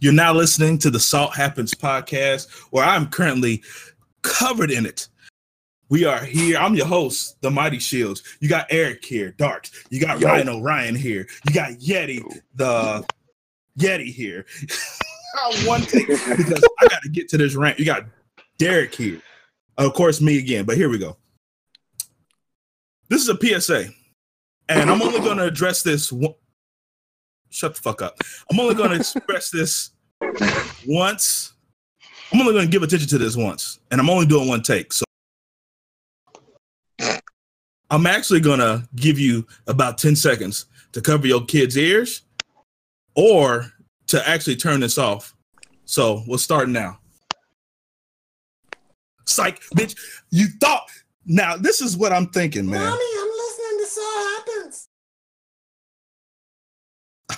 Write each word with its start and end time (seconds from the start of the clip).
You're 0.00 0.14
now 0.14 0.32
listening 0.32 0.78
to 0.78 0.90
the 0.90 0.98
Salt 0.98 1.36
Happens 1.36 1.74
podcast, 1.74 2.50
where 2.70 2.84
I'm 2.84 3.08
currently 3.08 3.62
covered 4.22 4.70
in 4.70 4.86
it. 4.86 5.08
We 5.90 6.06
are 6.06 6.24
here. 6.24 6.56
I'm 6.56 6.74
your 6.74 6.86
host, 6.86 7.38
the 7.42 7.50
Mighty 7.50 7.78
Shields. 7.78 8.22
You 8.40 8.48
got 8.48 8.66
Eric 8.70 9.04
here, 9.04 9.32
Dark. 9.32 9.68
You 9.90 10.00
got 10.00 10.18
Yo. 10.18 10.28
Ryan 10.28 10.48
O'Ryan 10.48 10.94
here. 10.94 11.26
You 11.46 11.54
got 11.54 11.72
Yeti, 11.72 12.22
the 12.54 13.06
Yeti 13.78 14.06
here. 14.06 14.46
One 15.66 15.82
thing 15.82 16.06
because 16.36 16.64
I 16.80 16.86
got 16.88 17.02
to 17.02 17.10
get 17.10 17.28
to 17.30 17.36
this 17.36 17.54
rant. 17.54 17.78
You 17.78 17.84
got 17.84 18.06
Derek 18.56 18.94
here. 18.94 19.20
Of 19.76 19.92
course, 19.92 20.22
me 20.22 20.38
again, 20.38 20.64
but 20.64 20.78
here 20.78 20.88
we 20.88 20.96
go. 20.96 21.18
This 23.08 23.20
is 23.20 23.28
a 23.28 23.36
PSA, 23.60 23.90
and 24.70 24.90
I'm 24.90 25.02
only 25.02 25.20
going 25.20 25.36
to 25.36 25.44
address 25.44 25.82
this. 25.82 26.10
Shut 27.50 27.74
the 27.74 27.80
fuck 27.80 28.00
up. 28.00 28.16
I'm 28.50 28.58
only 28.58 28.74
going 28.74 28.90
to 28.90 28.96
express 28.96 29.50
this 29.50 29.90
once. 30.86 31.52
I'm 32.32 32.40
only 32.40 32.52
going 32.52 32.66
to 32.66 32.70
give 32.70 32.82
attention 32.82 33.08
to 33.08 33.18
this 33.18 33.36
once, 33.36 33.80
and 33.90 34.00
I'm 34.00 34.08
only 34.08 34.26
doing 34.26 34.48
one 34.48 34.62
take. 34.62 34.92
So 34.92 35.04
I'm 37.90 38.06
actually 38.06 38.40
going 38.40 38.60
to 38.60 38.88
give 38.94 39.18
you 39.18 39.46
about 39.66 39.98
10 39.98 40.14
seconds 40.14 40.66
to 40.92 41.00
cover 41.00 41.26
your 41.26 41.44
kids' 41.44 41.76
ears 41.76 42.22
or 43.16 43.72
to 44.06 44.28
actually 44.28 44.56
turn 44.56 44.80
this 44.80 44.96
off. 44.96 45.34
So 45.84 46.22
we'll 46.26 46.38
start 46.38 46.68
now. 46.68 47.00
Psych, 49.26 49.60
bitch. 49.76 49.96
You 50.30 50.46
thought. 50.60 50.88
Now, 51.26 51.56
this 51.56 51.80
is 51.80 51.96
what 51.96 52.12
I'm 52.12 52.28
thinking, 52.28 52.68
man. 52.68 52.92
I'm 52.92 52.98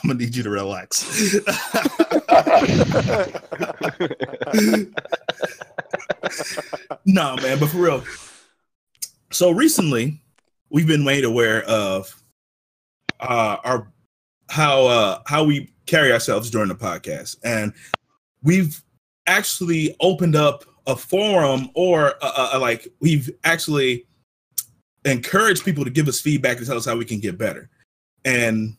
I'm 0.03 0.09
gonna 0.09 0.19
need 0.19 0.35
you 0.35 0.43
to 0.43 0.51
relax. 0.51 1.35
no, 7.05 7.37
man, 7.37 7.61
but 7.61 7.69
for 7.69 7.79
real. 7.79 8.03
So 9.31 9.53
recently, 9.53 10.21
we've 10.71 10.89
been 10.89 11.05
made 11.05 11.25
aware 11.25 11.63
of 11.65 12.21
uh, 13.21 13.59
our 13.63 13.93
how 14.51 14.87
uh, 14.87 15.23
how 15.27 15.45
we 15.45 15.73
carry 15.87 16.13
ourselves 16.13 16.51
during 16.51 16.69
the 16.69 16.75
podcast, 16.75 17.37
and 17.45 17.73
we've 18.43 18.83
actually 19.29 19.95
opened 20.01 20.35
up 20.35 20.65
a 20.89 20.97
forum, 20.97 21.71
or 21.75 22.15
uh, 22.23 22.51
uh, 22.55 22.59
like 22.61 22.89
we've 23.01 23.31
actually 23.45 24.05
encouraged 25.05 25.65
people 25.65 25.85
to 25.85 25.91
give 25.91 26.09
us 26.09 26.21
feedback 26.21 26.59
and 26.59 26.67
tell 26.67 26.77
us 26.77 26.87
how 26.87 26.97
we 26.97 27.05
can 27.05 27.21
get 27.21 27.39
better. 27.39 27.71
And 28.25 28.77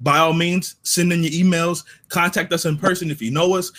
by 0.00 0.18
all 0.18 0.32
means, 0.32 0.76
send 0.82 1.12
in 1.12 1.22
your 1.22 1.32
emails, 1.32 1.84
contact 2.08 2.52
us 2.52 2.64
in 2.64 2.76
person 2.76 3.10
if 3.10 3.22
you 3.22 3.30
know 3.30 3.54
us. 3.54 3.72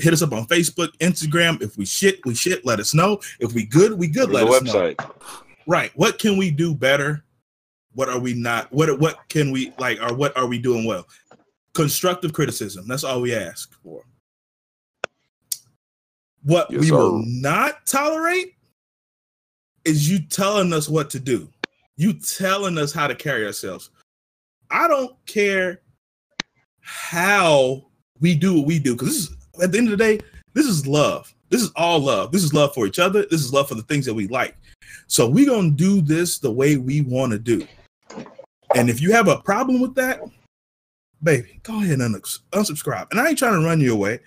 Hit 0.00 0.12
us 0.12 0.22
up 0.22 0.32
on 0.32 0.46
Facebook, 0.46 0.88
Instagram. 0.98 1.62
If 1.62 1.76
we 1.76 1.84
shit, 1.84 2.24
we 2.24 2.34
shit. 2.34 2.66
Let 2.66 2.80
us 2.80 2.94
know. 2.94 3.20
If 3.38 3.52
we 3.52 3.64
good, 3.64 3.96
we 3.96 4.08
good. 4.08 4.30
Let 4.30 4.48
us 4.48 4.62
know. 4.62 4.94
Right. 5.66 5.92
What 5.94 6.18
can 6.18 6.36
we 6.36 6.50
do 6.50 6.74
better? 6.74 7.24
What 7.94 8.08
are 8.08 8.18
we 8.18 8.34
not? 8.34 8.72
What 8.72 8.98
what 8.98 9.28
can 9.28 9.52
we 9.52 9.72
like? 9.78 10.02
Or 10.02 10.14
what 10.14 10.36
are 10.36 10.46
we 10.46 10.58
doing 10.58 10.84
well? 10.84 11.06
Constructive 11.74 12.32
criticism. 12.32 12.88
That's 12.88 13.04
all 13.04 13.20
we 13.20 13.34
ask 13.34 13.72
for. 13.82 14.02
What 16.42 16.70
Yes, 16.70 16.80
we 16.82 16.90
will 16.90 17.22
not 17.24 17.86
tolerate 17.86 18.56
is 19.84 20.10
you 20.10 20.18
telling 20.18 20.72
us 20.72 20.88
what 20.88 21.08
to 21.10 21.20
do. 21.20 21.48
You 21.96 22.14
telling 22.14 22.78
us 22.78 22.92
how 22.92 23.06
to 23.06 23.14
carry 23.14 23.46
ourselves. 23.46 23.90
I 24.74 24.88
don't 24.88 25.14
care 25.24 25.82
how 26.80 27.86
we 28.20 28.34
do 28.34 28.56
what 28.56 28.66
we 28.66 28.80
do 28.80 28.96
because 28.96 29.30
at 29.62 29.70
the 29.70 29.78
end 29.78 29.86
of 29.86 29.96
the 29.96 30.04
day, 30.04 30.20
this 30.52 30.66
is 30.66 30.84
love. 30.84 31.32
This 31.48 31.62
is 31.62 31.70
all 31.76 32.00
love. 32.00 32.32
This 32.32 32.42
is 32.42 32.52
love 32.52 32.74
for 32.74 32.84
each 32.84 32.98
other. 32.98 33.24
This 33.30 33.40
is 33.40 33.52
love 33.52 33.68
for 33.68 33.76
the 33.76 33.82
things 33.82 34.04
that 34.04 34.14
we 34.14 34.26
like. 34.26 34.56
So 35.06 35.28
we're 35.28 35.48
gonna 35.48 35.70
do 35.70 36.00
this 36.00 36.38
the 36.38 36.50
way 36.50 36.76
we 36.76 37.02
want 37.02 37.30
to 37.30 37.38
do. 37.38 37.64
And 38.74 38.90
if 38.90 39.00
you 39.00 39.12
have 39.12 39.28
a 39.28 39.38
problem 39.38 39.80
with 39.80 39.94
that, 39.94 40.20
baby, 41.22 41.60
go 41.62 41.80
ahead 41.80 42.00
and 42.00 42.12
unsubscribe. 42.16 43.06
And 43.12 43.20
I 43.20 43.28
ain't 43.28 43.38
trying 43.38 43.60
to 43.60 43.64
run 43.64 43.80
you 43.80 43.92
away. 43.92 44.18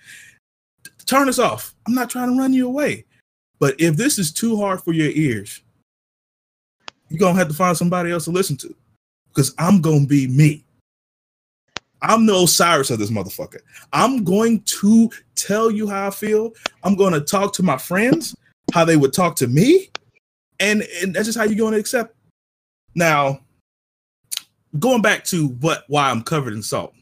Turn 1.04 1.26
this 1.26 1.38
off. 1.38 1.74
I'm 1.86 1.94
not 1.94 2.08
trying 2.08 2.32
to 2.32 2.40
run 2.40 2.54
you 2.54 2.66
away. 2.66 3.04
But 3.58 3.78
if 3.78 3.98
this 3.98 4.18
is 4.18 4.32
too 4.32 4.56
hard 4.56 4.82
for 4.82 4.94
your 4.94 5.10
ears, 5.10 5.60
you're 7.10 7.18
gonna 7.18 7.38
have 7.38 7.48
to 7.48 7.54
find 7.54 7.76
somebody 7.76 8.10
else 8.10 8.24
to 8.24 8.30
listen 8.30 8.56
to. 8.58 8.74
Because 9.38 9.54
I'm 9.56 9.80
gonna 9.80 10.04
be 10.04 10.26
me. 10.26 10.64
I'm 12.02 12.26
the 12.26 12.34
Osiris 12.34 12.90
of 12.90 12.98
this 12.98 13.12
motherfucker. 13.12 13.60
I'm 13.92 14.24
going 14.24 14.62
to 14.62 15.12
tell 15.36 15.70
you 15.70 15.86
how 15.88 16.08
I 16.08 16.10
feel. 16.10 16.50
I'm 16.82 16.96
going 16.96 17.12
to 17.12 17.20
talk 17.20 17.52
to 17.52 17.62
my 17.62 17.76
friends 17.78 18.34
how 18.74 18.84
they 18.84 18.96
would 18.96 19.12
talk 19.12 19.36
to 19.36 19.46
me, 19.46 19.90
and, 20.58 20.82
and 21.00 21.14
that's 21.14 21.26
just 21.26 21.38
how 21.38 21.44
you're 21.44 21.54
going 21.54 21.74
to 21.74 21.78
accept. 21.78 22.16
Now, 22.96 23.38
going 24.80 25.02
back 25.02 25.22
to 25.26 25.50
what 25.60 25.84
why 25.86 26.10
I'm 26.10 26.22
covered 26.22 26.54
in 26.54 26.60
salt. 26.60 26.92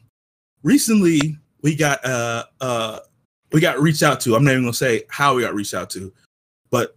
Recently, 0.61 1.39
we 1.63 1.75
got 1.75 2.05
uh 2.05 2.43
uh 2.61 2.99
we 3.51 3.61
got 3.61 3.79
reached 3.79 4.03
out 4.03 4.19
to. 4.21 4.35
I'm 4.35 4.43
not 4.43 4.51
even 4.51 4.65
gonna 4.65 4.73
say 4.73 5.05
how 5.09 5.33
we 5.33 5.41
got 5.41 5.55
reached 5.55 5.73
out 5.73 5.89
to, 5.91 6.13
but 6.69 6.95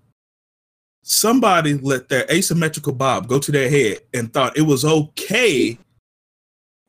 somebody 1.02 1.74
let 1.74 2.08
their 2.08 2.30
asymmetrical 2.30 2.92
bob 2.92 3.26
go 3.28 3.38
to 3.38 3.52
their 3.52 3.68
head 3.70 3.98
and 4.14 4.32
thought 4.32 4.56
it 4.56 4.62
was 4.62 4.84
okay 4.84 5.78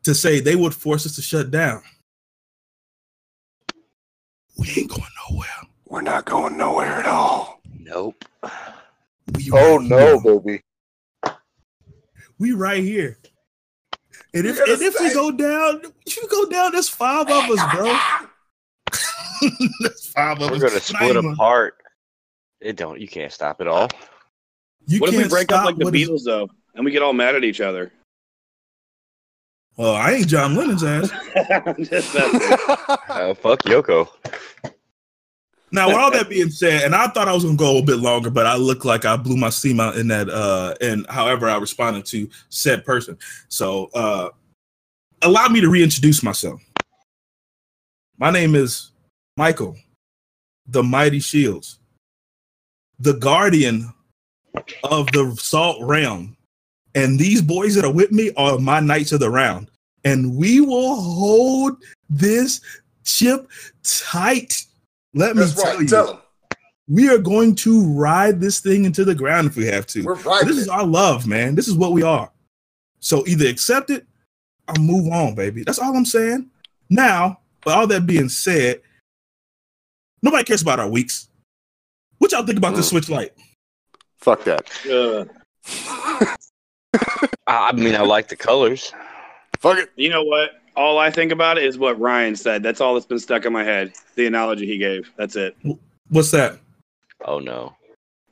to 0.03 0.13
say 0.15 0.39
they 0.39 0.55
would 0.55 0.73
force 0.73 1.05
us 1.05 1.15
to 1.15 1.21
shut 1.21 1.51
down. 1.51 1.81
We 4.57 4.67
ain't 4.77 4.89
going 4.89 5.01
nowhere. 5.29 5.47
We're 5.85 6.01
not 6.01 6.25
going 6.25 6.57
nowhere 6.57 6.87
at 6.87 7.05
all. 7.05 7.61
Nope. 7.79 8.23
We 9.35 9.49
Oh 9.53 9.77
right 9.77 9.87
no, 9.87 10.19
here. 10.19 10.39
baby. 10.39 10.63
We 12.37 12.53
right 12.53 12.83
here. 12.83 13.17
And 14.33 14.45
if, 14.47 14.55
You're 14.57 14.71
and 14.71 14.81
if 14.81 14.99
we 14.99 15.13
go 15.13 15.31
down, 15.31 15.81
if 16.05 16.15
you 16.17 16.27
go 16.27 16.45
down, 16.49 16.71
there's 16.71 16.89
five 16.89 17.27
of 17.29 17.49
us, 17.49 17.75
bro. 17.75 17.97
there's 19.81 20.07
five 20.07 20.41
of 20.41 20.49
We're 20.51 20.55
us. 20.57 20.63
gonna 20.63 20.79
split 20.79 21.15
apart. 21.17 21.80
It 22.61 22.75
don't. 22.75 22.99
You 22.99 23.07
can't 23.07 23.31
stop 23.31 23.59
it 23.61 23.67
all. 23.67 23.89
You 24.87 24.99
What 24.99 25.13
if 25.13 25.17
we 25.23 25.27
break 25.27 25.51
up 25.51 25.65
like 25.65 25.77
the 25.77 25.85
what 25.85 25.95
is- 25.95 26.07
Beatles 26.09 26.23
though, 26.25 26.47
and 26.75 26.85
we 26.85 26.91
get 26.91 27.01
all 27.01 27.13
mad 27.13 27.35
at 27.35 27.43
each 27.43 27.61
other? 27.61 27.91
Well, 29.77 29.95
I 29.95 30.11
ain't 30.11 30.27
John 30.27 30.55
Lennon's 30.55 30.83
ass. 30.83 31.09
Just 31.79 32.13
that- 32.13 32.99
Uh, 33.09 33.33
fuck 33.33 33.61
Yoko. 33.63 34.07
Now, 35.73 35.87
with 35.87 35.95
all 35.97 36.11
that 36.11 36.27
being 36.29 36.49
said, 36.49 36.83
and 36.83 36.93
I 36.93 37.07
thought 37.07 37.29
I 37.29 37.33
was 37.33 37.43
gonna 37.45 37.55
go 37.55 37.77
a 37.77 37.81
bit 37.81 37.97
longer, 37.97 38.29
but 38.29 38.45
I 38.45 38.55
look 38.57 38.83
like 38.83 39.05
I 39.05 39.15
blew 39.15 39.37
my 39.37 39.49
steam 39.49 39.79
out 39.79 39.95
in 39.95 40.07
that 40.09 40.29
uh 40.29 40.75
and 40.81 41.05
however 41.09 41.49
I 41.49 41.57
responded 41.57 42.05
to 42.07 42.29
said 42.49 42.83
person. 42.85 43.17
So 43.47 43.89
uh 43.93 44.29
allow 45.21 45.47
me 45.47 45.61
to 45.61 45.69
reintroduce 45.69 46.23
myself. 46.23 46.61
My 48.17 48.31
name 48.31 48.53
is 48.55 48.91
Michael, 49.37 49.77
the 50.67 50.83
Mighty 50.83 51.19
Shields, 51.21 51.79
the 53.01 53.13
guardian 53.13 53.93
of 54.83 55.07
the 55.11 55.35
salt 55.39 55.81
realm. 55.81 56.37
And 56.93 57.17
these 57.17 57.41
boys 57.41 57.75
that 57.75 57.85
are 57.85 57.91
with 57.91 58.11
me 58.11 58.31
are 58.35 58.59
my 58.59 58.79
knights 58.79 59.11
of 59.11 59.19
the 59.19 59.29
round. 59.29 59.69
And 60.03 60.35
we 60.35 60.61
will 60.61 60.95
hold 60.95 61.77
this 62.09 62.61
ship 63.03 63.49
tight. 63.83 64.65
Let 65.13 65.35
me 65.35 65.43
That's 65.43 65.55
tell 65.55 65.73
right. 65.73 65.81
you, 65.81 65.87
Tell 65.87 66.21
we 66.91 67.09
are 67.09 67.17
going 67.17 67.55
to 67.55 67.85
ride 67.93 68.41
this 68.41 68.59
thing 68.59 68.83
into 68.83 69.05
the 69.05 69.15
ground 69.15 69.47
if 69.47 69.55
we 69.55 69.65
have 69.65 69.87
to. 69.87 70.03
We're 70.03 70.15
right. 70.15 70.45
This 70.45 70.57
is 70.57 70.67
our 70.67 70.85
love, 70.85 71.25
man. 71.25 71.55
This 71.55 71.69
is 71.69 71.75
what 71.75 71.93
we 71.93 72.03
are. 72.03 72.29
So 72.99 73.25
either 73.27 73.47
accept 73.47 73.89
it 73.89 74.05
or 74.67 74.75
move 74.81 75.11
on, 75.11 75.33
baby. 75.33 75.63
That's 75.63 75.79
all 75.79 75.95
I'm 75.95 76.05
saying. 76.05 76.49
Now, 76.89 77.39
with 77.63 77.73
all 77.73 77.87
that 77.87 78.05
being 78.05 78.27
said, 78.27 78.81
nobody 80.21 80.43
cares 80.43 80.61
about 80.61 80.79
our 80.79 80.89
weeks. 80.89 81.29
What 82.21 82.31
y'all 82.31 82.45
think 82.45 82.59
about 82.59 82.75
the 82.75 82.81
Mm. 82.81 82.89
Switch 82.89 83.09
Lite? 83.09 83.33
Fuck 84.19 84.43
that. 84.43 84.69
Uh, 84.87 85.25
I 87.47 87.69
I 87.69 87.71
mean, 87.71 87.95
I 87.95 88.01
like 88.01 88.27
the 88.27 88.35
colors. 88.35 88.93
Fuck 89.57 89.79
it. 89.79 89.89
you 89.95 90.09
know 90.09 90.21
what? 90.23 90.51
All 90.75 90.99
I 90.99 91.09
think 91.09 91.31
about 91.31 91.57
it 91.57 91.63
is 91.63 91.79
what 91.79 91.99
Ryan 91.99 92.35
said. 92.35 92.61
That's 92.61 92.79
all 92.79 92.93
that's 92.93 93.07
been 93.07 93.17
stuck 93.17 93.45
in 93.45 93.51
my 93.51 93.63
head. 93.63 93.93
The 94.15 94.27
analogy 94.27 94.67
he 94.67 94.77
gave. 94.77 95.11
That's 95.17 95.35
it. 95.35 95.57
What's 96.09 96.29
that? 96.29 96.59
Oh 97.25 97.39
no, 97.39 97.75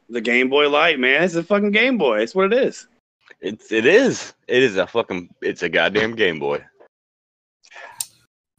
The 0.10 0.22
Game 0.22 0.50
Boy 0.50 0.70
Light, 0.70 1.00
man. 1.00 1.24
It's 1.24 1.34
a 1.34 1.42
fucking 1.44 1.72
Game 1.72 1.98
Boy. 1.98 2.20
It's 2.22 2.36
what 2.36 2.54
it 2.54 2.64
is. 2.64 2.86
it's 3.42 3.72
it 3.72 3.88
is. 3.88 4.34
It 4.48 4.62
is 4.62 4.78
a 4.78 4.86
fucking. 4.86 5.30
It's 5.42 5.64
a 5.64 5.70
goddamn 5.70 6.16
Game 6.16 6.38
Boy. 6.38 6.64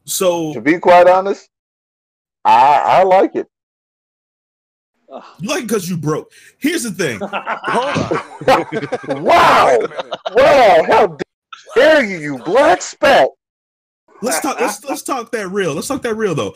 So 0.06 0.52
To 0.54 0.60
be 0.60 0.76
quite 0.80 1.06
honest, 1.06 1.48
I 2.44 2.80
I 2.84 3.02
like 3.04 3.36
it. 3.36 3.46
You 5.38 5.48
like 5.48 5.66
because 5.66 5.88
you 5.88 5.96
broke. 5.96 6.32
Here's 6.58 6.84
the 6.84 6.90
thing. 6.90 7.20
wow. 9.22 9.78
Wow. 10.32 10.82
How 10.86 11.16
dare 11.74 12.04
you, 12.04 12.18
you 12.18 12.38
black 12.38 12.82
spat. 12.82 13.28
let's 14.22 14.40
talk. 14.40 14.60
Let's 14.60 14.84
let's 14.84 15.02
talk 15.02 15.32
that 15.32 15.48
real. 15.48 15.74
Let's 15.74 15.88
talk 15.88 16.02
that 16.02 16.14
real 16.14 16.34
though. 16.34 16.54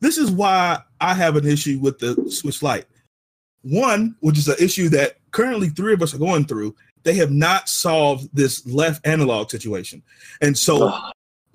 This 0.00 0.18
is 0.18 0.30
why 0.30 0.78
I 1.00 1.14
have 1.14 1.36
an 1.36 1.46
issue 1.46 1.78
with 1.80 1.98
the 1.98 2.30
Switch 2.30 2.62
Lite. 2.62 2.86
One, 3.62 4.16
which 4.20 4.38
is 4.38 4.46
an 4.46 4.56
issue 4.60 4.88
that 4.90 5.16
currently 5.32 5.68
three 5.68 5.92
of 5.92 6.02
us 6.02 6.14
are 6.14 6.18
going 6.18 6.44
through. 6.44 6.76
They 7.02 7.14
have 7.14 7.32
not 7.32 7.68
solved 7.68 8.28
this 8.32 8.64
left 8.66 9.06
analog 9.06 9.50
situation, 9.50 10.02
and 10.40 10.56
so 10.56 10.96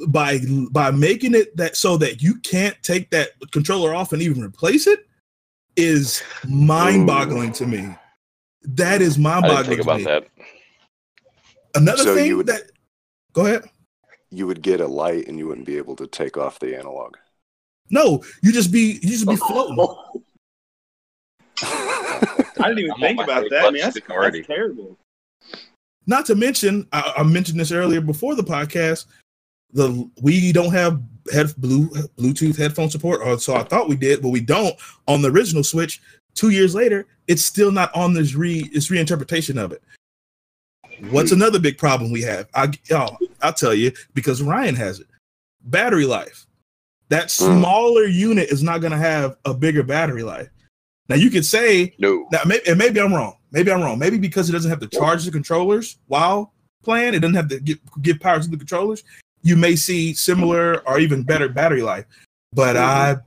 by 0.07 0.41
by 0.71 0.91
making 0.91 1.35
it 1.35 1.55
that 1.55 1.77
so 1.77 1.95
that 1.97 2.21
you 2.21 2.39
can't 2.41 2.75
take 2.83 3.09
that 3.11 3.29
controller 3.51 3.95
off 3.95 4.11
and 4.11 4.21
even 4.21 4.43
replace 4.43 4.87
it 4.87 5.07
is 5.75 6.21
mind-boggling 6.47 7.51
to 7.53 7.65
me. 7.65 7.95
That 8.63 9.01
is 9.01 9.13
I 9.13 9.15
didn't 9.17 9.23
mind-boggling 9.23 9.65
think 9.65 9.77
to 9.77 9.81
about 9.83 9.97
me. 9.97 10.03
that. 10.05 10.27
Another 11.75 12.03
So 12.03 12.15
thing 12.15 12.27
you 12.27 12.37
would- 12.37 12.47
that 12.47 12.63
go 13.33 13.45
ahead. 13.45 13.63
You 14.29 14.47
would 14.47 14.61
get 14.61 14.81
a 14.81 14.87
light 14.87 15.27
and 15.27 15.37
you 15.37 15.47
wouldn't 15.47 15.67
be 15.67 15.77
able 15.77 15.95
to 15.97 16.07
take 16.07 16.37
off 16.37 16.59
the 16.59 16.75
analog. 16.77 17.15
No, 17.89 18.23
you 18.41 18.51
just 18.51 18.71
be 18.71 18.99
you 19.03 19.09
just 19.09 19.27
be 19.27 19.35
floating. 19.35 19.77
I 21.61 22.45
didn't 22.69 22.79
even 22.79 22.91
I'm 22.93 22.99
think 22.99 23.21
about 23.21 23.45
that. 23.49 23.65
I 23.65 23.69
mean, 23.71 23.81
that's, 23.83 23.99
that's 24.07 24.47
terrible. 24.47 24.97
Not 26.07 26.25
to 26.27 26.35
mention, 26.35 26.87
I, 26.91 27.13
I 27.17 27.23
mentioned 27.23 27.59
this 27.59 27.71
earlier 27.71 28.01
before 28.01 28.35
the 28.35 28.43
podcast. 28.43 29.05
The 29.71 30.09
we 30.21 30.51
don't 30.51 30.73
have 30.73 31.01
head 31.31 31.53
blue 31.57 31.89
Bluetooth 32.17 32.57
headphone 32.57 32.89
support, 32.89 33.21
or 33.23 33.39
so 33.39 33.55
I 33.55 33.63
thought 33.63 33.89
we 33.89 33.95
did, 33.95 34.21
but 34.21 34.29
we 34.29 34.41
don't 34.41 34.75
on 35.07 35.21
the 35.21 35.29
original 35.29 35.63
Switch. 35.63 36.01
Two 36.35 36.49
years 36.49 36.73
later, 36.73 37.05
it's 37.27 37.45
still 37.45 37.71
not 37.71 37.95
on 37.95 38.13
this 38.13 38.35
re 38.35 38.69
this 38.73 38.89
reinterpretation 38.89 39.61
of 39.61 39.71
it. 39.71 39.83
What's 41.09 41.31
hmm. 41.31 41.41
another 41.41 41.59
big 41.59 41.77
problem 41.77 42.11
we 42.11 42.21
have? 42.21 42.47
I 42.53 42.71
oh, 42.91 43.17
I'll 43.41 43.53
tell 43.53 43.73
you 43.73 43.91
because 44.13 44.41
Ryan 44.41 44.75
has 44.75 44.99
it. 44.99 45.07
Battery 45.65 46.05
life. 46.05 46.45
That 47.09 47.23
hmm. 47.23 47.59
smaller 47.59 48.05
unit 48.05 48.49
is 48.49 48.63
not 48.63 48.81
going 48.81 48.91
to 48.91 48.97
have 48.97 49.37
a 49.45 49.53
bigger 49.53 49.83
battery 49.83 50.23
life. 50.23 50.49
Now 51.09 51.15
you 51.15 51.29
could 51.29 51.45
say 51.45 51.93
No. 51.99 52.27
now, 52.31 52.39
maybe, 52.45 52.67
and 52.67 52.77
maybe 52.77 52.99
I'm 52.99 53.13
wrong. 53.13 53.37
Maybe 53.51 53.71
I'm 53.71 53.81
wrong. 53.81 53.99
Maybe 53.99 54.17
because 54.17 54.49
it 54.49 54.53
doesn't 54.53 54.69
have 54.69 54.79
to 54.79 54.87
charge 54.87 55.25
the 55.25 55.31
controllers 55.31 55.97
while 56.07 56.53
playing, 56.83 57.13
it 57.13 57.19
doesn't 57.19 57.35
have 57.35 57.49
to 57.49 57.59
give, 57.59 57.79
give 58.01 58.19
power 58.19 58.39
to 58.39 58.47
the 58.47 58.57
controllers. 58.57 59.03
You 59.43 59.55
may 59.55 59.75
see 59.75 60.13
similar 60.13 60.87
or 60.87 60.99
even 60.99 61.23
better 61.23 61.49
battery 61.49 61.81
life, 61.81 62.05
but 62.53 62.75
mm-hmm. 62.75 63.21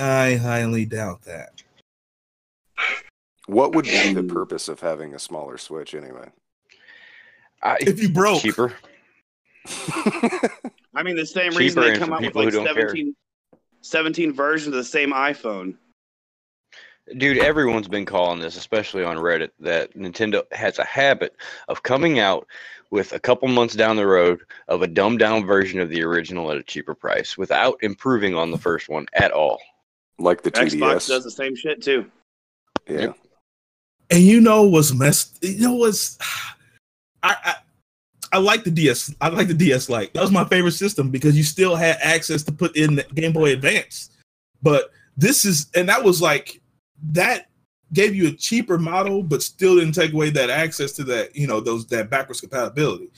I 0.00 0.24
I 0.32 0.36
highly 0.36 0.84
doubt 0.84 1.22
that. 1.22 1.62
What 3.46 3.74
would 3.74 3.86
be 3.86 4.12
the 4.12 4.22
purpose 4.22 4.68
of 4.68 4.80
having 4.80 5.14
a 5.14 5.18
smaller 5.18 5.56
Switch 5.56 5.94
anyway? 5.94 6.28
I, 7.62 7.78
If 7.80 8.00
you 8.00 8.08
broke, 8.10 8.42
cheaper. 8.42 8.74
I 10.94 11.02
mean, 11.02 11.16
the 11.16 11.26
same 11.26 11.52
Cheaper 11.52 11.58
reason 11.58 11.82
they 11.82 11.98
come 11.98 12.12
out 12.12 12.20
with 12.20 12.34
like 12.34 12.52
don't 12.52 12.66
17, 12.66 13.14
17 13.80 14.32
versions 14.32 14.68
of 14.68 14.74
the 14.74 14.84
same 14.84 15.12
iPhone. 15.12 15.74
Dude, 17.16 17.38
everyone's 17.38 17.88
been 17.88 18.04
calling 18.04 18.40
this, 18.40 18.56
especially 18.56 19.04
on 19.04 19.16
Reddit, 19.16 19.50
that 19.60 19.94
Nintendo 19.94 20.42
has 20.52 20.78
a 20.78 20.84
habit 20.84 21.34
of 21.68 21.82
coming 21.82 22.18
out 22.18 22.46
with 22.90 23.12
a 23.12 23.20
couple 23.20 23.48
months 23.48 23.74
down 23.74 23.96
the 23.96 24.06
road 24.06 24.40
of 24.68 24.82
a 24.82 24.86
dumbed 24.86 25.18
down 25.18 25.44
version 25.44 25.80
of 25.80 25.90
the 25.90 26.02
original 26.02 26.50
at 26.50 26.58
a 26.58 26.62
cheaper 26.62 26.94
price 26.94 27.36
without 27.36 27.78
improving 27.82 28.34
on 28.34 28.50
the 28.50 28.58
first 28.58 28.88
one 28.88 29.06
at 29.14 29.30
all. 29.30 29.60
like 30.18 30.42
the 30.42 30.50
Xbox 30.50 30.96
TDS. 30.96 31.08
does 31.08 31.24
the 31.24 31.30
same 31.30 31.54
shit 31.54 31.82
too. 31.82 32.10
yeah. 32.86 33.12
and 34.10 34.20
you 34.20 34.40
know 34.40 34.62
what's 34.62 34.92
messed. 34.92 35.38
You 35.42 35.68
know 35.68 35.74
what's. 35.74 36.18
I, 37.22 37.36
I 37.44 37.54
I 38.32 38.38
like 38.38 38.64
the 38.64 38.70
DS. 38.70 39.14
I 39.20 39.28
like 39.28 39.48
the 39.48 39.54
DS 39.54 39.88
Lite. 39.88 40.12
That 40.14 40.22
was 40.22 40.30
my 40.30 40.44
favorite 40.44 40.72
system 40.72 41.10
because 41.10 41.36
you 41.36 41.42
still 41.42 41.76
had 41.76 41.96
access 42.02 42.42
to 42.44 42.52
put 42.52 42.76
in 42.76 42.96
the 42.96 43.04
Game 43.14 43.32
Boy 43.32 43.52
Advance. 43.52 44.10
But 44.62 44.90
this 45.16 45.44
is, 45.44 45.68
and 45.74 45.88
that 45.88 46.02
was 46.02 46.20
like 46.20 46.60
that 47.12 47.48
gave 47.92 48.14
you 48.14 48.28
a 48.28 48.32
cheaper 48.32 48.78
model, 48.78 49.22
but 49.22 49.42
still 49.42 49.76
didn't 49.76 49.94
take 49.94 50.12
away 50.12 50.30
that 50.30 50.50
access 50.50 50.92
to 50.92 51.04
that, 51.04 51.34
you 51.34 51.46
know, 51.46 51.60
those 51.60 51.86
that 51.86 52.10
backwards 52.10 52.40
compatibility. 52.40 53.10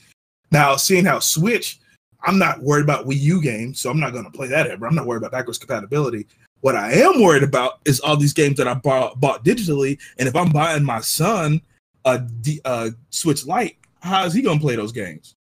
Now, 0.51 0.75
seeing 0.75 1.05
how 1.05 1.19
Switch, 1.19 1.79
I'm 2.23 2.37
not 2.37 2.61
worried 2.61 2.83
about 2.83 3.05
Wii 3.07 3.19
U 3.19 3.41
games, 3.41 3.79
so 3.79 3.89
I'm 3.89 3.99
not 3.99 4.13
going 4.13 4.25
to 4.25 4.31
play 4.31 4.47
that 4.47 4.67
ever. 4.67 4.85
I'm 4.85 4.95
not 4.95 5.05
worried 5.05 5.19
about 5.19 5.31
backwards 5.31 5.57
compatibility. 5.57 6.27
What 6.61 6.75
I 6.75 6.93
am 6.93 7.21
worried 7.21 7.43
about 7.43 7.79
is 7.85 7.99
all 8.01 8.15
these 8.15 8.33
games 8.33 8.57
that 8.57 8.67
I 8.67 8.75
bought, 8.75 9.19
bought 9.19 9.43
digitally, 9.43 9.99
and 10.19 10.27
if 10.27 10.35
I'm 10.35 10.51
buying 10.51 10.83
my 10.83 11.01
son 11.01 11.61
a 12.05 12.19
D, 12.19 12.61
uh, 12.65 12.91
Switch 13.09 13.45
Lite, 13.45 13.77
how 14.01 14.25
is 14.25 14.33
he 14.33 14.41
going 14.41 14.59
to 14.59 14.63
play 14.63 14.75
those 14.75 14.91
games? 14.91 15.35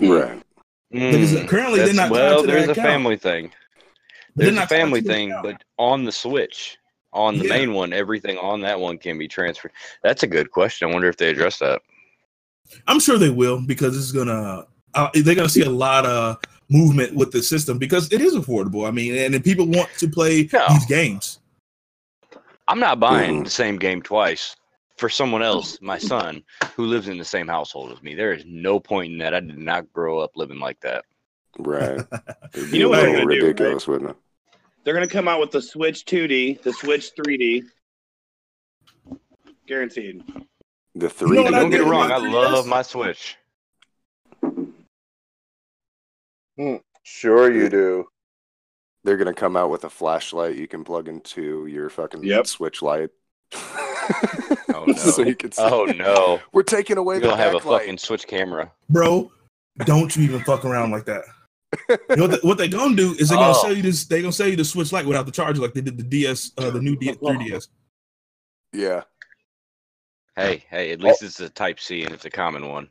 Right. 0.00 0.42
Because 0.90 1.32
Mm, 1.32 1.48
currently 1.48 1.78
they're 1.80 1.94
not 1.94 2.10
well, 2.10 2.40
to 2.42 2.46
that 2.46 2.52
there's 2.52 2.68
a 2.68 2.72
account. 2.72 2.86
family 2.86 3.16
thing. 3.16 3.52
There's 4.34 4.50
a 4.50 4.54
not 4.54 4.68
tied 4.68 4.68
family 4.68 5.00
thing, 5.00 5.30
account. 5.30 5.44
but 5.44 5.64
on 5.78 6.04
the 6.04 6.12
Switch, 6.12 6.78
on 7.12 7.38
the 7.38 7.44
Yeah. 7.44 7.50
main 7.58 7.72
one, 7.74 7.92
everything 7.92 8.38
on 8.38 8.60
that 8.62 8.78
one 8.78 8.98
can 8.98 9.18
be 9.18 9.26
transferred. 9.28 9.72
That's 10.02 10.22
a 10.22 10.26
good 10.26 10.50
question. 10.50 10.88
I 10.88 10.92
wonder 10.92 11.08
if 11.08 11.16
they 11.16 11.28
address 11.30 11.58
that. 11.58 11.82
I'm 12.86 13.00
sure 13.00 13.18
they 13.18 13.30
will 13.30 13.60
because 13.60 13.96
it's 13.96 14.12
gonna 14.12 14.66
uh, 14.94 15.08
they're 15.14 15.34
gonna 15.36 15.48
see 15.48 15.62
a 15.62 15.70
lot 15.70 16.04
of 16.06 16.38
movement 16.68 17.14
with 17.14 17.30
the 17.32 17.42
system 17.42 17.78
because 17.78 18.12
it 18.12 18.20
is 18.20 18.34
affordable. 18.34 18.86
I 18.86 18.90
mean, 18.90 19.16
and 19.16 19.34
if 19.34 19.42
people 19.44 19.66
want 19.66 19.88
to 19.98 20.08
play 20.08 20.48
No. 20.52 20.66
these 20.70 20.86
games. 20.86 21.38
I'm 22.68 22.78
not 22.80 23.00
buying 23.00 23.40
Mhm. 23.40 23.44
the 23.44 23.50
same 23.50 23.76
game 23.78 24.02
twice 24.02 24.54
for 24.96 25.08
someone 25.08 25.42
else, 25.42 25.78
my 25.80 25.98
son, 25.98 26.42
who 26.76 26.86
lives 26.86 27.08
in 27.08 27.18
the 27.18 27.24
same 27.24 27.48
household 27.48 27.90
as 27.92 28.02
me. 28.02 28.14
There 28.14 28.32
is 28.32 28.44
no 28.46 28.78
point 28.78 29.12
in 29.12 29.18
that. 29.18 29.34
I 29.34 29.40
did 29.40 29.58
not 29.58 29.92
grow 29.92 30.18
up 30.20 30.36
living 30.36 30.60
like 30.60 30.78
that. 30.80 31.04
Right. 31.58 32.00
It'd 32.54 32.70
be 32.70 32.78
You 32.78 32.84
know 32.84 32.86
a 32.86 32.90
what 32.90 32.96
they're 32.96 33.10
little 33.10 33.24
gonna 33.26 33.40
do, 33.40 33.46
ridiculous, 33.46 33.88
wouldn't 33.88 34.10
it? 34.10 34.16
They're 34.84 34.94
gonna 34.94 35.06
come 35.08 35.28
out 35.28 35.40
with 35.40 35.50
the 35.50 35.60
Switch 35.62 36.04
2D, 36.06 36.62
the 36.62 36.72
Switch 36.72 37.12
3D, 37.14 37.64
guaranteed. 39.66 40.22
The 40.94 41.06
3D. 41.08 41.44
what 41.44 41.54
I 41.54 41.60
Don't 41.60 41.70
get 41.70 41.80
it 41.82 41.84
wrong. 41.84 42.10
I 42.10 42.16
love 42.16 42.64
3DS? 42.64 42.68
my 42.68 42.82
Switch. 42.82 43.36
Hmm. 46.58 46.76
Sure 47.02 47.50
you 47.52 47.68
do. 47.68 48.06
They're 49.04 49.16
gonna 49.16 49.32
come 49.34 49.56
out 49.56 49.70
with 49.70 49.84
a 49.84 49.90
flashlight 49.90 50.56
you 50.56 50.68
can 50.68 50.84
plug 50.84 51.08
into 51.08 51.66
your 51.66 51.88
fucking 51.88 52.22
Yep. 52.22 52.46
Switch 52.46 52.82
Lite. 52.82 53.10
Oh, 53.54 54.84
no. 54.86 54.92
so 54.94 55.22
you 55.22 55.34
can 55.34 55.52
see. 55.52 55.62
Oh 55.62 55.84
no. 55.86 56.40
We're 56.52 56.62
taking 56.62 56.98
away 56.98 57.16
You're 57.18 57.28
the 57.30 57.36
have 57.36 57.54
a 57.54 57.58
backlight. 57.58 57.78
fucking 57.80 57.98
Switch 57.98 58.26
camera. 58.26 58.70
Bro, 58.90 59.30
don't 59.84 60.14
you 60.16 60.22
even 60.24 60.40
fuck 60.44 60.64
around 60.64 60.90
like 60.90 61.06
that. 61.06 61.22
You 61.88 61.96
know 62.16 62.22
what, 62.26 62.30
they, 62.30 62.48
what 62.48 62.58
they're 62.58 62.68
gonna 62.68 62.96
do 62.96 63.12
is 63.12 63.28
they're 63.28 63.38
gonna 63.38 63.50
Oh. 63.56 63.62
sell 63.62 63.74
you 63.76 63.82
this. 63.82 64.04
They're 64.04 64.20
gonna 64.22 64.32
sell 64.32 64.48
you 64.48 64.56
the 64.56 64.64
Switch 64.64 64.92
Lite 64.92 65.06
without 65.06 65.26
the 65.26 65.32
charger, 65.32 65.60
like 65.62 65.72
they 65.74 65.80
did 65.80 65.96
the 65.98 66.02
DS, 66.02 66.52
uh, 66.58 66.70
the 66.70 66.80
new 66.80 66.96
D- 66.96 67.12
3DS. 67.22 67.68
Yeah. 68.72 69.02
Hey, 70.36 70.64
hey, 70.70 70.92
at 70.92 71.00
least 71.00 71.22
it's 71.22 71.40
a 71.40 71.48
Type 71.48 71.78
C 71.80 72.02
and 72.04 72.12
it's 72.14 72.24
a 72.24 72.30
common 72.30 72.68
one. 72.68 72.88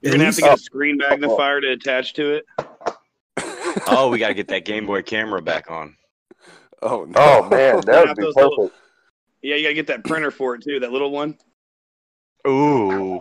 You're 0.00 0.12
At 0.12 0.16
gonna 0.16 0.24
have 0.26 0.36
to 0.36 0.42
least- 0.42 0.50
get 0.50 0.58
a 0.58 0.62
screen 0.62 0.96
magnifier 0.98 1.60
to 1.60 1.72
attach 1.72 2.14
to 2.14 2.34
it. 2.34 2.44
Oh, 3.88 4.08
we 4.08 4.18
gotta 4.20 4.34
get 4.34 4.46
that 4.48 4.64
Game 4.64 4.86
Boy 4.86 5.02
camera 5.02 5.42
back 5.42 5.68
on. 5.68 5.96
oh 6.82 7.04
no. 7.06 7.12
Oh 7.16 7.48
man, 7.50 7.80
that 7.86 7.94
Have 7.94 8.08
would 8.08 8.16
be 8.16 8.22
those 8.22 8.36
little- 8.36 8.56
perfect. 8.68 8.76
Yeah, 9.42 9.56
you 9.56 9.62
gotta 9.64 9.74
get 9.74 9.88
that 9.88 10.04
printer 10.04 10.30
for 10.30 10.54
it 10.54 10.62
too, 10.62 10.78
that 10.80 10.92
little 10.92 11.10
one. 11.10 11.36
Ooh. 12.46 13.20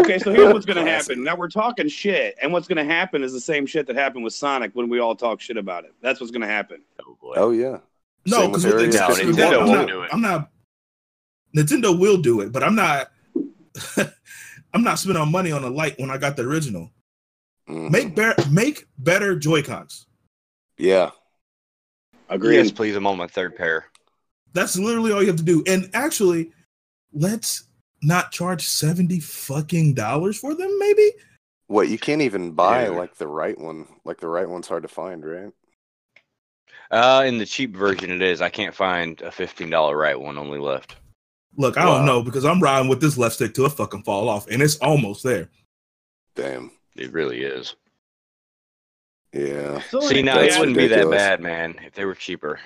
Okay, 0.00 0.18
so 0.18 0.32
here's 0.32 0.52
what's 0.52 0.66
gonna 0.66 0.84
happen. 0.90 1.22
Now 1.24 1.36
we're 1.36 1.48
talking 1.48 1.88
shit, 1.88 2.36
and 2.40 2.52
what's 2.52 2.68
gonna 2.68 2.84
happen 2.84 3.22
is 3.22 3.32
the 3.32 3.40
same 3.40 3.66
shit 3.66 3.86
that 3.86 3.96
happened 3.96 4.24
with 4.24 4.34
Sonic 4.34 4.70
when 4.74 4.88
we 4.88 4.98
all 5.00 5.16
talk 5.16 5.40
shit 5.40 5.56
about 5.56 5.84
it. 5.84 5.92
That's 6.00 6.20
what's 6.20 6.30
gonna 6.30 6.46
happen. 6.46 6.82
Oh 7.04 7.16
boy. 7.20 7.34
Oh 7.36 7.50
yeah. 7.50 7.78
No, 8.26 8.48
because 8.48 8.64
with 8.64 8.74
what 8.74 8.78
they 8.78 8.84
Area 8.84 8.86
exactly 8.86 9.24
51. 9.26 9.36
that, 9.36 9.52
Nintendo 9.52 9.62
I'm, 9.62 9.68
won't 9.68 9.88
do 9.88 10.02
it. 10.02 10.10
I'm 10.12 10.20
not. 10.20 10.50
Nintendo 11.56 11.98
will 11.98 12.18
do 12.18 12.40
it, 12.40 12.52
but 12.52 12.62
I'm 12.62 12.74
not. 12.74 13.10
I'm 14.74 14.82
not 14.82 14.98
spending 14.98 15.30
money 15.30 15.50
on 15.50 15.64
a 15.64 15.70
light 15.70 15.98
when 15.98 16.10
I 16.10 16.18
got 16.18 16.36
the 16.36 16.42
original. 16.42 16.90
Mhm. 17.68 17.90
Make 17.90 18.14
better, 18.14 18.50
make 18.50 18.86
better 18.98 19.36
Joy 19.36 19.62
Cons. 19.62 20.06
Yeah. 20.76 21.10
Agreed. 22.28 22.56
Yes, 22.56 22.72
please. 22.72 22.94
I'm 22.94 23.06
on 23.06 23.16
my 23.16 23.26
third 23.26 23.56
pair. 23.56 23.86
That's 24.52 24.78
literally 24.78 25.12
all 25.12 25.22
you 25.22 25.28
have 25.28 25.36
to 25.36 25.42
do. 25.42 25.62
And 25.66 25.90
actually, 25.94 26.52
let's 27.12 27.64
not 28.02 28.32
charge 28.32 28.66
seventy 28.66 29.20
fucking 29.20 29.94
dollars 29.94 30.38
for 30.38 30.54
them. 30.54 30.70
Maybe 30.78 31.10
What 31.66 31.88
you 31.88 31.98
can't 31.98 32.22
even 32.22 32.52
buy 32.52 32.86
Dude. 32.86 32.96
like 32.96 33.14
the 33.16 33.26
right 33.28 33.58
one. 33.58 33.86
Like 34.04 34.18
the 34.20 34.28
right 34.28 34.48
one's 34.48 34.68
hard 34.68 34.82
to 34.82 34.88
find, 34.88 35.24
right? 35.24 35.52
Uh, 36.90 37.22
in 37.26 37.36
the 37.38 37.44
cheap 37.44 37.76
version, 37.76 38.10
it 38.10 38.22
is. 38.22 38.40
I 38.40 38.48
can't 38.48 38.74
find 38.74 39.20
a 39.22 39.30
fifteen 39.30 39.68
dollar 39.70 39.96
right 39.96 40.18
one. 40.18 40.38
Only 40.38 40.58
left. 40.58 40.96
look. 41.56 41.76
I 41.76 41.84
Wow. 41.84 41.96
don't 41.98 42.06
know 42.06 42.22
because 42.22 42.44
I'm 42.44 42.62
riding 42.62 42.88
with 42.88 43.00
this 43.00 43.18
left 43.18 43.34
stick 43.34 43.52
to 43.54 43.64
a 43.66 43.70
fucking 43.70 44.04
fall 44.04 44.28
off, 44.28 44.46
and 44.48 44.62
it's 44.62 44.76
almost 44.78 45.22
there. 45.22 45.48
Damn. 46.34 46.70
It 46.96 47.12
really 47.12 47.42
is. 47.42 47.74
Yeah. 49.32 49.80
So 49.90 50.00
See, 50.00 50.22
now 50.22 50.36
That's 50.36 50.56
it 50.56 50.60
wouldn't 50.60 50.78
be 50.78 50.86
that 50.88 51.10
bad, 51.10 51.40
man, 51.40 51.76
if 51.84 51.92
they 51.94 52.04
were 52.04 52.14
cheaper. 52.14 52.58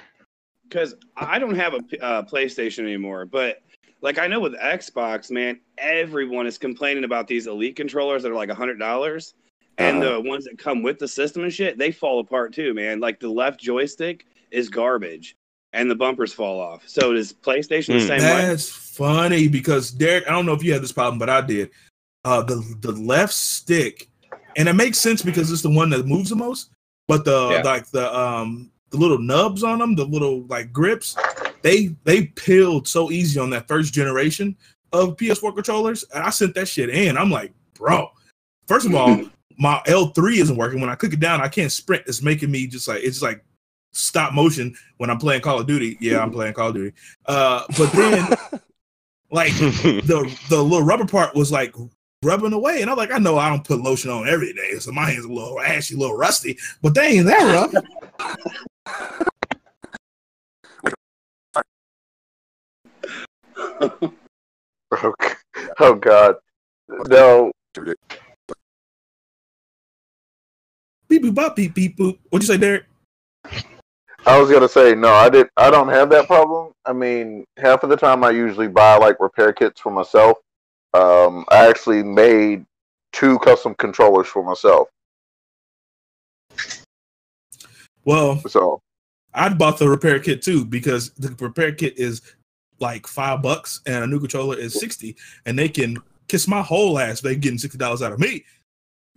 because 0.68 0.94
I 1.16 1.38
don't 1.38 1.56
have 1.56 1.74
a 1.74 2.04
uh, 2.04 2.22
PlayStation 2.22 2.80
anymore, 2.80 3.24
but 3.26 3.62
like 4.02 4.18
I 4.18 4.26
know 4.26 4.40
with 4.40 4.54
Xbox, 4.54 5.30
man, 5.30 5.61
everyone 5.78 6.47
is 6.47 6.59
complaining 6.59 7.04
about 7.04 7.26
these 7.28 7.47
Elite 7.47 7.76
controllers 7.76 8.23
that 8.25 8.32
are 8.32 8.35
like 8.37 8.50
a 8.50 8.54
hundred 8.54 8.78
dollars, 8.78 9.35
and 9.78 10.02
Uh-huh. 10.02 10.21
the 10.23 10.28
ones 10.28 10.44
that 10.44 10.59
come 10.59 10.82
with 10.82 10.99
the 10.99 11.09
system 11.09 11.44
and 11.44 11.52
shit, 11.52 11.78
they 11.78 11.92
fall 11.92 12.21
apart 12.21 12.52
too, 12.52 12.75
man. 12.75 13.00
Like 13.00 13.21
the 13.21 13.28
left 13.30 13.61
joystick 13.61 14.26
is 14.50 14.68
garbage, 14.68 15.37
and 15.73 15.90
the 15.90 15.94
bumpers 15.94 16.32
fall 16.35 16.61
off. 16.61 16.87
So 16.87 17.12
does 17.12 17.32
PlayStation 17.32 17.94
the 17.94 18.00
Hmm. 18.00 18.06
same 18.06 18.23
way? 18.23 18.42
That's 18.42 18.68
funny 18.68 19.49
because 19.49 19.90
Derek, 19.90 20.26
I 20.28 20.32
don't 20.32 20.47
know 20.47 20.52
if 20.52 20.62
you 20.62 20.73
had 20.73 20.82
this 20.82 20.92
problem, 20.92 21.18
but 21.18 21.30
I 21.30 21.40
did. 21.40 21.71
Uh, 22.25 22.42
the 22.42 22.56
the 22.80 22.92
left 22.92 23.32
stick, 23.32 24.09
and 24.56 24.68
it 24.68 24.75
makes 24.75 24.99
sense 24.99 25.23
because 25.23 25.50
it's 25.50 25.62
the 25.62 25.71
one 25.71 25.90
that 25.90 26.06
moves 26.06 26.30
the 26.30 26.37
most. 26.37 26.71
But 27.09 27.25
the 27.25 27.49
Yeah. 27.52 27.62
like 27.62 27.88
the 27.90 28.14
um 28.16 28.71
the 28.90 28.97
little 28.97 29.18
nubs 29.18 29.62
on 29.64 29.78
them, 29.78 29.94
the 29.94 30.04
little 30.04 30.42
like 30.47 30.73
grips, 30.73 31.16
they 31.62 31.95
they 32.04 32.26
peeled 32.26 32.88
so 32.88 33.11
easy 33.11 33.38
on 33.38 33.50
that 33.50 33.69
first 33.69 33.92
generation 33.95 34.57
of 34.92 35.16
PS4 35.16 35.54
controllers. 35.54 36.04
And 36.14 36.23
I 36.23 36.31
sent 36.31 36.54
that 36.54 36.69
shit 36.69 36.90
in. 36.90 37.16
I'm 37.16 37.31
like, 37.31 37.52
bro. 37.75 38.11
First 38.66 38.87
of 38.87 38.95
all, 38.95 39.23
my 39.59 39.81
L3 39.87 40.38
isn't 40.38 40.57
working. 40.57 40.81
When 40.81 40.90
I 40.90 40.95
click 40.95 41.12
it 41.12 41.21
down, 41.21 41.40
I 41.40 41.49
can't 41.49 41.73
sprint. 41.73 42.04
It's 42.07 42.23
making 42.23 42.50
me 42.50 42.66
just 42.66 42.88
like 42.88 43.02
it's 43.02 43.23
like 43.23 43.45
stop 43.92 44.33
motion 44.33 44.75
when 44.99 45.11
I'm 45.11 45.19
playing 45.19 45.42
Call 45.42 45.61
of 45.61 45.66
Duty. 45.66 45.97
Yeah, 46.00 46.21
I'm 46.21 46.31
playing 46.31 46.54
Call 46.54 46.69
of 46.69 46.75
Duty. 46.75 46.97
Uh, 47.26 47.64
but 47.78 47.92
then 47.92 48.28
like 49.31 49.52
the 49.54 50.37
the 50.49 50.62
little 50.62 50.85
rubber 50.85 51.07
part 51.07 51.35
was 51.35 51.52
like 51.52 51.75
rubbing 52.23 52.52
away, 52.52 52.83
and 52.83 52.90
I'm 52.90 52.97
like, 52.97 53.12
I 53.12 53.19
know 53.19 53.38
I 53.38 53.49
don't 53.49 53.64
put 53.64 53.81
lotion 53.81 54.11
on 54.11 54.28
every 54.28 54.52
day, 54.52 54.75
so 54.78 54.92
my 54.92 55.11
hands 55.11 55.26
are 55.26 55.31
a 55.31 55.33
little 55.33 55.61
ashy, 55.61 55.95
a 55.95 55.99
little 55.99 56.16
rusty, 56.16 56.59
but 56.81 56.95
they 56.95 57.19
ain't 57.19 57.26
that 57.26 57.73
rough. 57.73 59.28
Oh, 64.95 65.14
oh 65.81 65.95
God. 65.95 66.37
No, 67.09 67.50
beep 71.09 71.23
boop 71.23 71.35
bop 71.35 71.57
beep 71.57 71.75
beep 71.75 71.97
boop. 71.97 72.19
What'd 72.29 72.47
you 72.47 72.55
say, 72.55 72.61
Derek? 72.61 72.85
I 74.26 74.38
was 74.38 74.50
gonna 74.50 74.69
say 74.69 74.95
no. 74.95 75.09
I 75.09 75.31
did. 75.31 75.49
I 75.57 75.71
don't 75.71 75.88
have 75.88 76.11
that 76.11 76.26
problem. 76.26 76.73
I 76.85 76.93
mean, 76.93 77.45
half 77.57 77.83
of 77.83 77.91
the 77.91 77.97
time 77.97 78.23
I 78.23 78.31
usually 78.31 78.69
buy 78.69 78.97
like 78.97 79.17
repair 79.19 79.52
kits 79.52 79.81
for 79.81 79.91
myself. 79.91 80.38
Um, 80.95 81.45
I 81.49 81.69
actually 81.69 82.02
made 82.02 82.67
two 83.12 83.38
custom 83.38 83.75
controllers 83.79 84.26
for 84.26 84.45
myself. 84.45 84.88
Well, 88.05 88.41
So 88.49 88.81
I 89.33 89.49
bought 89.49 89.79
the 89.79 89.88
repair 89.88 90.19
kit 90.19 90.43
too 90.43 90.64
because 90.64 91.11
the 91.11 91.35
repair 91.41 91.73
kit 91.73 91.99
is 91.99 92.21
like 92.82 93.06
five 93.06 93.40
bucks 93.40 93.80
and 93.86 94.04
a 94.04 94.06
new 94.06 94.20
controller 94.20 94.58
is 94.58 94.78
sixty, 94.78 95.16
and 95.46 95.58
they 95.58 95.68
can 95.68 95.96
kiss 96.28 96.46
my 96.46 96.60
whole 96.60 96.98
ass. 96.98 97.20
They 97.22 97.36
getting 97.36 97.58
sixty 97.58 97.78
dollars 97.78 98.02
out 98.02 98.12
of 98.12 98.18
me. 98.20 98.44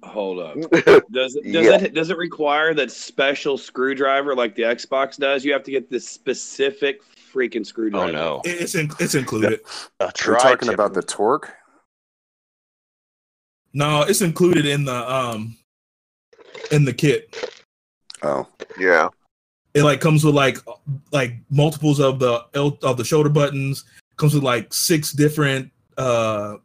Hold 0.04 0.40
up. 0.40 0.56
Does 1.12 1.36
it 1.36 1.52
does 1.52 1.66
Yeah. 1.66 1.82
it 1.82 1.94
does 1.96 2.10
it 2.12 2.18
require 2.18 2.74
that 2.76 2.92
special 2.92 3.58
screwdriver 3.58 4.36
like 4.36 4.56
the 4.56 4.62
Xbox 4.64 5.18
does? 5.18 5.44
You 5.44 5.52
have 5.52 5.64
to 5.64 5.72
get 5.72 5.90
this 5.90 6.08
specific 6.08 7.02
freaking 7.34 7.66
screwdriver 7.66 8.10
oh 8.10 8.12
no. 8.12 8.42
It's 8.46 8.76
in, 8.76 8.92
it's 9.00 9.16
included. 9.16 9.62
A 10.00 10.04
Are 10.04 10.08
you 10.08 10.12
tri 10.14 10.40
talking 10.40 10.70
about 10.74 10.94
the 10.94 11.02
torque? 11.02 11.52
No, 13.74 14.04
it's 14.04 14.22
included 14.22 14.66
in 14.66 14.86
the 14.86 15.12
um 15.12 15.58
in 16.72 16.86
the 16.86 16.94
kit. 16.94 17.52
Oh, 18.22 18.48
yeah, 18.80 19.10
it 19.76 19.84
like 19.84 20.02
comes 20.02 20.24
with 20.24 20.34
like 20.34 20.58
like 21.12 21.34
multiples 21.52 22.00
of 22.00 22.18
the 22.18 22.44
L 22.56 22.80
of 22.82 22.98
the 22.98 23.04
shoulder 23.04 23.30
buttons 23.30 23.84
comes 24.16 24.34
with 24.34 24.44
like 24.44 24.74
six 24.74 25.12
different 25.12 25.72
uh 25.98 26.56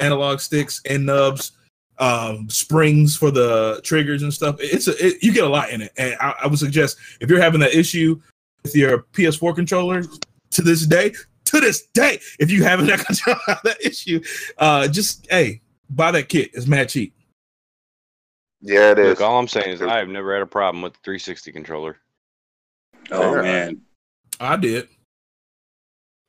analog 0.00 0.40
sticks 0.40 0.82
and 0.90 1.06
nubs 1.06 1.52
um 1.98 2.50
springs 2.50 3.16
for 3.16 3.30
the 3.30 3.80
triggers 3.82 4.22
and 4.22 4.34
stuff 4.34 4.56
it's 4.58 4.88
a 4.88 5.06
it, 5.06 5.22
you 5.22 5.32
get 5.32 5.44
a 5.44 5.48
lot 5.48 5.70
in 5.70 5.80
it 5.80 5.92
and 5.96 6.14
I, 6.20 6.34
I 6.42 6.46
would 6.46 6.58
suggest 6.58 6.98
if 7.20 7.30
you're 7.30 7.40
having 7.40 7.60
that 7.60 7.74
issue 7.74 8.20
with 8.62 8.76
your 8.76 9.06
ps4 9.12 9.54
controller 9.54 10.02
to 10.50 10.62
this 10.62 10.84
day 10.84 11.14
to 11.46 11.60
this 11.60 11.86
day 11.94 12.20
if 12.38 12.50
you 12.50 12.64
having 12.64 12.86
that 12.88 13.06
control 13.06 13.36
that 13.64 13.78
issue 13.82 14.20
uh 14.58 14.86
just 14.88 15.26
hey 15.30 15.62
buy 15.88 16.10
that 16.10 16.28
kit 16.28 16.50
it's 16.52 16.66
mad 16.66 16.90
cheap 16.90 17.14
yeah, 18.62 18.90
it 18.90 18.98
is. 18.98 19.10
Look, 19.10 19.20
all 19.20 19.38
I'm 19.38 19.46
saying 19.46 19.70
is 19.70 19.82
I 19.82 19.98
have 19.98 20.08
never 20.08 20.32
had 20.32 20.42
a 20.42 20.46
problem 20.46 20.82
with 20.82 20.94
the 20.94 20.98
360 21.04 21.52
controller. 21.52 21.98
Oh 23.10 23.36
Yeah. 23.36 23.42
man. 23.42 23.80
i 24.40 24.56
did 24.56 24.88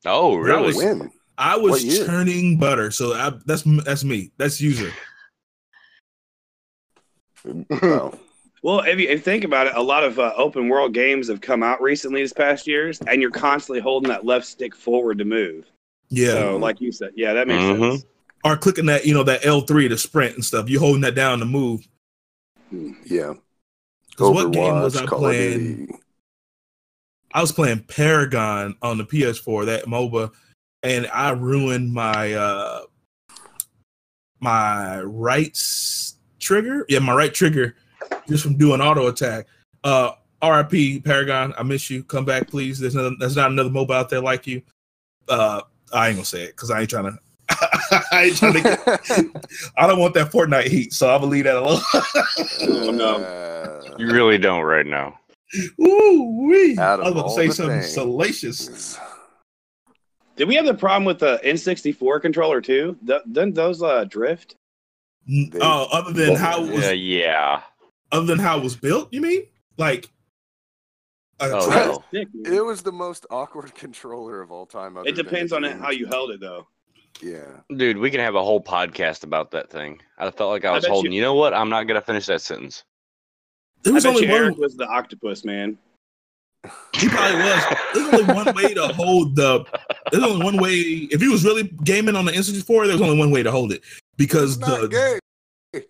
Oh, 0.06 0.36
That 0.38 0.42
really? 0.44 0.68
was- 0.68 0.76
when? 0.78 1.12
I 1.40 1.56
was 1.58 1.86
What 1.86 2.06
churning 2.08 2.58
butter, 2.58 2.90
so 2.92 3.14
I, 3.14 3.32
that's 3.46 3.64
that's 3.86 4.04
me. 4.04 4.32
That's 4.38 4.60
user. 4.60 4.92
Oh, 7.82 8.14
Well, 8.64 8.80
if 8.82 9.00
you, 9.00 9.08
if 9.08 9.12
you 9.12 9.18
think 9.20 9.44
about 9.44 9.68
it, 9.68 9.74
a 9.76 9.82
lot 9.82 10.04
of 10.04 10.20
uh, 10.20 10.34
open 10.36 10.68
world 10.68 10.94
games 10.94 11.28
have 11.30 11.40
come 11.42 11.64
out 11.64 11.82
recently 11.82 12.22
this 12.22 12.34
past 12.34 12.68
years, 12.68 13.00
and 13.08 13.22
you're 13.22 13.32
constantly 13.32 13.80
holding 13.80 14.10
that 14.10 14.26
left 14.26 14.46
stick 14.46 14.76
forward 14.76 15.18
to 15.20 15.26
move. 15.26 15.66
Yeah, 16.10 16.32
So, 16.34 16.58
like 16.58 16.82
you 16.82 16.92
said, 16.92 17.12
yeah, 17.16 17.34
that 17.34 17.48
makes 17.48 17.64
Mhm. 17.64 17.92
sense. 17.92 18.06
or 18.44 18.56
clicking 18.58 18.86
that 18.88 19.06
you 19.06 19.14
know 19.14 19.24
that 19.24 19.46
L 19.46 19.62
three 19.62 19.88
to 19.88 19.98
sprint 19.98 20.36
and 20.36 20.44
stuff. 20.44 20.70
You 20.70 20.80
holding 20.80 21.02
that 21.02 21.16
down 21.16 21.40
to 21.40 21.46
move. 21.46 21.88
yeah. 22.72 23.34
'Cause 24.16 24.34
what 24.34 24.52
game 24.52 24.74
was 24.82 24.96
Overwatch, 24.96 25.02
I 25.04 25.06
Call 25.06 25.20
of 25.20 25.24
playing? 25.24 26.00
Duty. 27.38 27.40
I 27.40 27.42
was 27.42 27.52
playing 27.52 27.84
Paragon 27.84 28.76
on 28.82 28.98
the 28.98 29.06
PS4, 29.06 29.66
that 29.68 29.86
MOBA, 29.86 30.32
and 30.84 31.08
I 31.14 31.32
ruined 31.32 31.94
my 31.94 32.34
uh 32.34 32.82
my 34.40 35.02
right 35.02 35.58
trigger. 36.40 36.86
Yeah, 36.90 37.00
my 37.00 37.16
right 37.16 37.34
trigger 37.34 37.76
just 38.28 38.44
from 38.44 38.58
doing 38.58 38.82
auto 38.82 39.08
attack. 39.08 39.48
Uh 39.84 40.12
RIP 40.44 41.04
Paragon, 41.04 41.54
I 41.58 41.64
miss 41.64 41.90
you. 41.90 42.04
Come 42.04 42.26
back, 42.26 42.48
please. 42.48 42.80
There's 42.80 42.96
no, 42.96 43.16
there's 43.18 43.36
not 43.36 43.52
another 43.52 43.70
MOBA 43.70 43.92
out 43.92 44.10
there 44.10 44.22
like 44.22 44.48
you. 44.48 44.62
Uh 45.28 45.62
I 45.94 46.10
ain't 46.10 46.18
gonna 46.18 46.26
say 46.26 46.44
it 46.44 46.56
because 46.56 46.72
I 46.72 46.82
ain't 46.82 46.90
trying 46.90 47.06
to 47.12 47.20
I 48.12 48.24
ain't 48.26 48.38
trying 48.38 48.54
to 48.54 48.62
get, 48.62 48.80
I 49.78 49.88
don't 49.88 50.00
want 50.00 50.14
that 50.16 50.32
Fortnite 50.32 50.68
heat, 50.68 50.94
so 50.94 51.10
I'm 51.10 51.22
gonna 51.22 51.32
leave 51.32 51.46
that 51.46 51.56
alone. 51.56 51.82
Oh, 52.62 52.92
no. 52.92 53.96
You 53.98 54.12
really 54.12 54.38
don't 54.38 54.64
right 54.64 54.86
now. 54.86 55.18
Ooh, 55.82 56.48
wee. 56.50 56.78
I 56.78 56.82
Out 56.84 57.00
was 57.00 57.12
about 57.12 57.24
to 57.24 57.30
say 57.34 57.48
the 57.48 57.54
something 57.54 57.80
things. 57.82 57.94
salacious. 57.94 59.00
Did 60.36 60.48
we 60.48 60.56
have 60.56 60.66
the 60.66 60.74
problem 60.74 61.06
with 61.06 61.20
the 61.20 61.40
N64 61.44 62.22
controller 62.22 62.62
too? 62.62 62.98
Th- 63.06 63.22
Didn't 63.32 63.56
those 63.56 63.82
uh, 63.82 64.04
drift? 64.06 64.56
N- 65.28 65.50
They- 65.52 65.60
Oh, 65.62 65.88
other 65.92 66.12
than 66.14 66.36
how 66.36 66.64
it 66.64 66.72
was 66.74 66.84
Yeah, 66.84 66.92
yeah. 66.92 67.62
other 68.12 68.26
than 68.26 68.40
how 68.40 68.58
it 68.58 68.64
was 68.64 68.76
built, 68.76 69.12
you 69.12 69.22
mean? 69.22 69.44
Like 69.78 70.10
Oh, 71.40 71.50
no. 71.70 72.04
Stick. 72.10 72.28
It 72.46 72.66
was 72.66 72.82
the 72.82 72.92
most 72.92 73.26
awkward 73.30 73.74
controller 73.76 74.42
of 74.42 74.52
all 74.52 74.66
time. 74.66 74.98
It 75.06 75.14
depends 75.16 75.54
on 75.54 75.64
how 75.64 75.92
you 75.92 76.08
held 76.08 76.32
it, 76.32 76.40
though. 76.40 76.68
Yeah. 77.22 77.62
Dude, 77.76 77.98
we 77.98 78.10
can 78.12 78.20
have 78.20 78.36
a 78.36 78.44
whole 78.44 78.62
podcast 78.62 79.24
about 79.24 79.52
that 79.52 79.70
thing. 79.70 80.02
I 80.18 80.30
felt 80.32 80.50
like 80.52 80.66
I 80.66 80.70
I 80.70 80.74
was 80.74 80.84
bet 80.84 80.92
holding. 80.92 81.12
you- 81.12 81.18
You 81.18 81.22
know 81.24 81.36
what? 81.36 81.54
I'm 81.54 81.70
not 81.70 81.84
gonna 81.84 82.02
finish 82.02 82.26
that 82.28 82.42
sentence. 82.42 82.84
There 83.84 83.94
I 83.94 83.96
was 83.96 84.04
bet 84.04 84.14
only 84.16 84.26
you 84.28 84.32
one. 84.32 84.42
Eric 84.42 84.58
was 84.58 84.76
the 84.76 84.88
octopus 84.88 85.46
man. 85.46 85.78
He 86.96 87.08
probably 87.08 87.38
was. 87.38 87.76
There's 87.94 88.14
only 88.22 88.34
one 88.34 88.56
way 88.56 88.74
to 88.74 88.88
hold 88.90 89.36
the. 89.36 89.64
There's 90.12 90.24
only 90.24 90.44
one 90.44 90.58
way. 90.58 90.72
If 91.12 91.22
he 91.22 91.28
was 91.30 91.46
really 91.46 91.64
gaming 91.84 92.16
on 92.16 92.26
the 92.26 92.32
N64, 92.32 92.88
there's 92.88 93.00
only 93.02 93.18
one 93.18 93.32
way 93.32 93.44
to 93.44 93.52
hold 93.52 93.72
it 93.72 93.82
because 94.18 94.60
the 94.60 94.88
gay. 95.74 95.82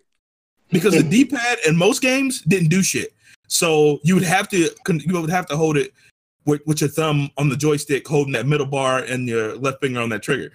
because 0.70 0.94
the 0.94 1.02
D-pad 1.08 1.58
in 1.66 1.76
most 1.76 2.00
games 2.02 2.42
didn't 2.42 2.68
do 2.68 2.82
shit. 2.82 3.12
So 3.48 3.98
you 4.04 4.14
would 4.14 4.24
have 4.24 4.48
to 4.50 4.70
you 4.88 5.20
would 5.20 5.30
have 5.30 5.46
to 5.46 5.56
hold 5.56 5.76
it 5.76 5.92
with, 6.44 6.60
with 6.66 6.80
your 6.80 6.90
thumb 6.90 7.30
on 7.38 7.48
the 7.48 7.56
joystick, 7.56 8.06
holding 8.06 8.34
that 8.34 8.46
middle 8.46 8.66
bar 8.66 8.98
and 8.98 9.26
your 9.28 9.56
left 9.56 9.80
finger 9.80 10.00
on 10.00 10.10
that 10.10 10.22
trigger. 10.22 10.52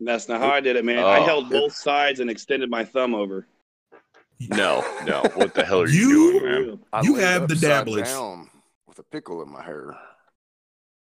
That's 0.00 0.28
not 0.28 0.40
how 0.40 0.50
I 0.50 0.60
did 0.60 0.76
it, 0.76 0.84
man. 0.84 0.98
I 0.98 1.18
Oh. 1.20 1.24
held 1.24 1.50
both 1.50 1.74
sides 1.74 2.20
and 2.20 2.30
extended 2.30 2.68
my 2.70 2.84
thumb 2.84 3.14
over. 3.14 3.46
No, 4.40 4.84
no. 5.04 5.22
What 5.34 5.54
the 5.54 5.64
hell 5.64 5.80
are 5.82 5.88
you, 5.88 6.08
You- 6.08 6.40
doing, 6.40 6.68
man? 6.68 6.78
I 6.92 7.02
You 7.02 7.14
laid 7.14 7.22
have 7.24 7.48
the 7.48 7.54
upside 7.54 7.86
dabblage. 7.86 8.04
down 8.04 8.50
with 8.86 8.98
a 8.98 9.02
pickle 9.02 9.42
in 9.42 9.50
my 9.50 9.62
hair. 9.62 9.96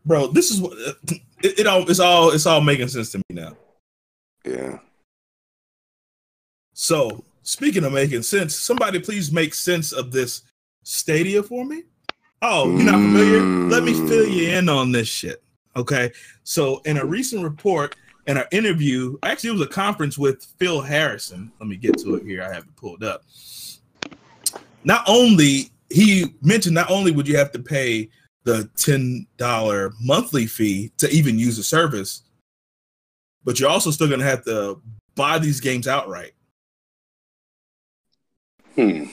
Bro, 0.06 0.28
this 0.28 0.50
is 0.50 0.60
what 0.60 0.72
uh, 0.86 0.92
it, 1.42 1.60
it 1.60 1.66
all 1.66 1.88
it's 1.90 1.98
all 1.98 2.30
it's 2.30 2.46
all 2.46 2.60
making 2.60 2.88
sense 2.88 3.10
to 3.12 3.18
me 3.18 3.24
now. 3.30 3.56
Yeah. 4.44 4.78
So, 6.74 7.24
speaking 7.42 7.84
of 7.84 7.92
making 7.92 8.22
sense, 8.22 8.56
somebody 8.56 8.98
please 9.00 9.32
make 9.32 9.54
sense 9.54 9.92
of 9.92 10.10
this 10.12 10.42
Stadia 10.82 11.42
for 11.42 11.64
me. 11.64 11.84
Oh, 12.42 12.68
you're 12.70 12.84
not 12.84 12.92
familiar? 12.94 13.40
Let 13.40 13.84
me 13.84 13.94
fill 13.94 14.28
you 14.28 14.50
in 14.50 14.68
on 14.68 14.92
this 14.92 15.08
shit. 15.08 15.42
Okay. 15.76 16.12
So, 16.42 16.80
in 16.84 16.98
a 16.98 17.04
recent 17.04 17.42
report 17.42 17.96
and 18.26 18.38
an 18.38 18.44
interview, 18.52 19.18
actually, 19.22 19.50
it 19.50 19.54
was 19.54 19.62
a 19.62 19.66
conference 19.66 20.16
with 20.16 20.44
Phil 20.58 20.80
Harrison. 20.80 21.52
Let 21.60 21.68
me 21.68 21.76
get 21.76 21.98
to 21.98 22.14
it 22.14 22.24
here. 22.24 22.42
I 22.42 22.52
have 22.52 22.64
it 22.64 22.76
pulled 22.76 23.04
up. 23.04 23.24
Not 24.84 25.04
only 25.06 25.70
he 25.90 26.34
mentioned, 26.42 26.74
not 26.74 26.90
only 26.90 27.10
would 27.12 27.28
you 27.28 27.36
have 27.36 27.52
to 27.52 27.58
pay 27.58 28.10
the 28.44 28.68
$10 28.76 29.92
monthly 30.00 30.46
fee 30.46 30.92
to 30.98 31.08
even 31.10 31.38
use 31.38 31.56
the 31.56 31.62
service, 31.62 32.22
but 33.44 33.60
you're 33.60 33.70
also 33.70 33.90
still 33.90 34.08
going 34.08 34.20
to 34.20 34.26
have 34.26 34.44
to 34.44 34.80
buy 35.14 35.38
these 35.38 35.60
games 35.60 35.86
outright. 35.86 36.32
Hmm. 38.74 39.04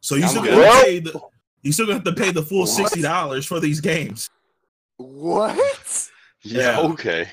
So 0.00 0.14
you 0.14 0.22
I'm 0.22 0.28
still 0.28 0.44
gonna 0.44 0.62
pay 0.84 1.00
the 1.00 1.20
you 1.62 1.72
still 1.72 1.86
gonna 1.86 1.96
have 1.96 2.04
to 2.04 2.12
pay 2.12 2.30
the 2.30 2.42
full 2.42 2.60
What? 2.60 2.68
sixty 2.68 3.02
dollars 3.02 3.44
for 3.44 3.58
these 3.58 3.80
games. 3.80 4.30
What? 4.98 6.08
Yeah. 6.42 6.80
Yeah. 6.80 6.88
Okay. 6.90 7.28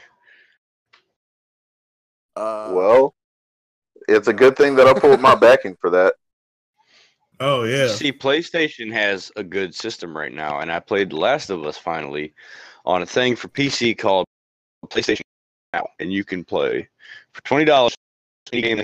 Uh, 2.36 2.72
Well, 2.74 3.16
it's 4.08 4.28
a 4.28 4.34
good 4.34 4.56
thing 4.56 4.76
that 4.76 4.88
I 4.88 4.94
pulled 4.94 5.22
my 5.22 5.36
backing 5.48 5.76
for 5.80 5.90
that. 5.92 6.16
Oh 7.40 7.64
yeah. 7.64 7.88
See, 7.88 8.12
PlayStation 8.12 8.92
has 8.94 9.32
a 9.36 9.44
good 9.44 9.74
system 9.76 10.16
right 10.16 10.32
now, 10.32 10.60
and 10.60 10.72
I 10.72 10.80
played 10.80 11.10
The 11.10 11.18
Last 11.18 11.50
of 11.50 11.66
Us 11.66 11.78
finally 11.78 12.34
on 12.86 13.02
a 13.02 13.06
thing 13.06 13.36
for 13.36 13.48
PC 13.50 13.98
called 13.98 14.26
PlayStation 14.88 15.22
Now, 15.74 15.88
and 16.00 16.12
you 16.14 16.24
can 16.24 16.44
play 16.44 16.88
for 17.34 17.42
twenty 17.44 17.66
dollars 17.66 17.96
any 18.52 18.62
game 18.62 18.78
they 18.78 18.84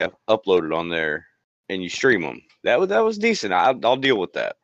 have 0.00 0.14
uploaded 0.28 0.76
on 0.76 0.88
there, 0.88 1.26
and 1.68 1.82
you 1.82 1.88
stream 1.88 2.22
them. 2.22 2.42
That 2.64 2.80
was 2.80 2.88
that 2.88 3.00
was 3.04 3.18
decent. 3.18 3.52
I, 3.52 3.74
I'll 3.84 3.96
deal 3.96 4.18
with 4.18 4.32
that. 4.34 4.56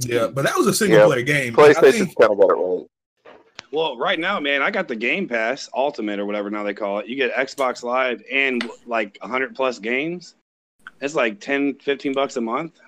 Yeah, 0.00 0.28
but 0.28 0.44
that 0.44 0.56
was 0.56 0.66
a 0.66 0.74
single 0.74 0.98
Yeah, 0.98 1.06
player 1.06 1.22
game. 1.22 1.54
I 1.58 1.72
PlayStation 1.72 2.14
kind 2.16 2.32
of 2.32 2.38
got 2.38 2.50
it 2.50 2.54
right. 2.54 2.86
Well, 3.74 3.96
right 3.98 4.20
now, 4.20 4.38
man, 4.38 4.62
I 4.62 4.70
got 4.70 4.86
the 4.86 4.94
Game 4.94 5.26
Pass 5.28 5.68
Ultimate 5.74 6.20
or 6.20 6.26
whatever 6.26 6.48
now 6.48 6.62
they 6.62 6.74
call 6.74 7.00
it. 7.00 7.06
You 7.08 7.16
get 7.16 7.34
Xbox 7.34 7.82
Live 7.82 8.22
and 8.30 8.70
like 8.86 9.18
100 9.20 9.54
plus 9.56 9.80
games. 9.80 10.36
It's 11.00 11.16
like 11.16 11.40
10, 11.40 11.74
15 11.80 12.12
bucks 12.12 12.36
a 12.36 12.40
month. 12.40 12.78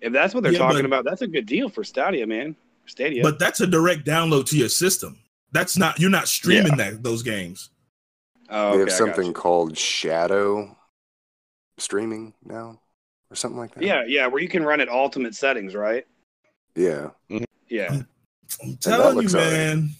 If 0.00 0.12
that's 0.12 0.32
what 0.34 0.42
they're 0.42 0.52
Yeah, 0.52 0.58
talking 0.60 0.78
but- 0.78 0.86
about, 0.86 1.04
that's 1.04 1.20
a 1.22 1.26
good 1.26 1.44
deal 1.46 1.68
for 1.68 1.84
Stadia, 1.84 2.26
man. 2.26 2.56
Stadia. 2.86 3.22
but 3.22 3.38
that's 3.38 3.60
a 3.60 3.66
direct 3.66 4.04
download 4.04 4.46
to 4.46 4.56
your 4.58 4.68
system. 4.68 5.18
That's 5.52 5.76
not 5.76 6.00
you're 6.00 6.10
not 6.10 6.26
streaming 6.28 6.76
that 6.78 7.02
those 7.02 7.22
games. 7.22 7.70
oh, 8.48 8.72
they 8.72 8.78
have 8.80 8.90
something 8.90 9.32
called 9.32 9.78
Shadow 9.78 10.76
streaming 11.78 12.34
now, 12.44 12.80
or 13.30 13.36
something 13.36 13.58
like 13.58 13.74
that. 13.74 13.84
Yeah, 13.84 14.02
yeah, 14.06 14.26
where 14.26 14.42
you 14.42 14.48
can 14.48 14.64
run 14.64 14.80
at 14.80 14.88
ultimate 14.88 15.34
settings, 15.36 15.74
right? 15.76 16.06
Yeah. 16.74 17.10
Yeah. 17.68 18.02
I'm 18.62 18.76
telling 18.78 19.22
you, 19.28 19.32
man. 19.32 19.78
alright. 19.78 19.90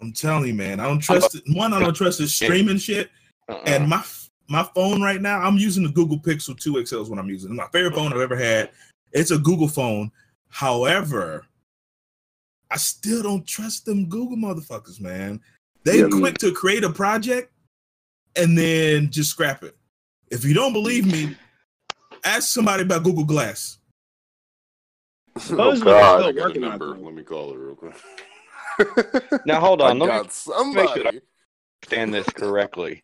Man. 0.00 0.08
I'm 0.08 0.12
telling 0.12 0.46
you, 0.46 0.54
man. 0.54 0.80
I 0.80 0.84
don't 0.84 1.00
trust 1.00 1.34
it. 1.34 1.42
One, 1.54 1.72
I 1.72 1.80
don't 1.80 1.94
trust 1.94 2.18
this 2.18 2.34
streaming 2.34 2.78
shit. 2.78 3.10
Uh-uh. 3.48 3.62
And 3.66 3.88
my 3.88 4.04
my 4.48 4.62
phone 4.74 5.02
right 5.02 5.20
now, 5.20 5.40
I'm 5.40 5.56
using 5.56 5.82
the 5.82 5.90
Google 5.90 6.18
Pixel 6.18 6.58
2 6.58 6.86
XL 6.86 7.02
is 7.02 7.10
what 7.10 7.18
I'm 7.18 7.28
using. 7.28 7.50
It's 7.50 7.56
my 7.56 7.66
favorite 7.68 7.94
uh-huh. 7.94 8.10
phone 8.10 8.12
I've 8.12 8.20
ever 8.20 8.36
had. 8.36 8.70
It's 9.12 9.30
a 9.30 9.38
Google 9.38 9.68
phone. 9.68 10.10
However, 10.48 11.44
I 12.70 12.76
still 12.76 13.22
don't 13.22 13.46
trust 13.46 13.84
them 13.86 14.08
Google 14.08 14.36
motherfuckers, 14.36 15.00
man. 15.00 15.40
They 15.84 16.00
Yeah. 16.00 16.08
quick 16.08 16.38
to 16.38 16.52
create 16.52 16.84
a 16.84 16.90
project 16.90 17.52
and 18.36 18.56
then 18.56 19.10
just 19.10 19.30
scrap 19.30 19.62
it. 19.62 19.76
If 20.30 20.44
you 20.44 20.54
don't 20.54 20.72
believe 20.72 21.06
me, 21.06 21.36
ask 22.24 22.52
somebody 22.52 22.82
about 22.82 23.04
Google 23.04 23.24
Glass. 23.24 23.78
Oh, 25.50 25.78
God. 25.78 26.22
they're 26.22 26.28
I 26.28 26.32
got 26.32 26.56
a 26.56 26.60
number. 26.60 26.96
Let 26.96 27.14
me 27.14 27.22
call 27.22 27.52
it 27.52 27.56
real 27.56 27.74
quick. 27.74 27.94
Now, 29.46 29.60
hold 29.60 29.80
on. 29.80 29.88
I 29.88 29.90
on, 29.90 29.98
let 29.98 30.06
me- 30.06 30.12
got 30.22 30.32
somebody. 30.32 31.20
understand 31.82 32.14
this 32.14 32.26
correctly. 32.26 33.02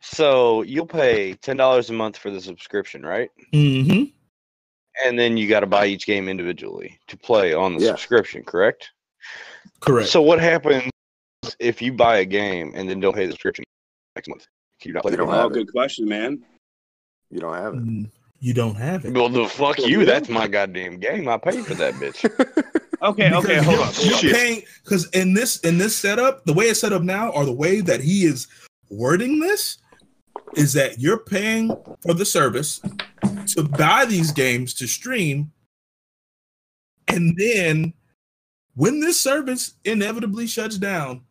So 0.00 0.62
you'll 0.62 0.86
pay 0.86 1.34
ten 1.34 1.56
dollars 1.56 1.90
a 1.90 1.92
month 1.92 2.16
for 2.18 2.30
the 2.30 2.40
subscription, 2.40 3.02
right? 3.04 3.30
Mm-hmm. 3.52 4.04
And 5.06 5.18
then 5.18 5.36
you 5.36 5.48
got 5.48 5.60
to 5.60 5.66
buy 5.66 5.86
each 5.86 6.06
game 6.06 6.28
individually 6.28 6.98
to 7.08 7.16
play 7.16 7.54
on 7.54 7.74
the 7.76 7.80
Yeah. 7.84 7.90
subscription, 7.92 8.42
correct? 8.44 8.90
Correct. 9.80 10.08
So 10.08 10.20
what 10.20 10.38
happens 10.40 10.90
if 11.58 11.80
you 11.80 11.92
buy 11.92 12.18
a 12.18 12.24
game 12.24 12.72
and 12.74 12.88
then 12.88 13.00
don't 13.00 13.14
pay 13.14 13.26
the 13.26 13.32
subscription 13.32 13.64
next 14.16 14.28
month? 14.28 14.46
Can 14.80 14.88
you 14.90 14.94
not 14.94 15.02
play 15.02 15.12
You 15.12 15.16
the 15.18 15.22
don't 15.24 15.32
game? 15.32 15.38
Oh, 15.38 15.42
have 15.42 15.50
it. 15.52 15.54
good 15.54 15.72
question, 15.72 16.08
man. 16.08 16.42
You 17.30 17.38
don't 17.40 17.54
have 17.54 17.74
it. 17.74 17.80
Mm, 17.80 18.10
you 18.40 18.52
don't 18.54 18.74
have 18.74 19.04
it. 19.04 19.14
Well, 19.14 19.28
the 19.28 19.46
fuck 19.48 19.78
you. 19.78 20.04
That's 20.04 20.28
my 20.28 20.46
goddamn 20.48 20.98
game. 20.98 21.28
I 21.28 21.38
paid 21.38 21.64
for 21.64 21.74
that 21.74 21.94
bitch. 21.94 22.28
Okay, 23.02 23.32
okay, 23.32 23.56
hold 23.62 23.76
you're, 23.76 23.86
on. 23.86 23.92
You're 24.00 24.18
Shit. 24.18 24.34
paying 24.34 24.62
because 24.84 25.08
in 25.10 25.34
this 25.34 25.58
in 25.60 25.76
this 25.76 25.96
setup, 25.96 26.44
the 26.44 26.52
way 26.52 26.66
it's 26.66 26.80
set 26.80 26.92
up 26.92 27.02
now, 27.02 27.30
or 27.30 27.44
the 27.44 27.52
way 27.52 27.80
that 27.80 28.00
he 28.00 28.24
is 28.24 28.46
wording 28.90 29.40
this, 29.40 29.78
is 30.54 30.72
that 30.74 31.00
you're 31.00 31.18
paying 31.18 31.76
for 32.00 32.14
the 32.14 32.24
service 32.24 32.80
to 33.48 33.64
buy 33.64 34.04
these 34.04 34.30
games 34.30 34.72
to 34.74 34.86
stream, 34.86 35.50
and 37.08 37.36
then 37.36 37.92
when 38.74 39.00
this 39.00 39.20
service 39.20 39.74
inevitably 39.84 40.46
shuts 40.46 40.78
down, 40.78 41.22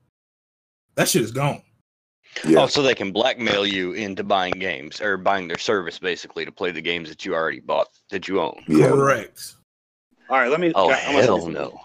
that 0.95 1.07
shit 1.07 1.21
is 1.21 1.31
gone. 1.31 1.62
Yeah. 2.45 2.62
Oh, 2.62 2.67
so 2.67 2.81
they 2.81 2.95
can 2.95 3.12
blackmail 3.12 3.65
you 3.65 3.93
into 3.93 4.23
buying 4.23 4.53
games 4.53 5.01
or 5.01 5.17
buying 5.17 5.47
their 5.47 5.57
service 5.57 5.99
basically 5.99 6.45
to 6.45 6.51
play 6.51 6.71
the 6.71 6.81
games 6.81 7.10
that 7.10 7.25
you 7.25 7.34
already 7.34 7.60
bought 7.60 7.88
that 8.10 8.27
you 8.27 8.39
own. 8.39 8.62
yeah. 8.67 8.88
Correct. 8.88 9.55
All 10.32 10.39
right, 10.39 10.50
let 10.50 10.62
me. 10.62 10.72
Oh 10.76 10.89
I'm 10.89 11.22
hell 11.22 11.46
no! 11.50 11.78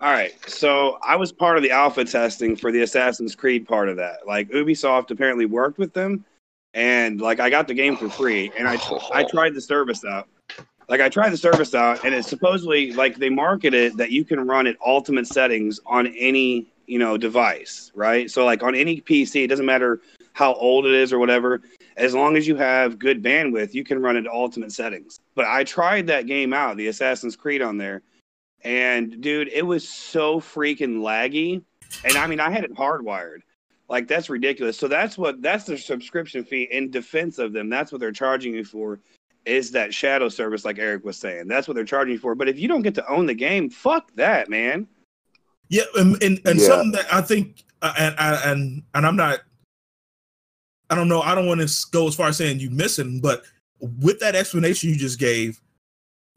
All 0.00 0.10
right, 0.10 0.32
so 0.50 0.98
I 1.06 1.14
was 1.14 1.30
part 1.30 1.56
of 1.56 1.62
the 1.62 1.70
alpha 1.70 2.04
testing 2.04 2.56
for 2.56 2.72
the 2.72 2.82
Assassin's 2.82 3.36
Creed 3.36 3.68
part 3.68 3.88
of 3.88 3.96
that. 3.96 4.26
Like 4.26 4.50
Ubisoft 4.50 5.12
apparently 5.12 5.46
worked 5.46 5.78
with 5.78 5.92
them, 5.92 6.24
and 6.74 7.20
like 7.20 7.38
I 7.38 7.48
got 7.48 7.68
the 7.68 7.74
game 7.74 7.96
for 7.96 8.10
free, 8.10 8.50
and 8.58 8.66
I 8.66 8.76
I 9.14 9.22
tried 9.22 9.54
the 9.54 9.60
service 9.60 10.04
out. 10.04 10.26
Like 10.88 11.00
I 11.00 11.08
tried 11.08 11.30
the 11.30 11.36
service 11.36 11.72
out, 11.72 12.04
and 12.04 12.12
it's 12.12 12.26
supposedly 12.26 12.92
like 12.92 13.18
they 13.18 13.30
market 13.30 13.72
it 13.72 13.96
that 13.98 14.10
you 14.10 14.24
can 14.24 14.44
run 14.48 14.66
at 14.66 14.74
ultimate 14.84 15.28
settings 15.28 15.78
on 15.86 16.08
any 16.08 16.72
you 16.88 16.98
know 16.98 17.16
device, 17.16 17.92
right? 17.94 18.28
So 18.28 18.44
like 18.44 18.64
on 18.64 18.74
any 18.74 19.00
PC, 19.00 19.44
it 19.44 19.46
doesn't 19.46 19.66
matter 19.66 20.00
how 20.32 20.54
old 20.54 20.86
it 20.86 20.94
is 20.94 21.12
or 21.12 21.20
whatever. 21.20 21.62
As 22.00 22.14
long 22.14 22.36
as 22.36 22.48
you 22.48 22.56
have 22.56 22.98
good 22.98 23.22
bandwidth, 23.22 23.74
you 23.74 23.84
can 23.84 24.00
run 24.00 24.16
it 24.16 24.22
to 24.22 24.32
ultimate 24.32 24.72
settings. 24.72 25.20
But 25.34 25.44
I 25.44 25.64
tried 25.64 26.06
that 26.06 26.26
game 26.26 26.54
out, 26.54 26.78
the 26.78 26.88
Assassin's 26.88 27.36
Creed 27.36 27.60
on 27.60 27.76
there, 27.76 28.02
and 28.62 29.20
dude, 29.20 29.48
it 29.48 29.66
was 29.66 29.86
so 29.88 30.40
freaking 30.40 30.98
laggy. 31.00 31.62
And 32.04 32.16
I 32.16 32.26
mean, 32.26 32.40
I 32.40 32.50
had 32.50 32.64
it 32.64 32.74
hardwired. 32.74 33.40
Like 33.88 34.08
that's 34.08 34.30
ridiculous. 34.30 34.78
So 34.78 34.88
that's 34.88 35.18
what 35.18 35.42
that's 35.42 35.64
their 35.64 35.76
subscription 35.76 36.44
fee 36.44 36.68
in 36.70 36.90
defense 36.90 37.38
of 37.38 37.52
them. 37.52 37.68
That's 37.68 37.92
what 37.92 38.00
they're 38.00 38.12
charging 38.12 38.54
you 38.54 38.64
for 38.64 39.00
is 39.44 39.70
that 39.72 39.92
shadow 39.92 40.28
service 40.28 40.64
like 40.64 40.78
Eric 40.78 41.04
was 41.04 41.16
saying. 41.16 41.48
That's 41.48 41.66
what 41.66 41.74
they're 41.74 41.84
charging 41.84 42.12
you 42.12 42.18
for. 42.18 42.34
But 42.34 42.48
if 42.48 42.58
you 42.58 42.68
don't 42.68 42.82
get 42.82 42.94
to 42.94 43.08
own 43.08 43.26
the 43.26 43.34
game, 43.34 43.68
fuck 43.68 44.10
that, 44.14 44.48
man. 44.48 44.86
Yeah, 45.68 45.84
and 45.96 46.22
and, 46.22 46.40
and 46.46 46.58
Yeah. 46.58 46.66
something 46.66 46.92
that 46.92 47.12
I 47.12 47.20
think, 47.20 47.64
uh, 47.82 47.92
and 47.98 48.14
and 48.18 48.82
and 48.94 49.06
I'm 49.06 49.16
not, 49.16 49.40
I 50.90 50.94
don't 50.94 51.08
know, 51.08 51.22
I 51.22 51.34
don't 51.34 51.46
want 51.46 51.60
to 51.60 51.86
go 51.92 52.08
as 52.08 52.14
far 52.14 52.28
as 52.28 52.36
saying 52.36 52.60
you're 52.60 52.70
missing, 52.70 53.20
but 53.20 53.44
with 53.80 54.20
that 54.20 54.34
explanation 54.34 54.90
you 54.90 54.96
just 54.96 55.18
gave, 55.18 55.60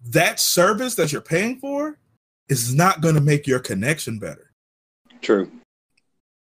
that 0.06 0.39
service 0.39 0.96
that 0.96 1.12
you're 1.12 1.22
paying 1.22 1.58
for 1.60 1.98
is 2.50 2.74
not 2.74 3.02
going 3.02 3.16
to 3.16 3.22
make 3.22 3.48
your 3.48 3.60
connection 3.60 4.20
better. 4.20 4.52
True. 5.22 5.50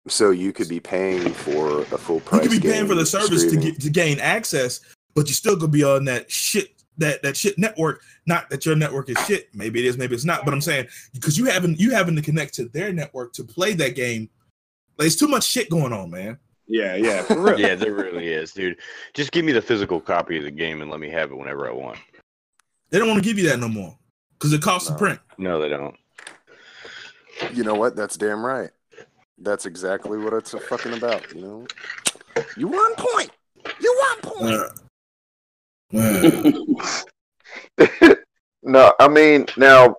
So 0.09 0.31
you 0.31 0.53
could 0.53 0.68
be 0.68 0.81
paying 0.81 1.33
for 1.33 1.83
a 1.83 1.85
full 1.85 2.20
price. 2.20 2.42
You 2.42 2.49
could 2.49 2.62
be 2.62 2.68
paying 2.68 2.87
for 2.87 2.94
the 2.94 3.07
service 3.07 3.44
to 3.44 3.57
get 3.57 3.81
to 3.81 3.90
gain 3.90 4.18
access, 4.18 4.81
but 5.14 5.27
you're 5.27 5.35
still 5.35 5.57
could 5.59 5.70
be 5.70 5.85
on 5.85 6.05
that 6.07 6.31
shit 6.31 6.73
that 6.96 7.23
that 7.23 7.37
shit 7.37 7.59
network. 7.59 8.03
Not 8.27 8.49
that 8.51 8.64
your 8.64 8.77
network 8.77 9.11
is 9.11 9.18
shit. 9.27 9.55
Maybe 9.55 9.79
it 9.81 9.85
is, 9.85 9.99
maybe 9.99 10.14
it's 10.14 10.25
not. 10.25 10.44
But 10.44 10.55
I'm 10.55 10.62
saying 10.62 10.88
because 11.12 11.37
you 11.37 11.44
having 11.44 11.77
you 11.77 11.90
having 11.90 12.16
to 12.16 12.23
connect 12.23 12.55
to 12.55 12.64
their 12.70 12.92
network 12.92 13.35
to 13.35 13.44
play 13.44 13.75
that 13.75 13.94
game. 13.94 14.31
Like, 14.96 15.07
it's 15.07 15.16
too 15.16 15.29
much 15.29 15.44
shit 15.44 15.70
going 15.70 15.92
on, 15.92 16.11
man. 16.11 16.38
Yeah, 16.72 16.94
yeah, 16.94 17.22
for 17.22 17.40
real. 17.40 17.59
Yeah, 17.59 17.74
there 17.74 17.92
really 17.92 18.28
is, 18.28 18.52
dude. 18.52 18.76
Just 19.12 19.33
give 19.33 19.44
me 19.44 19.50
the 19.50 19.61
physical 19.61 20.00
copy 20.00 20.38
of 20.38 20.44
the 20.44 20.52
game 20.52 20.83
and 20.83 20.88
let 20.90 21.00
me 21.00 21.11
have 21.11 21.33
it 21.33 21.37
whenever 21.37 21.68
I 21.68 21.72
want. 21.72 21.98
They 22.90 22.98
don't 23.00 23.09
want 23.09 23.20
to 23.22 23.28
give 23.28 23.38
you 23.38 23.48
that 23.48 23.59
no 23.59 23.66
more 23.68 23.98
because 24.38 24.52
it 24.52 24.62
costs 24.62 24.88
No. 24.88 24.94
to 24.94 24.98
print. 24.98 25.18
No, 25.37 25.61
they 25.61 25.68
don't. 25.68 25.96
You 27.52 27.64
know 27.64 27.74
what? 27.74 27.96
That's 27.96 28.16
damn 28.16 28.44
right. 28.46 28.70
That's 29.38 29.66
exactly 29.66 30.16
what 30.18 30.33
it's 30.33 30.52
fucking 30.68 30.92
about. 30.92 31.35
You 31.35 31.40
know, 31.40 31.66
you 32.56 32.68
on 32.72 32.94
point. 32.96 33.30
You 33.80 33.90
on 33.90 34.20
point. 34.20 34.80
Uh, 35.92 36.52
no, 38.62 38.92
I 39.00 39.09
mean 39.09 39.46
now. 39.56 39.96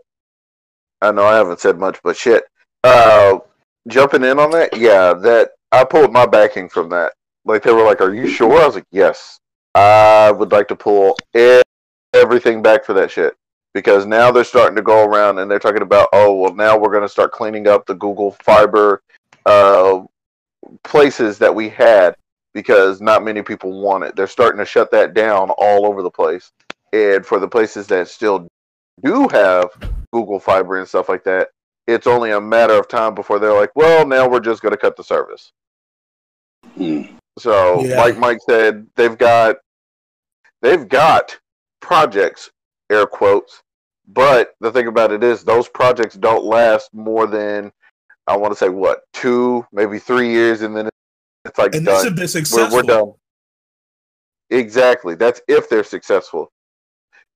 I 1.02 1.12
know 1.12 1.24
I 1.26 1.36
haven't 1.36 1.60
said 1.60 1.80
much, 1.80 2.00
but 2.04 2.16
shit. 2.16 2.44
Uh, 2.84 3.40
jumping 3.88 4.24
in 4.24 4.38
on 4.38 4.52
that, 4.52 4.78
yeah, 4.78 5.14
that 5.14 5.52
I 5.72 5.84
pulled 5.84 6.12
my 6.12 6.26
backing 6.26 6.70
from 6.70 6.90
that. 6.90 7.14
Like 7.46 7.64
they 7.64 7.74
were 7.74 7.84
like, 7.84 8.02
"Are 8.02 8.14
you 8.14 8.28
sure?" 8.28 8.62
I 8.62 8.66
was 8.66 8.76
like, 8.76 8.88
"Yes." 8.92 9.40
I 9.74 10.32
would 10.32 10.52
like 10.52 10.68
to 10.68 10.76
pull 10.76 11.18
everything 12.14 12.62
back 12.62 12.84
for 12.84 12.94
that 12.94 13.10
shit 13.10 13.36
because 13.74 14.06
now 14.06 14.32
they're 14.32 14.44
starting 14.44 14.76
to 14.76 14.82
go 14.82 15.06
around 15.06 15.40
and 15.40 15.50
they're 15.50 15.60
talking 15.60 15.82
about, 15.82 16.10
"Oh, 16.14 16.34
well, 16.36 16.54
now 16.54 16.78
we're 16.78 16.92
going 16.92 17.04
to 17.04 17.10
start 17.10 17.32
cleaning 17.32 17.68
up 17.68 17.86
the 17.86 17.96
Google 17.96 18.32
Fiber 18.44 19.02
uh, 19.46 20.04
places 20.84 21.38
that 21.40 21.56
we 21.56 21.70
had 21.70 22.16
because 22.54 23.00
not 23.02 23.24
many 23.24 23.42
people 23.42 23.82
want 23.82 24.04
it. 24.04 24.16
They're 24.16 24.28
starting 24.28 24.60
to 24.60 24.66
shut 24.66 24.92
that 24.92 25.14
down 25.14 25.52
all 25.58 25.86
over 25.86 26.02
the 26.04 26.12
place." 26.12 26.52
and 26.94 27.26
for 27.26 27.40
the 27.40 27.48
places 27.48 27.88
that 27.88 28.08
still 28.08 28.48
do 29.04 29.28
have 29.30 29.70
Google 30.12 30.40
Fiber 30.40 30.78
and 30.78 30.88
stuff 30.88 31.10
like 31.10 31.24
that, 31.24 31.50
it's 31.88 32.08
only 32.08 32.32
a 32.32 32.42
matter 32.42 32.74
of 32.74 32.88
time 32.88 33.16
before 33.16 33.40
they're 33.40 33.54
like, 33.54 33.72
well, 33.76 34.06
now 34.06 34.28
we're 34.28 34.40
just 34.40 34.62
going 34.62 34.72
to 34.72 34.78
cut 34.78 34.96
the 34.96 35.04
service. 35.04 35.52
Hmm. 36.76 37.04
So, 37.40 37.84
Yeah. 37.84 37.98
like 38.02 38.18
Mike 38.18 38.40
said, 38.48 38.88
they've 38.96 39.18
got 39.18 39.58
they've 40.62 40.88
got 40.88 41.40
projects, 41.80 42.52
air 42.92 43.06
quotes. 43.06 43.62
But 44.08 44.54
the 44.60 44.72
thing 44.72 44.88
about 44.88 45.12
it 45.12 45.24
is, 45.24 45.44
those 45.44 45.70
projects 45.70 46.16
don't 46.16 46.44
last 46.44 46.94
more 46.94 47.26
than 47.28 47.72
I 48.28 48.36
want 48.38 48.52
to 48.54 48.58
say 48.58 48.70
what 48.70 49.02
two, 49.14 49.66
maybe 49.72 49.98
three 50.00 50.30
years, 50.30 50.62
and 50.62 50.76
then 50.76 50.90
it's 51.46 51.58
like 51.58 51.74
And 51.74 51.86
done. 51.86 52.06
if 52.06 52.16
they're 52.16 52.24
We're, 52.24 52.28
successful. 52.28 52.76
we're 52.78 52.84
done. 52.84 53.14
Exactly. 54.50 55.16
That's 55.16 55.42
if 55.48 55.70
they're 55.70 55.84
successful. 55.84 56.52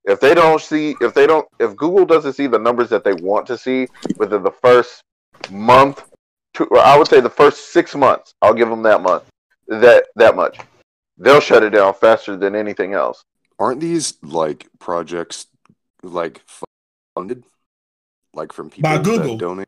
If 0.04 0.20
they 0.20 0.36
don't 0.36 0.62
see, 0.62 0.96
if 1.02 1.14
they 1.14 1.26
don't, 1.26 1.48
if 1.60 1.76
Google 1.76 2.06
doesn't 2.06 2.34
see 2.34 2.46
the 2.48 2.60
numbers 2.60 2.90
that 2.90 3.04
they 3.04 3.14
want 3.14 3.48
to 3.48 3.58
see 3.58 3.88
within 4.18 4.44
the 4.44 4.52
first 4.52 5.02
month, 5.50 6.04
to, 6.56 6.66
or 6.66 6.80
I 6.80 6.98
would 6.98 7.08
say 7.08 7.22
the 7.22 7.30
first 7.30 7.72
six 7.72 7.96
months, 7.96 8.34
I'll 8.42 8.54
give 8.54 8.70
them 8.70 8.84
that 8.84 9.02
month, 9.02 9.24
that 9.68 10.06
that 10.16 10.36
much. 10.36 10.58
They'll 11.18 11.40
shut 11.40 11.64
it 11.64 11.70
down 11.70 11.94
faster 11.94 12.36
than 12.36 12.56
anything 12.56 12.94
else. 12.94 13.24
Aren't 13.58 13.80
these 13.80 14.18
like 14.22 14.68
projects 14.80 15.48
like 16.04 16.42
funded, 17.16 17.44
like 18.34 18.52
from 18.52 18.70
people 18.70 18.90
By 18.90 19.02
Google. 19.02 19.38
that 19.38 19.40
donate? 19.40 19.68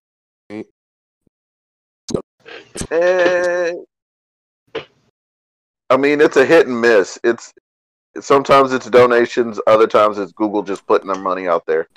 Eh, 2.91 3.73
I 5.89 5.97
mean, 5.97 6.21
it's 6.21 6.38
a 6.38 6.45
hit 6.45 6.67
and 6.67 6.80
miss. 6.80 7.19
It's 7.23 7.54
sometimes 8.19 8.73
it's 8.73 8.89
donations, 8.89 9.60
other 9.67 9.88
times 9.88 10.17
it's 10.17 10.32
Google 10.32 10.63
just 10.63 10.86
putting 10.88 11.08
their 11.08 11.21
money 11.21 11.47
out 11.47 11.65
there. 11.65 11.88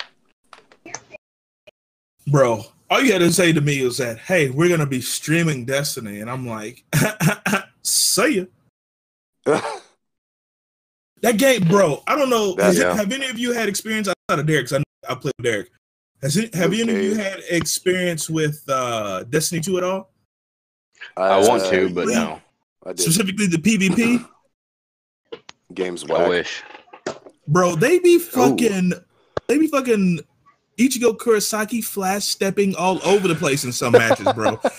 Bro, 2.27 2.63
all 2.91 3.01
you 3.01 3.11
had 3.13 3.19
to 3.19 3.31
say 3.33 3.51
to 3.53 3.61
me 3.61 3.83
was 3.83 3.97
that, 3.97 4.19
hey, 4.19 4.49
we're 4.51 4.69
gonna 4.69 4.85
be 4.85 5.01
streaming 5.01 5.65
Destiny, 5.65 6.19
and 6.19 6.29
I'm 6.29 6.45
like, 6.45 6.83
see 7.83 8.45
ya. 9.47 9.61
That 11.21 11.37
game, 11.37 11.63
bro. 11.67 12.01
I 12.07 12.15
don't 12.15 12.31
know. 12.31 12.55
That- 12.55 12.71
is 12.73 12.79
it- 12.79 12.95
have 12.95 13.11
any 13.11 13.27
of 13.29 13.37
you 13.37 13.53
had 13.53 13.69
experience 13.69 14.07
outside 14.07 14.39
of 14.39 14.47
Derek? 14.47 14.67
'Cause 14.67 14.81
I 15.07 15.11
I 15.11 15.15
played 15.15 15.33
with 15.37 15.43
Derek. 15.45 15.69
Has 16.23 16.35
it, 16.37 16.53
have 16.55 16.71
any 16.73 16.81
of 16.81 16.89
you 17.01 17.15
had 17.15 17.41
experience 17.49 18.27
with 18.29 18.63
uh, 18.67 19.23
Destiny 19.25 19.61
2 19.61 19.77
at 19.77 19.83
all? 19.83 20.11
I 21.17 21.37
want 21.47 21.63
to, 21.65 21.89
but 21.93 22.07
yeah. 22.07 22.13
no. 22.23 22.41
I 22.85 22.93
did. 22.93 23.01
Specifically 23.01 23.45
the 23.47 23.57
PvP? 23.57 24.27
Games 25.75 26.03
I 26.09 26.27
wish. 26.27 26.63
Bro, 27.47 27.75
they 27.75 27.99
be 27.99 28.17
fucking 28.19 28.93
they 29.47 29.57
be 29.59 29.67
fucking 29.67 30.19
Ichigo 30.77 31.15
Kurosaki 31.17 31.83
flash 31.83 32.25
stepping 32.25 32.75
all 32.75 32.99
over 33.03 33.27
the 33.27 33.35
place 33.35 33.63
in 33.63 33.71
some 33.71 33.93
matches, 33.93 34.31
bro. 34.31 34.59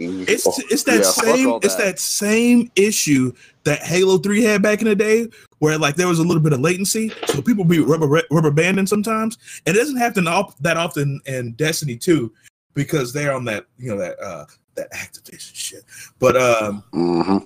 It's 0.00 0.46
it's 0.70 0.82
that 0.84 0.98
Yeah, 0.98 1.02
same 1.02 1.48
all 1.50 1.58
it's 1.60 1.74
that. 1.74 1.84
that 1.84 1.98
same 1.98 2.70
issue 2.74 3.32
that 3.64 3.80
Halo 3.82 4.16
3 4.16 4.42
had 4.42 4.62
back 4.62 4.80
in 4.80 4.88
the 4.88 4.94
day 4.94 5.28
where 5.58 5.76
like 5.76 5.96
there 5.96 6.08
was 6.08 6.20
a 6.20 6.22
little 6.24 6.42
bit 6.42 6.54
of 6.54 6.60
latency, 6.60 7.12
so 7.26 7.42
people 7.42 7.64
be 7.64 7.80
rubber 7.80 8.06
rubber 8.30 8.50
banding 8.50 8.86
sometimes. 8.86 9.36
And 9.66 9.76
it 9.76 9.78
doesn't 9.78 9.96
happen 9.98 10.26
op- 10.26 10.56
that 10.58 10.78
often 10.78 11.20
in 11.26 11.52
Destiny 11.52 11.96
2 11.96 12.32
because 12.74 13.12
they're 13.12 13.34
on 13.34 13.44
that, 13.44 13.66
you 13.78 13.90
know, 13.90 13.98
that 13.98 14.18
uh 14.20 14.46
that 14.76 14.90
Activision 14.92 15.54
shit. 15.54 15.84
But 16.18 16.36
um 16.36 16.82
hmm 16.92 17.38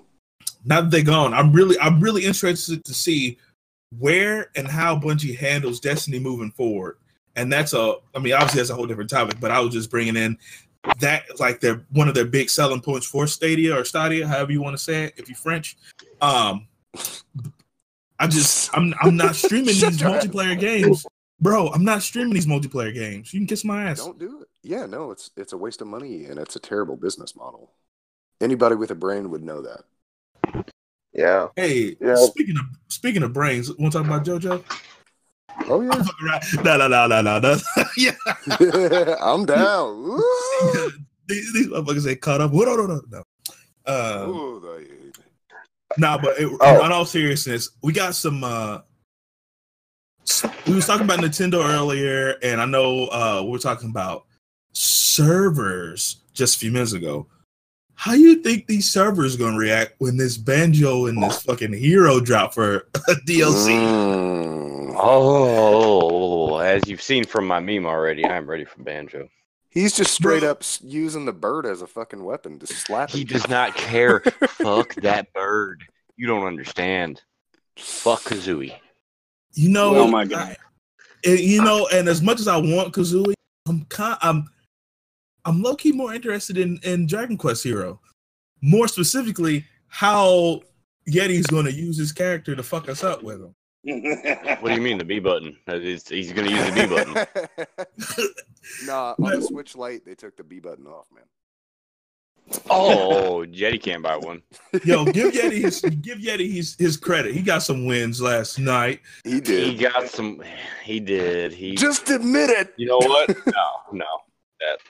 now 0.64 0.80
that 0.80 0.90
they're 0.90 1.02
gone, 1.02 1.34
I'm 1.34 1.52
really 1.52 1.78
I'm 1.80 2.00
really 2.00 2.24
interested 2.24 2.84
to 2.84 2.94
see 2.94 3.38
where 3.98 4.50
and 4.56 4.68
how 4.68 4.96
Bungie 4.98 5.36
handles 5.36 5.80
Destiny 5.80 6.18
moving 6.20 6.50
forward. 6.52 6.98
And 7.36 7.52
that's 7.52 7.72
a 7.72 7.96
I 8.14 8.18
mean 8.20 8.32
obviously 8.34 8.58
that's 8.58 8.70
a 8.70 8.74
whole 8.74 8.86
different 8.86 9.10
topic, 9.10 9.40
but 9.40 9.50
I 9.50 9.60
was 9.60 9.72
just 9.74 9.90
bringing 9.90 10.16
in 10.16 10.38
that 11.00 11.24
like 11.40 11.60
their 11.60 11.84
one 11.90 12.08
of 12.08 12.14
their 12.14 12.24
big 12.26 12.50
selling 12.50 12.80
points 12.80 13.06
for 13.06 13.26
Stadia 13.26 13.76
or 13.78 13.84
Stadia, 13.84 14.26
however 14.26 14.52
you 14.52 14.62
want 14.62 14.76
to 14.76 14.82
say 14.82 15.04
it, 15.04 15.14
if 15.16 15.28
you're 15.28 15.36
French. 15.36 15.76
Um 16.20 16.68
I 18.18 18.26
just 18.28 18.70
I'm 18.76 18.94
I'm 19.02 19.16
not 19.16 19.34
streaming 19.34 19.66
these 19.74 19.80
your 19.82 19.90
ass. 19.90 20.24
multiplayer 20.26 20.58
games. 20.58 21.04
Bro, 21.40 21.68
I'm 21.70 21.84
not 21.84 22.02
streaming 22.02 22.32
these 22.34 22.46
multiplayer 22.46 22.94
games. 22.94 23.34
You 23.34 23.40
can 23.40 23.46
kiss 23.46 23.64
my 23.64 23.84
ass. 23.90 23.98
Don't 23.98 24.18
do 24.18 24.42
it. 24.42 24.48
Yeah, 24.62 24.86
no, 24.86 25.10
it's 25.10 25.30
it's 25.36 25.52
a 25.52 25.56
waste 25.56 25.80
of 25.80 25.88
money 25.88 26.26
and 26.26 26.38
it's 26.38 26.54
a 26.56 26.60
terrible 26.60 26.96
business 26.96 27.34
model. 27.34 27.72
Anybody 28.40 28.76
with 28.76 28.90
a 28.90 28.94
brain 28.94 29.30
would 29.30 29.42
know 29.42 29.60
that. 29.62 30.64
Yeah. 31.12 31.48
Hey, 31.56 31.96
Yeah. 32.00 32.16
speaking 32.16 32.56
of 32.58 32.64
speaking 32.88 33.22
of 33.22 33.32
brains, 33.32 33.68
want 33.76 33.92
to 33.92 33.98
talk 33.98 34.06
about 34.06 34.24
JoJo? 34.24 34.62
Oh 35.68 35.80
yeah. 35.80 36.40
No, 36.64 36.76
no, 36.76 36.88
no, 36.88 37.06
no, 37.06 37.20
no, 37.22 37.38
no. 37.38 37.56
yeah. 37.96 38.12
I'm 39.20 39.44
down. 39.46 40.20
These, 41.26 41.52
these 41.54 41.68
motherfuckers 41.68 42.08
ain't 42.10 42.20
caught 42.20 42.40
up. 42.40 42.52
No, 42.52 42.64
no, 42.64 42.86
no, 42.86 43.00
no. 43.86 44.30
Ooh, 44.30 44.82
nah, 45.98 46.18
but 46.18 46.38
it, 46.38 46.50
Oh. 46.60 46.84
in 46.84 46.92
all 46.92 47.04
seriousness, 47.04 47.70
we 47.82 47.92
got 47.92 48.14
some. 48.14 48.42
uh 48.44 48.80
We 50.66 50.74
was 50.74 50.86
talking 50.86 51.04
about 51.04 51.20
Nintendo 51.20 51.64
earlier, 51.64 52.36
and 52.42 52.60
I 52.60 52.66
know 52.66 53.06
uh 53.08 53.42
we 53.44 53.50
were 53.50 53.58
talking 53.58 53.90
about 53.90 54.24
servers 54.72 56.16
just 56.34 56.56
a 56.56 56.58
few 56.58 56.72
minutes 56.72 56.92
ago. 56.92 57.26
How 57.96 58.12
you 58.14 58.36
think 58.42 58.66
these 58.66 58.90
servers 58.90 59.36
gonna 59.36 59.56
react 59.56 59.94
when 59.98 60.16
this 60.16 60.36
banjo 60.36 61.06
and 61.06 61.22
this 61.22 61.42
fucking 61.42 61.72
hero 61.72 62.20
drop 62.20 62.52
for 62.52 62.88
a 63.08 63.14
DLC? 63.26 63.70
Mm. 63.70 64.53
Oh, 65.06 66.58
as 66.58 66.82
you've 66.88 67.02
seen 67.02 67.24
from 67.24 67.46
my 67.46 67.60
meme 67.60 67.86
already, 67.86 68.24
I'm 68.24 68.48
ready 68.48 68.64
for 68.64 68.82
Banjo. 68.82 69.28
He's 69.68 69.94
just 69.94 70.14
straight 70.14 70.42
up 70.44 70.62
using 70.82 71.24
the 71.24 71.32
bird 71.32 71.66
as 71.66 71.82
a 71.82 71.86
fucking 71.86 72.22
weapon 72.24 72.58
to 72.60 72.66
slap 72.66 73.10
He 73.10 73.20
him. 73.20 73.26
does 73.26 73.48
not 73.48 73.74
care. 73.76 74.20
Fuck 74.48 74.94
that 74.96 75.32
bird. 75.32 75.82
You 76.16 76.26
don't 76.26 76.46
understand. 76.46 77.20
Fuck 77.76 78.22
Kazooie. 78.22 78.74
You 79.52 79.68
know, 79.68 79.94
Oh 79.96 80.06
my 80.08 80.24
God. 80.24 80.56
I- 81.26 81.30
you 81.30 81.62
know, 81.62 81.88
and 81.92 82.06
as 82.08 82.20
much 82.20 82.38
as 82.38 82.48
I 82.48 82.56
want 82.58 82.92
Kazooie, 82.94 83.32
I'm 83.66 83.84
kind, 83.86 84.18
I'm, 84.20 84.46
I'm 85.46 85.62
low 85.62 85.74
key 85.74 85.90
more 85.92 86.12
interested 86.14 86.58
in 86.58 86.78
in 86.82 87.06
Dragon 87.06 87.38
Quest 87.38 87.64
Hero. 87.64 87.98
More 88.60 88.88
specifically, 88.88 89.64
how 89.88 90.60
Yeti's 91.08 91.46
going 91.46 91.64
to 91.64 91.72
use 91.72 91.96
his 91.96 92.12
character 92.12 92.54
to 92.54 92.62
fuck 92.62 92.88
us 92.90 93.02
up 93.02 93.22
with 93.22 93.40
him. 93.40 93.54
What 93.84 94.68
do 94.70 94.74
you 94.74 94.80
mean 94.80 94.98
the 94.98 95.04
B 95.04 95.18
button? 95.18 95.56
That 95.66 95.82
is- 95.82 96.08
He's 96.08 96.32
going 96.32 96.48
to 96.48 96.54
use 96.54 96.66
the 96.66 96.72
B 96.72 96.86
button. 98.16 98.26
nah, 98.86 99.14
on 99.22 99.40
the 99.40 99.42
Switch 99.42 99.76
Lite, 99.76 100.04
they 100.04 100.14
took 100.14 100.36
the 100.36 100.44
B 100.44 100.58
button 100.60 100.86
off, 100.86 101.06
man. 101.14 101.24
Oh, 102.68 103.44
Yeti 103.48 103.82
can't 103.82 104.02
buy 104.02 104.16
one. 104.16 104.42
Yo, 104.84 105.04
give 105.06 105.32
Yeti 105.32 105.62
his 105.62 105.80
give 105.80 106.18
Yeti 106.18 106.52
his 106.52 106.76
his 106.78 106.96
credit. 106.98 107.34
He 107.34 107.40
got 107.40 107.62
some 107.62 107.86
wins 107.86 108.20
last 108.20 108.58
night. 108.58 109.00
He 109.24 109.40
did. 109.40 109.66
He 109.72 109.74
got 109.82 110.08
some. 110.10 110.42
He 110.82 111.00
did. 111.00 111.52
He. 111.54 111.74
Just 111.74 112.10
admit 112.10 112.50
it. 112.50 112.74
You 112.76 112.86
know 112.88 112.98
what? 112.98 113.34
No, 113.46 113.70
no. 113.92 114.04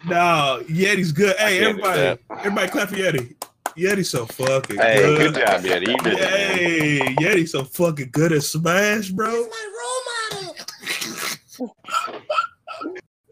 No, 0.06 0.62
Yeti's 0.68 1.10
good. 1.10 1.36
Hey, 1.36 1.58
everybody, 1.64 2.16
everybody, 2.30 2.68
clap 2.70 2.90
for 2.90 2.94
Yeti. 2.94 3.34
Yeti's 3.76 4.10
so 4.10 4.26
fucking 4.26 4.76
Hey, 4.76 4.96
good. 4.96 5.34
good 5.34 5.46
job, 5.46 5.62
Yeti. 5.62 5.88
You 5.88 5.98
did 5.98 6.14
it, 6.14 6.20
man. 6.20 6.56
Hey, 6.56 6.98
Yeti's 7.16 7.52
so 7.52 7.64
fucking 7.64 8.10
good 8.12 8.32
at 8.32 8.42
Smash, 8.42 9.10
bro. 9.10 9.30
He's 9.30 9.46
my 9.48 9.70
role 9.78 10.02
model. 10.42 11.76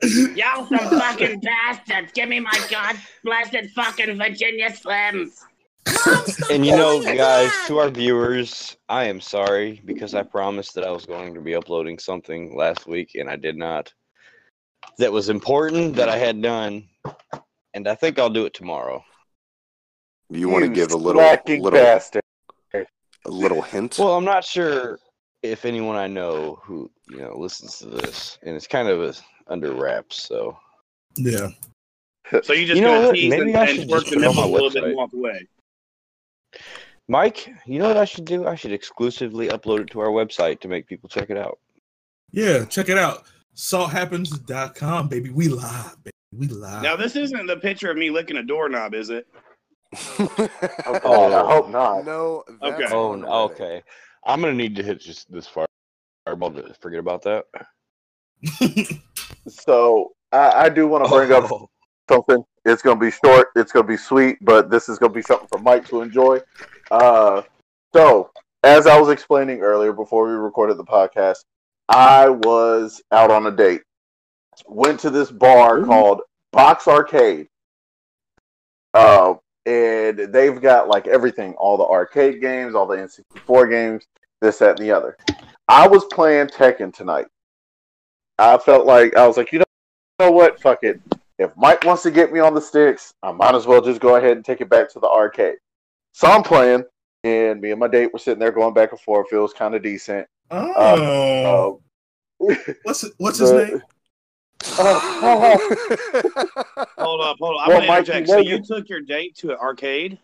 Y'all 0.35 0.67
some 0.67 0.99
fucking 0.99 1.41
bastards. 1.41 2.13
Give 2.13 2.29
me 2.29 2.41
my 2.41 2.61
god 2.71 2.97
blessed 3.23 3.71
fucking 3.75 4.19
Virginia 4.19 4.71
Slims. 4.71 5.39
And 6.51 6.67
you 6.67 6.73
know, 6.73 7.03
guys, 7.03 7.53
to 7.67 7.79
our 7.79 7.89
viewers, 7.89 8.77
I 8.89 9.05
am 9.05 9.21
sorry 9.21 9.81
because 9.85 10.15
I 10.15 10.23
promised 10.23 10.75
that 10.75 10.85
I 10.85 10.91
was 10.91 11.07
going 11.07 11.35
to 11.35 11.41
be 11.41 11.55
uploading 11.55 11.99
something 11.99 12.57
last 12.57 12.87
week 12.87 13.13
and 13.15 13.31
I 13.31 13.37
did 13.37 13.57
not. 13.57 13.93
That 14.99 15.13
was 15.13 15.29
important 15.29 15.95
that 15.97 16.09
I 16.09 16.19
had 16.19 16.43
done, 16.43 16.89
and 17.75 17.87
I 17.89 17.95
think 17.95 18.19
I'll 18.19 18.29
do 18.29 18.45
it 18.45 18.55
tomorrow. 18.55 19.05
You 20.33 20.49
want 20.49 20.65
to 20.65 20.71
give 20.71 20.93
a 20.93 20.97
little, 20.97 21.21
little, 21.23 21.71
bastard. 21.71 22.23
a 22.75 22.85
little 23.31 23.63
hint? 23.63 23.97
Well, 23.99 24.15
I'm 24.17 24.25
not 24.25 24.45
sure 24.45 24.99
if 25.43 25.65
anyone 25.65 25.97
I 25.97 26.07
know 26.07 26.59
who 26.63 26.91
you 27.11 27.19
know 27.19 27.37
listens 27.37 27.79
to 27.79 27.87
this, 27.87 28.39
and 28.43 28.57
it's 28.57 28.67
kind 28.67 28.89
of 28.89 29.03
a, 29.03 29.15
under 29.49 29.73
wraps. 29.73 30.23
So 30.23 30.57
Yeah. 31.17 31.49
So 32.43 32.55
you 32.55 32.65
just 32.67 32.77
You 32.77 32.83
know 32.83 32.95
gonna 32.95 33.07
what? 33.09 33.15
tease 33.17 33.31
Maybe 33.31 33.51
and, 33.53 33.57
I 33.59 33.67
should 33.67 33.89
work 33.91 34.05
just 34.05 34.11
the 34.13 34.17
put 34.17 34.25
it 34.25 34.29
on 34.29 34.35
nipples 34.37 34.39
a 34.39 34.49
my 34.49 34.53
little 34.55 34.71
bit 34.71 34.83
website. 34.83 34.87
and 34.87 34.97
walk 34.97 35.13
away. 35.13 35.47
Mike, 37.09 37.51
you 37.67 37.79
know 37.79 37.89
what 37.89 37.97
I 37.99 38.05
should 38.07 38.25
do? 38.25 38.47
I 38.47 38.55
should 38.55 38.73
exclusively 38.73 39.49
upload 39.49 39.81
it 39.81 39.91
to 39.91 40.01
our 40.01 40.09
website 40.09 40.61
to 40.61 40.69
make 40.69 40.87
people 40.87 41.09
check 41.11 41.29
it 41.31 41.37
out. 41.37 41.59
Yeah, 42.31 42.65
check 42.65 42.89
it 42.89 42.97
out. 42.97 43.25
Salthappens.com, 43.55 45.09
baby. 45.09 45.29
We 45.31 45.49
live, 45.49 45.97
baby. 46.05 46.13
We 46.35 46.47
live. 46.47 46.83
Now 46.83 46.97
this 46.97 47.17
isn't 47.17 47.47
the 47.47 47.57
picture 47.57 47.91
of 47.91 47.99
me 47.99 48.09
licking 48.09 48.39
a 48.39 48.43
doorknob, 48.43 48.95
is 48.95 49.11
it? 49.11 49.27
Oh, 50.19 50.99
God, 51.03 51.33
I 51.33 51.53
hope 51.53 51.69
not. 51.71 52.05
no. 52.05 52.45
That's 52.61 52.75
Okay. 52.83 52.95
Oh, 52.95 53.13
on 53.13 53.21
n- 53.21 53.25
Reddit. 53.27 53.51
okay. 53.51 53.83
I'm 54.27 54.41
gonna 54.41 54.55
need 54.55 54.75
to 54.77 54.83
hit 54.83 55.01
just 55.01 55.31
this 55.33 55.47
far. 55.47 55.67
Fireball 56.25 56.53
to 56.53 56.75
forget 56.81 57.01
about 57.01 57.23
that. 57.23 57.45
So 59.49 60.13
I, 60.31 60.65
I 60.65 60.69
do 60.69 60.87
want 60.87 61.05
to 61.05 61.11
bring 61.11 61.33
up 61.33 61.51
Oh. 61.51 61.69
something. 62.09 62.45
It's 62.65 62.81
going 62.81 62.97
to 62.99 63.05
be 63.05 63.11
short. 63.11 63.49
It's 63.57 63.73
going 63.73 63.85
to 63.85 63.89
be 63.93 63.97
sweet, 63.97 64.39
but 64.41 64.71
this 64.71 64.89
is 64.89 64.99
going 64.99 65.11
to 65.11 65.17
be 65.17 65.23
something 65.23 65.49
for 65.49 65.59
Mike 65.59 65.87
to 65.89 66.01
enjoy. 66.03 66.39
Uh, 66.93 67.43
so 67.93 68.31
as 68.63 68.87
I 68.87 68.99
was 69.01 69.09
explaining 69.09 69.61
earlier 69.63 69.93
before 69.93 70.27
we 70.29 70.33
recorded 70.35 70.77
the 70.77 70.85
podcast, 70.85 71.39
I 71.89 72.29
was 72.29 73.03
out 73.11 73.33
on 73.33 73.47
a 73.49 73.51
date. 73.51 73.83
Went 74.69 75.01
to 75.01 75.11
this 75.11 75.31
bar 75.33 75.83
called 75.83 76.21
Box 76.53 76.87
Arcade. 76.87 77.49
Uh, 79.67 79.71
and 79.71 80.33
they've 80.33 80.61
got 80.61 80.89
like 80.89 81.07
everything, 81.07 81.55
all 81.55 81.77
the 81.77 81.85
arcade 81.85 82.41
games, 82.41 82.75
all 82.75 82.87
the 82.87 82.97
N64 82.97 83.71
games, 83.71 84.07
this, 84.41 84.59
that, 84.59 84.79
and 84.79 84.87
the 84.87 84.91
other. 84.93 85.17
I 85.69 85.87
was 85.87 86.05
playing 86.07 86.49
Tekken 86.49 86.93
tonight. 86.93 87.27
I 88.39 88.59
felt 88.59 88.87
like 88.87 89.17
I 89.17 89.27
was 89.27 89.37
like, 89.37 89.53
you 89.53 89.61
know, 89.61 89.65
you 90.19 90.27
know 90.27 90.33
what? 90.33 90.61
Fuck 90.61 90.81
it. 90.83 91.01
If 91.39 91.51
Mike 91.57 91.85
wants 91.85 92.03
to 92.03 92.11
get 92.11 92.33
me 92.33 92.41
on 92.41 92.55
the 92.55 92.61
sticks, 92.61 93.15
I 93.23 93.33
might 93.33 93.55
as 93.55 93.67
well 93.67 93.81
just 93.81 94.01
go 94.01 94.17
ahead 94.17 94.37
and 94.37 94.45
take 94.45 94.61
it 94.61 94.69
back 94.69 94.91
to 94.93 95.01
the 95.01 95.09
arcade. 95.09 95.57
So 96.13 96.29
I'm 96.29 96.43
playing, 96.43 96.85
and 97.25 97.61
me 97.61 97.71
and 97.71 97.81
my 97.81 97.89
date 97.89 98.13
were 98.13 98.19
sitting 98.19 98.39
there 98.39 98.53
going 98.53 98.75
back 98.75 98.93
and 98.93 99.01
forth. 99.01 99.29
It 99.33 99.39
was 99.39 99.53
kind 99.53 99.75
of 99.75 99.83
decent. 99.83 100.27
Oh, 100.51 101.81
Uh, 102.41 102.55
what's 102.83 103.05
what's 103.19 103.39
his 103.41 103.53
name? 103.53 103.83
Uh, 104.79 104.99
Hold 106.99 107.21
up, 107.21 107.37
hold 107.39 107.57
up. 107.61 107.63
I'm 107.63 107.69
Well, 107.69 107.79
gonna 107.81 107.87
Mike, 107.87 107.99
interject. 108.09 108.29
you 108.29 108.35
So 108.35 108.39
you 108.39 108.57
you- 108.57 108.63
took 108.65 108.89
your 108.89 109.01
date 109.01 109.35
to 109.37 109.51
an 109.53 109.57
arcade? 109.59 110.19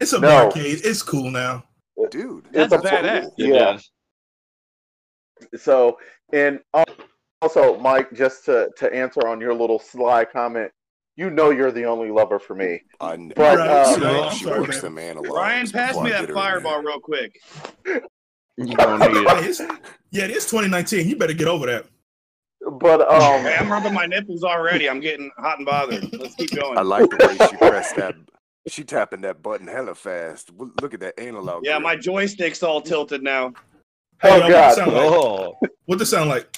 It's 0.00 0.12
a 0.12 0.18
No. 0.20 0.46
arcade. 0.46 0.80
It's 0.84 1.02
cool 1.02 1.30
now. 1.30 1.64
Dude. 2.10 2.44
That's 2.52 2.72
It's 2.72 2.84
a- 2.84 2.88
badass. 2.88 3.30
yeah. 3.36 3.78
So, 5.56 5.98
and 6.32 6.60
also, 7.42 7.78
Mike, 7.78 8.12
just 8.12 8.44
to 8.46 8.70
to 8.78 8.92
answer 8.94 9.26
on 9.26 9.40
your 9.40 9.54
little 9.54 9.78
sly 9.78 10.24
comment, 10.24 10.70
you 11.16 11.30
know 11.30 11.50
you're 11.50 11.70
the 11.72 11.84
only 11.84 12.10
lover 12.10 12.38
for 12.38 12.54
me. 12.54 12.82
I 13.00 13.16
know. 13.16 13.32
But, 13.36 13.58
Right, 13.58 13.68
uh, 13.68 13.84
so- 13.84 14.30
she 14.36 14.44
sorry, 14.44 14.60
works 14.60 14.82
man. 14.82 14.94
them 14.94 15.16
analogs. 15.22 15.28
Ryan, 15.30 15.70
pass 15.70 15.96
me 15.96 16.10
that 16.10 16.10
get 16.10 16.12
her 16.14 16.20
in 16.20 16.26
there. 16.26 16.34
fireball 16.34 16.82
real 16.82 17.00
quick. 17.00 17.40
You 18.56 18.74
don't 18.76 18.98
need 19.00 19.26
it. 19.26 19.70
Yeah, 20.10 20.24
it's 20.26 20.48
2019. 20.48 21.08
You 21.08 21.16
better 21.16 21.32
get 21.32 21.48
over 21.48 21.66
that. 21.66 21.86
But 22.72 23.00
um, 23.10 23.42
Hey, 23.42 23.56
I'm 23.58 23.70
rubbing 23.70 23.94
my 23.94 24.06
nipples 24.06 24.42
already. 24.44 24.88
I'm 24.88 25.00
getting 25.00 25.30
hot 25.36 25.58
and 25.58 25.66
bothered. 25.66 26.12
Let's 26.18 26.34
keep 26.34 26.50
going. 26.54 26.78
I 26.78 26.82
like 26.82 27.08
the 27.10 27.16
way 27.26 27.48
she 27.48 27.56
pressed 27.56 27.96
that. 27.96 28.14
She 28.66 28.82
tapping 28.84 29.20
that 29.22 29.42
button 29.42 29.66
hella 29.66 29.94
fast. 29.94 30.50
Look 30.56 30.94
at 30.94 31.00
that 31.00 31.18
analog. 31.20 31.64
yeah, 31.66 31.72
grip. 31.72 31.82
my 31.82 31.96
joystick's 31.96 32.62
all 32.62 32.80
tilted 32.80 33.22
now. 33.22 33.52
Hey, 34.22 34.30
Oh, 34.30 34.36
y'all, 34.48 34.48
God. 34.48 34.76
What 34.76 34.78
this 34.78 34.78
sound 34.78 34.90
like? 34.94 35.12
Oh, 35.12 35.58
What 35.86 35.98
this 35.98 36.10
sound 36.10 36.30
like? 36.30 36.52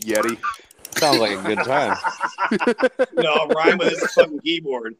Yeti. 0.00 0.38
sounds 0.98 1.18
like 1.18 1.32
a 1.38 1.42
good 1.42 1.58
time. 1.64 1.96
No, 3.14 3.46
Ryan 3.48 3.78
with 3.78 3.88
his 3.90 4.12
fucking 4.12 4.38
keyboard. 4.40 4.94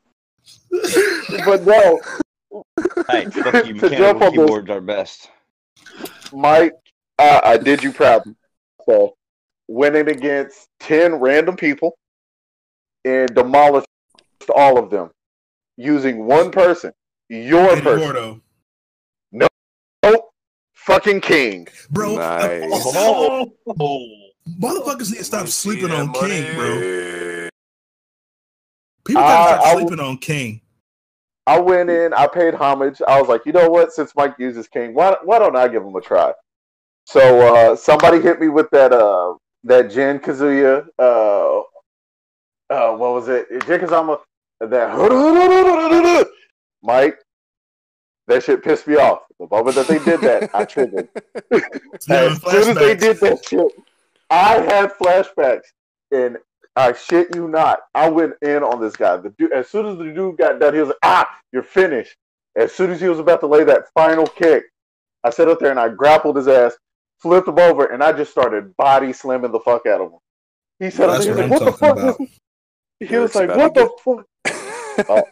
but 1.44 1.64
no, 1.64 2.00
Hey, 3.08 3.26
fuck 3.26 3.66
you. 3.66 3.74
Mechanical 3.74 4.06
on 4.08 4.18
this- 4.18 4.30
keyboards 4.30 4.70
are 4.70 4.80
best. 4.80 5.30
Mike, 6.32 6.72
uh, 7.20 7.40
I 7.44 7.56
did 7.58 7.82
you 7.84 7.92
proud. 7.92 8.22
So, 8.88 9.14
winning 9.68 10.08
against 10.08 10.68
ten 10.80 11.16
random 11.16 11.56
people 11.56 11.96
and 13.04 13.32
demolished 13.34 13.86
all 14.54 14.78
of 14.78 14.90
them 14.90 15.10
using 15.76 16.24
one 16.26 16.50
person, 16.50 16.92
your 17.28 17.70
Eddie 17.70 17.80
person. 17.82 17.98
Gordo. 18.00 18.40
Oh, 20.04 20.28
fucking 20.74 21.20
king. 21.20 21.66
Bro, 21.90 22.14
uh, 22.14 22.16
Nice. 22.18 22.82
oh, 22.94 23.52
Oh. 23.80 24.06
motherfuckers 24.60 25.10
need 25.10 25.18
to 25.18 25.24
stop 25.24 25.48
sleeping 25.48 25.90
on 25.90 26.08
money? 26.12 26.42
King, 26.42 26.54
bro. 26.54 27.48
People 29.04 29.22
gotta 29.22 29.52
I- 29.54 29.56
stop 29.58 29.66
I- 29.66 29.74
sleeping 29.80 30.00
on 30.00 30.18
King. 30.18 30.60
I 31.48 31.58
went 31.60 31.90
in, 31.90 32.12
I 32.12 32.26
paid 32.26 32.54
homage. 32.54 33.00
I 33.06 33.20
was 33.20 33.28
like, 33.28 33.46
you 33.46 33.52
know 33.52 33.68
what? 33.70 33.92
Since 33.92 34.12
Mike 34.16 34.34
uses 34.38 34.66
King, 34.68 34.94
why 34.94 35.16
why 35.24 35.38
don't 35.38 35.56
I 35.56 35.68
give 35.68 35.82
him 35.84 35.94
a 35.94 36.00
try? 36.00 36.32
So 37.06 37.54
uh, 37.54 37.76
somebody 37.76 38.20
hit 38.20 38.40
me 38.40 38.48
with 38.48 38.68
that 38.70 38.92
uh 38.92 39.34
that 39.64 39.90
Jin 39.90 40.18
Kazuya 40.18 40.86
uh 40.98 41.60
uh 42.70 42.96
what 42.96 43.14
was 43.14 43.28
it? 43.28 43.48
Jin 43.66 43.80
Kazama 43.80 44.18
that 44.60 46.26
Mike. 46.82 47.18
That 48.28 48.42
shit 48.42 48.64
pissed 48.64 48.88
me 48.88 48.96
off. 48.96 49.20
The 49.38 49.46
moment 49.48 49.76
that 49.76 49.86
they 49.86 50.00
did 50.00 50.20
that, 50.22 50.50
I 50.52 50.64
triggered. 50.64 51.08
As 51.52 52.42
soon 52.42 52.70
as 52.70 52.74
they 52.74 52.96
did 52.96 53.18
that 53.18 53.44
shit, 53.48 53.72
I 54.30 54.54
had 54.62 54.92
flashbacks, 54.94 55.66
and 56.10 56.36
I 56.74 56.92
shit 56.94 57.34
you 57.36 57.46
not, 57.46 57.80
I 57.94 58.08
went 58.08 58.34
in 58.42 58.64
on 58.64 58.80
this 58.80 58.96
guy. 58.96 59.16
The 59.16 59.30
dude, 59.38 59.52
as 59.52 59.68
soon 59.68 59.86
as 59.86 59.96
the 59.96 60.04
dude 60.12 60.38
got 60.38 60.58
done, 60.58 60.74
he 60.74 60.80
was 60.80 60.88
like, 60.88 60.98
"Ah, 61.04 61.38
you're 61.52 61.62
finished." 61.62 62.16
As 62.56 62.72
soon 62.72 62.90
as 62.90 63.00
he 63.00 63.08
was 63.08 63.20
about 63.20 63.40
to 63.40 63.46
lay 63.46 63.62
that 63.62 63.84
final 63.94 64.26
kick, 64.26 64.64
I 65.22 65.30
sat 65.30 65.48
up 65.48 65.60
there 65.60 65.70
and 65.70 65.78
I 65.78 65.88
grappled 65.88 66.36
his 66.36 66.48
ass, 66.48 66.76
flipped 67.20 67.48
him 67.48 67.58
over, 67.58 67.86
and 67.86 68.02
I 68.02 68.12
just 68.12 68.30
started 68.30 68.76
body 68.76 69.12
slamming 69.12 69.52
the 69.52 69.60
fuck 69.60 69.86
out 69.86 70.00
of 70.00 70.12
him. 70.12 70.18
He 70.78 70.90
said, 70.90 71.08
That's 71.08 71.24
he 71.24 71.30
was 71.30 71.38
what 71.38 71.44
I'm 71.44 71.50
like, 71.50 71.60
"What 71.60 71.64
the 71.64 71.72
talking 71.72 71.78
fuck?" 71.78 71.98
about. 71.98 72.20
He 73.00 73.16
was 73.18 73.34
like, 73.34 73.50
"What 73.56 73.74
to 73.74 73.90
the 74.04 74.24
fuck?" 74.24 74.26
Oh. 75.08 75.24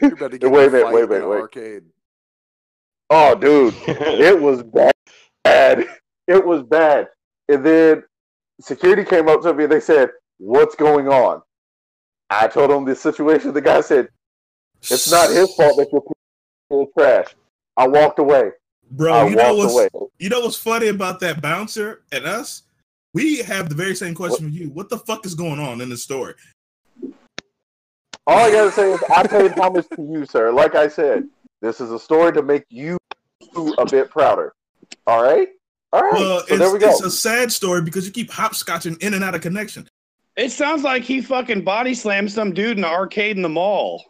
You're 0.00 0.14
about 0.14 0.32
to 0.32 0.38
get 0.38 0.50
Wait 0.50 0.64
a 0.64 0.66
in 0.66 0.72
minute, 0.72 0.92
wait 0.92 1.04
a 1.04 1.08
minute, 1.08 1.28
wait. 1.28 1.40
Arcade. 1.40 1.84
Oh, 3.10 3.34
dude, 3.34 3.74
it 3.86 4.40
was 4.40 4.62
bad. 4.62 5.86
It 6.26 6.44
was 6.44 6.62
bad. 6.62 7.08
And 7.48 7.64
then 7.64 8.02
security 8.60 9.04
came 9.04 9.28
up 9.28 9.42
to 9.42 9.54
me 9.54 9.64
and 9.64 9.72
they 9.72 9.80
said, 9.80 10.10
What's 10.38 10.74
going 10.74 11.08
on? 11.08 11.42
I 12.30 12.48
told 12.48 12.70
them 12.70 12.84
the 12.84 12.96
situation. 12.96 13.52
The 13.52 13.60
guy 13.60 13.80
said, 13.80 14.08
It's 14.82 15.10
not 15.10 15.30
his 15.30 15.54
fault 15.54 15.76
that 15.78 15.88
you're 15.92 16.02
full 16.68 16.88
trash. 16.98 17.34
I 17.76 17.86
walked 17.86 18.18
away. 18.18 18.50
Bro, 18.90 19.12
I 19.12 19.28
you 19.28 19.36
know 19.36 19.54
what's 19.54 19.72
away. 19.72 19.88
you 20.18 20.28
know 20.28 20.40
what's 20.40 20.56
funny 20.56 20.88
about 20.88 21.20
that 21.20 21.40
bouncer 21.42 22.02
and 22.12 22.24
us? 22.24 22.62
We 23.14 23.38
have 23.38 23.68
the 23.68 23.74
very 23.74 23.94
same 23.94 24.14
question 24.14 24.48
for 24.48 24.54
you. 24.54 24.68
What 24.70 24.88
the 24.88 24.98
fuck 24.98 25.26
is 25.26 25.34
going 25.34 25.58
on 25.58 25.80
in 25.80 25.88
the 25.88 25.96
story? 25.96 26.34
All 28.26 28.38
I 28.38 28.50
gotta 28.50 28.70
say 28.70 28.92
is 28.92 29.02
I 29.14 29.26
paid 29.26 29.52
homage 29.52 29.86
to 29.94 30.02
you, 30.02 30.26
sir. 30.26 30.52
Like 30.52 30.74
I 30.74 30.88
said, 30.88 31.28
this 31.62 31.80
is 31.80 31.90
a 31.90 31.98
story 31.98 32.32
to 32.32 32.42
make 32.42 32.64
you 32.68 32.98
a 33.78 33.86
bit 33.86 34.10
prouder. 34.10 34.52
All 35.06 35.22
right? 35.22 35.48
All 35.92 36.02
right. 36.02 36.12
Well, 36.12 36.46
so 36.46 36.56
there 36.56 36.70
we 36.70 36.76
it's, 36.76 36.84
go. 36.84 36.90
it's 36.90 37.02
a 37.02 37.10
sad 37.10 37.50
story 37.52 37.82
because 37.82 38.04
you 38.04 38.12
keep 38.12 38.30
hopscotching 38.30 39.02
in 39.02 39.14
and 39.14 39.24
out 39.24 39.34
of 39.34 39.40
connection. 39.40 39.88
It 40.36 40.52
sounds 40.52 40.82
like 40.82 41.02
he 41.02 41.22
fucking 41.22 41.64
body 41.64 41.94
slammed 41.94 42.30
some 42.30 42.52
dude 42.52 42.76
in 42.76 42.82
the 42.82 42.88
arcade 42.88 43.36
in 43.36 43.42
the 43.42 43.48
mall. 43.48 44.04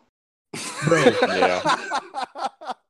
Bro, 0.86 1.04
Yeah. 1.22 1.76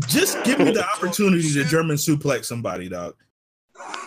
just 0.00 0.42
give 0.44 0.58
me 0.58 0.72
the 0.72 0.84
opportunity 0.96 1.52
to 1.52 1.64
German 1.64 1.96
suplex 1.96 2.44
somebody, 2.46 2.88
dog. 2.88 3.14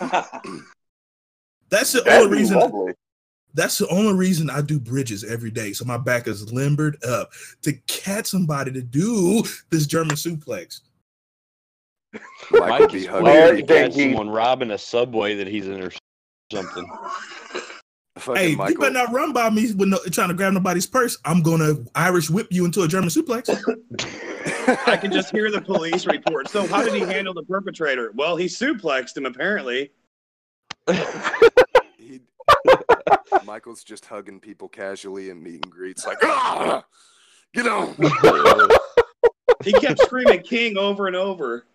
That's 1.70 1.92
the 1.92 2.02
That'd 2.02 2.24
only 2.24 2.38
reason 2.38 2.58
lovely. 2.58 2.92
That's 3.52 3.78
the 3.78 3.88
only 3.88 4.14
reason 4.14 4.48
I 4.48 4.60
do 4.60 4.78
bridges 4.78 5.24
every 5.24 5.50
day. 5.50 5.72
So 5.72 5.84
my 5.84 5.96
back 5.96 6.28
is 6.28 6.52
limbered 6.52 7.02
up 7.04 7.32
to 7.62 7.72
catch 7.88 8.26
somebody 8.26 8.70
to 8.72 8.82
do 8.82 9.42
this 9.70 9.86
German 9.86 10.16
suplex. 10.16 10.80
Mike 12.12 12.22
Mike 12.52 12.80
would 12.80 12.92
be 12.92 12.98
is 12.98 13.06
hugging 13.06 13.24
weird 13.24 13.56
to 13.56 13.62
catch 13.62 13.94
someone 13.94 14.30
robbing 14.30 14.70
a 14.70 14.78
subway 14.78 15.34
that 15.36 15.46
he's 15.46 15.66
in 15.66 15.82
or 15.82 15.90
something. 16.52 16.88
Fucking 18.20 18.36
hey, 18.36 18.50
you 18.50 18.78
better 18.78 18.90
not 18.90 19.12
run 19.12 19.32
by 19.32 19.48
me 19.50 19.72
when 19.72 19.90
no, 19.90 19.98
trying 20.10 20.28
to 20.28 20.34
grab 20.34 20.52
nobody's 20.52 20.86
purse. 20.86 21.18
I'm 21.24 21.42
gonna 21.42 21.74
Irish 21.94 22.28
whip 22.28 22.48
you 22.50 22.64
into 22.64 22.82
a 22.82 22.88
German 22.88 23.08
suplex. 23.08 23.48
I 24.86 24.96
can 24.96 25.10
just 25.10 25.30
hear 25.30 25.50
the 25.50 25.60
police 25.60 26.06
report. 26.06 26.48
So 26.48 26.66
how 26.66 26.82
did 26.82 26.94
he 26.94 27.00
handle 27.00 27.34
the 27.34 27.42
perpetrator? 27.42 28.12
Well, 28.14 28.36
he 28.36 28.46
suplexed 28.46 29.16
him 29.16 29.26
apparently. 29.26 29.92
He, 31.96 32.20
Michael's 33.44 33.84
just 33.84 34.06
hugging 34.06 34.40
people 34.40 34.68
casually 34.68 35.30
in 35.30 35.40
meet 35.40 35.62
and 35.62 35.70
greets, 35.70 36.04
like, 36.06 36.18
ah, 36.22 36.84
get 37.52 37.68
on. 37.68 37.94
He 39.62 39.72
kept 39.72 40.00
screaming 40.00 40.42
king 40.42 40.76
over 40.76 41.06
and 41.06 41.14
over. 41.14 41.66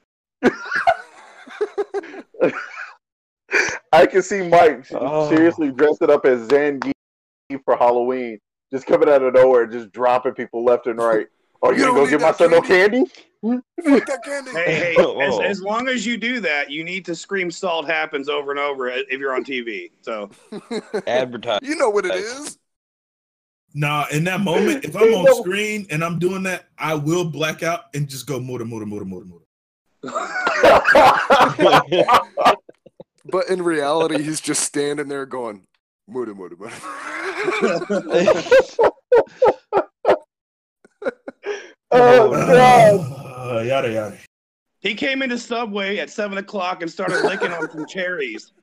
I 3.91 4.05
can 4.05 4.21
see 4.21 4.47
Mike 4.47 4.85
Oh. 4.93 5.29
seriously 5.29 5.71
dressing 5.71 6.09
up 6.09 6.25
as 6.25 6.47
Zangief 6.47 6.91
for 7.63 7.75
Halloween, 7.77 8.39
just 8.73 8.85
coming 8.87 9.07
out 9.09 9.21
of 9.23 9.33
nowhere, 9.33 9.65
just 9.67 9.91
dropping 9.91 10.33
people 10.33 10.63
left 10.65 10.87
and 10.87 10.97
right. 10.99 11.27
Are 11.61 11.73
you 11.73 11.79
You 11.79 11.85
gonna 11.85 11.99
go 12.01 12.07
give 12.09 12.21
my 12.21 12.31
son 12.33 12.51
no 12.51 12.61
candy. 12.61 13.03
candy? 13.41 13.61
That 13.77 14.19
candy. 14.25 14.51
Hey, 14.51 14.95
hey, 14.95 15.21
as, 15.21 15.39
as 15.39 15.61
long 15.61 15.87
as 15.87 16.05
you 16.05 16.17
do 16.17 16.39
that, 16.41 16.69
you 16.71 16.83
need 16.83 17.05
to 17.05 17.15
scream 17.15 17.49
salt 17.51 17.85
happens 17.87 18.27
over 18.29 18.51
and 18.51 18.59
over 18.59 18.91
uh, 18.91 18.97
if 19.09 19.19
you're 19.19 19.33
on 19.35 19.43
TV. 19.45 19.91
So 20.01 20.29
Advertise. 21.07 21.59
you 21.63 21.75
know 21.75 21.89
what 21.89 22.05
it 22.05 22.15
is. 22.15 22.57
nah, 23.73 24.05
in 24.11 24.23
that 24.25 24.41
moment, 24.41 24.83
if 24.83 24.95
I'm 24.95 25.03
on 25.13 25.35
screen 25.43 25.85
and 25.89 26.03
I'm 26.03 26.19
doing 26.19 26.43
that, 26.43 26.65
I 26.77 26.93
will 26.95 27.25
black 27.25 27.63
out 27.63 27.85
and 27.93 28.07
just 28.07 28.27
go 28.27 28.39
muda 28.39 28.65
muda 28.65 28.85
muda 28.85 29.05
muda 29.05 29.25
muda. 29.25 29.41
But 33.35 33.49
in 33.49 33.61
reality, 33.61 34.23
he's 34.23 34.39
just 34.39 34.63
standing 34.63 35.09
there 35.09 35.25
going, 35.25 35.63
muda, 36.07 36.33
muda, 36.33 36.55
muda. 36.55 36.73
oh 41.91 42.31
god! 42.31 43.57
Uh, 43.57 43.59
yada 43.59 43.91
yada. 43.91 44.17
He 44.79 44.95
came 44.95 45.21
into 45.21 45.37
Subway 45.37 45.97
at 45.97 46.09
seven 46.09 46.37
o'clock 46.37 46.81
and 46.81 46.89
started 46.89 47.25
licking 47.25 47.51
on 47.51 47.69
some 47.71 47.85
cherries. 47.87 48.53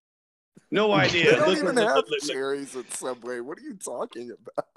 No 0.70 0.88
They 0.96 1.02
idea. 1.02 1.36
don't 1.36 1.54
even 1.54 1.76
have 1.76 2.04
cherries 2.26 2.74
at 2.74 2.90
Subway. 2.94 3.40
What 3.40 3.58
are 3.58 3.62
you 3.62 3.74
talking 3.74 4.30
about? 4.30 4.68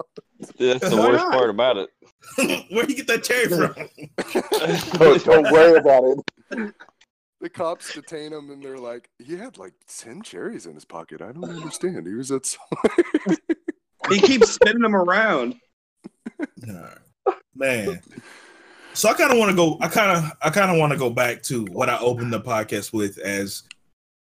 That's 0.58 0.90
the 0.90 0.94
Why 0.94 1.08
worst 1.08 1.24
not? 1.24 1.32
part 1.32 1.48
about 1.48 1.78
it. 1.78 1.88
Where 2.70 2.84
you 2.86 2.96
get 2.96 3.06
that 3.06 3.24
cherry 3.24 3.48
from? 3.48 3.74
Don't, 4.98 5.24
don't 5.24 5.50
worry 5.50 5.78
about 5.78 6.04
it. 6.04 6.74
The 7.40 7.50
cops 7.50 7.92
detain 7.92 8.32
him 8.32 8.50
and 8.50 8.62
they're 8.62 8.78
like, 8.78 9.10
he 9.18 9.36
had 9.36 9.58
like 9.58 9.74
10 9.88 10.22
cherries 10.22 10.66
in 10.66 10.74
his 10.74 10.86
pocket. 10.86 11.20
I 11.20 11.32
don't 11.32 11.44
understand. 11.44 12.06
He 12.06 12.14
was 12.14 12.32
at 12.32 12.46
Subway. 12.46 13.36
He 14.08 14.20
keeps 14.20 14.52
spinning 14.52 14.82
them 14.82 14.94
around. 14.94 15.56
Nah, 16.58 16.90
man. 17.54 18.00
So 18.94 19.08
I 19.08 19.14
kind 19.14 19.32
of 19.32 19.38
want 19.38 19.50
to 19.50 19.56
go. 19.56 19.78
I 19.80 19.88
kind 19.88 20.16
of, 20.16 20.32
I 20.42 20.50
kind 20.50 20.70
of 20.70 20.78
want 20.78 20.92
to 20.92 20.98
go 20.98 21.10
back 21.10 21.42
to 21.44 21.64
what 21.66 21.90
I 21.90 21.98
opened 21.98 22.32
the 22.32 22.40
podcast 22.40 22.92
with, 22.92 23.18
as 23.18 23.64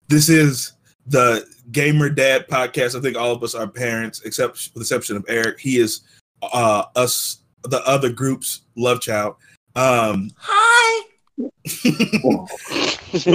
this 0.08 0.30
is 0.30 0.74
the 1.06 1.48
gamer 1.72 2.10
dad 2.10 2.48
podcast. 2.48 2.98
I 2.98 3.02
think 3.02 3.18
all 3.18 3.32
of 3.32 3.44
us 3.44 3.56
are 3.56 3.68
parents, 3.68 4.22
except 4.22 4.72
with 4.74 4.74
the 4.74 4.82
exception 4.82 5.16
of 5.16 5.26
Eric. 5.28 5.60
He 5.60 5.78
is 5.78 6.02
uh 6.42 6.86
us, 6.96 7.42
the 7.64 7.86
other 7.88 8.12
group's 8.12 8.62
love 8.76 9.00
child. 9.00 9.36
Um, 9.76 10.32
Hi. 10.38 11.07
Go 11.38 12.48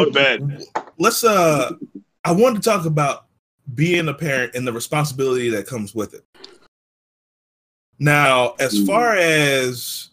to 0.04 0.10
bed. 0.12 0.64
let's 0.98 1.24
uh 1.24 1.72
I 2.24 2.32
wanted 2.32 2.62
to 2.62 2.68
talk 2.68 2.86
about 2.86 3.26
being 3.74 4.08
a 4.08 4.14
parent 4.14 4.54
and 4.54 4.66
the 4.66 4.72
responsibility 4.72 5.48
that 5.50 5.66
comes 5.66 5.94
with 5.94 6.14
it. 6.14 6.24
Now, 7.98 8.54
as 8.58 8.84
far 8.86 9.16
as 9.16 10.10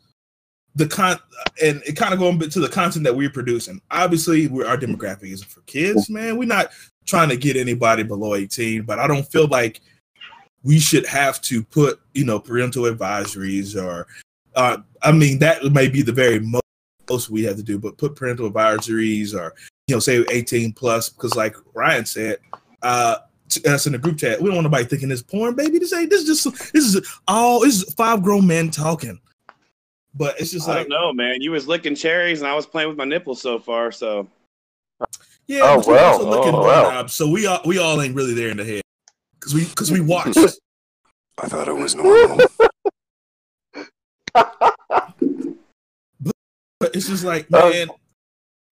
the 0.75 0.87
con 0.87 1.17
and 1.61 1.81
it 1.85 1.95
kind 1.95 2.13
of 2.13 2.19
going 2.19 2.39
to 2.39 2.59
the 2.59 2.69
content 2.69 3.03
that 3.05 3.15
we're 3.15 3.29
producing, 3.29 3.81
obviously 3.89 4.47
we're, 4.47 4.67
our 4.67 4.77
demographic 4.77 5.31
isn't 5.31 5.49
for 5.49 5.61
kids, 5.61 6.09
man. 6.09 6.37
We're 6.37 6.47
not 6.47 6.71
trying 7.05 7.29
to 7.29 7.37
get 7.37 7.57
anybody 7.57 8.03
below 8.03 8.35
18, 8.35 8.83
but 8.83 8.99
I 8.99 9.07
don't 9.07 9.29
feel 9.31 9.47
like 9.47 9.81
we 10.63 10.79
should 10.79 11.05
have 11.07 11.41
to 11.41 11.63
put, 11.63 11.99
you 12.13 12.25
know, 12.25 12.39
parental 12.39 12.83
advisories 12.83 13.81
or 13.81 14.07
uh 14.55 14.77
I 15.01 15.11
mean 15.11 15.39
that 15.39 15.63
may 15.71 15.87
be 15.87 16.01
the 16.01 16.11
very 16.11 16.39
most 16.39 16.63
most 17.09 17.29
we 17.29 17.43
have 17.43 17.57
to 17.57 17.63
do, 17.63 17.77
but 17.79 17.97
put 17.97 18.15
parental 18.15 18.51
advisories 18.51 19.33
or 19.33 19.53
you 19.87 19.95
know, 19.95 19.99
say 19.99 20.23
18 20.31 20.73
plus, 20.73 21.09
because 21.09 21.35
like 21.35 21.55
Ryan 21.73 22.05
said, 22.05 22.37
uh 22.81 23.17
us 23.65 23.87
in 23.87 23.93
the 23.93 23.97
group 23.97 24.17
chat, 24.19 24.39
we 24.39 24.45
don't 24.47 24.57
want 24.57 24.65
nobody 24.65 24.85
thinking 24.85 25.09
this 25.09 25.23
porn, 25.23 25.55
baby. 25.55 25.79
This 25.79 25.91
ain't 25.93 26.09
this 26.11 26.21
is 26.27 26.43
just 26.43 26.73
this 26.73 26.93
is 26.93 27.19
all 27.27 27.61
this 27.61 27.81
is 27.81 27.93
five 27.95 28.21
grown 28.21 28.45
men 28.45 28.69
talking. 28.69 29.19
But 30.13 30.39
it's 30.39 30.51
just 30.51 30.67
I 30.67 30.75
like 30.75 30.87
don't 30.87 30.89
know, 30.89 31.13
man. 31.13 31.41
You 31.41 31.51
was 31.51 31.67
licking 31.67 31.95
cherries 31.95 32.41
and 32.41 32.47
I 32.47 32.55
was 32.55 32.65
playing 32.67 32.89
with 32.89 32.97
my 32.97 33.05
nipples 33.05 33.41
so 33.41 33.57
far. 33.57 33.91
So 33.91 34.27
yeah, 35.47 35.61
Oh, 35.63 35.83
well. 35.87 36.13
also 36.13 36.29
looking 36.29 36.53
Oh, 36.53 36.59
at 36.61 36.65
well. 36.65 36.83
doorknobs, 36.83 37.13
so 37.13 37.27
we 37.29 37.47
all 37.47 37.61
we 37.65 37.79
all 37.79 37.99
ain't 38.01 38.15
really 38.15 38.33
there 38.35 38.49
in 38.49 38.57
the 38.57 38.65
head. 38.65 38.81
Cause 39.39 39.53
we 39.55 39.65
cause 39.65 39.91
we 39.91 39.99
watched. 40.01 40.37
I 41.41 41.47
thought 41.47 41.67
it 41.69 41.75
was 41.75 41.95
normal. 41.95 42.39
But 46.89 46.95
it's 46.97 47.07
just 47.07 47.23
like, 47.23 47.47
Uh, 47.53 47.69
man, 47.69 47.89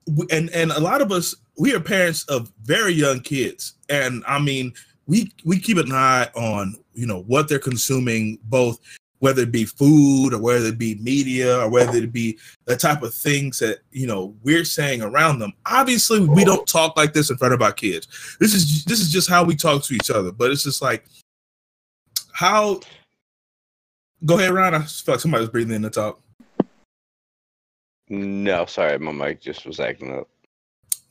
we- 0.07 0.27
and 0.31 0.49
and 0.51 0.71
a 0.71 0.79
lot 0.79 1.01
of 1.01 1.11
us 1.11 1.35
we 1.57 1.73
are 1.73 1.79
parents 1.79 2.23
of 2.25 2.51
very 2.63 2.93
young 2.93 3.19
kids, 3.19 3.73
and 3.89 4.23
I 4.27 4.39
mean, 4.39 4.73
we 5.05 5.31
we 5.43 5.59
keep 5.59 5.77
an 5.77 5.91
eye 5.91 6.29
on 6.35 6.75
you 6.93 7.05
know 7.05 7.21
what 7.23 7.47
they're 7.47 7.59
consuming, 7.59 8.39
both 8.45 8.79
whether 9.19 9.41
it 9.41 9.51
be 9.51 9.65
food 9.65 10.31
or 10.33 10.39
whether 10.39 10.67
it 10.67 10.77
be 10.77 10.95
media 10.95 11.59
or 11.59 11.69
whether 11.69 11.97
it 11.97 12.13
be 12.13 12.37
the 12.65 12.75
type 12.75 13.01
of 13.01 13.13
things 13.13 13.59
that 13.59 13.79
you 13.91 14.07
know 14.07 14.35
we're 14.43 14.65
saying 14.65 15.01
around 15.01 15.39
them. 15.39 15.53
Obviously, 15.65 16.19
we 16.19 16.43
don't 16.45 16.67
talk 16.67 16.95
like 16.97 17.13
this 17.13 17.29
in 17.29 17.37
front 17.37 17.53
of 17.53 17.61
our 17.61 17.73
kids. 17.73 18.07
This 18.39 18.53
is 18.53 18.83
this 18.85 18.99
is 18.99 19.11
just 19.11 19.29
how 19.29 19.43
we 19.43 19.55
talk 19.55 19.83
to 19.83 19.93
each 19.93 20.09
other. 20.09 20.31
But 20.31 20.51
it's 20.51 20.63
just 20.63 20.81
like 20.81 21.05
how. 22.31 22.79
Go 24.25 24.39
ahead, 24.39 24.51
Ron. 24.51 24.73
I 24.73 24.81
feel 24.81 25.13
like 25.13 25.21
somebody 25.21 25.41
was 25.41 25.49
breathing 25.51 25.75
in 25.75 25.83
the 25.83 25.91
talk. 25.91 26.19
No, 28.09 28.65
sorry, 28.65 28.97
my 28.99 29.11
mic 29.11 29.41
just 29.41 29.65
was 29.65 29.79
acting 29.79 30.17
up. 30.17 30.29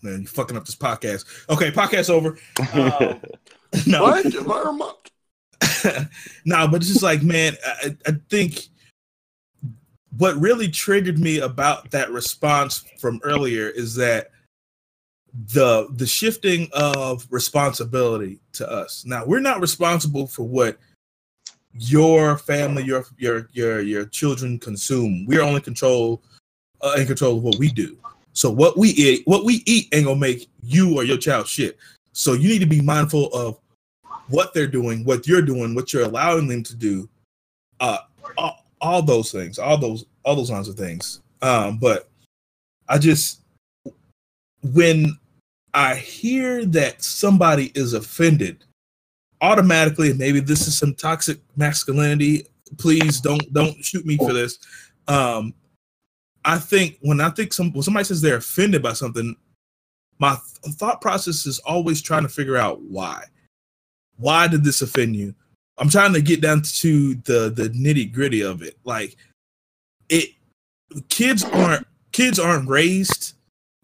Man, 0.02 0.22
you 0.22 0.26
fucking 0.26 0.56
up 0.56 0.64
this 0.64 0.76
podcast. 0.76 1.24
Okay, 1.50 1.70
podcast 1.70 2.10
over. 2.10 2.38
Um, 2.72 3.20
no, 3.86 4.02
What? 4.02 4.24
Environment. 4.24 4.92
no, 6.44 6.68
but 6.68 6.76
it's 6.76 6.88
just 6.88 7.02
like, 7.02 7.22
man, 7.22 7.54
I, 7.64 7.96
I 8.06 8.12
think 8.30 8.68
what 10.16 10.36
really 10.36 10.68
triggered 10.68 11.18
me 11.18 11.40
about 11.40 11.90
that 11.90 12.10
response 12.10 12.84
from 12.98 13.20
earlier 13.24 13.68
is 13.68 13.94
that 13.96 14.30
the 15.52 15.88
the 15.92 16.06
shifting 16.06 16.68
of 16.72 17.26
responsibility 17.30 18.40
to 18.52 18.70
us. 18.70 19.04
Now, 19.04 19.24
we're 19.26 19.40
not 19.40 19.60
responsible 19.60 20.26
for 20.26 20.44
what 20.44 20.78
your 21.72 22.38
family, 22.38 22.84
your 22.84 23.04
your 23.18 23.48
your 23.52 23.80
your 23.80 24.06
children 24.06 24.58
consume. 24.58 25.26
We're 25.26 25.42
only 25.42 25.60
control 25.60 26.22
uh, 26.82 26.94
in 26.98 27.06
control 27.06 27.36
of 27.36 27.42
what 27.42 27.58
we 27.58 27.68
do. 27.68 27.96
So 28.32 28.50
what 28.50 28.76
we 28.76 28.90
eat, 28.90 29.22
what 29.26 29.44
we 29.44 29.62
eat, 29.66 29.88
ain't 29.92 30.06
gonna 30.06 30.20
make 30.20 30.48
you 30.62 30.96
or 30.96 31.04
your 31.04 31.16
child 31.16 31.46
shit. 31.46 31.78
So 32.12 32.34
you 32.34 32.48
need 32.48 32.60
to 32.60 32.66
be 32.66 32.80
mindful 32.80 33.32
of 33.32 33.58
what 34.28 34.52
they're 34.52 34.66
doing, 34.66 35.04
what 35.04 35.26
you're 35.26 35.42
doing, 35.42 35.74
what 35.74 35.92
you're 35.92 36.04
allowing 36.04 36.48
them 36.48 36.62
to 36.62 36.74
do, 36.74 37.08
uh, 37.80 37.98
all, 38.36 38.64
all 38.80 39.02
those 39.02 39.32
things, 39.32 39.58
all 39.58 39.78
those 39.78 40.04
all 40.24 40.36
those 40.36 40.50
kinds 40.50 40.68
of 40.68 40.76
things. 40.76 41.20
Um, 41.42 41.78
but 41.78 42.08
I 42.88 42.98
just 42.98 43.40
when 44.62 45.18
I 45.74 45.94
hear 45.94 46.64
that 46.66 47.02
somebody 47.02 47.70
is 47.74 47.92
offended, 47.92 48.64
automatically, 49.40 50.12
maybe 50.12 50.40
this 50.40 50.66
is 50.66 50.76
some 50.76 50.94
toxic 50.94 51.38
masculinity. 51.56 52.46
Please 52.78 53.20
don't 53.20 53.52
don't 53.52 53.82
shoot 53.84 54.04
me 54.04 54.16
for 54.16 54.32
this. 54.32 54.58
Um, 55.08 55.54
I 56.46 56.58
think 56.58 56.96
when 57.00 57.20
I 57.20 57.30
think 57.30 57.52
some 57.52 57.72
when 57.72 57.82
somebody 57.82 58.04
says 58.04 58.22
they're 58.22 58.36
offended 58.36 58.80
by 58.80 58.92
something, 58.92 59.36
my 60.18 60.36
th- 60.36 60.76
thought 60.76 61.00
process 61.00 61.44
is 61.44 61.58
always 61.58 62.00
trying 62.00 62.22
to 62.22 62.28
figure 62.28 62.56
out 62.56 62.80
why. 62.82 63.24
Why 64.16 64.46
did 64.46 64.62
this 64.62 64.80
offend 64.80 65.16
you? 65.16 65.34
I'm 65.76 65.90
trying 65.90 66.12
to 66.14 66.22
get 66.22 66.40
down 66.40 66.62
to 66.62 67.14
the 67.16 67.50
the 67.50 67.68
nitty 67.70 68.12
gritty 68.12 68.42
of 68.42 68.62
it. 68.62 68.78
Like 68.84 69.16
it, 70.08 70.30
kids 71.08 71.42
aren't 71.42 71.86
kids 72.12 72.38
aren't 72.38 72.68
raised. 72.68 73.34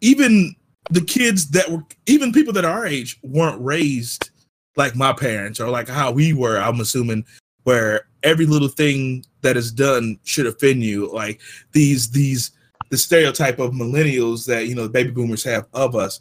Even 0.01 0.55
the 0.91 1.03
kids 1.03 1.51
that 1.51 1.69
were 1.69 1.83
even 2.07 2.33
people 2.33 2.53
that 2.53 2.65
are 2.65 2.79
our 2.79 2.87
age 2.87 3.19
weren't 3.25 3.61
raised 3.61 4.31
like 4.77 4.95
my 4.95 5.13
parents 5.13 5.59
or 5.59 5.69
like 5.69 5.89
how 5.89 6.13
we 6.13 6.33
were. 6.33 6.59
I'm 6.59 6.81
assuming 6.81 7.25
where 7.65 8.07
every 8.23 8.47
little 8.47 8.69
thing 8.69 9.25
that 9.43 9.57
is 9.57 9.71
done 9.71 10.19
should 10.25 10.47
offend 10.47 10.83
you. 10.83 11.13
Like 11.13 11.41
these 11.73 12.11
these 12.11 12.53
the 12.91 12.97
stereotype 12.97 13.59
of 13.59 13.73
millennials 13.73 14.47
that 14.47 14.67
you 14.69 14.75
know 14.75 14.85
the 14.85 14.89
baby 14.89 15.11
boomers 15.11 15.45
have 15.45 15.67
of 15.73 15.95
us. 15.95 16.21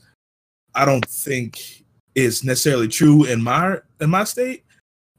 I 0.73 0.85
don't 0.85 1.05
think 1.05 1.83
is 2.15 2.43
necessarily 2.43 2.87
true 2.87 3.25
in 3.25 3.41
my 3.41 3.77
in 3.99 4.09
my 4.09 4.23
state. 4.23 4.63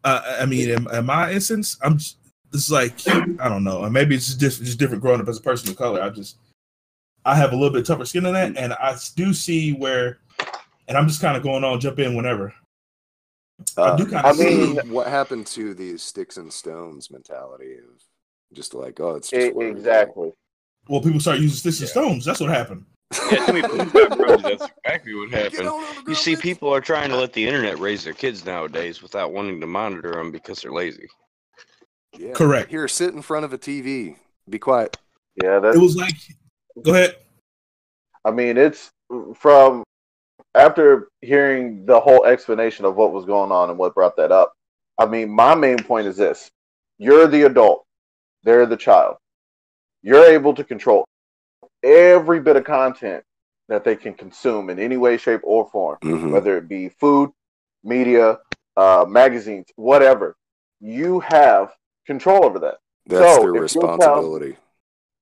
Uh, 0.04 0.38
I 0.40 0.46
mean, 0.46 0.70
in, 0.70 0.94
in 0.94 1.06
my 1.06 1.30
instance, 1.30 1.78
I'm 1.82 1.98
just, 1.98 2.16
this 2.50 2.64
is 2.64 2.72
like 2.72 3.06
I 3.40 3.48
don't 3.48 3.64
know, 3.64 3.84
and 3.84 3.92
maybe 3.92 4.14
it's 4.14 4.34
just 4.34 4.62
just 4.62 4.78
different 4.78 5.02
growing 5.02 5.20
up 5.20 5.28
as 5.28 5.38
a 5.38 5.42
person 5.42 5.70
of 5.70 5.76
color. 5.76 6.02
I 6.02 6.10
just 6.10 6.36
I 7.24 7.34
have 7.36 7.52
a 7.52 7.56
little 7.56 7.72
bit 7.72 7.86
tougher 7.86 8.04
skin 8.04 8.24
than 8.24 8.34
that, 8.34 8.56
and 8.56 8.72
I 8.74 8.96
do 9.14 9.32
see 9.32 9.72
where, 9.72 10.18
and 10.88 10.96
I'm 10.96 11.06
just 11.06 11.20
kind 11.20 11.36
of 11.36 11.42
going 11.42 11.64
on 11.64 11.80
jump 11.80 11.98
in 11.98 12.16
whenever. 12.16 12.52
I 13.76 13.80
uh, 13.80 13.96
do 13.96 14.06
kind 14.06 14.26
I 14.26 14.32
mean, 14.32 14.76
what 14.90 15.06
happened 15.06 15.46
to 15.48 15.74
the 15.74 15.96
sticks 15.98 16.36
and 16.36 16.52
stones 16.52 17.10
mentality 17.10 17.76
of 17.78 18.02
just 18.52 18.74
like, 18.74 19.00
oh, 19.00 19.16
it's 19.16 19.30
just 19.30 19.54
what 19.54 19.56
we 19.56 19.72
do. 19.72 19.76
exactly. 19.76 20.32
Well, 20.88 21.00
people 21.00 21.20
start 21.20 21.38
using 21.38 21.56
sticks 21.56 21.80
and 21.80 21.88
stones. 21.88 22.24
That's 22.24 22.40
what 22.40 22.50
happened. 22.50 22.84
Yeah, 23.30 23.46
too 23.46 23.52
many 23.52 23.68
people 23.68 23.86
got 23.86 24.18
brothers. 24.18 24.42
That's 24.42 24.72
exactly 24.84 25.14
what 25.14 25.30
happened. 25.30 26.08
You 26.08 26.14
see, 26.14 26.34
people 26.34 26.72
are 26.72 26.80
trying 26.80 27.10
to 27.10 27.16
let 27.16 27.32
the 27.32 27.46
internet 27.46 27.78
raise 27.78 28.04
their 28.04 28.14
kids 28.14 28.44
nowadays 28.44 29.02
without 29.02 29.32
wanting 29.32 29.60
to 29.60 29.66
monitor 29.66 30.12
them 30.12 30.30
because 30.30 30.60
they're 30.60 30.72
lazy. 30.72 31.08
Yeah. 32.18 32.32
Correct. 32.32 32.70
Here, 32.70 32.88
sit 32.88 33.14
in 33.14 33.22
front 33.22 33.44
of 33.44 33.52
a 33.52 33.58
TV. 33.58 34.16
Be 34.48 34.58
quiet. 34.58 34.96
Yeah, 35.42 35.60
that's. 35.60 35.76
It 35.76 35.80
was 35.80 35.96
like, 35.96 36.14
go 36.82 36.92
ahead. 36.92 37.16
I 38.24 38.30
mean, 38.30 38.56
it's 38.56 38.90
from 39.34 39.84
after 40.54 41.08
hearing 41.20 41.86
the 41.86 41.98
whole 41.98 42.24
explanation 42.24 42.84
of 42.84 42.96
what 42.96 43.12
was 43.12 43.24
going 43.24 43.50
on 43.52 43.70
and 43.70 43.78
what 43.78 43.94
brought 43.94 44.16
that 44.16 44.32
up. 44.32 44.52
I 44.98 45.06
mean, 45.06 45.30
my 45.30 45.54
main 45.54 45.78
point 45.82 46.06
is 46.06 46.16
this: 46.16 46.50
you're 46.98 47.26
the 47.26 47.42
adult, 47.44 47.84
they're 48.44 48.66
the 48.66 48.76
child. 48.76 49.16
You're 50.02 50.24
able 50.24 50.54
to 50.54 50.64
control 50.64 51.04
every 51.82 52.40
bit 52.40 52.56
of 52.56 52.64
content 52.64 53.24
that 53.68 53.84
they 53.84 53.96
can 53.96 54.14
consume 54.14 54.68
in 54.70 54.78
any 54.78 54.96
way, 54.96 55.16
shape, 55.16 55.40
or 55.44 55.68
form, 55.70 55.98
Mhm. 56.02 56.32
whether 56.32 56.56
it 56.58 56.68
be 56.68 56.88
food, 56.88 57.30
media, 57.84 58.40
uh, 58.76 59.04
magazines, 59.08 59.66
whatever. 59.76 60.34
You 60.80 61.20
have 61.20 61.72
control 62.06 62.44
over 62.44 62.58
that. 62.58 62.78
That's 63.06 63.36
So, 63.36 63.42
their 63.42 63.54
your 63.54 63.68
child- 63.68 63.84
responsibility. 63.90 64.56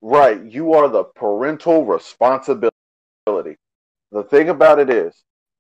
Right. 0.03 0.41
You 0.43 0.73
are 0.73 0.89
the 0.89 1.05
parental 1.05 1.85
responsibility. 1.85 2.71
The 4.13 4.25
thing 4.25 4.49
about 4.49 4.79
it 4.79 4.91
is, 4.91 5.15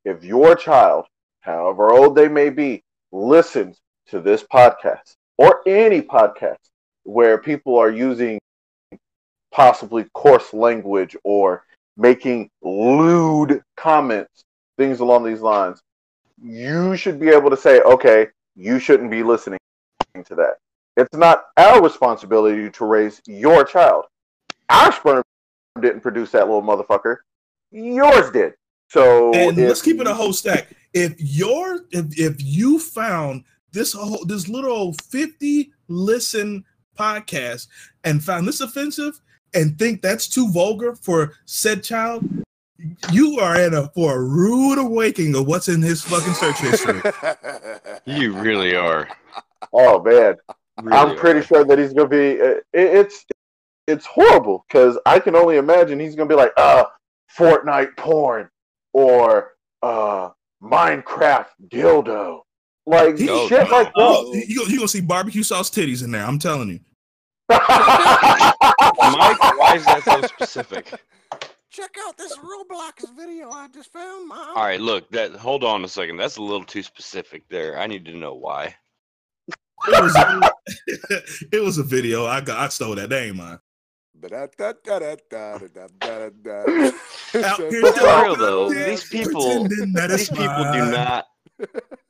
if 0.04 0.24
your 0.24 0.54
child, 0.56 1.06
however 1.40 1.92
old 1.92 2.16
they 2.16 2.28
may 2.28 2.50
be, 2.50 2.82
listens 3.12 3.78
to 4.08 4.20
this 4.20 4.42
podcast 4.42 5.14
or 5.38 5.60
any 5.66 6.02
podcast 6.02 6.58
where 7.04 7.38
people 7.38 7.78
are 7.78 7.90
using 7.90 8.38
possibly 9.52 10.04
coarse 10.14 10.52
language 10.52 11.16
or 11.24 11.64
making 11.96 12.50
lewd 12.62 13.62
comments, 13.76 14.42
things 14.78 15.00
along 15.00 15.24
these 15.24 15.40
lines, 15.40 15.80
you 16.42 16.96
should 16.96 17.20
be 17.20 17.28
able 17.28 17.50
to 17.50 17.56
say, 17.56 17.80
okay, 17.82 18.28
you 18.56 18.78
shouldn't 18.78 19.10
be 19.10 19.22
listening 19.22 19.58
to 20.24 20.34
that. 20.34 20.54
It's 20.96 21.16
not 21.16 21.44
our 21.56 21.82
responsibility 21.82 22.70
to 22.70 22.84
raise 22.84 23.20
your 23.26 23.64
child. 23.64 24.06
Our 24.68 24.92
sperm 24.92 25.22
didn't 25.80 26.00
produce 26.00 26.30
that 26.32 26.48
little 26.48 26.62
motherfucker. 26.62 27.18
Yours 27.70 28.30
did. 28.30 28.54
So 28.88 29.32
And 29.34 29.58
if- 29.58 29.68
let's 29.68 29.82
keep 29.82 30.00
it 30.00 30.06
a 30.06 30.14
whole 30.14 30.32
stack. 30.32 30.68
If 30.92 31.14
your 31.18 31.80
if 31.92 32.18
if 32.18 32.36
you 32.42 32.78
found 32.78 33.44
this 33.72 33.92
whole 33.92 34.24
this 34.24 34.48
little 34.48 34.92
50 34.94 35.70
listen 35.88 36.64
podcast 36.98 37.68
and 38.04 38.22
found 38.22 38.48
this 38.48 38.60
offensive 38.60 39.20
and 39.54 39.78
think 39.78 40.02
that's 40.02 40.28
too 40.28 40.50
vulgar 40.50 40.96
for 40.96 41.34
said 41.44 41.84
child, 41.84 42.24
you 43.12 43.38
are 43.38 43.60
in 43.60 43.74
a 43.74 43.88
for 43.90 44.16
a 44.16 44.20
rude 44.20 44.78
awakening 44.78 45.36
of 45.36 45.46
what's 45.46 45.68
in 45.68 45.80
his 45.82 46.02
fucking 46.02 46.34
search 46.34 46.58
history. 46.58 47.00
You 48.06 48.32
really 48.32 48.74
are. 48.74 49.08
Oh 49.72 50.02
man, 50.02 50.34
Really 50.82 50.96
I'm 50.96 51.16
pretty 51.16 51.40
are. 51.40 51.42
sure 51.44 51.64
that 51.64 51.78
he's 51.78 51.92
gonna 51.92 52.08
be. 52.08 52.40
uh, 52.40 52.46
It, 52.46 52.64
it's 52.72 53.24
it's 53.86 54.06
horrible 54.06 54.64
because 54.68 54.98
I 55.06 55.20
can 55.20 55.36
only 55.36 55.56
imagine 55.58 56.00
he's 56.00 56.16
gonna 56.16 56.28
be 56.28 56.34
like, 56.34 56.52
uh, 56.56 56.84
Fortnite 57.36 57.96
porn 57.96 58.48
or 58.92 59.52
uh, 59.82 60.30
Minecraft 60.62 61.46
dildo, 61.68 62.40
like 62.86 63.18
He- 63.18 63.28
Oh, 63.30 63.48
shit 63.48 63.70
like 63.70 63.90
Oh, 63.96 64.32
that. 64.32 64.48
you 64.48 64.64
you 64.66 64.76
gonna 64.76 64.88
see 64.88 65.00
barbecue 65.00 65.42
sauce 65.42 65.70
titties 65.70 66.02
in 66.04 66.10
there. 66.10 66.24
I'm 66.24 66.38
telling 66.38 66.68
you. 66.68 66.80
Mike, 67.50 69.40
why 69.58 69.74
is 69.76 69.84
that 69.86 70.02
so 70.04 70.20
specific? 70.22 70.92
Check 71.70 71.96
out 72.06 72.16
this 72.18 72.36
Roblox 72.38 73.08
video 73.16 73.50
I 73.50 73.68
just 73.68 73.92
found, 73.92 74.28
Mom. 74.28 74.56
All 74.56 74.64
right, 74.64 74.80
look, 74.80 75.08
that 75.10 75.32
hold 75.32 75.62
on 75.64 75.84
a 75.84 75.88
second. 75.88 76.16
That's 76.16 76.36
a 76.36 76.42
little 76.42 76.64
too 76.64 76.82
specific 76.82 77.44
there. 77.48 77.78
I 77.78 77.86
need 77.86 78.04
to 78.06 78.12
know 78.16 78.34
why. 78.34 78.74
It 79.88 80.02
was 80.02 80.14
a, 80.16 80.50
it 81.52 81.62
was 81.62 81.78
a 81.78 81.82
video. 81.84 82.26
I 82.26 82.40
got 82.40 82.58
I 82.58 82.68
stole 82.68 82.94
that. 82.96 83.08
That 83.10 83.22
ain't 83.22 83.36
mine. 83.36 83.58
Out 87.34 87.58
here 87.58 87.82
But 87.82 87.94
to 87.94 88.00
for 88.00 88.22
real 88.22 88.36
though, 88.36 88.70
these 88.70 89.08
people 89.08 89.66
pretending 89.66 89.92
that 89.94 90.10
it's 90.10 90.28
these 90.28 90.38
people 90.38 90.72
do 90.72 90.90
not 90.90 91.26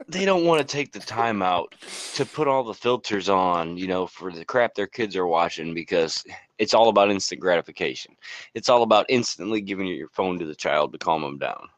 they 0.09 0.25
don't 0.25 0.45
want 0.45 0.61
to 0.61 0.67
take 0.67 0.93
the 0.93 1.01
time 1.01 1.43
out 1.43 1.75
to 2.15 2.25
put 2.27 2.49
all 2.49 2.65
the 2.65 2.75
filters 2.75 3.29
on, 3.29 3.77
you 3.77 3.87
know, 3.87 4.07
for 4.07 4.33
the 4.33 4.45
crap 4.45 4.75
their 4.75 4.87
kids 4.87 5.17
are 5.17 5.27
watching 5.27 5.75
because 5.75 6.25
it's 6.59 6.75
all 6.75 6.89
about 6.89 7.11
instant 7.11 7.41
gratification. 7.41 8.17
It's 8.55 8.69
all 8.69 8.83
about 8.83 9.07
instantly 9.09 9.61
giving 9.61 9.87
your 9.87 10.09
phone 10.09 10.39
to 10.39 10.45
the 10.45 10.55
child 10.55 10.93
to 10.93 10.99
calm 10.99 11.23
them 11.23 11.39
down. 11.39 11.69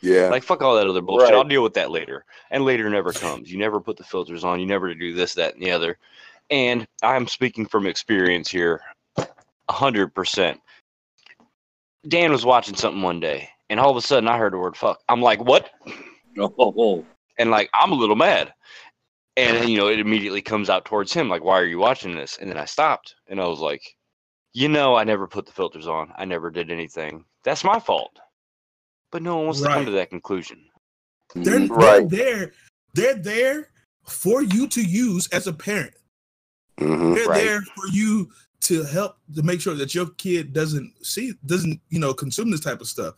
Yeah. 0.00 0.28
Like 0.28 0.44
fuck 0.44 0.62
all 0.62 0.76
that 0.76 0.86
other 0.86 1.02
bullshit. 1.02 1.30
Right. 1.30 1.34
I'll 1.34 1.44
deal 1.44 1.62
with 1.62 1.74
that 1.74 1.90
later. 1.90 2.24
And 2.50 2.64
later 2.64 2.88
never 2.88 3.12
comes. 3.12 3.50
You 3.50 3.58
never 3.58 3.80
put 3.80 3.96
the 3.96 4.04
filters 4.04 4.44
on. 4.44 4.60
You 4.60 4.66
never 4.66 4.94
do 4.94 5.12
this, 5.12 5.34
that, 5.34 5.54
and 5.54 5.62
the 5.62 5.72
other. 5.72 5.98
And 6.50 6.86
I'm 7.02 7.26
speaking 7.26 7.66
from 7.66 7.86
experience 7.86 8.50
here, 8.50 8.80
a 9.68 9.72
hundred 9.72 10.14
percent. 10.14 10.60
Dan 12.06 12.30
was 12.32 12.44
watching 12.44 12.74
something 12.76 13.02
one 13.02 13.20
day, 13.20 13.48
and 13.68 13.78
all 13.80 13.90
of 13.90 13.96
a 13.96 14.00
sudden 14.00 14.28
I 14.28 14.38
heard 14.38 14.52
the 14.52 14.58
word 14.58 14.76
"fuck." 14.76 15.00
I'm 15.08 15.20
like, 15.22 15.42
"What?" 15.44 15.70
Oh, 16.38 16.54
oh, 16.58 16.74
oh. 16.78 17.04
And 17.38 17.50
like, 17.50 17.70
I'm 17.74 17.92
a 17.92 17.96
little 17.96 18.16
mad. 18.16 18.52
And 19.36 19.68
you 19.68 19.78
know, 19.78 19.88
it 19.88 20.00
immediately 20.00 20.42
comes 20.42 20.68
out 20.70 20.84
towards 20.84 21.12
him, 21.12 21.28
like, 21.28 21.44
"Why 21.44 21.58
are 21.60 21.66
you 21.66 21.78
watching 21.78 22.14
this?" 22.16 22.38
And 22.38 22.50
then 22.50 22.58
I 22.58 22.64
stopped, 22.64 23.14
and 23.28 23.40
I 23.40 23.46
was 23.46 23.60
like, 23.60 23.82
"You 24.52 24.68
know, 24.68 24.96
I 24.96 25.04
never 25.04 25.26
put 25.26 25.46
the 25.46 25.52
filters 25.52 25.86
on. 25.86 26.12
I 26.16 26.24
never 26.24 26.50
did 26.50 26.70
anything. 26.70 27.24
That's 27.44 27.64
my 27.64 27.78
fault." 27.78 28.18
But 29.10 29.22
no 29.22 29.36
one 29.36 29.46
wants 29.46 29.62
to 29.62 29.68
come 29.68 29.84
to 29.86 29.92
that 29.92 30.10
conclusion. 30.10 30.64
They're, 31.34 31.60
Mhm. 31.60 31.70
Right. 31.70 32.08
they're 32.08 32.36
there. 32.36 32.52
They're 32.94 33.14
there 33.14 33.70
for 34.06 34.42
you 34.42 34.66
to 34.68 34.82
use 34.82 35.28
as 35.28 35.46
a 35.46 35.52
parent. 35.52 35.94
Mhm. 36.78 37.14
They're 37.14 37.28
Right. 37.28 37.44
there 37.44 37.62
for 37.62 37.86
you 37.88 38.30
to 38.60 38.82
help 38.84 39.16
to 39.34 39.42
make 39.42 39.60
sure 39.60 39.74
that 39.74 39.94
your 39.94 40.06
kid 40.16 40.52
doesn't 40.52 40.92
see 41.04 41.32
doesn't 41.46 41.80
you 41.90 41.98
know 41.98 42.12
consume 42.12 42.50
this 42.50 42.60
type 42.60 42.80
of 42.80 42.86
stuff. 42.88 43.14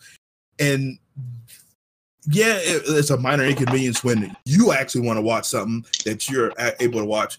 And 0.59 0.99
yeah, 2.27 2.57
it- 2.59 2.83
it's 2.87 3.11
a 3.11 3.17
minor 3.17 3.45
inconvenience 3.45 4.05
when 4.05 4.37
you 4.45 4.73
actually 4.73 5.07
want 5.07 5.17
to 5.17 5.23
watch 5.23 5.47
something 5.47 5.85
that 6.05 6.29
you're 6.29 6.53
able 6.81 7.01
to 7.01 7.07
watch. 7.07 7.39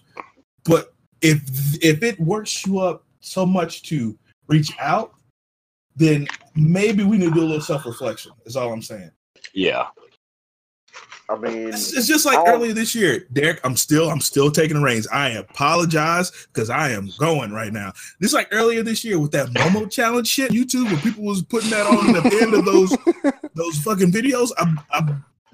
But 0.64 0.92
if 1.20 1.40
if 1.82 2.02
it 2.02 2.18
works 2.20 2.66
you 2.66 2.80
up 2.80 3.04
so 3.20 3.46
much 3.46 3.82
to 3.84 4.18
reach 4.48 4.72
out, 4.80 5.14
then 5.94 6.26
maybe 6.56 7.04
we 7.04 7.16
need 7.18 7.28
to 7.28 7.34
do 7.34 7.40
a 7.42 7.44
little 7.46 7.60
self 7.60 7.86
reflection. 7.86 8.32
Is 8.44 8.56
all 8.56 8.72
I'm 8.72 8.82
saying. 8.82 9.10
Yeah. 9.54 9.86
I 11.32 11.38
mean, 11.38 11.68
It's, 11.68 11.94
it's 11.94 12.06
just 12.06 12.26
like 12.26 12.38
I- 12.38 12.52
earlier 12.52 12.72
this 12.74 12.94
year, 12.94 13.26
Derek. 13.32 13.60
I'm 13.64 13.76
still, 13.76 14.10
I'm 14.10 14.20
still 14.20 14.50
taking 14.50 14.76
the 14.76 14.82
reins. 14.82 15.08
I 15.08 15.30
apologize 15.30 16.30
because 16.52 16.68
I 16.68 16.90
am 16.90 17.10
going 17.18 17.52
right 17.52 17.72
now. 17.72 17.92
This 18.20 18.34
like 18.34 18.48
earlier 18.52 18.82
this 18.82 19.02
year 19.02 19.18
with 19.18 19.32
that 19.32 19.48
Momo 19.48 19.90
challenge 19.90 20.28
shit, 20.28 20.50
YouTube, 20.50 20.86
where 20.86 21.00
people 21.00 21.24
was 21.24 21.42
putting 21.42 21.70
that 21.70 21.86
on 21.86 22.14
at 22.16 22.22
the 22.24 22.42
end 22.42 22.54
of 22.54 22.64
those 22.66 22.94
those 23.54 23.78
fucking 23.78 24.12
videos. 24.12 24.50
I, 24.58 24.76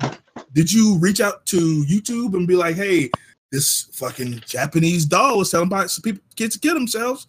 I, 0.01 0.17
did 0.53 0.73
you 0.73 0.99
reach 0.99 1.21
out 1.21 1.47
to 1.47 1.85
YouTube 1.85 2.35
and 2.35 2.49
be 2.49 2.57
like, 2.57 2.75
hey, 2.75 3.11
this 3.53 3.89
fucking 3.93 4.43
Japanese 4.47 5.05
doll 5.05 5.39
was 5.39 5.51
telling 5.51 5.69
about 5.69 5.91
some 5.91 6.03
people 6.03 6.23
kids 6.35 6.55
to 6.55 6.61
kill 6.61 6.75
themselves? 6.75 7.29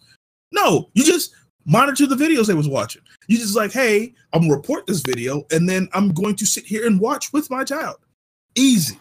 No, 0.52 0.90
you 0.94 1.04
just 1.04 1.34
monitor 1.66 2.06
the 2.06 2.16
videos 2.16 2.46
they 2.46 2.54
was 2.54 2.68
watching. 2.68 3.02
You 3.28 3.38
just 3.38 3.56
like, 3.56 3.72
hey, 3.72 4.14
I'm 4.32 4.42
gonna 4.42 4.54
report 4.54 4.86
this 4.88 5.00
video, 5.02 5.44
and 5.52 5.68
then 5.68 5.88
I'm 5.92 6.12
going 6.12 6.34
to 6.36 6.46
sit 6.46 6.64
here 6.64 6.86
and 6.86 6.98
watch 6.98 7.32
with 7.32 7.48
my 7.48 7.62
child. 7.62 7.96
Easy. 8.54 8.98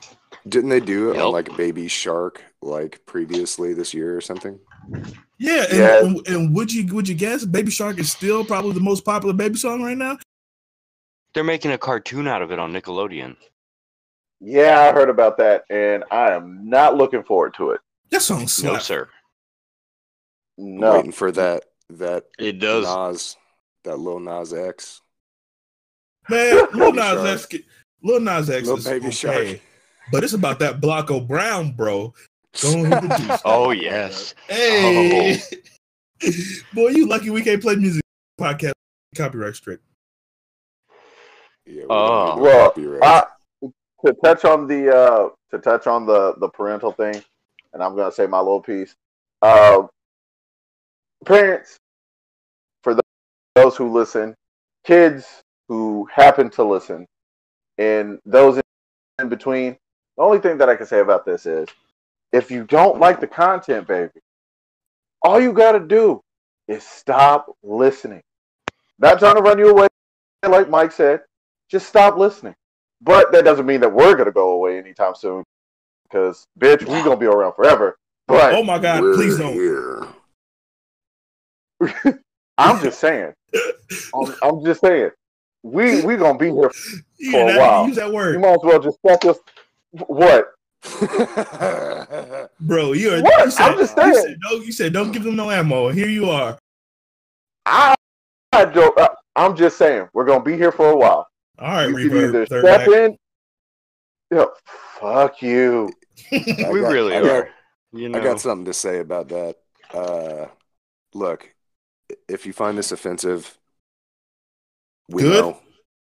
Didn't 0.47 0.70
they 0.70 0.80
do 0.80 1.12
it 1.12 1.16
Yep. 1.16 1.26
on 1.26 1.32
like 1.32 1.58
Baby 1.58 1.88
Shark 1.88 2.41
like 2.62 3.06
previously 3.06 3.74
this 3.74 3.93
year 3.93 4.16
or 4.16 4.22
something? 4.22 4.60
Yeah, 5.38 5.66
and, 5.70 5.78
Yeah. 5.78 6.00
and, 6.04 6.28
and 6.28 6.56
would 6.56 6.72
you 6.74 6.93
would 6.93 7.08
you 7.08 7.16
guess 7.16 7.45
Baby 7.45 7.72
Shark 7.72 8.00
is 8.00 8.12
still 8.12 8.43
probably 8.45 8.74
the 8.74 8.80
most 8.80 9.06
popular 9.06 9.34
baby 9.34 9.56
song 9.58 9.82
right 9.84 9.97
now? 9.97 10.18
They're 11.34 11.43
making 11.43 11.72
a 11.72 11.78
cartoon 11.78 12.28
out 12.28 12.41
of 12.41 12.52
it 12.52 12.60
on 12.60 12.72
Nickelodeon. 12.74 13.36
yeah, 14.39 14.82
I 14.82 14.93
heard 14.93 15.10
about 15.10 15.38
that, 15.38 15.64
and 15.70 16.04
I 16.12 16.32
am 16.32 16.68
not 16.70 16.95
looking 16.95 17.24
forward 17.24 17.54
to 17.56 17.72
it. 17.72 17.82
That 18.10 18.22
song 18.22 18.41
No, 18.41 18.45
slaps. 18.47 18.86
sir. 18.86 19.10
I'm 20.58 20.78
No, 20.80 20.93
waiting 20.93 21.12
for 21.12 21.32
that 21.34 21.66
that 21.91 22.26
It 22.39 22.60
does. 22.60 22.86
Nas 22.86 23.38
that 23.84 23.97
Lil 24.00 24.20
Nas 24.20 24.54
X. 24.54 25.02
Man, 26.30 26.56
Lil 26.74 26.91
Baby 26.91 26.97
Nas 26.97 27.06
Shark. 27.14 27.54
X, 27.54 27.58
Lil 28.02 28.20
Nas 28.22 28.50
X 28.50 28.68
Lil 28.68 28.78
is 28.78 28.86
Baby 28.86 29.08
okay, 29.08 29.12
Shark. 29.12 29.60
but 30.12 30.24
it's 30.24 30.34
about 30.34 30.60
that 30.60 30.80
Blocko 30.82 31.26
Brown, 31.28 31.72
bro. 31.72 32.14
Go 32.62 32.84
ahead 32.86 33.04
and 33.04 33.28
do 33.28 33.36
Oh 33.45 33.72
yes. 33.72 34.34
Hey, 34.47 35.39
boy, 36.74 36.89
you 36.89 37.08
lucky 37.08 37.30
we 37.30 37.41
can't 37.41 37.62
play 37.62 37.76
music 37.76 38.02
podcast 38.39 38.74
copyright 39.16 39.56
straight. 39.56 39.80
Yeah, 41.66 41.82
we 41.82 41.86
Oh. 41.89 42.36
don't 42.38 42.78
need 42.78 42.84
no 42.86 43.00
Well. 43.00 43.04
I, 43.04 43.68
to 44.06 44.14
touch 44.24 44.45
on 44.45 44.66
the 44.68 44.95
uh, 44.95 45.30
to 45.52 45.60
touch 45.60 45.86
on 45.86 46.06
the 46.06 46.34
the 46.38 46.47
parental 46.50 46.91
thing, 46.93 47.22
and 47.74 47.84
I'm 47.84 47.95
gonna 47.95 48.12
say 48.12 48.26
my 48.28 48.39
little 48.39 48.62
piece. 48.62 48.95
Uh, 49.41 49.84
parents, 51.26 51.78
for 52.84 52.97
those 53.56 53.76
who 53.76 53.91
listen, 53.91 54.34
kids 54.86 55.26
who 55.68 56.08
happen 56.14 56.50
to 56.52 56.64
listen, 56.64 57.06
and 57.80 58.20
those 58.26 58.62
in 59.18 59.30
between. 59.30 59.78
The 60.18 60.24
only 60.24 60.40
thing 60.40 60.58
that 60.58 60.70
I 60.70 60.76
can 60.76 60.86
say 60.86 61.00
about 61.00 61.26
this 61.26 61.46
is, 61.46 61.68
if 62.32 62.52
you 62.52 62.66
don't 62.66 63.00
like 63.00 63.22
the 63.22 63.28
content, 63.28 63.88
baby, 63.88 64.12
all 65.24 65.40
you 65.40 65.54
gotta 65.54 65.80
do 65.80 66.22
is 66.68 66.84
stop 66.84 67.48
listening. 67.64 68.22
Not 69.00 69.18
trying 69.18 69.36
to 69.36 69.42
run 69.42 69.58
you 69.58 69.70
away, 69.70 69.88
like 70.48 70.70
Mike 70.70 70.92
said. 70.92 71.22
Just 71.72 71.88
stop 71.88 72.18
listening. 72.18 72.56
But 73.02 73.32
that 73.32 73.46
doesn't 73.46 73.66
mean 73.66 73.80
that 73.82 73.94
we're 73.94 74.16
gonna 74.16 74.32
go 74.32 74.52
away 74.52 74.78
anytime 74.78 75.16
soon. 75.16 75.44
Because 76.04 76.46
bitch, 76.60 76.86
we're 76.86 77.04
gonna 77.04 77.18
be 77.18 77.28
around 77.28 77.54
forever. 77.54 77.98
But 78.28 78.54
Oh 78.54 78.64
my 78.64 78.78
God, 78.78 79.02
please 79.16 79.38
don't. 79.38 79.54
Here. 79.54 80.06
I'm 82.58 82.84
just 82.84 83.00
saying. 83.00 83.34
I'm, 84.14 84.36
I'm 84.42 84.66
just 84.66 84.82
saying. 84.82 85.12
We 85.64 86.01
we 86.05 86.16
gonna 86.18 86.38
be 86.38 86.51
here. 86.51 86.72
Yeah, 87.20 87.32
For 87.32 87.55
a 87.55 87.60
while. 87.60 87.88
use 87.88 87.95
that 87.97 88.12
word. 88.12 88.34
You 88.34 88.39
might 88.39 88.51
as 88.53 88.60
well 88.64 88.80
just 88.80 88.97
fuck 89.05 89.26
us. 89.26 89.38
What? 89.91 90.45
bro. 92.62 92.93
You 92.93 93.12
are. 93.16 93.22
What? 93.22 93.45
You 93.45 93.51
said, 93.51 93.64
I'm 93.72 93.78
just 93.78 93.97
you 93.97 94.03
saying. 94.03 94.16
said, 94.16 94.38
no, 94.43 94.51
you 94.57 94.72
said 94.72 94.93
don't 94.93 95.12
give 95.12 95.24
them 95.24 95.36
no 95.36 95.51
ammo. 95.51 95.89
Here 95.89 96.07
you 96.07 96.30
are. 96.30 96.57
I, 97.66 97.95
I 98.53 98.66
don't. 98.66 98.97
Uh, 98.97 99.10
I'm 99.36 99.55
just 99.55 99.78
saying 99.78 100.07
we're 100.14 100.26
gonna 100.26 100.43
be 100.43 100.55
here 100.55 100.72
for 100.72 100.89
a 100.91 100.95
while. 100.95 101.28
All 101.60 101.68
right, 101.68 101.89
you 101.89 102.10
can 102.10 102.18
Reverb. 102.18 102.30
either 102.30 102.45
step 102.45 102.64
back. 102.64 102.88
in. 102.88 103.18
Yeah, 104.32 104.45
fuck 105.01 105.41
you. 105.41 105.89
we 106.32 106.39
got- 106.55 106.72
really 106.91 107.16
I 107.16 107.22
got- 107.22 107.30
are. 107.32 107.49
You 107.91 108.07
know, 108.07 108.20
I 108.20 108.24
got 108.24 108.39
something 108.39 108.66
to 108.66 108.74
say 108.74 108.99
about 108.99 109.30
that. 109.30 109.55
Uh, 109.91 110.45
look, 111.16 111.51
if 112.28 112.45
you 112.45 112.53
find 112.53 112.78
this 112.78 112.91
offensive, 112.91 113.57
we 115.10 115.24
Good. 115.24 115.43
know 115.43 115.60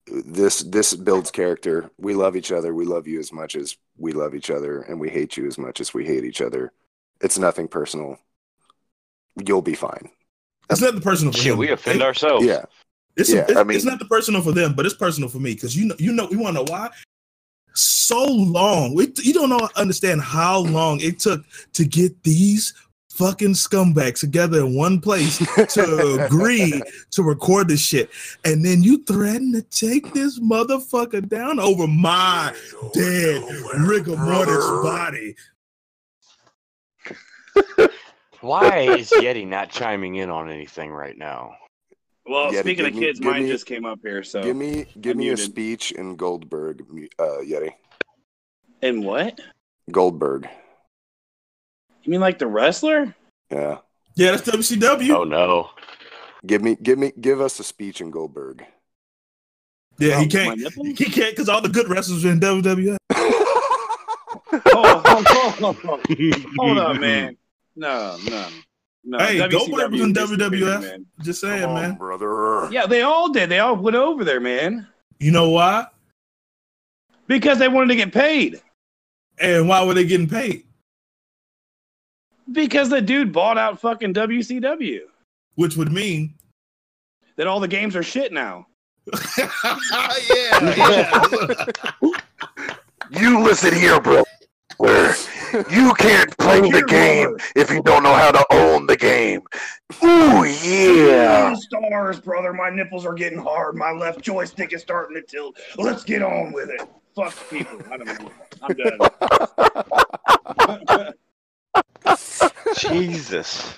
this 0.06 0.60
this 0.60 0.94
builds 0.94 1.30
character. 1.30 1.90
We 1.98 2.14
love 2.14 2.36
each 2.36 2.52
other. 2.52 2.74
We 2.74 2.84
love 2.84 3.06
you 3.06 3.18
as 3.18 3.32
much 3.32 3.56
as 3.56 3.76
we 3.98 4.12
love 4.12 4.34
each 4.34 4.50
other, 4.50 4.82
and 4.82 4.98
we 5.00 5.08
hate 5.10 5.36
you 5.36 5.46
as 5.46 5.58
much 5.58 5.80
as 5.80 5.92
we 5.94 6.04
hate 6.04 6.24
each 6.24 6.40
other. 6.40 6.72
It's 7.20 7.38
nothing 7.38 7.68
personal. 7.68 8.18
You'll 9.46 9.62
be 9.62 9.74
fine. 9.74 10.10
It's 10.70 10.80
not 10.80 10.94
the 10.94 11.00
personal 11.00 11.32
for 11.32 11.38
shit. 11.38 11.52
him. 11.52 11.58
We 11.58 11.70
offend 11.70 12.00
It- 12.00 12.04
ourselves. 12.04 12.44
Yeah, 12.44 12.64
It's, 13.16 13.30
Yeah, 13.32 13.46
it's, 13.48 13.56
I 13.56 13.62
mean- 13.64 13.76
it's 13.76 13.84
not 13.84 13.98
the 13.98 14.04
personal 14.06 14.42
for 14.42 14.52
them, 14.52 14.74
but 14.74 14.84
it's 14.86 14.94
personal 14.94 15.28
for 15.28 15.38
me 15.38 15.54
because 15.54 15.76
you 15.76 15.86
know, 15.86 15.94
you 15.98 16.12
know, 16.12 16.28
you 16.30 16.38
want 16.38 16.56
to 16.56 16.64
know 16.64 16.70
why? 16.70 16.90
So 17.74 18.24
long, 18.24 18.94
we, 18.94 19.12
you 19.22 19.32
don't 19.34 19.48
know, 19.50 19.68
understand 19.76 20.20
how 20.22 20.60
long 20.60 21.00
it 21.00 21.18
took 21.18 21.44
to 21.74 21.84
get 21.84 22.22
these 22.22 22.72
fucking 23.16 23.54
scumbags 23.54 24.20
together 24.20 24.60
in 24.60 24.74
one 24.76 25.00
place 25.00 25.38
to 25.38 26.18
agree 26.26 26.82
to 27.12 27.22
record 27.22 27.68
this 27.68 27.80
shit, 27.80 28.10
and 28.44 28.64
then 28.64 28.82
you 28.82 29.02
threaten 29.04 29.52
to 29.52 29.62
take 29.62 30.12
this 30.12 30.38
motherfucker 30.38 31.26
down 31.28 31.58
over 31.58 31.86
my 31.86 32.54
dead 32.92 33.42
rigor 33.78 34.16
mortis 34.16 34.64
body. 34.82 35.34
Why 38.40 38.80
is 38.98 39.10
Yeti 39.10 39.46
not 39.46 39.70
chiming 39.70 40.16
in 40.16 40.30
on 40.30 40.50
anything 40.50 40.90
right 40.90 41.16
now? 41.16 41.54
Well, 42.28 42.52
Yeah, 42.52 42.60
speaking 42.60 42.86
of 42.86 42.94
me- 42.94 43.00
kids, 43.00 43.20
mine 43.20 43.44
me- 43.44 43.50
just 43.50 43.66
came 43.66 43.84
up 43.86 44.00
here. 44.02 44.22
So 44.22 44.42
give 44.42 44.56
me 44.56 44.86
give 45.00 45.16
me 45.16 45.30
a 45.30 45.36
speech 45.36 45.92
in 45.92 46.16
Goldberg, 46.16 46.82
uh, 47.18 47.38
Yeti. 47.42 47.72
and 48.82 49.04
what? 49.04 49.40
Goldberg. 49.90 50.48
You 52.06 52.12
mean 52.12 52.20
like 52.20 52.38
the 52.38 52.46
wrestler? 52.46 53.14
Yeah, 53.50 53.78
Yeah, 54.14 54.30
that's 54.30 54.48
WCW. 54.48 55.10
Oh 55.10 55.24
no. 55.24 55.70
give 56.46 56.62
me 56.62 56.76
give 56.80 56.98
me 56.98 57.12
give 57.20 57.40
us 57.40 57.58
a 57.60 57.64
speech 57.64 58.00
in 58.00 58.10
Goldberg. 58.12 58.64
yeah, 59.98 60.20
he 60.20 60.26
Oh, 60.26 60.28
can't. 60.28 60.60
He 60.98 61.04
can't 61.06 61.32
because 61.34 61.48
all 61.48 61.60
the 61.60 61.68
good 61.68 61.88
wrestlers 61.88 62.24
are 62.24 62.30
in 62.30 62.38
WWF. 62.40 62.96
Oh, 63.10 65.02
hold, 65.04 65.26
hold, 65.26 65.76
hold, 65.76 66.46
hold 66.58 66.78
up, 66.78 67.00
man. 67.00 67.36
No, 67.74 68.16
no, 68.28 68.46
no. 69.04 69.18
Hey, 69.18 69.38
Goldberg 69.48 69.90
was 69.92 70.00
in 70.00 70.16
is 70.16 70.30
the 70.30 70.36
WWF. 70.36 70.80
man. 70.82 71.06
Just 71.22 71.40
saying, 71.40 71.62
Come 71.62 71.70
on, 71.72 71.82
man. 71.82 71.94
brother. 71.96 72.68
Yeah, 72.72 72.86
they 72.86 73.02
all 73.02 73.32
did. 73.32 73.48
They 73.50 73.58
all 73.58 73.74
went 73.76 73.96
over 73.96 74.24
there, 74.24 74.40
man, 74.40 74.86
You 75.18 75.32
know 75.32 75.50
why? 75.50 75.86
because 77.26 77.58
they 77.58 77.66
wanted 77.68 77.88
to 77.88 77.96
get 77.96 78.12
paid. 78.12 78.60
And 79.38 79.68
why 79.68 79.84
were 79.84 79.94
they 79.94 80.04
getting 80.06 80.28
paid? 80.28 80.62
Because 82.52 82.88
the 82.88 83.00
dude 83.00 83.32
bought 83.32 83.58
out 83.58 83.80
fucking 83.80 84.14
WCW. 84.14 85.00
Which 85.56 85.76
would 85.76 85.92
mean, 85.92 86.34
That 87.36 87.46
all 87.46 87.60
the 87.60 87.68
games 87.68 87.96
are 87.96 88.02
shit 88.02 88.32
now. 88.32 88.66
yeah, 89.38 90.74
yeah. 90.76 91.24
You 93.10 93.42
listen 93.42 93.74
here, 93.74 94.00
bro. 94.00 94.24
You 95.70 95.94
can't 95.94 96.36
play 96.38 96.60
the 96.60 96.84
game 96.86 97.28
brother. 97.30 97.44
if 97.54 97.70
you 97.70 97.82
don't 97.82 98.02
know 98.02 98.12
how 98.12 98.30
to 98.30 98.44
own 98.50 98.86
the 98.86 98.96
game. 98.96 99.42
Ooh 100.04 100.44
yeah. 100.44 101.54
Stars, 101.54 102.20
brother. 102.20 102.52
My 102.52 102.68
nipples 102.68 103.06
are 103.06 103.14
getting 103.14 103.38
hard. 103.38 103.76
My 103.76 103.92
left 103.92 104.20
joystick 104.20 104.72
is 104.72 104.82
starting 104.82 105.16
to 105.16 105.22
tilt. 105.22 105.56
Let's 105.76 106.04
get 106.04 106.22
on 106.22 106.52
with 106.52 106.68
it. 106.68 106.82
Fuck 107.14 107.34
people. 107.48 107.80
I 107.90 107.96
don't 107.96 108.06
know. 108.06 108.30
I'm 108.62 108.76
done. 110.88 111.12
Jesus. 112.78 113.74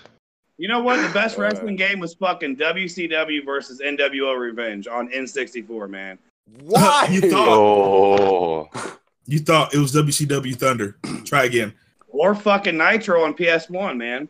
you 0.57 0.69
know 0.69 0.81
what? 0.81 1.01
The 1.07 1.13
best 1.13 1.39
Uh, 1.39 1.43
wrestling 1.43 1.77
game 1.77 1.99
was 2.01 2.15
fucking 2.15 2.57
WCW 2.57 3.45
versus 3.45 3.81
NWO 3.81 4.39
Revenge 4.39 4.87
on 4.87 5.09
N64, 5.11 5.89
man. 5.89 6.19
Why? 6.63 7.09
You 7.11 7.21
thought 7.31 7.49
Oh. 7.49 8.71
you 9.27 9.39
thought 9.39 9.75
it 9.75 9.79
was 9.79 9.93
WCW 9.95 10.55
Thunder. 10.57 10.97
Try 11.25 11.45
again. 11.45 11.75
Or 12.09 12.35
fucking 12.35 12.77
Nitro 12.77 13.23
on 13.23 13.35
PS1, 13.35 13.97
man. 13.99 14.29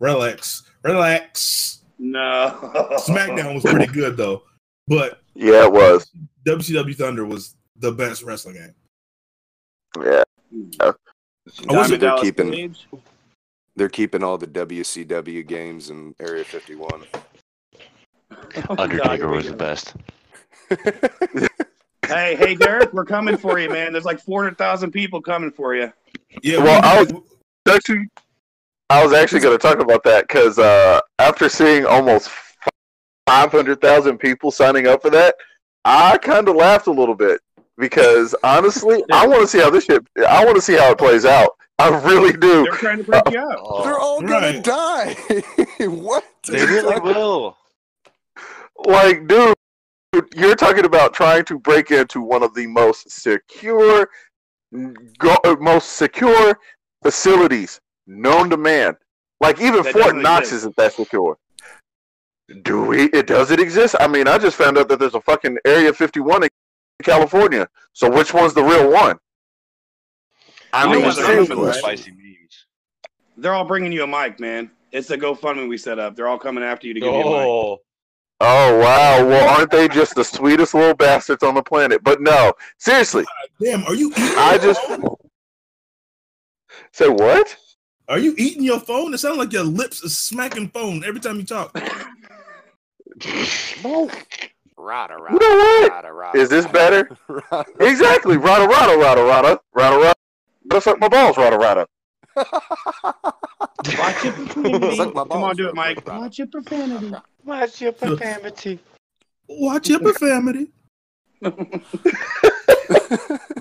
Relax, 0.00 0.62
relax. 0.82 1.82
No. 1.98 2.56
SmackDown 2.98 3.54
was 3.54 3.64
pretty 3.64 3.92
good 3.92 4.16
though, 4.16 4.42
but 4.86 5.20
Yeah, 5.34 5.64
it 5.66 5.72
was. 5.72 6.10
WCW 6.46 6.94
Thunder 6.96 7.24
was 7.26 7.56
the 7.76 7.92
best 7.92 8.22
wrestling 8.22 8.54
game. 8.54 8.74
Yeah. 10.04 10.22
I 10.80 10.86
wish 11.46 11.56
Diamond 11.66 12.00
they're 12.02 12.16
keeping- 12.18 12.50
Page. 12.52 12.86
They're 13.78 13.88
keeping 13.88 14.24
all 14.24 14.36
the 14.36 14.48
WCW 14.48 15.46
games 15.46 15.90
in 15.90 16.12
Area 16.18 16.42
51. 16.42 17.04
Oh, 18.68 18.74
Undertaker 18.76 19.28
was 19.28 19.46
the 19.46 19.54
best. 19.56 19.94
Hey, 22.06 22.36
hey, 22.36 22.54
Derek, 22.54 22.94
we're 22.94 23.04
coming 23.04 23.36
for 23.36 23.58
you, 23.58 23.68
man. 23.68 23.92
There's 23.92 24.06
like 24.06 24.18
400,000 24.18 24.90
people 24.92 25.20
coming 25.20 25.50
for 25.50 25.74
you. 25.74 25.92
Yeah, 26.42 26.56
Well, 26.62 26.80
I 26.82 27.02
was- 27.02 27.12
Actually, 27.68 28.08
I 28.88 29.04
was 29.04 29.12
actually 29.12 29.40
going 29.40 29.58
to 29.58 29.60
talk 29.62 29.78
about 29.80 30.02
that 30.04 30.26
because 30.26 30.58
uh, 30.58 31.00
after 31.18 31.50
seeing 31.50 31.84
almost 31.84 32.30
five 33.26 33.52
hundred 33.52 33.82
thousand 33.82 34.16
people 34.16 34.50
signing 34.50 34.86
up 34.86 35.02
for 35.02 35.10
that, 35.10 35.34
I 35.84 36.16
kind 36.16 36.48
of 36.48 36.56
laughed 36.56 36.86
a 36.86 36.90
little 36.92 37.14
bit 37.14 37.42
because 37.76 38.34
honestly, 38.42 39.04
I 39.12 39.26
want 39.26 39.42
to 39.42 39.46
see 39.46 39.58
how 39.58 39.68
this 39.68 39.84
shit. 39.84 40.02
I 40.26 40.42
want 40.46 40.56
to 40.56 40.62
see 40.62 40.76
how 40.78 40.90
it 40.92 40.96
plays 40.98 41.26
out. 41.26 41.50
I 41.80 41.88
really 42.04 42.32
do. 42.32 42.64
They're 42.64 42.72
trying 42.72 42.98
to 42.98 43.04
break 43.04 43.22
you 43.30 43.38
out. 43.38 43.56
Oh, 43.60 43.84
They're 43.84 43.98
all 43.98 44.20
gonna 44.20 44.60
die. 44.60 45.14
what? 45.80 46.24
they 46.48 46.64
really 46.66 47.00
will. 47.00 47.56
like 48.86 49.26
dude 49.26 49.54
you're 50.34 50.56
talking 50.56 50.84
about 50.84 51.12
trying 51.14 51.44
to 51.44 51.58
break 51.58 51.90
into 51.90 52.20
one 52.22 52.42
of 52.42 52.54
the 52.54 52.66
most 52.66 53.10
secure 53.10 54.08
go, 55.18 55.36
most 55.60 55.90
secure 55.94 56.58
facilities 57.02 57.80
known 58.06 58.48
to 58.50 58.56
man 58.56 58.96
like 59.40 59.60
even 59.60 59.82
That 59.82 59.92
fort 59.92 60.04
doesn't 60.04 60.22
knox 60.22 60.40
exist. 60.48 60.54
isn't 60.62 60.76
that 60.76 60.92
secure 60.94 61.36
do 62.62 62.82
we 62.82 63.04
it 63.10 63.26
does 63.26 63.50
it 63.50 63.60
exist 63.60 63.94
i 64.00 64.06
mean 64.06 64.26
i 64.26 64.38
just 64.38 64.56
found 64.56 64.78
out 64.78 64.88
that 64.88 64.98
there's 64.98 65.14
a 65.14 65.20
fucking 65.20 65.58
area 65.66 65.92
51 65.92 66.44
in 66.44 66.48
california 67.02 67.68
so 67.92 68.10
which 68.10 68.32
one's 68.32 68.54
the 68.54 68.62
real 68.62 68.90
one 68.90 69.18
i 70.72 70.84
know 70.86 70.92
mean 70.92 71.02
what 71.04 71.16
they're 71.16 71.24
seriously. 71.26 71.54
doing, 71.56 71.66
right? 71.66 71.74
spicy 71.76 72.10
memes. 72.12 72.66
They're 73.36 73.54
all 73.54 73.64
bringing 73.64 73.92
you 73.92 74.02
a 74.02 74.06
mic, 74.06 74.40
man. 74.40 74.70
It's 74.90 75.06
the 75.08 75.16
GoFundMe 75.18 75.68
we 75.68 75.78
set 75.78 75.98
up. 75.98 76.16
They're 76.16 76.26
all 76.28 76.38
coming 76.38 76.64
after 76.64 76.86
you 76.88 76.94
to 76.94 77.00
give 77.00 77.12
you 77.12 77.20
a 77.20 77.24
mic. 77.24 77.46
Oh, 77.46 77.78
oh 78.40 78.78
wow 78.78 79.26
well 79.26 79.48
aren't 79.58 79.70
they 79.70 79.88
just 79.88 80.14
the 80.14 80.22
sweetest 80.24 80.72
little 80.74 80.94
bastards 80.94 81.42
on 81.42 81.54
the 81.54 81.62
planet 81.62 82.04
but 82.04 82.20
no 82.20 82.52
seriously 82.78 83.24
damn, 83.60 83.82
are 83.84 83.94
you? 83.94 84.10
Eating 84.12 84.24
I 84.38 84.52
your 84.54 84.62
just 84.62 84.80
phone? 84.82 85.04
say 86.92 87.08
what? 87.08 87.56
Are 88.08 88.18
you 88.18 88.34
eating 88.38 88.62
your 88.62 88.80
phone? 88.80 89.12
It 89.12 89.18
sounds 89.18 89.38
like 89.38 89.52
your 89.52 89.64
lips 89.64 90.04
are 90.04 90.08
smacking 90.08 90.68
phone 90.70 91.04
every 91.04 91.20
time 91.20 91.36
you 91.36 91.44
talk. 91.44 91.76
No. 93.82 94.08
Rada, 94.76 95.16
rada, 95.16 95.32
You 95.32 95.38
know 95.40 95.56
what? 95.56 95.90
rada, 95.90 96.12
rada, 96.12 96.38
Is 96.38 96.48
this 96.48 96.66
better? 96.68 97.08
rada. 97.28 97.64
Exactly. 97.80 98.36
Rada 98.36 98.66
rada 98.68 98.96
rada 98.96 99.22
rada 99.24 99.60
rada 99.74 99.96
rada. 99.96 100.14
Let's 100.70 100.84
suck 100.84 100.98
my 101.00 101.08
balls. 101.08 101.36
Rada 101.36 101.56
rada. 101.58 101.86
Watch 102.36 104.24
your 104.24 104.32
profanity. 104.32 104.96
Suck 104.96 105.14
my 105.14 105.24
Come 105.24 105.42
on, 105.42 105.56
do 105.56 105.68
it. 105.68 105.74
Mike. 105.74 106.06
Watch 106.06 106.38
your 106.38 106.46
profanity. 106.46 107.14
Watch 107.44 107.80
your 107.80 107.92
profanity? 107.92 108.78
Watch 109.48 109.88
your 109.88 110.00
profanity. 110.00 110.68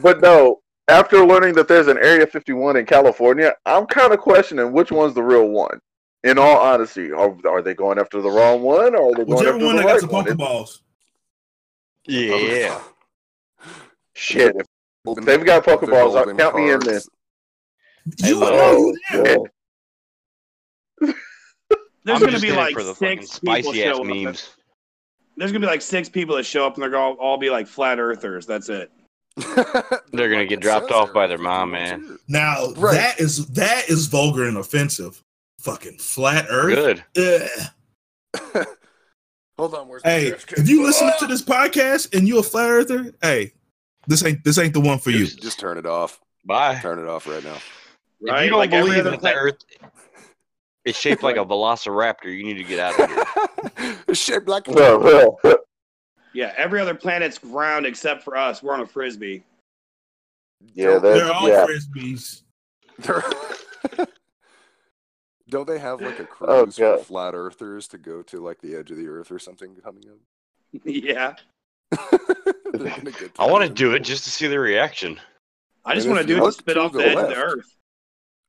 But 0.01 0.21
no. 0.21 0.61
After 0.89 1.25
learning 1.25 1.53
that 1.55 1.67
there's 1.67 1.87
an 1.87 1.97
Area 1.97 2.25
51 2.25 2.77
in 2.77 2.85
California, 2.85 3.53
I'm 3.65 3.85
kind 3.87 4.13
of 4.13 4.19
questioning 4.19 4.71
which 4.71 4.89
one's 4.91 5.13
the 5.13 5.23
real 5.23 5.49
one. 5.49 5.79
In 6.23 6.37
all 6.37 6.57
honesty, 6.57 7.11
are, 7.11 7.35
are 7.47 7.61
they 7.61 7.73
going 7.73 7.99
after 7.99 8.21
the 8.21 8.29
wrong 8.29 8.61
one, 8.61 8.95
or 8.95 9.09
are 9.11 9.15
they 9.15 9.25
going 9.25 9.37
Whichever 9.37 9.53
after 9.55 9.65
one 9.65 9.75
the 9.75 9.81
that 9.81 9.87
got 9.87 9.91
right 9.91 10.01
some 10.01 10.09
one? 10.09 10.25
Pokeballs. 10.25 10.79
Yeah. 12.05 12.79
Shit, 14.13 14.47
if 14.47 14.53
Golden- 14.53 14.65
they've 15.15 15.45
got 15.45 15.63
the 15.65 15.71
Pokeballs, 15.71 16.13
golden 16.13 16.37
count 16.37 16.55
me 16.55 16.71
in 16.71 16.79
cards. 16.79 17.09
Hey, 18.21 18.29
You 18.29 18.39
know 18.39 18.51
you 18.51 18.97
Oh, 19.13 19.23
there. 19.23 19.25
shit. 19.25 21.15
There's 22.03 22.19
gonna 22.19 22.39
be 22.39 22.51
like 22.51 22.73
for 22.73 22.83
the 22.83 22.95
fucking 22.95 23.21
six 23.23 23.39
people 23.39 23.55
spicy 23.71 23.83
ass 23.83 23.95
show 23.95 24.01
up. 24.01 24.07
memes. 24.07 24.49
There's 25.35 25.51
gonna 25.51 25.65
be 25.65 25.69
like 25.69 25.81
six 25.81 26.07
people 26.09 26.35
that 26.37 26.43
show 26.45 26.65
up, 26.65 26.75
and 26.75 26.83
they're 26.83 26.89
gonna 26.89 27.03
all, 27.05 27.13
all 27.15 27.37
be 27.37 27.49
like 27.49 27.67
flat 27.67 27.99
earthers. 27.99 28.45
That's 28.45 28.69
it. 28.69 28.91
They're 30.13 30.29
gonna 30.29 30.45
get 30.47 30.61
dropped 30.61 30.91
off 30.91 31.13
by 31.13 31.27
their 31.27 31.37
mom, 31.37 31.71
man. 31.71 32.17
Now 32.27 32.71
Right. 32.77 32.93
that 32.95 33.19
is 33.19 33.45
that 33.47 33.89
is 33.89 34.07
vulgar 34.07 34.45
and 34.47 34.57
offensive. 34.57 35.21
Fucking 35.59 35.97
flat 35.99 36.47
Earth. 36.49 37.01
Good. 37.13 37.59
Hold 39.59 39.73
on. 39.75 39.87
Where's 39.87 40.01
Hey, 40.03 40.27
if 40.27 40.69
you 40.69 40.83
listen 40.83 41.11
to 41.19 41.27
this 41.27 41.41
podcast 41.41 42.15
and 42.17 42.27
you're 42.27 42.39
a 42.39 42.43
flat 42.43 42.69
earther, 42.69 43.13
hey, 43.21 43.53
this 44.07 44.23
ain't 44.25 44.43
this 44.43 44.57
ain't 44.57 44.73
the 44.73 44.79
one 44.79 44.97
for 44.99 45.11
you. 45.11 45.25
Just, 45.25 45.41
just 45.41 45.59
turn 45.59 45.77
it 45.77 45.85
off. 45.85 46.19
Bye. 46.45 46.79
Turn 46.81 46.97
it 46.99 47.07
off 47.07 47.27
right 47.27 47.43
now. 47.43 47.55
If 47.55 47.61
Right? 48.21 48.43
you 48.45 48.49
don't 48.49 48.59
Like 48.59 48.71
believe 48.71 49.03
that 49.03 49.21
the 49.21 49.33
Earth 49.33 49.57
is 50.85 50.95
shaped 50.95 51.21
like 51.23 51.35
a 51.35 51.45
velociraptor, 51.45 52.25
you 52.25 52.43
need 52.43 52.57
to 52.57 52.63
get 52.63 52.79
out 52.79 52.99
of 52.99 53.09
here. 53.77 53.97
it's 54.07 54.19
shaped 54.19 54.47
like 54.47 54.67
a 54.67 54.71
No, 54.71 54.97
no. 55.43 55.59
Yeah, 56.33 56.53
every 56.57 56.79
other 56.79 56.95
planet's 56.95 57.43
round 57.43 57.85
except 57.85 58.23
for 58.23 58.37
us. 58.37 58.63
We're 58.63 58.73
on 58.73 58.81
a 58.81 58.85
frisbee. 58.87 59.43
Yeah, 60.73 60.97
They're 60.99 61.19
that's 61.19 61.29
all 61.31 61.47
yeah. 61.49 61.65
frisbees. 61.65 62.41
They're- 62.99 64.07
Don't 65.49 65.65
they 65.67 65.79
have 65.79 66.01
like 66.01 66.19
a 66.19 66.23
Oh, 66.41 66.65
cruise 66.65 66.77
for 66.77 66.97
flat 66.97 67.33
earthers 67.33 67.87
to 67.89 67.97
go 67.97 68.21
to 68.23 68.39
like 68.41 68.59
the 68.61 68.75
edge 68.75 68.91
of 68.91 68.97
the 68.97 69.07
earth 69.07 69.31
or 69.31 69.39
something 69.39 69.75
coming 69.81 70.03
up? 70.09 70.17
yeah. 70.83 71.35
They're 72.73 72.73
gonna 72.73 73.11
get 73.11 73.31
I 73.39 73.49
want 73.49 73.65
to 73.67 73.73
do 73.73 73.93
it 73.93 73.99
just 73.99 74.23
to 74.25 74.29
see 74.29 74.47
the 74.47 74.59
reaction. 74.59 75.19
I 75.85 75.95
just 75.95 76.07
want 76.07 76.19
to 76.19 76.27
do 76.27 76.37
it 76.37 76.45
to 76.45 76.51
spit 76.51 76.75
to 76.75 76.81
off 76.81 76.91
the 76.91 76.99
the 76.99 77.07
edge 77.09 77.17
of 77.17 77.29
the 77.29 77.35
earth. 77.35 77.75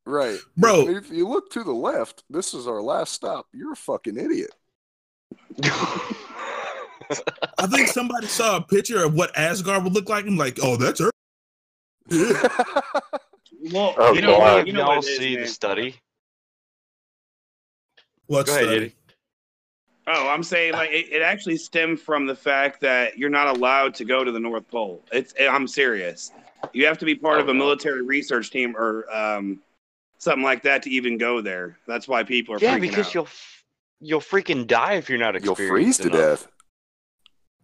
Right. 0.05 0.39
Bro. 0.57 0.89
If 0.89 1.11
you 1.11 1.29
look 1.29 1.51
to 1.53 1.63
the 1.63 1.73
left, 1.73 2.25
this 2.31 2.55
is 2.55 2.67
our 2.67 2.83
last 2.83 3.13
stop. 3.13 3.47
You're 3.53 3.73
a 3.73 3.77
fucking 3.77 4.17
idiot. 4.17 4.51
I 5.63 7.67
think 7.71 7.89
somebody 7.89 8.27
saw 8.27 8.57
a 8.57 8.63
picture 8.63 9.05
of 9.05 9.15
what 9.15 9.37
Asgard 9.37 9.85
would 9.85 9.93
look 9.93 10.09
like. 10.09 10.27
I'm 10.27 10.37
like, 10.37 10.59
oh, 10.63 10.77
that's 10.77 11.01
Earth. 11.01 11.13
Well, 13.73 13.95
Oh, 13.99 14.15
you 14.15 14.23
know, 14.23 14.39
God. 14.39 14.67
you 14.67 14.73
know 14.73 14.81
y'all 14.81 14.97
what 14.97 15.05
it 15.05 15.11
is, 15.11 15.19
see 15.19 15.35
man. 15.35 15.43
the 15.43 15.49
study? 15.49 15.95
What's 18.27 18.51
Go 18.51 18.57
ahead, 18.57 18.83
that? 18.83 18.93
Eddie. 20.09 20.19
Oh, 20.19 20.29
I'm 20.29 20.43
saying 20.43 20.73
like 20.73 20.91
it, 20.91 21.13
it 21.13 21.23
actually 21.23 21.57
stemmed 21.57 22.01
from 22.01 22.27
the 22.27 22.35
fact 22.35 22.81
that 22.81 23.19
you're 23.19 23.31
not 23.31 23.57
allowed 23.57 23.95
to 23.97 24.05
go 24.05 24.25
to 24.25 24.33
the 24.33 24.41
North 24.41 24.69
Pole. 24.69 25.03
It's 25.13 25.35
I'm 25.41 25.67
serious. 25.69 26.33
You 26.73 26.87
have 26.87 26.99
to 26.99 27.05
be 27.05 27.15
part 27.15 27.39
Oh, 27.39 27.43
of 27.43 27.49
a 27.49 27.55
no. 27.55 27.59
military 27.59 28.03
research 28.03 28.51
team 28.51 28.77
or 28.77 29.05
um, 29.15 29.61
something 30.19 30.43
like 30.43 30.63
that 30.63 30.83
to 30.85 30.91
even 30.91 31.19
go 31.19 31.41
there. 31.41 31.79
That's 31.87 32.09
why 32.09 32.23
people 32.25 32.55
are 32.55 32.59
Yeah, 32.61 32.77
freaking 32.77 32.81
because 32.81 33.07
out. 33.09 33.15
you'll 33.15 33.29
you'll 34.01 34.21
freaking 34.21 34.67
die 34.67 34.95
if 34.95 35.09
you're 35.09 35.19
not 35.19 35.37
a 35.37 35.41
You'll 35.41 35.53
experienced 35.53 36.01
freeze 36.03 36.11
to 36.11 36.17
enough. 36.17 36.43
death. 36.43 36.53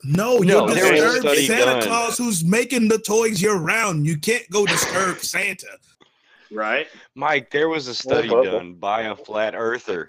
No, 0.06 0.38
No, 0.38 0.66
you'll 0.66 0.74
there 0.74 0.92
disturb 0.92 1.34
Santa 1.36 1.64
done. 1.64 1.82
Claus 1.82 2.18
who's 2.18 2.44
making 2.44 2.88
the 2.88 2.98
toys 2.98 3.40
year 3.40 3.54
round. 3.56 4.06
You 4.06 4.18
can't 4.18 4.48
go 4.50 4.66
disturb 4.66 5.18
Santa. 5.20 5.78
right? 6.52 6.88
Mike, 7.14 7.50
there 7.50 7.70
was 7.70 7.88
a 7.88 7.94
study 7.94 8.28
done 8.28 8.74
by 8.74 9.02
a 9.02 9.16
flat 9.16 9.54
earther 9.56 10.08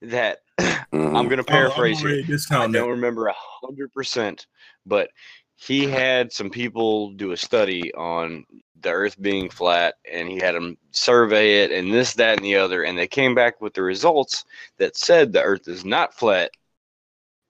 that 0.00 0.43
Mhm. 0.60 1.16
I'm 1.16 1.28
going 1.28 1.30
to 1.30 1.36
Oh, 1.38 1.38
I'm 1.38 1.44
paraphrase 1.46 2.02
already 2.02 2.22
here. 2.22 2.38
I 2.52 2.66
don't 2.68 2.90
remember 2.90 3.26
a 3.26 3.34
hundred 3.36 3.92
percent, 3.92 4.46
but 4.86 5.10
he 5.56 5.86
had 5.86 6.32
some 6.32 6.50
people 6.50 7.10
do 7.12 7.32
a 7.32 7.36
study 7.36 7.92
on 7.94 8.44
the 8.80 8.90
Earth 8.90 9.20
being 9.20 9.48
flat, 9.48 9.94
and 10.10 10.28
he 10.28 10.36
had 10.38 10.54
them 10.54 10.76
survey 10.90 11.62
it, 11.62 11.70
and 11.72 11.92
this, 11.92 12.14
that, 12.14 12.36
and 12.36 12.44
the 12.44 12.56
other, 12.56 12.82
and 12.84 12.98
they 12.98 13.06
came 13.06 13.34
back 13.34 13.60
with 13.60 13.72
the 13.74 13.82
results 13.82 14.44
that 14.78 14.96
said 14.96 15.32
the 15.32 15.42
Earth 15.42 15.66
is 15.68 15.84
not 15.84 16.14
flat, 16.14 16.50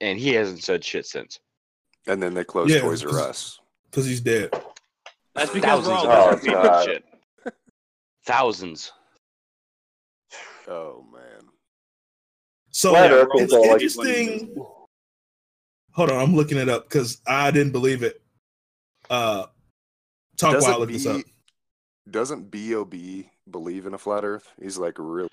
and 0.00 0.18
he 0.18 0.30
hasn't 0.34 0.62
said 0.62 0.84
shit 0.84 1.06
since. 1.06 1.40
And 2.06 2.22
then 2.22 2.34
they 2.34 2.44
closed 2.44 2.70
Yeah, 2.72 2.80
Toys 2.80 3.02
R 3.02 3.10
'cause- 3.10 3.20
Us. 3.20 3.60
because 3.90 4.06
he's 4.06 4.20
dead. 4.20 4.50
That's 5.34 5.50
because 5.52 5.84
Thousands 5.86 6.02
we're 6.04 6.10
of 6.10 6.10
all 6.10 6.26
Oh, 6.26 6.28
other 6.30 6.40
people 6.40 6.56
and 6.58 6.64
God. 6.64 6.84
shit. 6.84 7.04
Thousands. 8.26 8.92
Oh 10.68 11.04
man. 11.12 11.22
So 12.84 12.90
Flat 12.90 13.10
it's 13.12 13.50
are 13.54 13.60
like 13.60 13.70
interesting. 13.80 14.54
Hold 15.92 16.10
on, 16.10 16.18
I'm 16.20 16.36
looking 16.36 16.58
it 16.58 16.68
up 16.68 16.84
because 16.86 17.18
I 17.26 17.50
didn't 17.50 17.72
believe 17.72 18.02
it. 18.02 18.20
Uh, 19.08 19.46
talk 20.36 20.60
while 20.60 20.74
I 20.74 20.76
look 20.76 20.90
this 20.92 21.06
up. 21.06 21.22
Doesn't 22.10 22.50
Bob 22.50 22.90
believe 23.50 23.86
in 23.86 23.94
a 23.94 23.98
flat 23.98 24.22
Earth? 24.22 24.46
He's 24.60 24.76
like 24.76 24.96
really. 24.98 25.30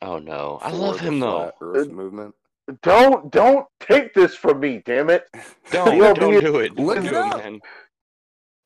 Oh 0.00 0.18
no, 0.18 0.58
I 0.62 0.70
love 0.70 0.98
him 1.00 1.20
though. 1.20 1.38
flat 1.40 1.54
Earth 1.60 1.90
movement. 1.90 2.34
Don't 2.82 3.30
don't 3.30 3.66
take 3.78 4.14
this 4.14 4.34
from 4.34 4.60
me, 4.60 4.82
damn 4.86 5.10
it. 5.10 5.26
Don't, 5.70 5.98
don't 6.18 6.40
do 6.40 6.60
it. 6.60 6.78
Look 6.78 6.96
Don't 6.96 7.06
it 7.06 7.10
do 7.10 7.16
it, 7.16 7.22
up. 7.26 7.36
man. 7.44 7.60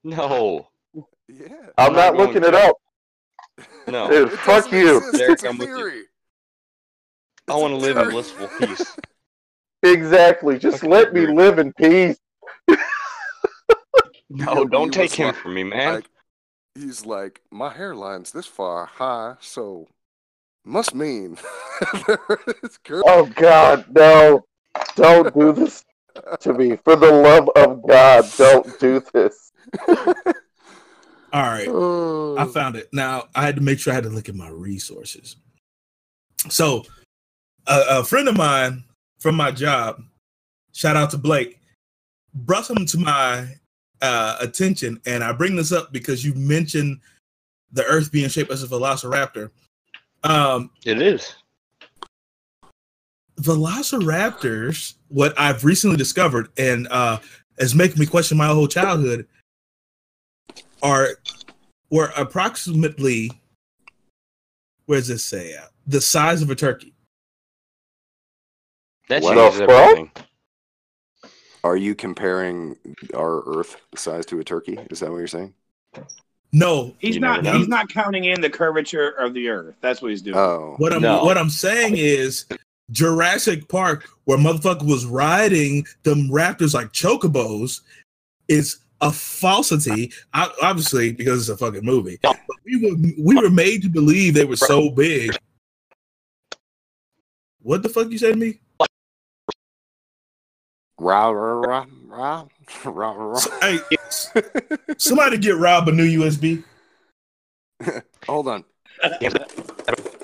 No, 0.05 0.69
Yeah. 1.27 1.49
I'm 1.77 1.91
I'm 1.91 1.93
not 1.95 2.15
not 2.15 2.17
looking 2.17 2.45
it 2.45 2.55
up. 2.55 2.77
no. 3.89 4.09
Dude, 4.09 4.33
It 4.33 4.37
fuck 4.39 4.71
you. 4.71 5.01
Derek, 5.15 5.33
it's 5.33 5.43
a 5.43 5.49
I'm 5.49 5.59
with 5.59 5.69
you. 5.69 6.05
Theory. 7.49 7.59
I 7.59 7.63
want 7.63 7.73
to 7.75 7.79
live 7.79 7.97
in 7.97 8.11
blissful 8.11 8.49
peace. 8.59 8.97
Exactly. 9.85 10.59
Just 10.59 10.79
Okay, 10.83 10.89
let 10.89 11.15
me 11.15 11.25
great. 11.27 11.37
live 11.37 11.59
in 11.61 11.73
peace. 11.75 12.19
No, 14.31 14.65
don't 14.67 14.93
take 14.93 15.13
him 15.15 15.29
like- 15.29 15.37
from 15.37 15.55
me, 15.55 15.65
man. 15.65 15.95
Like, 15.95 16.05
he's 16.75 17.07
like, 17.07 17.41
my 17.51 17.73
hairline's 17.73 18.31
this 18.31 18.45
far 18.47 18.85
high, 18.87 19.37
so 19.41 19.87
must 20.65 20.95
mean 20.95 21.39
it's 22.63 22.77
good. 22.85 23.03
Oh 23.07 23.25
God, 23.35 23.87
no. 23.95 24.45
Don't 24.97 25.33
do 25.35 25.53
this 25.53 25.83
to 26.41 26.53
me. 26.53 26.77
For 26.85 26.95
the 26.95 27.11
love 27.11 27.49
of 27.57 27.87
God, 27.89 28.27
don't 28.37 28.79
do 28.79 29.03
this. 29.15 29.51
All 31.33 31.43
right, 31.43 31.69
Oh. 31.69 32.37
I 32.39 32.45
found 32.47 32.77
it. 32.77 32.89
Now 32.93 33.29
I 33.35 33.43
had 33.47 33.57
to 33.57 33.63
make 33.63 33.79
sure 33.79 33.93
I 33.93 33.95
had 33.95 34.05
to 34.05 34.11
look 34.11 34.29
at 34.29 34.35
my 34.35 34.49
resources. 34.49 35.37
So, 36.51 36.85
a, 37.69 38.01
a 38.01 38.05
friend 38.05 38.29
of 38.29 38.37
mine 38.37 38.85
from 39.19 39.37
my 39.37 39.51
job, 39.51 40.03
shout 40.73 40.97
out 40.97 41.11
to 41.11 41.19
Blake, 41.19 41.61
brought 42.35 42.67
something 42.67 42.87
to 42.87 42.99
my 42.99 43.47
uh, 44.03 44.37
attention, 44.41 45.01
and 45.07 45.23
I 45.23 45.33
bring 45.33 45.57
this 45.57 45.73
up 45.73 45.93
because 45.93 46.25
you 46.25 46.35
mentioned 46.35 47.01
the 47.73 47.85
Earth 47.85 48.11
being 48.11 48.29
shaped 48.29 48.51
as 48.51 48.63
a 48.63 48.67
velociraptor. 48.67 49.51
Um, 50.25 50.71
It 50.85 51.01
is. 51.03 51.35
velociraptors, 53.41 54.95
what 55.09 55.39
I've 55.39 55.65
recently 55.65 55.97
discovered, 55.97 56.49
and 56.59 56.89
uh, 56.91 57.19
is 57.59 57.75
making 57.75 57.99
me 57.99 58.07
question 58.07 58.39
my 58.39 58.47
whole 58.47 58.69
childhood, 58.69 59.27
are 60.83 61.09
were 61.91 62.13
approximately 62.17 63.31
where 64.87 64.99
does 64.99 65.09
this 65.09 65.25
say 65.25 65.55
at? 65.55 65.71
the 65.87 66.01
size 66.01 66.43
of 66.43 66.51
a 66.51 66.55
turkey. 66.55 66.93
That 69.09 69.23
What 69.23 69.35
changes 69.37 69.59
the 69.61 69.67
fuck? 69.67 69.71
everything. 69.83 70.11
Are 71.65 71.77
you 71.77 71.95
comparing 71.95 72.77
our 73.15 73.43
Earth 73.59 73.77
size 73.95 74.25
to 74.27 74.39
a 74.41 74.45
turkey? 74.45 74.79
Is 74.91 75.01
that 75.01 75.11
what 75.11 75.19
you're 75.19 75.27
saying? 75.27 75.55
No, 76.53 76.95
He's 76.99 77.17
You 77.17 77.21
not. 77.21 77.45
He's 77.45 77.69
not 77.69 77.89
counting 77.91 78.25
in 78.25 78.41
the 78.41 78.49
curvature 78.49 79.11
of 79.11 79.35
the 79.35 79.49
Earth. 79.49 79.75
That's 79.81 80.01
what 80.01 80.11
he's 80.13 80.23
doing. 80.23 80.37
Oh, 80.39 80.75
what 80.79 80.93
I'm 80.93 81.03
No. 81.03 81.23
what 81.25 81.37
I'm 81.37 81.51
saying 81.51 81.95
is 81.97 82.47
Jurassic 82.91 83.69
Park, 83.69 84.09
where 84.25 84.39
motherfucker 84.39 84.87
was 84.89 85.05
riding 85.05 85.87
them 86.05 86.29
raptors 86.31 86.73
like 86.75 86.93
chocobos, 86.93 87.83
is 88.49 88.79
a 89.03 89.13
falsity. 89.13 90.11
O- 90.35 90.53
Obviously, 90.63 91.13
because 91.13 91.41
it's 91.41 91.49
a 91.51 91.57
fucking 91.65 91.85
movie. 91.85 92.19
But 92.23 92.39
we 92.65 92.77
were 92.77 92.97
we 93.19 93.35
were 93.43 93.51
made 93.51 93.83
to 93.83 93.89
believe 93.91 94.33
they 94.35 94.47
were 94.47 94.57
so 94.57 94.89
big. 94.91 95.37
What 97.61 97.83
the 97.83 97.89
fuck 97.91 98.11
you 98.11 98.17
say 98.19 98.33
to 98.33 98.39
me? 98.39 98.61
Rah, 100.99 101.29
rah, 101.29 101.53
rah, 101.61 101.87
rah, 102.07 102.45
rah, 102.85 103.13
rah. 103.13 103.41
Hey, 103.61 103.79
somebody 104.99 105.39
get 105.39 105.57
Rob 105.57 105.89
a 105.89 105.93
new 105.93 106.21
USB. 106.21 106.65
Hold 108.27 108.49
on. 108.49 108.65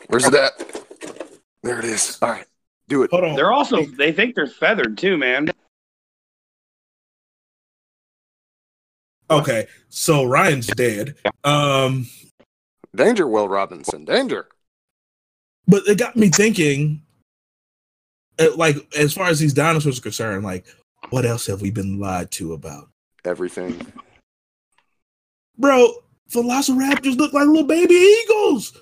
Where's 0.08 0.26
it 0.26 0.34
at? 0.34 0.52
There 1.62 1.78
it 1.78 1.84
is. 1.84 2.18
All 2.20 2.30
right, 2.30 2.46
do 2.88 3.02
it. 3.04 3.10
Hold 3.10 3.24
on. 3.24 3.36
They're 3.36 3.52
also. 3.52 3.84
They 3.84 4.12
think 4.12 4.34
they're 4.34 4.46
feathered 4.46 4.98
too, 4.98 5.16
man. 5.16 5.50
Okay, 9.30 9.66
so 9.88 10.24
Ryan's 10.24 10.66
dead. 10.66 11.14
Um, 11.44 12.06
Danger, 12.94 13.26
Will 13.26 13.48
Robinson. 13.48 14.04
Danger. 14.04 14.48
but 15.66 15.82
it 15.86 15.98
got 15.98 16.16
me 16.16 16.28
thinking. 16.28 17.00
Uh, 18.38 18.54
Like, 18.56 18.76
as 18.96 19.12
far 19.12 19.26
as 19.28 19.38
these 19.38 19.52
dinosaurs 19.54 19.98
are 19.98 20.02
concerned, 20.02 20.44
like, 20.44 20.66
what 21.10 21.24
else 21.26 21.46
have 21.46 21.60
we 21.62 21.70
been 21.70 21.98
lied 21.98 22.30
to 22.32 22.52
about, 22.54 22.88
Everything. 23.24 23.80
bro? 25.58 25.88
Velociraptors 26.30 27.16
look 27.18 27.32
like 27.32 27.46
little 27.46 27.64
baby 27.64 27.94
eagles. 27.94 28.72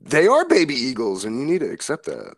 They 0.00 0.26
are 0.26 0.44
baby 0.46 0.74
eagles, 0.74 1.24
and 1.24 1.38
you 1.38 1.46
need 1.46 1.60
to 1.60 1.70
accept 1.70 2.04
that. 2.06 2.34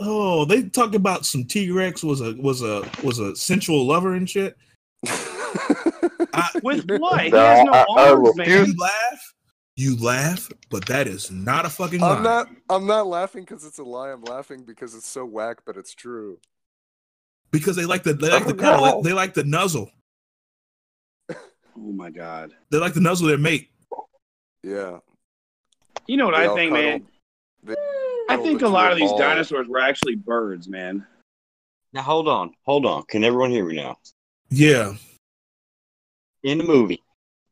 Oh, 0.00 0.44
they 0.44 0.64
talk 0.64 0.94
about 0.94 1.24
some 1.24 1.44
T 1.44 1.70
Rex 1.70 2.02
was 2.02 2.20
a 2.20 2.34
was 2.34 2.62
a 2.62 2.82
was 3.02 3.18
a 3.18 3.34
sensual 3.36 3.86
lover 3.86 4.14
and 4.14 4.28
shit. 4.28 4.56
I, 5.06 6.50
With 6.62 6.84
what? 6.98 7.20
He 7.22 7.30
has 7.30 7.64
no 7.64 7.72
I- 7.72 7.86
I 7.96 8.10
arms, 8.10 8.28
refuse- 8.36 8.58
man. 8.58 8.66
you 8.66 8.76
laugh, 8.78 9.34
You 9.80 9.96
laugh, 9.96 10.50
but 10.68 10.84
that 10.88 11.06
is 11.08 11.30
not 11.30 11.64
a 11.64 11.70
fucking 11.70 12.00
lie. 12.00 12.16
I'm 12.16 12.22
not. 12.22 12.48
I'm 12.68 12.86
not 12.86 13.06
laughing 13.06 13.44
because 13.44 13.64
it's 13.64 13.78
a 13.78 13.82
lie. 13.82 14.10
I'm 14.10 14.20
laughing 14.24 14.62
because 14.66 14.94
it's 14.94 15.06
so 15.08 15.24
whack, 15.24 15.60
but 15.64 15.78
it's 15.78 15.94
true. 15.94 16.38
because 17.50 17.76
they 17.76 17.86
like 17.86 18.02
the 18.02 18.12
they 18.12 18.28
like 18.30 18.44
the 18.44 18.52
Oh, 18.68 18.76
no. 18.96 19.02
they 19.02 19.14
like 19.14 19.32
the 19.32 19.42
nuzzle. 19.44 19.90
Oh 21.30 21.92
my 21.92 22.10
god. 22.10 22.52
They 22.70 22.76
like 22.76 22.92
the 22.92 23.00
nuzzle 23.00 23.28
their 23.28 23.38
mate. 23.38 23.70
Yeah. 24.62 24.98
You 26.06 26.18
know 26.18 26.26
what 26.26 26.36
They 26.36 26.46
I 26.46 26.54
think, 26.54 26.72
cuddle. 26.74 27.00
man? 27.66 27.76
I 28.28 28.36
think 28.36 28.60
a 28.60 28.68
lot 28.68 28.92
of 28.92 28.98
two 28.98 29.04
these 29.04 29.12
all- 29.12 29.18
dinosaurs 29.18 29.66
were 29.66 29.80
actually 29.80 30.16
birds, 30.16 30.68
man. 30.68 31.06
Now 31.94 32.02
hold 32.02 32.28
on, 32.28 32.52
hold 32.66 32.84
on. 32.84 33.04
Can 33.04 33.24
everyone 33.24 33.50
hear 33.50 33.64
me 33.64 33.76
now? 33.76 33.96
Yeah, 34.50 34.92
In 36.42 36.58
the 36.58 36.64
movie, 36.64 37.02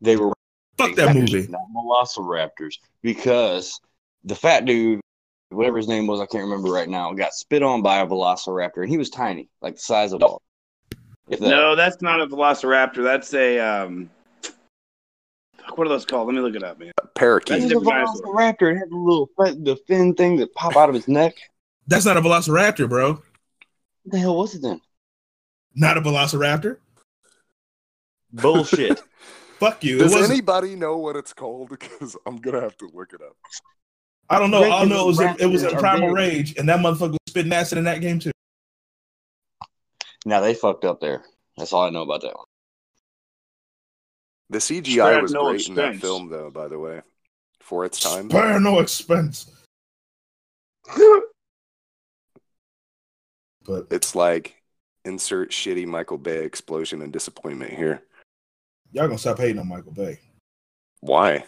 they 0.03 0.17
were 0.17 0.35
fuck 0.79 0.95
that 0.97 1.15
movie. 1.15 1.47
not 1.49 1.61
velociraptors, 1.75 2.75
because 3.03 3.81
the 4.25 4.35
fat 4.35 4.65
dude, 4.65 5.01
whatever 5.51 5.77
his 5.77 5.89
name 5.89 6.07
was, 6.07 6.21
I 6.21 6.27
can't 6.27 6.45
remember 6.45 6.71
right 6.71 6.89
now, 6.89 7.13
got 7.13 7.33
spit 7.35 7.63
on 7.63 7.83
by 7.83 7.99
a 8.01 8.07
velociraptor, 8.07 8.79
and 8.79 8.89
he 8.89 8.99
was 8.99 9.11
tiny, 9.11 9.49
like 9.61 9.75
the 9.77 9.81
size 9.81 10.13
of 10.13 10.17
a 10.19 10.21
dog. 10.21 10.41
That- 11.29 11.41
No, 11.41 11.75
that's 11.77 12.01
not 12.01 12.21
a 12.21 12.27
velociraptor. 12.27 13.05
That's 13.05 13.33
a 13.35 13.59
um. 13.59 14.09
fuck, 15.59 15.77
What 15.77 15.87
are 15.87 15.91
those 15.91 16.07
called? 16.07 16.27
Let 16.27 16.35
me 16.37 16.41
look 16.41 16.55
it 16.55 16.63
up, 16.63 16.79
man. 16.79 16.93
Parakeet. 17.15 17.57
It 17.57 17.61
That's 17.61 17.73
a 17.73 17.75
different 17.75 17.89
dinosaur. 17.89 18.35
velociraptor. 18.35 18.73
It 18.75 18.79
had 18.79 18.91
the 18.91 18.97
little 18.97 19.29
the 19.37 19.77
fin 19.87 20.15
thing 20.15 20.37
that 20.37 20.55
pop 20.55 20.77
out 20.77 20.89
of 20.89 20.95
his 20.95 21.07
neck. 21.09 21.35
That's 21.87 22.05
not 22.07 22.17
a 22.17 22.21
velociraptor, 22.21 22.89
bro. 22.89 23.13
What 23.15 23.23
the 24.07 24.19
hell 24.19 24.37
was 24.37 24.55
it 24.55 24.63
then? 24.63 24.81
Not 25.75 25.97
a 25.99 26.01
velociraptor. 26.01 26.79
Bullshit. 28.33 29.03
Fuck 29.59 29.83
you. 29.85 29.99
Does 29.99 30.15
anybody 30.31 30.77
know 30.77 30.97
what 30.97 31.17
it's 31.17 31.33
called? 31.33 31.71
Because 31.79 32.17
I'm 32.27 32.37
gonna 32.37 32.61
have 32.61 32.77
to 32.79 32.89
look 32.93 33.13
it 33.13 33.21
up. 33.21 33.37
I 34.31 34.39
don't 34.39 34.51
know. 34.51 34.63
All 34.63 34.83
I 34.83 34.85
know 34.85 35.05
it 35.05 35.07
was 35.07 35.21
in, 35.21 35.37
it 35.39 35.47
was 35.47 35.63
in 35.63 35.71
Primal. 35.77 36.11
Rage, 36.11 36.57
and 36.57 36.69
that 36.69 36.81
motherfucker 36.81 37.13
was 37.13 37.19
spitting 37.29 37.53
acid 37.53 37.79
in 37.79 37.85
that 37.85 38.01
game 38.01 38.19
too. 38.19 38.31
now 40.27 40.41
they 40.41 40.55
fucked 40.55 40.85
up 40.85 41.01
there. 41.01 41.23
That's 41.57 41.73
all 41.73 41.83
I 41.83 41.91
know 41.91 42.03
about 42.03 42.21
that 42.23 42.37
one. 42.37 42.45
The 44.51 44.59
CGI 44.59 45.17
up 45.17 45.23
was 45.23 45.33
no 45.33 45.51
great 45.51 45.69
in 45.69 45.75
that 45.75 45.95
expense. 45.95 46.03
film, 46.03 46.29
though. 46.31 46.51
By 46.51 46.69
the 46.69 46.79
way, 46.79 47.01
for 47.61 47.85
its 47.85 48.01
time. 48.01 48.31
Spare 48.31 48.61
no 48.61 48.79
expense. 48.81 49.51
But 53.67 53.89
It's 53.91 54.15
like 54.15 54.63
insert 55.05 55.51
shitty 55.51 55.87
Michael 55.87 56.17
Bay 56.17 56.43
explosion 56.45 57.03
and 57.03 57.13
disappointment 57.13 57.75
here. 57.75 58.03
Y'all 58.93 59.07
gonna 59.07 59.19
stop 59.19 59.39
hating 59.39 59.59
on 59.59 59.69
Michael 59.69 59.93
Bay. 59.93 60.19
Why? 61.01 61.45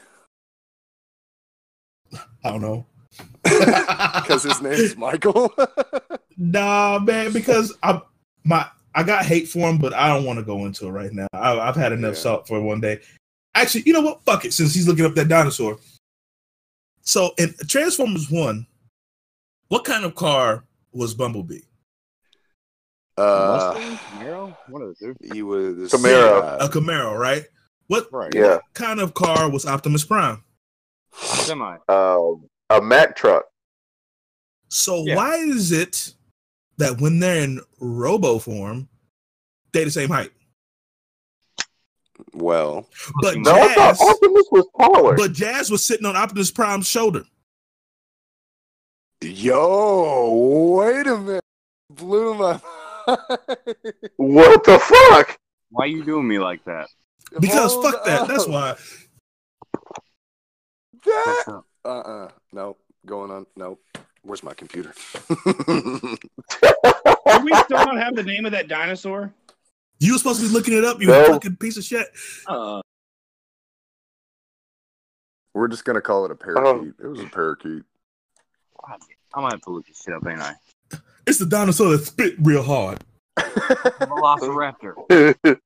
I 2.44 2.50
don't 2.50 2.62
know. 2.62 2.86
Because 4.22 4.44
his 4.44 4.60
name 4.62 4.72
is 4.72 4.96
Michael. 4.96 5.52
Nah, 6.36 6.98
man, 7.00 7.32
because 7.32 7.76
I 7.82 8.00
my 8.44 8.66
I 8.94 9.02
got 9.02 9.24
hate 9.24 9.48
for 9.48 9.68
him, 9.68 9.78
but 9.78 9.92
I 9.94 10.08
don't 10.08 10.24
want 10.24 10.38
to 10.38 10.44
go 10.44 10.64
into 10.66 10.86
it 10.86 10.90
right 10.90 11.12
now. 11.12 11.26
I, 11.32 11.58
I've 11.58 11.76
had 11.76 11.92
enough 11.92 12.14
Yeah. 12.14 12.20
salt 12.20 12.48
for 12.48 12.60
one 12.60 12.80
day. 12.80 13.00
Actually, 13.54 13.82
you 13.86 13.92
know 13.92 14.00
what? 14.00 14.22
Fuck 14.24 14.44
it. 14.44 14.52
Since 14.52 14.74
he's 14.74 14.86
looking 14.88 15.04
up 15.04 15.14
that 15.14 15.28
dinosaur. 15.28 15.78
So 17.02 17.32
in 17.38 17.54
Transformers 17.66 18.30
One, 18.30 18.66
what 19.68 19.84
kind 19.84 20.04
of 20.04 20.14
car 20.14 20.64
was 20.92 21.14
Bumblebee? 21.14 21.60
Uh, 23.20 23.74
Mustang? 23.76 23.98
Camaro? 23.98 24.56
One 24.68 24.82
of 24.82 24.88
the 24.88 24.94
two. 24.94 25.16
he 25.32 25.42
was 25.42 25.90
Camaro. 25.92 26.42
uh, 26.42 26.58
A 26.60 26.68
Camaro, 26.68 27.18
right? 27.18 27.44
What 27.88 28.08
Right. 28.12 28.32
Yeah. 28.34 28.54
what 28.54 28.62
kind 28.74 29.00
of 29.00 29.14
car 29.14 29.50
was 29.50 29.66
Optimus 29.66 30.04
Prime? 30.04 30.42
Semi. 31.12 31.76
Uh, 31.88 32.18
a 32.70 32.80
Mack 32.80 33.16
truck. 33.16 33.44
So 34.68 35.04
Yeah. 35.04 35.16
why 35.16 35.36
is 35.36 35.72
it 35.72 36.14
that 36.78 37.00
when 37.00 37.18
they're 37.18 37.42
in 37.42 37.60
robo 37.80 38.38
form, 38.38 38.88
they 39.72 39.82
the 39.84 39.90
same 39.90 40.08
height? 40.08 40.30
well, 42.34 42.86
But 43.22 43.38
No, 43.38 43.54
Jazz, 43.74 44.00
Optimus 44.00 44.44
was 44.52 44.66
taller. 44.78 45.16
but 45.16 45.32
Jazz 45.32 45.70
was 45.70 45.84
sitting 45.84 46.06
on 46.06 46.14
Optimus 46.16 46.50
Prime's 46.50 46.86
shoulder. 46.86 47.24
yo, 49.22 50.74
wait 50.78 51.06
a 51.06 51.18
minute, 51.18 51.44
blew 51.90 52.34
my. 52.34 52.60
what 54.16 54.64
the 54.64 54.78
fuck? 54.78 55.38
Why 55.70 55.86
you 55.86 56.04
doing 56.04 56.26
me 56.28 56.38
like 56.38 56.64
that? 56.64 56.88
Because 57.40 57.72
Hold 57.72 57.86
fuck 57.86 58.04
that. 58.04 58.28
That's 58.28 58.46
why. 58.46 58.76
That. 61.02 61.62
Uh 61.84 61.88
uh 61.88 62.28
No, 62.52 62.76
going 63.06 63.30
on. 63.30 63.46
No. 63.56 63.78
Where's 64.22 64.42
my 64.42 64.52
computer? 64.52 64.92
Do 65.28 66.18
we 67.42 67.54
still 67.54 67.78
not 67.78 67.96
have 67.96 68.14
the 68.14 68.22
name 68.22 68.44
of 68.44 68.52
that 68.52 68.68
dinosaur? 68.68 69.32
You 69.98 70.12
were 70.12 70.18
supposed 70.18 70.40
to 70.40 70.48
be 70.48 70.52
looking 70.52 70.76
it 70.76 70.84
up, 70.84 71.00
you 71.00 71.06
No. 71.06 71.26
fucking 71.26 71.56
piece 71.56 71.78
of 71.78 71.84
shit. 71.84 72.06
Uh, 72.46 72.82
We're 75.54 75.68
just 75.68 75.84
gonna 75.86 76.02
call 76.02 76.26
it 76.26 76.30
a 76.30 76.34
parakeet. 76.34 76.94
It 77.02 77.06
was 77.06 77.20
a 77.20 77.26
parakeet. 77.26 77.82
I'm 78.86 78.98
gonna 79.34 79.50
have 79.54 79.62
to 79.62 79.70
look 79.70 79.86
this 79.86 80.02
shit 80.02 80.14
up, 80.14 80.26
ain't 80.26 80.40
I? 80.40 80.54
It's 81.30 81.38
the 81.38 81.46
dinosaur 81.46 81.90
that 81.96 82.04
spit 82.04 82.34
real 82.40 82.64
hard. 82.64 82.98
Velociraptor. 83.38 84.94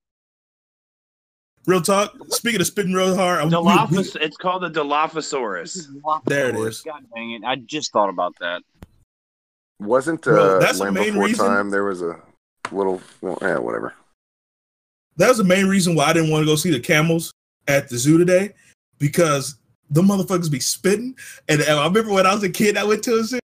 Real 1.67 1.81
talk. 1.81 2.13
Speaking 2.29 2.61
of 2.61 2.67
spitting 2.67 2.93
real 2.93 3.17
hard, 3.17 3.39
I'm- 3.39 3.49
we- 3.91 3.97
we- 3.97 4.05
It's 4.21 4.37
called 4.37 4.63
a 4.65 4.69
Dilophosaurus. 4.71 5.87
There 6.27 6.51
it 6.51 6.57
is. 6.57 6.83
God 6.83 7.03
dang 7.15 7.31
it! 7.31 7.43
I 7.43 7.57
just 7.57 7.91
thought 7.91 8.11
about 8.11 8.35
that. 8.41 8.61
Wasn't 9.81 10.27
uh, 10.27 10.31
Bro, 10.33 10.61
that's 10.61 10.77
the 10.77 10.85
Land 10.85 10.95
main 10.97 11.17
reason- 11.17 11.47
Time? 11.47 11.71
There 11.71 11.85
was 11.85 12.03
a 12.03 12.21
little. 12.71 13.01
Well, 13.23 13.39
yeah, 13.41 13.57
whatever. 13.57 13.95
that 15.17 15.29
was 15.31 15.39
the 15.39 15.45
main 15.45 15.65
reason 15.65 15.95
why 15.95 16.05
I 16.05 16.13
didn't 16.13 16.29
want 16.31 16.43
to 16.43 16.47
go 16.47 16.57
see 16.57 16.71
the 16.71 16.79
camels 16.81 17.33
at 17.67 17.89
the 17.89 17.97
zoo 17.97 18.19
today 18.19 18.53
because 18.99 19.57
the 19.89 20.03
motherfuckers 20.03 20.51
be 20.51 20.61
spitting. 20.61 21.17
And 21.49 21.63
I 21.63 21.87
remember 21.87 22.13
when 22.13 22.27
I 22.27 22.35
was 22.35 22.43
a 22.43 22.51
kid, 22.51 22.77
I 22.77 22.85
went 22.85 23.03
to 23.05 23.19
a 23.21 23.25
zoo. 23.25 23.39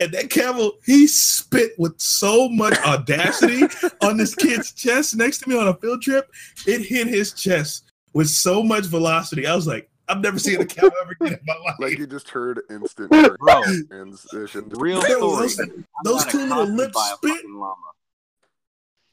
And 0.00 0.12
that 0.12 0.30
camel, 0.30 0.72
he 0.84 1.06
spit 1.06 1.72
with 1.78 2.00
so 2.00 2.48
much 2.48 2.78
audacity 2.80 3.62
on 4.02 4.16
this 4.16 4.34
kid's 4.34 4.72
chest 4.72 5.16
next 5.16 5.38
to 5.38 5.48
me 5.48 5.56
on 5.58 5.68
a 5.68 5.74
field 5.74 6.02
trip. 6.02 6.30
It 6.66 6.82
hit 6.86 7.06
his 7.06 7.32
chest 7.32 7.90
with 8.12 8.28
so 8.28 8.62
much 8.62 8.84
velocity. 8.86 9.46
I 9.46 9.54
was 9.54 9.66
like, 9.66 9.88
I've 10.08 10.20
never 10.20 10.38
seen 10.40 10.60
a 10.60 10.66
camel 10.66 10.90
ever 11.02 11.14
get 11.20 11.32
in 11.34 11.38
my 11.46 11.54
life. 11.64 11.76
Like 11.78 11.96
you 11.98 12.06
just 12.06 12.28
heard 12.28 12.60
instant 12.68 13.10
Bro, 13.38 13.62
transition. 13.88 14.68
real 14.70 15.00
story. 15.02 15.20
those- 15.20 15.56
those 16.04 16.24
two 16.26 16.38
little 16.46 16.62
accosted 16.62 16.76
lips 16.76 17.12
spit. 17.14 17.46
llama. 17.48 17.74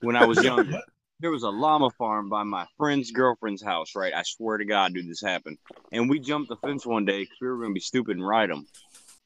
When 0.01 0.15
I 0.15 0.26
was 0.26 0.43
young, 0.43 0.74
there 1.20 1.30
was 1.32 1.43
a 1.43 1.49
llama 1.49 1.89
farm 1.91 2.30
by 2.30 2.41
my 2.43 2.65
friend's 2.78 3.11
girlfriend's 3.11 3.61
house. 3.61 3.95
Right, 3.95 4.13
I 4.13 4.24
swear 4.24 4.57
to 4.57 4.65
God, 4.65 4.93
dude, 4.95 5.07
this 5.07 5.22
happened. 5.22 5.57
And 5.91 6.09
we 6.09 6.20
jumped 6.20 6.49
the 6.49 6.55
fence 6.57 6.86
one 6.86 7.05
day 7.05 7.20
because 7.20 7.38
we 7.41 7.47
were 7.47 7.57
gonna 7.61 7.74
be 7.74 7.80
stupid 7.80 8.18
and 8.18 8.28
ride 8.28 8.49
them. 8.49 8.65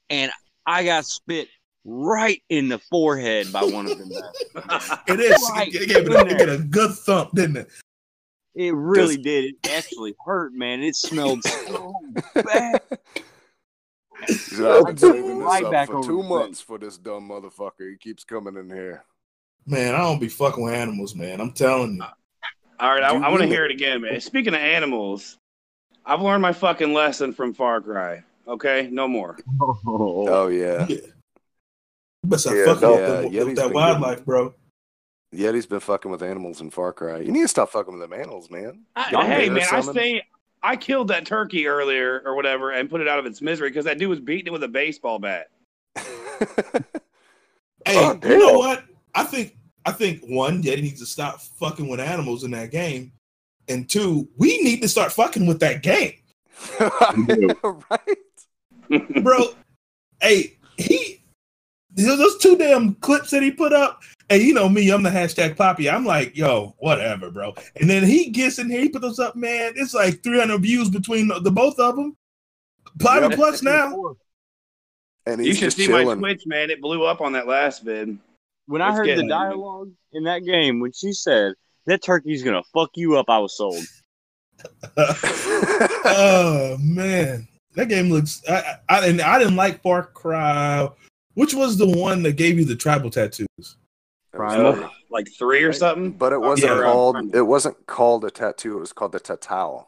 And 0.09 0.29
I 0.65 0.83
got 0.83 1.05
spit 1.05 1.47
right 1.83 2.41
in 2.49 2.69
the 2.69 2.79
forehead 2.79 3.51
by 3.51 3.63
one 3.63 3.89
of 3.89 3.97
them. 3.97 4.11
It 5.07 5.19
is. 5.19 5.49
Right 5.51 5.73
It 5.73 5.87
gave 5.87 6.07
it, 6.07 6.13
a, 6.13 6.19
it 6.19 6.29
gave 6.29 6.41
it 6.41 6.49
a 6.49 6.63
good 6.63 6.91
thump, 6.91 7.31
didn't 7.33 7.57
it? 7.57 7.69
It 8.53 8.73
really 8.75 9.17
did. 9.17 9.45
It 9.45 9.69
actually 9.71 10.15
hurt, 10.25 10.53
man. 10.53 10.81
It 10.81 10.95
smelled 10.95 11.43
so 11.43 11.93
bad. 12.35 12.81
He's 14.27 14.59
like, 14.59 14.77
I've 14.77 14.85
been 14.85 14.97
saving 14.97 15.39
this 15.39 15.45
Right 15.45 15.63
up 15.63 15.71
back 15.71 15.87
for 15.89 16.03
two 16.03 16.21
the 16.21 16.27
months 16.27 16.61
for 16.61 16.77
this 16.77 16.97
dumb 16.97 17.29
motherfucker. 17.29 17.89
He 17.89 17.97
keeps 17.97 18.23
coming 18.23 18.57
in 18.57 18.69
here. 18.69 19.03
Man, 19.65 19.95
I 19.95 19.99
don't 19.99 20.19
be 20.19 20.27
fucking 20.27 20.63
with 20.63 20.73
animals, 20.73 21.15
man. 21.15 21.39
I'm 21.39 21.53
telling 21.53 21.95
you. 21.95 22.03
All 22.79 22.93
right, 22.93 23.03
I, 23.03 23.15
I 23.15 23.29
want 23.29 23.41
to 23.41 23.47
hear 23.47 23.63
it 23.63 23.71
again, 23.71 24.01
man. 24.01 24.19
Speaking 24.19 24.53
of 24.53 24.59
animals, 24.59 25.37
I've 26.05 26.21
learned 26.21 26.41
my 26.41 26.51
fucking 26.51 26.93
lesson 26.93 27.31
from 27.31 27.53
Far 27.53 27.79
Cry. 27.79 28.23
Okay, 28.47 28.89
no 28.91 29.07
more. 29.07 29.37
Oh. 29.61 29.77
oh 29.87 30.47
yeah, 30.47 30.85
Yeah. 30.89 30.97
You 30.97 32.29
better 32.29 32.39
stop 32.39 32.53
Yeah, 32.55 32.65
fucking 32.65 32.81
no. 32.81 32.93
Yeah, 32.99 33.07
that- 33.07 33.31
Yeti's 33.31 33.45
with 33.45 33.55
that 33.57 33.63
been 33.67 33.73
wildlife, 33.73 34.25
bro. 34.25 34.53
Yeti's 35.33 35.65
been 35.65 35.79
fucking 35.79 36.11
with 36.11 36.21
animals 36.23 36.59
in 36.61 36.69
Far 36.69 36.91
Cry. 36.93 37.19
You 37.19 37.31
need 37.31 37.41
to 37.43 37.47
stop 37.47 37.69
fucking 37.69 37.93
with 37.97 38.01
them 38.01 38.19
animals, 38.19 38.51
man. 38.51 38.81
I, 38.95 39.03
hey, 39.25 39.47
bear 39.47 39.51
man, 39.55 39.63
I 39.71 39.79
summon. 39.81 39.95
say 39.95 40.23
I 40.61 40.75
killed 40.75 41.07
that 41.07 41.25
turkey 41.25 41.67
earlier 41.67 42.21
or 42.25 42.35
whatever 42.35 42.71
and 42.71 42.89
put 42.89 42.99
it 43.01 43.07
out 43.07 43.17
of 43.17 43.25
its 43.25 43.41
misery 43.41 43.69
because 43.69 43.85
that 43.85 43.97
dude 43.97 44.09
was 44.09 44.19
beating 44.19 44.47
it 44.47 44.51
with 44.51 44.63
a 44.63 44.67
baseball 44.67 45.19
bat. 45.19 45.47
Hey, 47.85 47.95
Oh, 47.97 48.19
you 48.23 48.37
know 48.37 48.57
what? 48.59 48.83
I 49.15 49.23
think 49.23 49.57
I 49.85 49.91
think 49.91 50.21
one, 50.27 50.61
Yeti 50.61 50.83
needs 50.83 50.99
to 50.99 51.05
stop 51.07 51.41
fucking 51.41 51.87
with 51.87 51.99
animals 51.99 52.43
in 52.43 52.51
that 52.51 52.69
game, 52.69 53.11
and 53.67 53.89
two, 53.89 54.27
we 54.37 54.61
need 54.61 54.81
to 54.83 54.87
start 54.87 55.11
fucking 55.11 55.47
with 55.47 55.59
that 55.61 55.81
game, 55.81 56.13
right? 56.79 58.17
bro. 59.23 59.53
hey, 60.21 60.57
he 60.77 61.23
those 61.93 62.17
those 62.17 62.37
two 62.37 62.57
damn 62.57 62.95
clips 62.95 63.31
that 63.31 63.43
he 63.43 63.51
put 63.51 63.73
up. 63.73 64.01
And 64.29 64.41
you 64.41 64.53
know 64.53 64.69
me, 64.69 64.89
I'm 64.89 65.03
the 65.03 65.09
hashtag 65.09 65.57
Poppy. 65.57 65.89
I'm 65.89 66.05
like, 66.05 66.37
yo, 66.37 66.73
whatever, 66.79 67.29
bro. 67.31 67.53
And 67.75 67.89
then 67.89 68.03
he 68.03 68.29
gets 68.29 68.59
in 68.59 68.69
here, 68.69 68.79
he 68.79 68.87
put 68.87 69.01
those 69.01 69.19
up, 69.19 69.35
man. 69.35 69.73
It's 69.75 69.93
like 69.93 70.23
300 70.23 70.57
views 70.59 70.89
between 70.89 71.27
the, 71.27 71.39
the 71.41 71.51
both 71.51 71.77
of 71.79 71.97
them. 71.97 72.15
Platinum 72.97 73.31
Yep. 73.31 73.37
Plus 73.39 73.61
now. 73.61 74.15
And 75.25 75.41
You 75.41 75.47
he's 75.47 75.57
should 75.57 75.65
just 75.65 75.77
see 75.77 75.89
my 75.89 76.03
chilling. 76.03 76.19
Twitch, 76.19 76.43
man. 76.45 76.69
It 76.69 76.81
blew 76.81 77.03
up 77.03 77.19
on 77.19 77.33
that 77.33 77.45
last 77.45 77.83
vid. 77.83 78.17
When 78.67 78.81
I 78.81 78.93
heard 78.93 79.03
the 79.05 79.15
getting- 79.15 79.27
dialogue 79.27 79.91
in 80.13 80.23
that 80.23 80.45
game, 80.45 80.79
when 80.79 80.93
she 80.93 81.11
said 81.11 81.53
that 81.87 82.01
turkey's 82.01 82.41
gonna 82.41 82.63
fuck 82.73 82.91
you 82.95 83.17
up, 83.17 83.25
I 83.29 83.39
was 83.39 83.57
sold. 83.57 83.83
oh 86.05 86.77
man, 86.79 87.47
that 87.75 87.87
game 87.89 88.09
looks. 88.09 88.41
I, 88.49 88.75
I 88.89 89.07
and 89.07 89.21
I 89.21 89.39
didn't 89.39 89.55
like 89.55 89.81
Far 89.81 90.03
Cry. 90.07 90.89
Which 91.33 91.53
was 91.53 91.77
the 91.77 91.87
one 91.87 92.23
that 92.23 92.33
gave 92.35 92.59
you 92.59 92.65
the 92.65 92.75
tribal 92.75 93.09
tattoos? 93.09 93.77
Primal. 94.33 94.83
Uh, 94.83 94.89
like 95.09 95.27
three 95.37 95.63
or 95.63 95.71
something. 95.73 96.11
But 96.11 96.33
it 96.33 96.39
wasn't 96.41 96.75
Yeah. 96.75 96.83
called. 96.83 97.35
It 97.35 97.41
wasn't 97.41 97.85
called 97.87 98.25
a 98.25 98.31
tattoo. 98.31 98.77
It 98.77 98.79
was 98.81 98.93
called 98.93 99.13
the 99.13 99.19
tatau. 99.19 99.85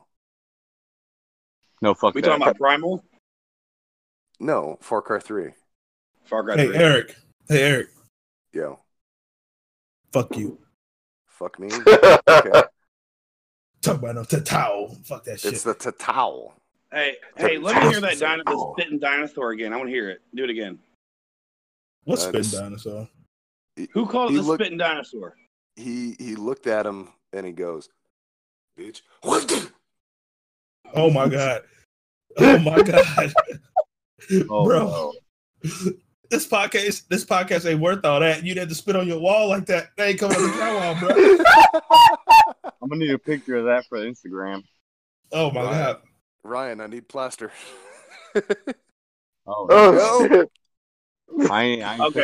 No 1.82 1.94
fuck 1.94 2.14
We 2.16 2.22
that. 2.22 2.28
talking 2.30 2.44
about 2.44 2.58
Primal? 2.58 3.04
No, 4.40 4.78
Far 4.82 5.02
Cry 5.02 5.20
Three. 5.20 5.52
Far 6.26 6.44
Cry 6.44 6.56
Hey 6.58 6.68
3. 6.68 6.76
Eric. 6.78 7.16
Hey 7.50 7.62
Eric. 7.64 7.90
Yo, 8.54 8.80
Fuck 10.12 10.38
you. 10.38 10.60
fuck 11.26 11.60
me. 11.60 11.70
Okay. 11.74 12.52
Talk 13.82 13.98
about 13.98 14.16
no 14.16 14.22
tatao. 14.24 14.96
Fuck 15.06 15.26
that 15.26 15.40
shit. 15.42 15.54
it's 15.54 15.64
the 15.64 15.76
tatau. 15.76 16.54
Hey, 16.94 17.16
hey, 17.38 17.58
let 17.58 17.82
me 17.84 17.90
hear 17.90 18.02
that 18.02 18.20
dino- 18.20 18.44
the 18.46 18.74
spitting 18.78 19.00
dinosaur 19.00 19.52
again. 19.52 19.74
I 19.74 19.78
want 19.78 19.88
to 19.90 19.94
hear 19.94 20.10
it. 20.12 20.22
Do 20.36 20.44
it 20.44 20.50
again. 20.52 20.78
What's 22.04 22.24
Uh, 22.24 22.30
spin 22.30 22.42
this- 22.42 22.52
dinosaur? 22.52 23.10
Who 23.94 24.06
called 24.06 24.32
it 24.32 24.36
the 24.36 24.42
looked- 24.44 24.62
spitting 24.62 24.78
dinosaur? 24.78 25.36
He 25.76 26.16
he 26.20 26.36
looked 26.36 26.68
at 26.68 26.86
him 26.86 27.10
and 27.32 27.46
he 27.48 27.52
goes, 27.52 27.90
"Bitch, 28.78 29.02
what 29.24 29.48
the?" 29.48 29.72
Oh 30.94 31.10
my 31.10 31.28
god. 31.28 31.64
Oh 32.38 32.60
my 32.60 32.82
god. 32.84 33.34
Oh, 34.50 34.64
Bro. 34.64 34.80
no. 34.80 35.14
This 36.30 36.48
podcast, 36.48 37.08
this 37.10 37.26
podcast 37.26 37.70
ain't 37.70 37.82
worth 37.82 38.06
all 38.06 38.22
that. 38.22 38.42
You'd 38.46 38.56
have 38.58 38.70
to 38.70 38.76
spit 38.76 38.96
on 38.96 39.06
your 39.08 39.20
wall 39.20 39.50
like 39.50 39.66
that. 39.66 39.90
That 39.98 40.08
ain't 40.08 40.20
coming 40.20 40.38
on 40.38 40.44
the 40.44 40.48
drywall, 40.54 41.00
bro. 41.00 42.72
I'm 42.82 42.88
gonna 42.90 43.00
need 43.04 43.12
a 43.12 43.20
picture 43.20 43.58
of 43.58 43.66
that 43.66 43.86
for 43.90 43.98
Instagram. 43.98 44.64
Oh 45.34 45.52
my 45.52 45.62
Ryan, 45.64 45.78
god. 45.96 46.02
Ryan, 46.44 46.82
I 46.82 46.88
need 46.88 47.08
plaster. 47.08 47.52
Oh, 49.46 49.68
Oh 49.70 50.28
shit! 50.28 50.52
I 51.52 51.82
I 51.82 52.06
Okay. 52.08 52.24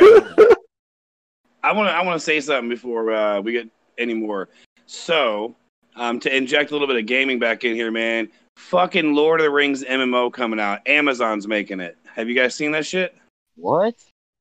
I 1.64 1.72
want 1.74 1.90
to 1.90 1.94
I 1.94 2.02
want 2.04 2.20
to 2.20 2.24
say 2.24 2.40
something 2.40 2.70
before 2.70 3.12
uh, 3.14 3.42
we 3.42 3.52
get 3.52 3.68
any 3.98 4.14
more. 4.14 4.50
So, 4.86 5.56
um, 5.96 6.20
to 6.22 6.36
inject 6.36 6.72
a 6.72 6.74
little 6.74 6.88
bit 6.88 6.96
of 6.98 7.06
gaming 7.06 7.40
back 7.40 7.64
in 7.64 7.76
here, 7.76 7.92
man. 7.92 8.30
Fucking 8.58 9.14
Lord 9.14 9.40
of 9.42 9.46
the 9.46 9.52
Rings 9.52 9.84
MMO 9.84 10.32
coming 10.34 10.60
out. 10.60 10.80
Amazon's 10.88 11.48
making 11.48 11.80
it. 11.80 11.98
Have 12.16 12.28
you 12.30 12.36
guys 12.36 12.56
seen 12.56 12.72
that 12.72 12.86
shit? 12.86 13.16
What? 13.56 13.96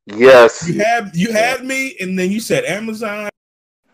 Yes. 0.07 0.67
You 0.69 0.81
had 0.81 1.11
you 1.15 1.33
had 1.33 1.65
me, 1.65 1.97
and 2.01 2.19
then 2.19 2.31
you 2.31 2.41
said 2.41 2.65
Amazon. 2.65 3.29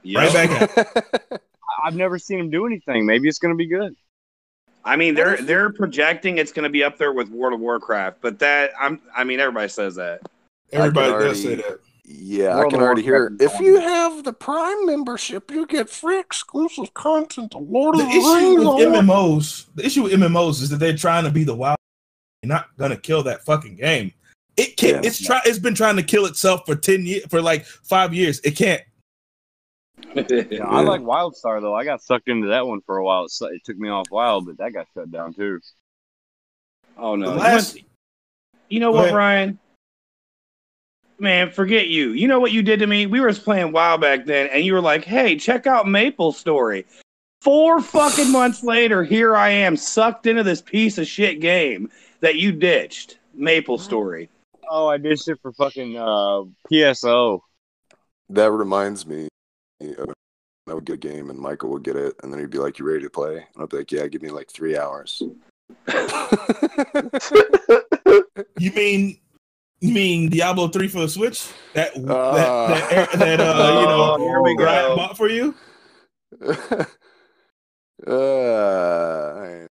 Yeah. 0.02 0.20
Right 0.20 0.32
back 0.48 0.78
I- 1.32 1.38
I've 1.86 1.94
never 1.96 2.18
seen 2.18 2.38
him 2.38 2.50
do 2.50 2.66
anything. 2.66 3.04
Maybe 3.06 3.28
it's 3.28 3.38
gonna 3.38 3.54
be 3.54 3.66
good. 3.66 3.94
I 4.84 4.96
mean, 4.96 5.14
they're 5.14 5.36
they're 5.38 5.70
projecting 5.72 6.38
it's 6.38 6.52
going 6.52 6.64
to 6.64 6.70
be 6.70 6.84
up 6.84 6.98
there 6.98 7.12
with 7.12 7.28
World 7.30 7.54
of 7.54 7.60
Warcraft, 7.60 8.18
but 8.20 8.38
that 8.40 8.72
I'm 8.78 9.00
I 9.16 9.24
mean, 9.24 9.40
everybody 9.40 9.68
says 9.68 9.94
that. 9.96 10.20
Everybody 10.72 11.12
already- 11.12 11.28
does 11.28 11.42
say 11.42 11.54
that. 11.56 11.78
Yeah, 12.06 12.56
World 12.56 12.66
I 12.66 12.76
can 12.76 12.82
already 12.84 13.00
hear. 13.02 13.30
Warcraft 13.30 13.42
is 13.42 13.52
If 13.54 13.60
you 13.60 13.80
have 13.80 14.24
the 14.24 14.32
Prime 14.34 14.84
membership, 14.84 15.50
you 15.50 15.66
get 15.66 15.88
free 15.88 16.20
exclusive 16.20 16.92
content 16.92 17.52
to 17.52 17.58
Lord 17.58 17.96
The 17.96 18.02
of 18.02 18.08
the 18.10 18.14
issue 18.18 18.58
Rings. 18.58 18.58
with 18.58 18.88
MMOs, 19.06 19.66
the 19.74 19.86
issue 19.86 20.02
with 20.02 20.12
MMOs 20.12 20.60
is 20.60 20.68
that 20.68 20.76
they're 20.76 20.94
trying 20.96 21.24
to 21.24 21.30
be 21.30 21.44
the 21.44 21.54
wild. 21.54 21.78
You're 22.42 22.48
not 22.48 22.76
gonna 22.76 22.98
kill 22.98 23.22
that 23.22 23.42
fucking 23.46 23.76
game. 23.76 24.12
It 24.58 24.76
can't. 24.76 25.02
Yeah. 25.02 25.08
It's 25.08 25.24
try. 25.24 25.40
It's 25.46 25.58
been 25.58 25.74
trying 25.74 25.96
to 25.96 26.02
kill 26.02 26.26
itself 26.26 26.66
for 26.66 26.76
ten 26.76 27.06
years, 27.06 27.24
for 27.30 27.40
like 27.40 27.64
five 27.64 28.12
years. 28.12 28.38
It 28.44 28.50
can't. 28.54 28.82
Yeah, 30.14 30.22
Yeah. 30.50 30.64
I 30.66 30.80
like 30.82 31.00
WildStar 31.00 31.60
though. 31.60 31.74
I 31.74 31.84
got 31.84 32.02
sucked 32.02 32.28
into 32.28 32.48
that 32.48 32.66
one 32.66 32.80
for 32.86 32.96
a 32.98 33.04
while. 33.04 33.24
It, 33.24 33.32
it 33.52 33.62
took 33.64 33.76
me 33.76 33.88
off 33.88 34.06
Wild, 34.10 34.46
but 34.46 34.58
that 34.58 34.72
got 34.72 34.86
shut 34.94 35.10
down 35.10 35.34
too. 35.34 35.60
oh 36.96 37.16
no. 37.16 37.34
Last- 37.34 37.78
You 38.68 38.80
know 38.80 38.90
what. 38.92 39.12
Ryan? 39.12 39.58
Man, 41.18 41.50
forget 41.52 41.86
you. 41.88 42.10
You 42.10 42.26
know 42.26 42.40
what 42.40 42.50
you 42.52 42.62
did 42.62 42.80
to 42.80 42.86
me? 42.88 43.06
We 43.06 43.20
were 43.20 43.32
playing 43.32 43.70
WoW 43.72 43.96
back 43.96 44.24
then, 44.26 44.48
and 44.52 44.64
you 44.64 44.72
were 44.72 44.80
like, 44.80 45.04
"Hey, 45.04 45.36
check 45.36 45.66
out 45.66 45.86
Maple 45.86 46.32
Story." 46.32 46.86
Four 47.40 47.80
fucking 47.80 48.32
months 48.32 48.64
later, 48.64 49.04
here 49.04 49.36
I 49.36 49.50
am, 49.50 49.76
sucked 49.76 50.26
into 50.26 50.42
this 50.42 50.60
piece 50.60 50.98
of 50.98 51.06
shit 51.06 51.40
game 51.40 51.88
that 52.20 52.34
you 52.36 52.50
ditched. 52.52 53.18
Maple 53.32 53.78
Story. 53.78 54.28
Oh, 54.68 54.88
I 54.88 54.96
did 54.96 55.20
shit 55.20 55.38
for 55.40 55.52
fucking 55.52 55.96
uh, 55.96 56.42
PSO. 56.70 57.40
That 58.30 58.50
reminds 58.50 59.06
me 59.06 59.24
of 59.24 59.28
I 60.68 60.72
would 60.74 60.84
get 60.86 60.94
a 60.94 60.96
game 60.96 61.28
and 61.30 61.38
Michael 61.38 61.70
would 61.70 61.82
get 61.84 61.96
it, 61.96 62.14
and 62.22 62.32
then 62.32 62.40
he'd 62.40 62.50
be 62.50 62.58
like, 62.58 62.78
"You 62.78 62.86
ready 62.86 63.02
to 63.02 63.10
play?" 63.10 63.34
And 63.36 63.62
I'd 63.62 63.68
be 63.68 63.76
like, 63.78 63.92
"Yeah, 63.92 64.06
give 64.06 64.22
me 64.22 64.30
like 64.30 64.50
three 64.50 64.76
hours." 64.78 65.22
You 68.58 68.72
mean 68.72 69.18
you 69.80 69.92
mean 69.92 70.28
Diablo 70.30 70.68
three 70.68 70.88
for 70.88 71.00
the 71.00 71.08
Switch? 71.08 71.46
That 71.74 71.92
Ah. 72.08 72.68
that, 72.68 73.12
that 73.12 73.18
that 73.18 73.40
uh 73.40 73.44
you 73.80 73.86
know 73.86 74.14
Oh, 74.14 74.18
here 74.18 74.40
we 74.42 74.56
Ryan 74.56 74.88
go. 74.90 74.96
bought 74.96 75.16
for 75.16 75.28
you? 75.28 75.54
uh, 78.06 79.34
I- 79.40 79.66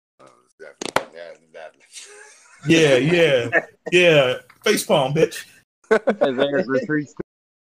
Yeah, 2.67 2.97
yeah, 2.97 3.51
yeah. 3.93 4.35
Face 4.65 4.85
palm, 4.85 5.15
bitch. 5.15 5.47
As 5.91 6.39
Eric 6.39 6.67
retreats 6.69 7.15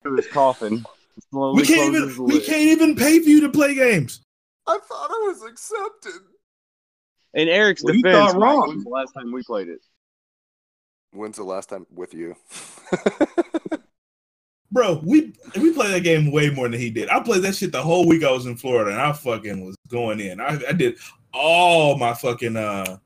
to 0.05 0.15
his 0.15 0.27
coffin, 0.29 0.85
slowly 1.31 1.63
We 1.63 1.67
can't 1.67 1.95
even 1.95 2.25
we 2.25 2.41
can't 2.41 2.63
even 2.63 2.97
pay 2.97 3.21
for 3.21 3.29
you 3.29 3.41
to 3.43 3.49
play 3.49 3.75
games. 3.75 4.23
I 4.67 4.79
thought 4.79 5.11
I 5.11 5.25
was 5.29 5.43
accepted. 5.43 6.23
In 7.35 7.49
Eric's 7.49 7.83
Well, 7.85 7.95
you 7.95 8.03
defense, 8.03 8.33
thought 8.33 8.41
wrong. 8.41 8.69
when's 8.69 8.85
the 8.85 8.91
last 8.91 9.13
time 9.13 9.33
we 9.33 9.43
played 9.43 9.69
it? 9.69 9.81
When's 11.13 11.37
the 11.37 11.45
last 11.45 11.69
time 11.69 11.87
with 11.91 12.15
you? 12.15 12.35
Bro, 14.73 15.01
we 15.05 15.33
we 15.59 15.73
played 15.73 15.95
that 15.95 16.03
game 16.03 16.33
way 16.33 16.51
more 16.51 16.69
than 16.69 16.81
he 16.81 16.91
did. 16.91 17.09
I 17.09 17.21
played 17.21 17.43
that 17.43 17.55
shit 17.55 17.73
the 17.73 17.81
whole 17.83 18.07
week 18.07 18.25
I 18.25 18.33
was 18.33 18.47
in 18.47 18.57
Florida 18.57 18.91
and 18.91 19.01
I 19.01 19.13
fucking 19.13 19.65
was 19.65 19.77
going 19.89 20.21
in. 20.21 20.41
I, 20.41 20.61
I 20.69 20.73
did 20.73 20.99
all 21.33 21.97
my 21.97 22.13
fucking 22.15 22.57
uh 22.57 22.99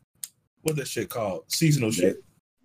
what 0.62 0.76
that 0.76 0.88
shit 0.88 1.10
called? 1.10 1.44
Seasonal 1.48 1.90
shit. 1.90 2.22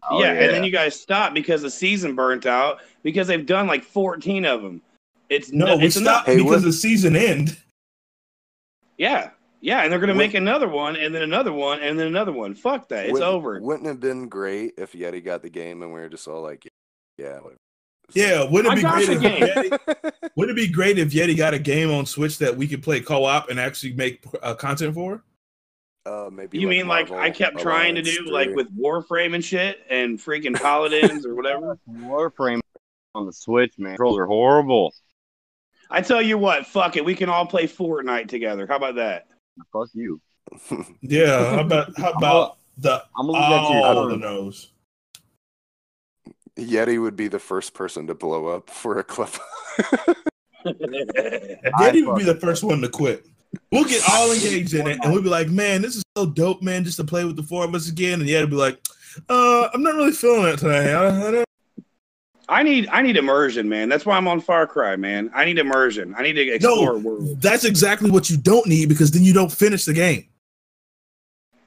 Oh, 0.10 0.22
yeah, 0.22 0.34
and 0.34 0.54
then 0.54 0.64
you 0.64 0.72
guys 0.72 1.00
stopped 1.00 1.34
because 1.34 1.62
the 1.64 1.70
season 1.70 2.16
burnt 2.16 2.46
out 2.46 2.82
because 3.02 3.28
they've 3.28 3.46
done 3.46 3.66
like 3.68 3.84
14 3.84 4.46
of 4.46 4.62
them. 4.62 4.82
It's 5.30 5.52
No, 5.52 5.66
no, 5.66 5.78
we 5.78 5.86
it's 5.86 5.96
enough. 5.98 6.14
stopped 6.14 6.28
Hey, 6.28 6.38
because 6.38 6.52
what- 6.52 6.64
the 6.64 6.74
season 6.74 7.16
end. 7.16 7.58
Yeah, 8.98 9.32
yeah, 9.62 9.82
and 9.84 9.92
they're 9.92 10.00
gonna 10.00 10.14
make 10.16 10.34
another 10.36 10.68
one, 10.70 10.96
and 10.96 11.14
then 11.14 11.22
another 11.24 11.52
one, 11.52 11.82
and 11.82 12.00
then 12.00 12.08
another 12.08 12.32
one. 12.32 12.56
Fuck 12.56 12.88
that, 12.90 13.06
it's 13.06 13.14
Wouldn't- 13.14 13.30
over. 13.30 13.60
Wouldn't 13.60 13.86
it 13.86 13.90
have 13.90 14.00
been 14.00 14.30
great 14.30 14.74
if 14.78 14.94
Yeti 14.94 15.24
got 15.24 15.42
the 15.42 15.50
game 15.50 15.82
and 15.82 15.92
we 15.94 16.00
were 16.00 16.10
just 16.10 16.28
all 16.28 16.42
like, 16.42 16.64
"Yeah, 17.18 17.36
whatever." 17.40 17.58
Yeah, 18.14 18.44
wouldn't 18.44 18.72
it 18.74 18.84
be 18.84 18.90
great 18.90 19.10
if. 19.10 19.20
Yeti, 19.22 20.32
wouldn't 20.36 20.58
it 20.58 20.62
be 20.62 20.72
great 20.72 21.00
if 21.00 21.10
Yeti 21.12 21.36
got 21.36 21.54
a 21.56 21.60
game 21.60 21.92
on 21.92 22.06
Switch 22.06 22.38
that 22.38 22.56
we 22.56 22.68
could 22.68 22.84
play 22.84 23.02
co-op 23.02 23.50
and 23.50 23.60
actually 23.60 23.94
make 23.94 24.24
uh, 24.44 24.54
content 24.54 24.94
for? 24.94 25.24
uh, 26.06 26.30
maybe 26.32 26.60
You 26.60 26.68
mean 26.68 26.88
like 26.88 27.10
I 27.12 27.32
kept 27.32 27.58
trying 27.60 27.96
to 27.96 28.02
Alliance 28.02 28.18
do 28.28 28.32
like 28.32 28.52
with 28.56 28.68
Warframe 28.78 29.34
and 29.34 29.44
shit, 29.44 29.80
and 29.90 30.20
freaking 30.20 30.54
Paladins 30.56 31.26
or 31.26 31.34
whatever? 31.36 31.80
Warframe 31.92 32.60
on 33.16 33.26
the 33.26 33.34
Switch, 33.34 33.74
man. 33.80 33.94
Controls 33.98 34.20
are 34.20 34.28
horrible. 34.28 34.94
I 35.90 36.02
tell 36.02 36.22
you 36.22 36.38
what, 36.38 36.66
fuck 36.66 36.98
it, 36.98 37.06
we 37.06 37.16
can 37.16 37.30
all 37.30 37.46
play 37.46 37.68
Fortnite 37.68 38.28
together. 38.28 38.66
How 38.68 38.78
about 38.78 38.96
that? 38.96 39.28
Fuck 39.72 39.90
you. 39.94 40.22
Yeah, 41.02 41.56
how 41.56 41.60
about 41.62 41.94
how 41.98 42.12
about 42.12 42.58
the 42.78 43.04
I'm 43.18 43.28
gonna 43.28 43.40
leave 43.40 43.50
that 43.50 43.68
to 43.68 43.74
your 43.74 43.86
all 43.86 44.08
the 44.08 44.18
nose? 44.18 44.72
Yeti 46.58 47.02
would 47.02 47.16
be 47.16 47.28
the 47.28 47.40
first 47.40 47.74
person 47.74 48.08
to 48.08 48.16
blow 48.16 48.48
up 48.48 48.70
for 48.70 49.00
a 49.00 49.04
clip. 49.04 49.30
Yeti 50.66 52.06
would 52.06 52.18
be 52.18 52.24
the 52.24 52.38
first 52.40 52.64
one 52.64 52.82
to 52.82 52.90
quit. 52.90 53.26
We'll 53.72 53.86
get 53.86 54.04
all 54.10 54.32
engaged 54.32 54.74
in 54.74 54.88
it, 54.88 55.00
and 55.02 55.14
we'll 55.14 55.22
be 55.22 55.30
like, 55.30 55.50
"Man, 55.50 55.82
this 55.82 55.96
is 55.96 56.04
so 56.16 56.26
dope, 56.26 56.62
man! 56.62 56.84
Just 56.84 56.98
to 56.98 57.04
play 57.04 57.26
with 57.26 57.36
the 57.36 57.44
four 57.44 57.66
of 57.66 57.74
us 57.76 57.90
again." 57.90 58.22
And 58.22 58.30
Yeti'd 58.30 58.50
be 58.50 58.56
like, 58.56 58.80
"Uh, 59.30 59.68
I'm 59.74 59.84
not 59.84 59.96
really 59.96 60.12
feeling 60.12 60.54
it 60.54 60.60
today. 60.60 60.94
I, 60.94 61.08
I 61.08 61.32
don't 61.32 61.46
I 62.48 62.64
need 62.64 62.88
I 62.92 63.02
need 63.02 63.18
immersion, 63.18 63.68
man. 63.68 63.90
That's 63.90 64.06
why 64.06 64.18
I'm 64.18 64.28
on 64.28 64.40
Far 64.40 64.68
Cry, 64.68 64.96
man. 64.96 65.32
I 65.34 65.46
need 65.46 65.58
immersion. 65.58 66.14
I 66.18 66.24
need 66.24 66.34
to 66.34 66.42
explore 66.42 66.96
a 66.96 67.00
world. 67.00 67.42
That's 67.42 67.66
exactly 67.66 68.12
what 68.12 68.30
you 68.30 68.38
don't 68.38 68.68
need 68.68 68.90
because 68.90 69.12
then 69.12 69.24
you 69.24 69.34
don't 69.34 69.52
finish 69.52 69.86
the 69.86 69.94
game. 69.94 70.28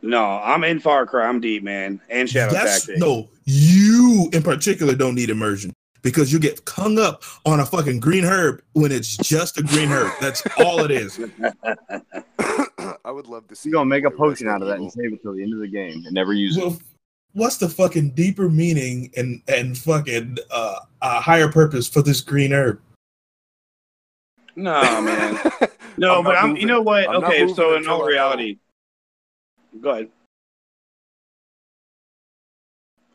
No, 0.03 0.25
I'm 0.25 0.63
in 0.65 0.79
Far 0.79 1.07
Cry. 1.07 1.27
I'm 1.27 1.41
deep, 1.41 1.65
man. 1.65 2.01
And 2.09 2.29
Shadow 2.29 2.53
That's 2.53 2.87
Tactics. 2.87 3.01
no, 3.01 3.29
you 3.45 4.31
in 4.33 4.43
particular 4.43 4.95
don't 4.95 5.15
need 5.17 5.31
immersion 5.31 5.73
because 6.03 6.33
you 6.33 6.39
get 6.39 6.61
hung 6.69 6.99
up 6.99 7.25
on 7.45 7.61
a 7.61 7.67
fucking 7.67 7.99
green 7.99 8.25
herb 8.25 8.63
when 8.73 8.93
it's 8.93 9.17
just 9.17 9.59
a 9.59 9.63
green 9.63 9.89
herb. 9.89 10.13
That's 10.21 10.43
all 10.59 10.85
it 10.85 10.93
is. 10.93 11.19
I 13.05 13.11
would 13.11 13.27
love 13.27 13.49
to 13.49 13.57
see. 13.57 13.71
You're 13.71 13.79
gonna 13.79 13.89
make 13.89 14.05
a 14.05 14.11
potion 14.11 14.49
out 14.49 14.63
of 14.63 14.69
that 14.69 14.79
and 14.79 14.93
save 14.93 15.13
it 15.13 15.23
till 15.23 15.35
the 15.35 15.43
end 15.43 15.53
of 15.53 15.61
the 15.61 15.69
game 15.69 16.05
and 16.05 16.13
never 16.13 16.33
use 16.33 16.57
it. 16.57 16.73
Well, 17.35 17.45
what's 17.45 17.59
the 17.59 17.69
fucking 17.69 18.11
deeper 18.11 18.49
meaning 18.49 19.11
and 19.17 19.43
and 19.49 19.77
fucking 19.77 20.39
uh, 20.51 20.81
uh 21.03 21.21
higher 21.21 21.49
purpose 21.49 21.89
for 21.89 22.03
this 22.03 22.21
green 22.21 22.53
herb? 22.53 22.81
No, 24.57 24.81
man. 25.03 25.39
No, 25.97 26.19
I'm 26.19 26.25
but 26.25 26.37
I'm. 26.37 26.49
moving. 26.49 26.63
You 26.63 26.69
know 26.69 26.83
what? 26.83 27.09
I'm 27.09 27.25
okay, 27.25 27.53
so 27.53 27.77
in 27.77 27.87
all 27.89 28.05
reality, 28.05 28.59
go 29.81 29.91
ahead. 29.91 30.09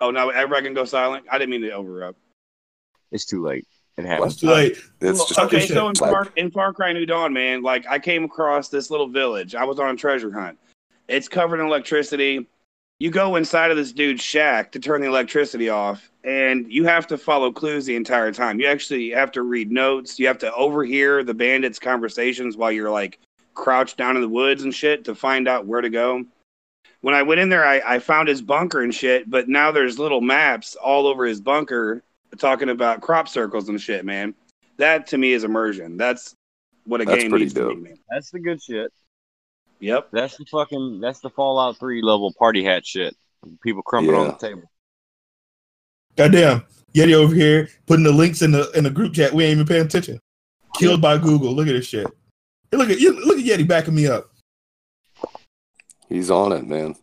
Oh, 0.01 0.11
now 0.11 0.29
everybody 0.29 0.65
can 0.65 0.73
go 0.73 0.85
silent. 0.85 1.25
I 1.31 1.37
didn't 1.37 1.51
mean 1.51 1.61
to 1.61 1.71
overrupt. 1.71 2.19
It's 3.11 3.25
too 3.25 3.41
late. 3.41 3.65
It 3.97 4.05
It's 4.05 4.35
too 4.37 4.47
late. 4.47 4.77
It's 5.01 5.25
just 5.27 5.39
okay, 5.39 5.57
Okay, 5.57 5.67
so 5.67 5.87
in 5.87 5.95
Far, 5.95 6.27
in 6.35 6.49
Far 6.49 6.73
Cry 6.73 6.93
New 6.93 7.05
Dawn, 7.05 7.31
man, 7.31 7.61
like 7.61 7.85
I 7.87 7.99
came 7.99 8.23
across 8.23 8.69
this 8.69 8.89
little 8.89 9.07
village. 9.07 9.53
I 9.53 9.63
was 9.63 9.79
on 9.79 9.93
a 9.93 9.95
treasure 9.95 10.31
hunt. 10.31 10.57
It's 11.07 11.27
covered 11.27 11.59
in 11.59 11.67
electricity. 11.67 12.47
You 13.03 13.11
go 13.11 13.35
inside 13.35 13.69
of 13.69 13.75
this 13.75 13.91
dude's 13.91 14.23
shack 14.23 14.71
to 14.71 14.79
turn 14.79 15.01
the 15.01 15.07
electricity 15.07 15.67
off, 15.67 16.09
and 16.23 16.71
you 16.71 16.85
have 16.85 17.05
to 17.07 17.17
follow 17.17 17.51
clues 17.51 17.85
the 17.85 17.97
entire 17.97 18.31
time. 18.31 18.61
You 18.61 18.67
actually 18.67 19.09
have 19.09 19.29
to 19.33 19.41
read 19.41 19.73
notes. 19.73 20.17
You 20.17 20.27
have 20.27 20.37
to 20.37 20.53
overhear 20.53 21.21
the 21.21 21.33
bandits' 21.33 21.79
conversations 21.79 22.55
while 22.55 22.71
you're 22.71 22.89
like 22.89 23.19
crouched 23.55 23.97
down 23.97 24.15
in 24.15 24.21
the 24.21 24.29
woods 24.29 24.63
and 24.63 24.73
shit 24.73 25.03
to 25.03 25.15
find 25.15 25.49
out 25.49 25.67
where 25.67 25.81
to 25.81 25.89
go. 25.89 26.23
When 27.01 27.13
I 27.13 27.23
went 27.23 27.41
in 27.41 27.49
there, 27.49 27.65
I, 27.65 27.81
I 27.85 27.99
found 27.99 28.29
his 28.29 28.41
bunker 28.41 28.83
and 28.83 28.95
shit, 28.95 29.29
but 29.29 29.49
now 29.49 29.69
there's 29.69 29.99
little 29.99 30.21
maps 30.21 30.77
all 30.77 31.05
over 31.05 31.25
his 31.25 31.41
bunker 31.41 32.03
talking 32.37 32.69
about 32.69 33.01
crop 33.01 33.27
circles 33.27 33.67
and 33.67 33.81
shit, 33.81 34.05
man. 34.05 34.33
That 34.77 35.07
to 35.07 35.17
me 35.17 35.33
is 35.33 35.43
immersion. 35.43 35.97
That's 35.97 36.35
what 36.85 37.01
a 37.01 37.05
That's 37.05 37.21
game 37.21 37.31
needs 37.31 37.53
dope. 37.53 37.71
to 37.71 37.75
be, 37.75 37.81
man. 37.81 37.97
That's 38.09 38.31
the 38.31 38.39
good 38.39 38.63
shit. 38.63 38.93
Yep. 39.83 40.09
That's 40.13 40.37
the 40.37 40.45
fucking. 40.45 41.01
That's 41.01 41.19
the 41.19 41.29
Fallout 41.29 41.77
Three 41.77 42.01
level 42.01 42.33
party 42.39 42.63
hat 42.63 42.85
shit. 42.85 43.15
People 43.61 43.81
crumping 43.83 44.15
on 44.15 44.27
the 44.27 44.33
table. 44.37 44.71
Goddamn, 46.15 46.63
Yeti 46.93 47.13
over 47.13 47.35
here 47.35 47.67
putting 47.85 48.05
the 48.05 48.11
links 48.13 48.41
in 48.41 48.51
the 48.51 48.71
in 48.71 48.85
the 48.85 48.89
group 48.89 49.13
chat. 49.13 49.33
We 49.33 49.43
ain't 49.43 49.53
even 49.55 49.67
paying 49.67 49.85
attention. 49.85 50.19
Killed 50.77 51.01
by 51.01 51.17
Google. 51.17 51.53
Look 51.53 51.67
at 51.67 51.73
this 51.73 51.85
shit. 51.85 52.07
Hey, 52.71 52.77
look 52.77 52.89
at 52.89 52.99
you. 53.01 53.11
Look 53.25 53.37
at 53.39 53.43
Yeti 53.43 53.67
backing 53.67 53.93
me 53.93 54.07
up. 54.07 54.31
he's 56.07 56.31
on 56.31 56.53
it, 56.53 56.65
man. 56.65 56.95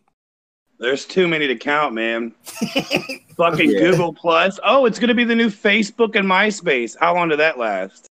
There's 0.79 1.05
too 1.05 1.27
many 1.27 1.45
to 1.47 1.55
count, 1.55 1.93
man. 1.93 2.33
Fucking 3.37 3.69
Yeah. 3.69 3.79
Google 3.79 4.11
Plus. 4.13 4.59
Oh, 4.63 4.85
it's 4.87 4.97
gonna 4.97 5.13
be 5.13 5.23
the 5.23 5.35
new 5.35 5.49
Facebook 5.49 6.15
and 6.15 6.27
MySpace. 6.27 6.97
How 6.99 7.13
long 7.13 7.29
did 7.29 7.37
that 7.39 7.59
last? 7.59 8.07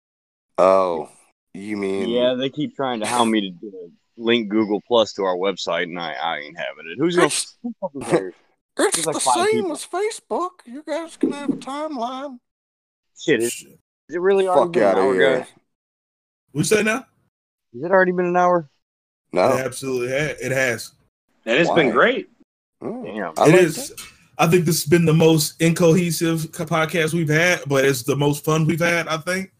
Oh, 0.58 1.10
you 1.54 1.78
mean 1.78 2.10
Yeah, 2.10 2.34
they 2.34 2.50
keep 2.50 2.76
trying 2.76 3.00
to 3.00 3.06
hound 3.06 3.32
me 3.32 3.40
to 3.42 3.50
do- 3.52 3.92
link 4.18 4.50
Google 4.50 4.82
Plus 4.88 5.14
to 5.14 5.24
our 5.24 5.36
website, 5.36 5.84
and 5.84 6.00
I, 6.00 6.14
I 6.14 6.38
ain't 6.40 6.58
having 6.58 6.86
it. 6.92 6.98
Who's 7.00 7.16
gonna? 7.16 7.28
It's- 7.28 7.58
Who 7.64 8.00
cares? 8.02 8.34
it's 8.80 9.06
like 9.06 9.14
the 9.16 9.20
same 9.20 9.46
people. 9.52 9.72
as 9.74 9.86
Facebook? 9.86 10.50
You 10.66 10.84
guys 10.88 11.18
can 11.18 11.32
have 11.32 11.50
a 11.50 11.54
timeline. 11.58 12.38
Shit, 13.20 13.42
is, 13.42 13.54
is 14.10 14.16
it 14.16 14.20
really 14.22 14.48
already 14.48 14.66
Fuck 14.66 14.74
been 14.74 14.84
out 14.84 14.98
of 14.98 15.04
hour, 15.06 15.14
here. 15.14 15.38
guys? 15.40 15.48
We 16.54 16.64
say 16.64 16.84
now? 16.84 17.06
Has 17.74 17.84
it 17.84 17.92
already 17.92 18.12
been 18.12 18.26
an 18.28 18.38
hour? 18.38 18.70
No, 19.34 19.54
It 19.58 19.66
absolutely 19.66 20.10
ha- 20.10 20.36
it 20.42 20.52
has. 20.52 20.92
And 21.46 21.58
it's 21.60 21.72
been 21.72 21.90
great. 21.92 22.30
Oh, 22.82 23.04
Damn. 23.04 23.34
I 23.38 23.48
It 23.48 23.52
like 23.52 23.54
is. 23.62 23.90
that. 23.90 24.02
I 24.40 24.46
think 24.48 24.66
this 24.66 24.84
has 24.84 24.90
been 24.90 25.06
the 25.06 25.14
most 25.14 25.60
incohesive 25.62 26.42
podcast 26.52 27.14
we've 27.14 27.28
had, 27.30 27.62
but 27.68 27.84
it's 27.84 28.04
the 28.04 28.16
most 28.16 28.46
fun 28.46 28.66
we've 28.68 28.80
had. 28.80 29.08
I 29.08 29.18
think. 29.18 29.52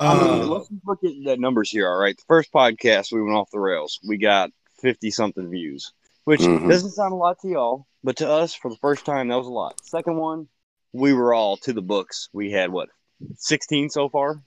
I 0.00 0.14
mean, 0.14 0.42
Uh, 0.42 0.46
let's 0.46 0.68
look 0.86 1.04
at 1.04 1.12
the 1.24 1.36
numbers 1.36 1.70
here. 1.70 1.88
All 1.88 1.98
right, 1.98 2.16
the 2.16 2.22
first 2.26 2.52
podcast 2.52 3.12
we 3.12 3.22
went 3.22 3.36
off 3.36 3.50
the 3.50 3.60
rails. 3.60 4.00
We 4.06 4.16
got 4.16 4.50
fifty 4.80 5.10
something 5.10 5.50
views, 5.50 5.92
which 6.24 6.40
Mhm. 6.40 6.68
doesn't 6.68 6.90
sound 6.92 7.12
a 7.12 7.16
lot 7.16 7.38
to 7.40 7.48
y'all, 7.48 7.86
but 8.02 8.16
to 8.16 8.28
us, 8.30 8.54
for 8.54 8.70
the 8.70 8.78
first 8.78 9.04
time, 9.04 9.28
that 9.28 9.36
was 9.36 9.46
a 9.46 9.50
lot. 9.50 9.78
Second 9.84 10.16
one, 10.16 10.48
we 10.92 11.12
were 11.12 11.34
all 11.34 11.56
to 11.58 11.72
the 11.74 11.82
books. 11.82 12.30
We 12.32 12.50
had 12.50 12.72
what, 12.72 12.88
sixteen 13.36 13.90
so 13.90 14.08
far. 14.08 14.42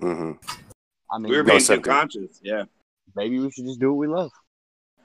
Mm-hmm. 0.00 0.32
I 1.12 1.18
mean, 1.18 1.30
We 1.30 1.36
were 1.36 1.42
No, 1.42 1.54
being 1.54 1.64
too 1.64 1.80
conscious. 1.80 2.40
Yeah. 2.42 2.64
maybe 3.16 3.40
we 3.40 3.50
should 3.50 3.66
just 3.66 3.80
do 3.80 3.92
what 3.92 3.98
we 3.98 4.06
love. 4.06 4.30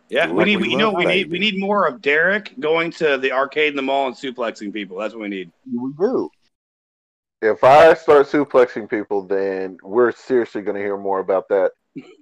Yeah. 0.10 0.28
Like 0.28 0.36
We 0.36 0.46
need 0.46 0.62
we 0.62 0.70
you 0.70 0.78
know 0.78 0.92
we 0.92 1.04
need 1.06 1.24
baby. 1.24 1.30
we 1.32 1.40
need 1.40 1.60
more 1.60 1.88
of 1.88 2.00
Derek 2.04 2.54
going 2.60 2.92
to 2.92 3.18
the 3.18 3.32
arcade 3.32 3.70
in 3.72 3.76
the 3.76 3.82
mall 3.82 4.06
and 4.06 4.16
suplexing 4.16 4.72
people. 4.72 4.98
That's 5.00 5.16
what 5.16 5.22
we 5.24 5.30
need. 5.30 5.52
We 5.66 5.92
do. 5.98 6.30
If 7.46 7.64
I 7.64 7.94
start 7.94 8.28
suplexing 8.28 8.90
people, 8.90 9.22
then 9.26 9.78
we're 9.84 10.12
seriously 10.12 10.62
going 10.62 10.76
to 10.76 10.82
hear 10.82 10.98
more 10.98 11.20
about 11.20 11.48
that, 11.50 11.72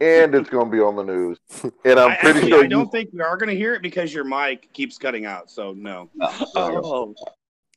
and 0.02 0.36
it's 0.36 0.50
going 0.50 0.66
to 0.66 0.72
be 0.72 0.82
on 0.82 0.96
the 0.96 1.04
news. 1.04 1.40
And 1.86 2.00
I'm 2.00 2.12
I, 2.12 2.16
pretty 2.18 2.40
actually, 2.40 2.50
sure 2.52 2.60
I 2.60 2.64
you- 2.64 2.70
don't 2.70 2.92
think 2.92 3.10
we 3.14 3.22
are 3.22 3.38
gonna 3.38 3.54
hear 3.54 3.74
it 3.74 3.82
because 3.82 4.14
your 4.14 4.24
mic 4.26 4.72
keeps 4.74 4.98
cutting 4.98 5.26
out. 5.26 5.50
So 5.50 5.74
no. 5.74 6.10
Oh. 6.22 6.46
oh. 6.56 7.16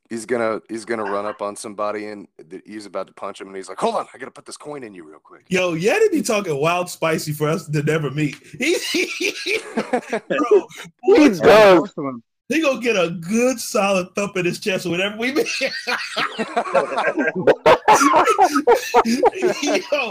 He's 0.09 0.25
gonna 0.25 0.61
he's 0.69 0.85
gonna 0.85 1.03
run 1.03 1.27
up 1.27 1.43
on 1.43 1.57
somebody 1.57 2.07
and 2.07 2.29
he's 2.65 2.87
about 2.87 3.09
to 3.09 3.13
punch 3.13 3.41
him 3.41 3.49
and 3.49 3.57
he's 3.57 3.69
like, 3.69 3.79
"Hold 3.79 3.97
on, 3.97 4.07
I 4.15 4.19
gotta 4.19 4.31
put 4.31 4.45
this 4.47 4.57
coin 4.57 4.85
in 4.85 4.95
you 4.95 5.03
real 5.03 5.19
quick." 5.19 5.47
yo, 5.49 5.75
Yeti 5.75 6.13
be 6.13 6.23
talking 6.23 6.57
wild 6.61 6.89
spicy 6.89 7.33
for 7.33 7.49
us 7.49 7.67
to 7.69 7.83
never 7.83 8.11
meet. 8.13 8.37
He, 8.57 8.77
bro, 10.29 10.67
He 11.03 11.13
what- 11.13 11.43
does. 11.43 11.93
Most 12.49 12.57
he 12.57 12.63
gonna 12.63 12.81
get 12.81 12.97
a 12.97 13.11
good 13.11 13.59
solid 13.59 14.15
thump 14.15 14.37
in 14.37 14.45
his 14.45 14.61
chest 14.61 14.87
whenever 14.87 15.17
we 15.17 15.33
meet. 15.33 15.49
yo, 15.61 15.71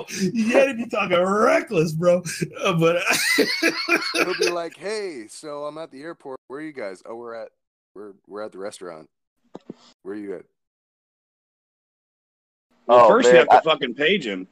Yeti 0.04 0.78
be 0.78 0.86
talking 0.88 1.22
reckless, 1.22 1.94
bro. 1.94 2.22
Uh, 2.62 2.74
but 2.74 3.02
He'll 4.14 4.34
be 4.40 4.50
like, 4.50 4.78
"Hey, 4.78 5.28
so 5.30 5.66
I'm 5.66 5.78
at 5.78 5.92
the 5.92 6.02
airport. 6.02 6.40
Where 6.48 6.60
are 6.60 6.64
you 6.64 6.74
guys? 6.74 7.02
Oh, 7.06 7.16
we're 7.16 7.36
at 7.36 7.50
we're 7.94 8.14
we're 8.28 8.42
at 8.42 8.52
the 8.52 8.58
restaurant. 8.58 9.10
Where 10.04 10.16
are 10.16 10.18
you 10.18 10.36
at? 10.36 10.44
Well, 12.88 13.06
Oh, 13.06 13.08
first 13.08 13.32
you 13.32 13.38
have 13.38 13.50
to 13.50 13.62
fucking 13.62 13.96
page 13.96 14.26
him. 14.26 14.48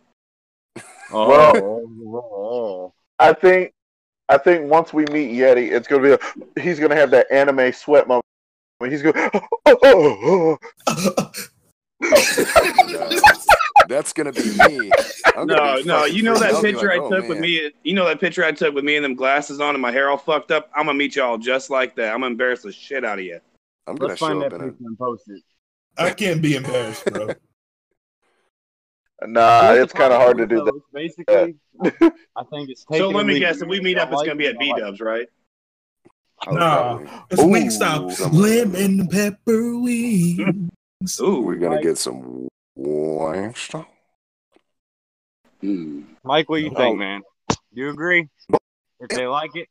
Oh, 1.15 2.91
I 3.19 3.33
think, 3.33 3.73
I 4.33 4.37
think 4.37 4.69
once 4.69 4.93
we 4.93 5.05
meet 5.05 5.31
Yeti, 5.31 5.71
it's 5.71 5.87
going 5.87 6.01
to 6.01 6.17
be. 6.17 6.23
A, 6.55 6.61
he's 6.61 6.79
going 6.79 6.89
to 6.89 6.95
have 6.95 7.11
that 7.11 7.31
anime 7.31 7.71
sweat 7.71 8.07
moment. 8.07 8.25
He's 8.83 9.01
going. 9.01 9.15
Oh, 9.15 9.77
oh, 9.83 10.59
oh. 10.81 11.31
No. 12.01 13.09
That's 13.87 14.13
gonna 14.13 14.31
be 14.31 14.43
me. 14.67 14.91
I'm 15.35 15.47
No, 15.47 15.77
be 15.77 15.83
no, 15.83 16.05
you 16.05 16.23
know 16.23 16.35
that 16.35 16.49
out. 16.49 16.55
I'll 16.55 16.61
be 16.61 16.71
picture 16.71 16.87
like, 16.87 16.99
I 16.99 17.03
"Oh, 17.03 17.09
took 17.09 17.29
with 17.29 17.39
me. 17.39 17.71
You 17.83 17.93
know 17.93 18.05
that 18.05 18.19
picture 18.19 18.43
I 18.43 18.51
took 18.51 18.73
with 18.73 18.83
me 18.83 18.95
and 18.95 19.05
them 19.05 19.15
glasses 19.15 19.59
on 19.59 19.75
and 19.75 19.81
my 19.81 19.91
hair 19.91 20.09
all 20.09 20.17
fucked 20.17 20.51
up. 20.51 20.69
I'm 20.75 20.85
gonna 20.85 20.97
meet 20.97 21.15
y'all 21.15 21.37
just 21.37 21.69
like 21.69 21.95
that. 21.95 22.13
I'm 22.13 22.21
gonna 22.21 22.31
embarrass 22.31 22.61
the 22.61 22.71
shit 22.71 23.05
out 23.05 23.19
of 23.19 23.25
you. 23.25 23.39
I'm 23.87 23.95
gonna 23.95 24.09
let's 24.09 24.19
find 24.19 24.35
show 24.35 24.39
that 24.41 24.53
up 24.53 24.61
in 24.61 24.67
a 24.67 24.71
picture 24.71 24.85
and 24.85 24.97
post 24.97 25.29
it. 25.29 25.43
I 25.97 26.11
can't 26.11 26.41
be 26.41 26.55
embarrassed, 26.55 27.05
bro. 27.05 27.29
Nah, 29.21 29.73
Here's 29.73 29.85
it's 29.85 29.93
kind 29.93 30.11
of 30.11 30.19
hard 30.21 30.37
to 30.37 30.47
problem, 30.47 30.65
do 30.65 30.65
that. 30.65 30.73
though, 30.73 30.99
Basically, 30.99 31.55
I 32.35 32.43
think 32.49 32.69
it's 32.69 32.83
taking 32.83 32.97
So 32.99 33.09
let 33.09 33.25
me 33.25 33.39
guess, 33.39 33.61
if 33.61 33.67
we 33.67 33.79
meet 33.79 33.97
up, 33.97 34.11
it's 34.11 34.21
gonna 34.23 34.35
be 34.35 34.47
at 34.47 34.59
B 34.59 34.73
Dubs, 34.75 34.99
right? 34.99 35.27
Oh, 36.47 36.55
Nah. 36.55 36.97
probably. 36.97 37.09
It's 37.31 37.41
Ooh, 37.41 37.47
wing 37.47 37.69
style. 37.69 38.13
Lemon 38.31 39.07
pepper 39.07 39.77
wings. 39.79 41.19
Ooh, 41.21 41.41
We're 41.41 41.55
gonna 41.55 41.75
Right. 41.75 41.83
get 41.83 41.97
some 41.97 42.47
wine 42.75 43.53
stuff. 43.55 43.87
Hmm. 45.61 46.01
Mike, 46.23 46.49
what 46.49 46.61
you 46.61 46.71
Oh. 46.71 46.75
think, 46.75 46.97
man? 46.99 47.21
You 47.71 47.89
agree? 47.89 48.27
If 48.99 49.09
they 49.09 49.25
like 49.27 49.55
it, 49.55 49.67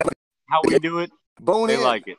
how 0.49 0.61
we 0.65 0.79
do 0.79 0.99
it, 0.99 1.11
Bone 1.39 1.67
they 1.67 1.75
in. 1.75 1.81
like 1.81 2.07
it. 2.07 2.17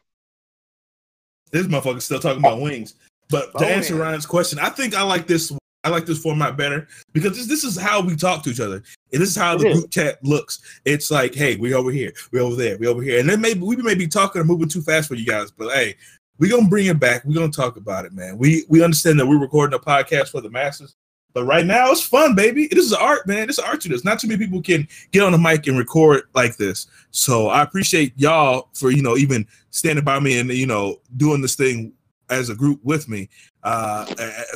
This 1.50 1.66
motherfucker's 1.66 2.04
still 2.04 2.20
talking 2.20 2.38
about 2.40 2.60
wings. 2.60 2.94
But 3.28 3.56
to 3.58 3.66
answer 3.66 3.94
in. 3.94 4.00
Ryan's 4.00 4.26
question, 4.26 4.58
I 4.58 4.68
think 4.68 4.94
I 4.94 5.02
like 5.02 5.26
this. 5.26 5.52
I 5.85 5.91
like 5.91 6.07
this 6.07 6.20
format 6.20 6.57
better 6.57 6.89
because 7.12 7.37
this, 7.37 7.47
this 7.47 7.64
is 7.64 7.78
how 7.78 8.01
we 8.01 8.16
talk 8.16 8.43
to 8.45 8.51
each 8.51 8.61
other. 8.61 8.82
And 9.12 9.22
this 9.22 9.28
is 9.28 9.37
how 9.37 9.57
the 9.57 9.72
group 9.72 9.91
chat 9.91 10.24
looks. 10.24 10.61
It's 10.85 11.11
like, 11.11 11.35
hey, 11.35 11.57
we 11.57 11.74
over 11.74 11.91
here, 11.91 12.12
we 12.32 12.41
over 12.41 12.57
there, 12.57 12.78
we 12.78 12.87
over 12.87 13.03
here. 13.03 13.20
And 13.20 13.28
then 13.28 13.41
maybe 13.41 13.61
we 13.61 13.76
may 13.76 13.95
be 13.95 14.09
talking 14.09 14.41
or 14.41 14.45
moving 14.45 14.68
too 14.68 14.82
fast 14.82 15.09
for 15.09 15.14
you 15.14 15.26
guys, 15.26 15.51
but 15.51 15.72
hey, 15.72 15.95
we're 16.39 16.51
gonna 16.51 16.68
bring 16.68 16.87
it 16.87 16.99
back. 16.99 17.24
We're 17.24 17.35
gonna 17.35 17.53
talk 17.53 17.76
about 17.76 18.05
it, 18.05 18.12
man. 18.12 18.39
We 18.39 18.64
we 18.68 18.82
understand 18.82 19.20
that 19.20 19.26
we're 19.26 19.39
recording 19.39 19.78
a 19.78 19.82
podcast 19.82 20.30
for 20.30 20.41
the 20.41 20.51
masses. 20.51 20.97
But 21.32 21.45
right 21.45 21.66
now 21.66 21.91
it's 21.91 22.01
fun, 22.01 22.37
baby. 22.37 22.68
This 22.68 22.87
is 22.87 22.93
art, 22.93 23.26
man. 23.26 23.49
This 23.49 23.59
is 23.59 23.64
art 23.64 23.80
to 23.82 23.89
this. 23.89 24.05
Not 24.05 24.20
too 24.20 24.28
many 24.28 24.45
people 24.45 24.62
can 24.62 24.87
get 25.11 25.22
on 25.22 25.32
the 25.32 25.39
mic 25.39 25.66
and 25.66 25.76
record 25.76 26.22
like 26.32 26.57
this. 26.57 26.87
So 27.11 27.49
I 27.49 27.62
appreciate 27.62 28.12
y'all 28.16 28.68
for 28.72 28.91
you 28.91 29.03
know 29.03 29.16
even 29.16 29.47
standing 29.70 30.05
by 30.05 30.20
me 30.20 30.39
and 30.39 30.49
you 30.51 30.66
know 30.66 31.01
doing 31.16 31.43
this 31.43 31.57
thing 31.57 31.93
as 32.30 32.49
a 32.49 32.55
group 32.55 32.80
with 32.85 33.09
me 33.09 33.28
uh, 33.64 34.07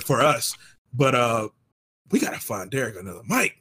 for 0.04 0.20
us. 0.20 0.56
But 0.94 1.14
uh 1.14 1.48
we 2.10 2.20
gotta 2.20 2.38
find 2.40 2.70
Derek 2.70 2.96
another 2.98 3.22
mic. 3.28 3.56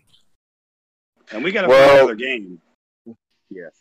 And 1.32 1.44
we 1.44 1.52
gotta 1.52 1.68
Well- 1.68 1.88
play 1.90 1.98
another 2.00 2.16
game. 2.16 2.62
Yes. 3.50 3.74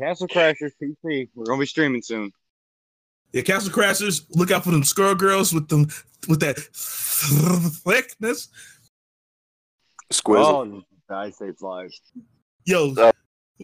Castle 0.00 0.28
Crashers 0.28 0.72
PC. 0.82 1.28
We're 1.34 1.44
gonna 1.44 1.60
be 1.60 1.66
streaming 1.66 2.02
soon. 2.02 2.32
Yeah, 3.32 3.42
Castle 3.42 3.72
Crashers, 3.72 4.24
look 4.30 4.50
out 4.50 4.64
for 4.64 4.70
them 4.70 4.82
Skullgirls 4.82 5.52
with 5.52 5.68
them 5.68 5.86
with 6.28 6.40
that 6.40 6.58
thickness. 6.58 8.48
Squizzle. 10.12 10.82
Oh, 11.10 11.14
I 11.14 11.30
save 11.30 11.60
lives. 11.60 12.00
Yo, 12.64 12.92
Uh, 12.96 13.12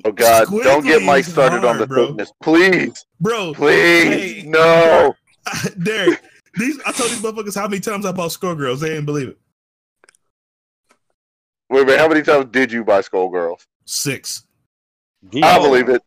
Oh 0.04 0.12
God! 0.12 0.46
Don't 0.48 0.84
get 0.84 1.02
Squigly 1.02 1.04
Mike 1.06 1.26
is 1.26 1.32
started 1.32 1.64
on 1.64 1.78
the 1.78 1.86
bro. 1.86 2.06
fitness, 2.08 2.32
please, 2.42 3.04
bro. 3.20 3.52
please. 3.52 4.42
Hey. 4.42 4.42
No. 4.46 5.14
Derek, 5.82 6.22
these 6.54 6.80
I 6.86 6.92
told 6.92 7.10
these 7.10 7.20
motherfuckers 7.20 7.54
how 7.54 7.68
many 7.68 7.80
times 7.80 8.06
I 8.06 8.12
bought 8.12 8.30
Skullgirls. 8.30 8.80
They 8.80 8.90
didn't 8.90 9.06
believe 9.06 9.28
it. 9.28 9.38
Wait 11.68 11.82
a 11.82 11.84
minute. 11.84 12.00
How 12.00 12.08
many 12.08 12.22
times 12.22 12.46
did 12.50 12.72
you 12.72 12.84
buy 12.84 13.00
Skullgirls? 13.00 13.66
Six. 13.84 14.44
I 15.42 15.58
believe 15.58 15.88
it. 15.88 16.02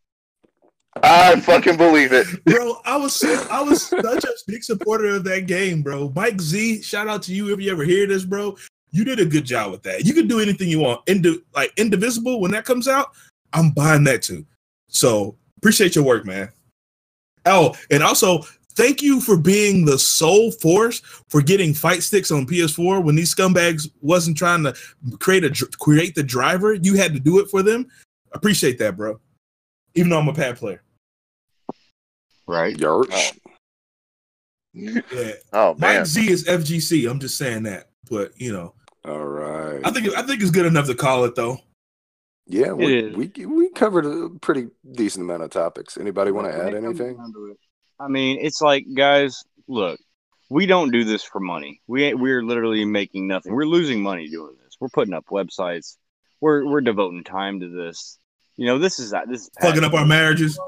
I 1.01 1.39
fucking 1.39 1.77
believe 1.77 2.13
it. 2.13 2.27
Bro, 2.45 2.81
I 2.85 2.97
was 2.97 3.15
so, 3.15 3.47
I 3.49 3.61
was 3.61 3.83
such 3.83 4.23
a 4.23 4.33
big 4.47 4.63
supporter 4.63 5.15
of 5.15 5.23
that 5.23 5.47
game, 5.47 5.81
bro. 5.81 6.11
Mike 6.15 6.39
Z, 6.39 6.81
shout 6.83 7.07
out 7.07 7.23
to 7.23 7.33
you 7.33 7.51
if 7.51 7.59
you 7.59 7.71
ever 7.71 7.83
hear 7.83 8.05
this, 8.05 8.25
bro. 8.25 8.55
You 8.91 9.03
did 9.03 9.19
a 9.19 9.25
good 9.25 9.45
job 9.45 9.71
with 9.71 9.81
that. 9.83 10.05
You 10.05 10.13
can 10.13 10.27
do 10.27 10.39
anything 10.39 10.69
you 10.69 10.79
want. 10.79 11.01
Indi- 11.07 11.41
like 11.55 11.73
Indivisible, 11.77 12.39
when 12.39 12.51
that 12.51 12.65
comes 12.65 12.87
out, 12.87 13.11
I'm 13.53 13.71
buying 13.71 14.03
that 14.03 14.21
too. 14.21 14.45
So 14.87 15.35
appreciate 15.57 15.95
your 15.95 16.03
work, 16.03 16.25
man. 16.25 16.49
Oh, 17.45 17.75
and 17.89 18.03
also 18.03 18.45
thank 18.75 19.01
you 19.01 19.19
for 19.21 19.37
being 19.37 19.85
the 19.85 19.97
sole 19.97 20.51
force 20.51 20.99
for 21.29 21.41
getting 21.41 21.73
fight 21.73 22.03
sticks 22.03 22.31
on 22.31 22.45
PS4 22.45 23.03
when 23.03 23.15
these 23.15 23.33
scumbags 23.33 23.89
wasn't 24.01 24.37
trying 24.37 24.63
to 24.63 24.75
create 25.19 25.43
a 25.43 25.67
create 25.79 26.15
the 26.15 26.23
driver. 26.23 26.73
You 26.73 26.95
had 26.95 27.13
to 27.13 27.19
do 27.19 27.39
it 27.39 27.49
for 27.49 27.63
them. 27.63 27.87
Appreciate 28.33 28.79
that, 28.79 28.97
bro. 28.97 29.19
Even 29.95 30.09
though 30.09 30.19
I'm 30.19 30.27
a 30.27 30.33
pad 30.33 30.57
player. 30.57 30.81
Right. 32.47 32.75
Yarch. 32.75 33.31
Um, 33.31 33.37
yeah. 34.73 35.01
Oh 35.53 35.75
man. 35.75 35.99
Mike 35.99 36.05
Z 36.07 36.31
is 36.31 36.45
FGC. 36.45 37.09
I'm 37.09 37.19
just 37.19 37.37
saying 37.37 37.63
that, 37.63 37.89
but 38.09 38.31
you 38.41 38.51
know, 38.51 38.73
All 39.05 39.23
right. 39.23 39.79
I 39.83 39.91
think 39.91 40.15
I 40.17 40.23
think 40.23 40.41
it's 40.41 40.49
good 40.51 40.65
enough 40.65 40.87
to 40.87 40.95
call 40.95 41.25
it 41.25 41.35
though. 41.35 41.59
yeah, 42.47 42.71
we, 42.71 43.11
we 43.11 43.31
we 43.45 43.69
covered 43.69 44.05
a 44.07 44.29
pretty 44.41 44.69
decent 44.93 45.23
amount 45.23 45.43
of 45.43 45.51
topics. 45.51 45.97
Anybody 45.97 46.31
want 46.31 46.51
to 46.51 46.57
add 46.57 46.73
it 46.73 46.81
comes 46.81 46.99
anything? 46.99 47.55
Down 48.03 48.09
I 48.09 48.11
mean, 48.11 48.39
it's 48.41 48.61
like, 48.61 48.85
guys, 48.95 49.43
look, 49.67 49.99
we 50.49 50.65
don't 50.65 50.91
do 50.91 51.03
this 51.03 51.23
for 51.23 51.39
money. 51.39 51.81
We 51.87 52.03
ain't, 52.05 52.19
we're 52.19 52.43
literally 52.43 52.85
making 52.85 53.27
nothing. 53.27 53.53
We're 53.53 53.65
losing 53.65 54.01
money 54.03 54.29
doing 54.29 54.55
this. 54.63 54.77
We're 54.79 54.89
putting 54.89 55.13
up 55.13 55.25
websites. 55.31 55.97
We're 56.41 56.65
we're 56.65 56.81
devoting 56.81 57.23
time 57.23 57.61
to 57.61 57.69
this. 57.69 58.19
You 58.57 58.67
know, 58.67 58.77
this 58.77 58.99
is 58.99 59.11
that. 59.11 59.29
this 59.29 59.43
is 59.43 59.49
Fucking 59.61 59.83
up 59.83 59.93
our 59.93 60.05
marriages. 60.05 60.59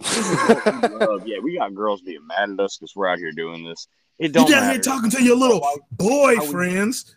This 0.00 0.16
is 0.30 0.36
what 0.36 0.90
we 0.90 1.06
love. 1.06 1.26
Yeah, 1.26 1.38
we 1.42 1.58
got 1.58 1.74
girls 1.74 2.00
being 2.02 2.26
mad 2.26 2.50
at 2.50 2.58
us 2.60 2.78
because 2.78 2.94
we're 2.96 3.08
out 3.08 3.18
here 3.18 3.32
doing 3.32 3.64
this. 3.64 3.86
It 4.18 4.28
You 4.28 4.32
don't 4.32 4.50
down 4.50 4.60
matter. 4.62 4.72
here 4.72 4.80
talking 4.80 5.10
to 5.10 5.22
your 5.22 5.36
little 5.36 5.60
boyfriends. 5.96 7.14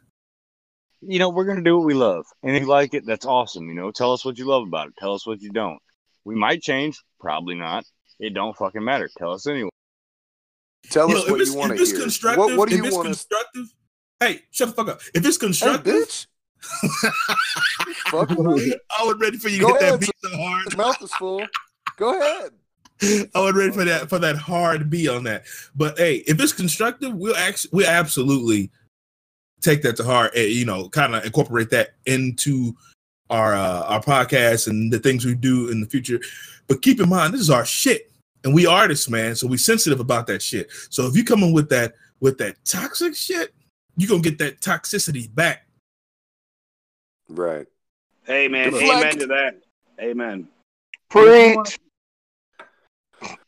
you 1.02 1.20
know, 1.20 1.30
we're 1.30 1.46
gonna 1.46 1.62
do 1.64 1.78
what 1.78 1.86
we 1.86 1.94
love, 1.94 2.26
and 2.44 2.56
if 2.56 2.64
you 2.64 2.68
like 2.68 2.94
it, 2.94 3.06
that's 3.06 3.26
awesome. 3.26 3.68
You 3.70 3.76
know, 3.76 3.92
tell 3.92 4.14
us 4.14 4.26
what 4.26 4.38
you 4.38 4.46
love 4.46 4.68
about 4.68 4.90
it. 4.90 4.94
Tell 5.00 5.14
us 5.14 5.26
what 5.26 5.42
you 5.42 5.52
don't. 5.52 5.80
We 6.26 6.36
might 6.36 6.62
change, 6.62 7.02
probably 7.20 7.56
not. 7.56 7.86
It 8.20 8.34
don't 8.34 8.56
fucking 8.56 8.84
matter. 8.84 9.10
Tell 9.18 9.32
us 9.34 9.48
anyway. 9.48 9.70
Tell 10.90 11.10
Yo, 11.10 11.18
us 11.18 11.24
if 11.26 11.32
what 11.32 11.46
you 11.48 11.56
want 11.56 11.78
to 11.78 11.84
hear. 11.86 12.00
constructive, 12.02 12.38
What, 12.40 12.58
what 12.58 12.70
do 12.70 12.76
if 12.76 12.82
you 12.82 12.86
it's 12.88 12.96
want 12.96 13.06
to? 13.08 13.10
constructive, 13.10 13.74
hey, 14.20 14.42
shut 14.52 14.70
the 14.70 14.74
fuck 14.76 14.88
up. 14.90 15.02
If 15.14 15.26
it's 15.26 15.38
Hey, 15.38 15.46
constructive, 15.48 15.94
bitch. 15.96 16.28
Fuck 18.08 18.30
with. 18.30 18.74
I 18.98 19.04
was 19.04 19.18
ready 19.20 19.38
for 19.38 19.50
you 19.50 19.60
to 19.60 19.64
Go 19.66 19.74
hit 19.74 19.80
that 19.82 20.00
beat 20.00 20.10
so 20.24 20.36
hard. 20.38 20.64
His 20.66 20.78
mouth 20.78 21.02
is 21.02 21.12
full. 21.14 21.46
Go 21.98 22.20
ahead. 22.20 22.52
I 23.36 23.40
was 23.42 23.54
ready 23.54 23.72
for 23.72 23.84
that 23.86 24.10
for 24.10 24.20
that 24.20 24.36
hard 24.38 24.90
B 24.90 25.08
on 25.08 25.26
that. 25.26 25.44
But 25.76 25.98
hey, 25.98 26.18
if 26.28 26.40
it's 26.40 26.54
constructive, 26.54 27.14
we'll 27.14 27.36
actually 27.36 27.70
we 27.74 27.86
absolutely 27.86 28.72
take 29.62 29.82
that 29.84 29.98
to 29.98 30.04
heart 30.04 30.34
and 30.36 30.50
you 30.50 30.66
know 30.66 30.90
kind 30.90 31.14
of 31.16 31.26
incorporate 31.26 31.70
that 31.72 31.96
into 32.06 32.74
our 33.30 33.54
uh, 33.54 33.84
our 33.84 34.02
podcast 34.02 34.68
and 34.68 34.92
the 34.92 35.00
things 35.00 35.26
we 35.26 35.36
do 35.36 35.70
in 35.70 35.82
the 35.82 35.88
future. 35.88 36.20
But 36.68 36.82
keep 36.82 37.00
in 37.00 37.10
mind, 37.10 37.34
this 37.34 37.42
is 37.42 37.50
our 37.50 37.66
shit, 37.66 38.12
and 38.44 38.54
we 38.54 38.66
artists, 38.66 39.10
man. 39.10 39.36
So 39.36 39.48
we 39.48 39.58
sensitive 39.58 40.00
about 40.00 40.28
that 40.28 40.42
shit. 40.42 40.70
So 40.90 41.06
if 41.06 41.16
you 41.16 41.24
come 41.24 41.44
in 41.44 41.54
with 41.54 41.70
that 41.70 41.94
with 42.20 42.38
that 42.40 42.56
toxic 42.66 43.16
shit, 43.16 43.54
you 43.98 44.08
gonna 44.08 44.22
get 44.22 44.38
that 44.40 44.62
toxicity 44.62 45.34
back. 45.34 45.68
Right. 47.30 47.68
Hey 48.26 48.48
man, 48.48 48.72
Deflect. 48.72 48.92
amen 48.92 49.20
to 49.20 49.28
that. 49.28 49.62
Amen. 50.00 50.48
Preach. 51.10 51.80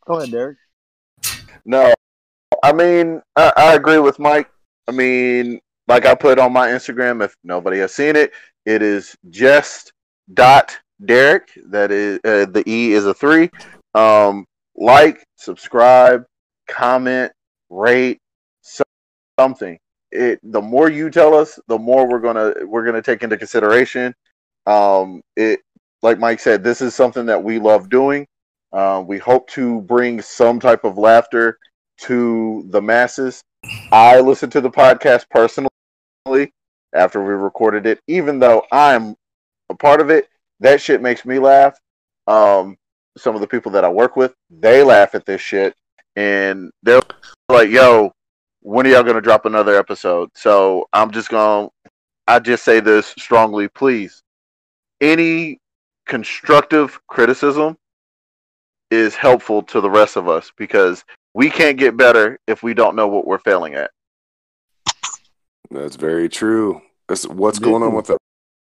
Go 0.06 0.20
ahead, 0.20 0.32
Derek. 0.32 0.58
No, 1.66 1.94
I 2.64 2.74
mean 2.74 3.22
I, 3.36 3.52
I 3.58 3.74
agree 3.76 4.00
with 4.00 4.20
Mike. 4.20 4.50
I 4.88 4.92
mean, 4.92 5.60
like 5.88 6.06
I 6.06 6.16
put 6.16 6.40
on 6.40 6.54
my 6.54 6.70
Instagram, 6.70 7.24
if 7.24 7.36
nobody 7.44 7.80
has 7.80 7.94
seen 7.94 8.16
it, 8.16 8.32
it 8.68 8.82
is 8.82 9.16
just 9.30 9.94
dot 10.34 10.78
Derek. 11.06 11.50
That 11.70 11.90
is 11.90 12.20
uh, 12.26 12.52
the 12.52 12.64
E 12.68 12.92
is 12.92 13.06
a 13.06 13.14
three. 13.14 13.50
Um, 13.96 14.46
like, 14.76 15.24
subscribe, 15.38 16.26
comment, 16.68 17.32
rate, 17.70 18.20
something. 19.40 19.80
It 20.12 20.40
the 20.44 20.62
more 20.62 20.90
you 20.90 21.10
tell 21.10 21.34
us, 21.34 21.58
the 21.68 21.80
more 21.80 22.10
we're 22.10 22.20
gonna 22.20 22.54
we're 22.66 22.86
gonna 22.86 23.02
take 23.02 23.24
into 23.24 23.38
consideration. 23.38 24.14
Um, 24.66 25.22
it 25.38 25.62
like 26.02 26.20
Mike 26.20 26.42
said, 26.42 26.62
this 26.62 26.82
is 26.82 26.94
something 26.94 27.26
that 27.26 27.42
we 27.42 27.60
love 27.60 27.90
doing. 27.90 28.28
Uh, 28.74 29.02
we 29.06 29.18
hope 29.18 29.50
to 29.52 29.82
bring 29.82 30.22
some 30.22 30.60
type 30.60 30.84
of 30.84 30.98
laughter 30.98 31.58
to 32.00 32.66
the 32.68 32.82
masses. 32.82 33.42
I 33.94 34.20
listen 34.20 34.50
to 34.50 34.62
the 34.62 34.70
podcast 34.70 35.26
personally 35.30 36.52
after 36.94 37.24
we 37.24 37.34
recorded 37.34 37.86
it, 37.86 38.00
even 38.08 38.40
though 38.40 38.64
I'm 38.72 39.16
a 39.70 39.76
part 39.76 40.02
of 40.02 40.10
it. 40.10 40.30
That 40.60 40.82
shit 40.82 41.02
makes 41.02 41.26
me 41.26 41.40
laugh. 41.40 41.78
Um, 42.26 42.78
some 43.18 43.36
of 43.36 43.42
the 43.42 43.48
people 43.48 43.72
that 43.74 43.86
I 43.86 43.90
work 43.90 44.16
with, 44.16 44.34
they 44.50 44.84
laugh 44.84 45.16
at 45.16 45.26
this 45.26 45.42
shit, 45.42 45.76
and 46.16 46.72
they're 46.84 47.02
like, 47.50 47.70
"Yo, 47.70 48.12
when 48.62 48.88
are 48.88 48.90
y'all 48.90 49.04
gonna 49.04 49.22
drop 49.22 49.46
another 49.46 49.76
episode?" 49.76 50.30
So 50.36 50.88
I'm 50.94 51.12
just 51.12 51.30
gonna, 51.30 51.70
I 52.28 52.40
just 52.40 52.64
say 52.64 52.80
this 52.80 53.08
strongly, 53.18 53.68
please. 53.68 54.24
Any 55.00 55.60
constructive 56.06 57.00
criticism 57.08 57.78
is 58.90 59.16
helpful 59.16 59.62
to 59.62 59.82
the 59.82 59.90
rest 59.90 60.16
of 60.16 60.30
us 60.30 60.52
because 60.58 61.04
we 61.34 61.50
can't 61.50 61.78
get 61.78 61.98
better 61.98 62.40
if 62.48 62.64
we 62.64 62.74
don't 62.74 62.96
know 62.96 63.08
what 63.08 63.28
we're 63.28 63.38
failing 63.40 63.76
at. 63.76 63.92
That's 65.70 65.98
very 65.98 66.30
true. 66.30 66.82
What's 67.08 67.60
going 67.60 67.84
on 67.84 67.96
with 67.96 68.08
the 68.08 68.18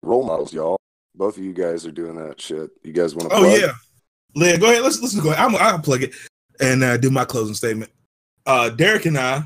role 0.01 0.25
models, 0.25 0.53
y'all. 0.53 0.77
Both 1.13 1.37
of 1.37 1.43
you 1.43 1.51
guys 1.51 1.85
are 1.85 1.91
doing 1.91 2.15
that 2.15 2.39
shit. 2.39 2.69
You 2.83 2.93
guys 2.93 3.13
want 3.13 3.29
to? 3.29 3.35
Oh 3.35 3.43
yeah, 3.43 3.73
Leah, 4.33 4.57
go 4.57 4.69
ahead. 4.69 4.81
Let's 4.81 5.01
let's 5.01 5.19
go. 5.19 5.31
Ahead. 5.31 5.45
I'm, 5.45 5.55
I'll 5.57 5.79
plug 5.79 6.03
it 6.03 6.13
and 6.61 6.81
uh, 6.81 6.95
do 6.95 7.09
my 7.09 7.25
closing 7.25 7.53
statement. 7.53 7.91
Uh, 8.45 8.69
Derek 8.69 9.05
and 9.05 9.17
I, 9.17 9.43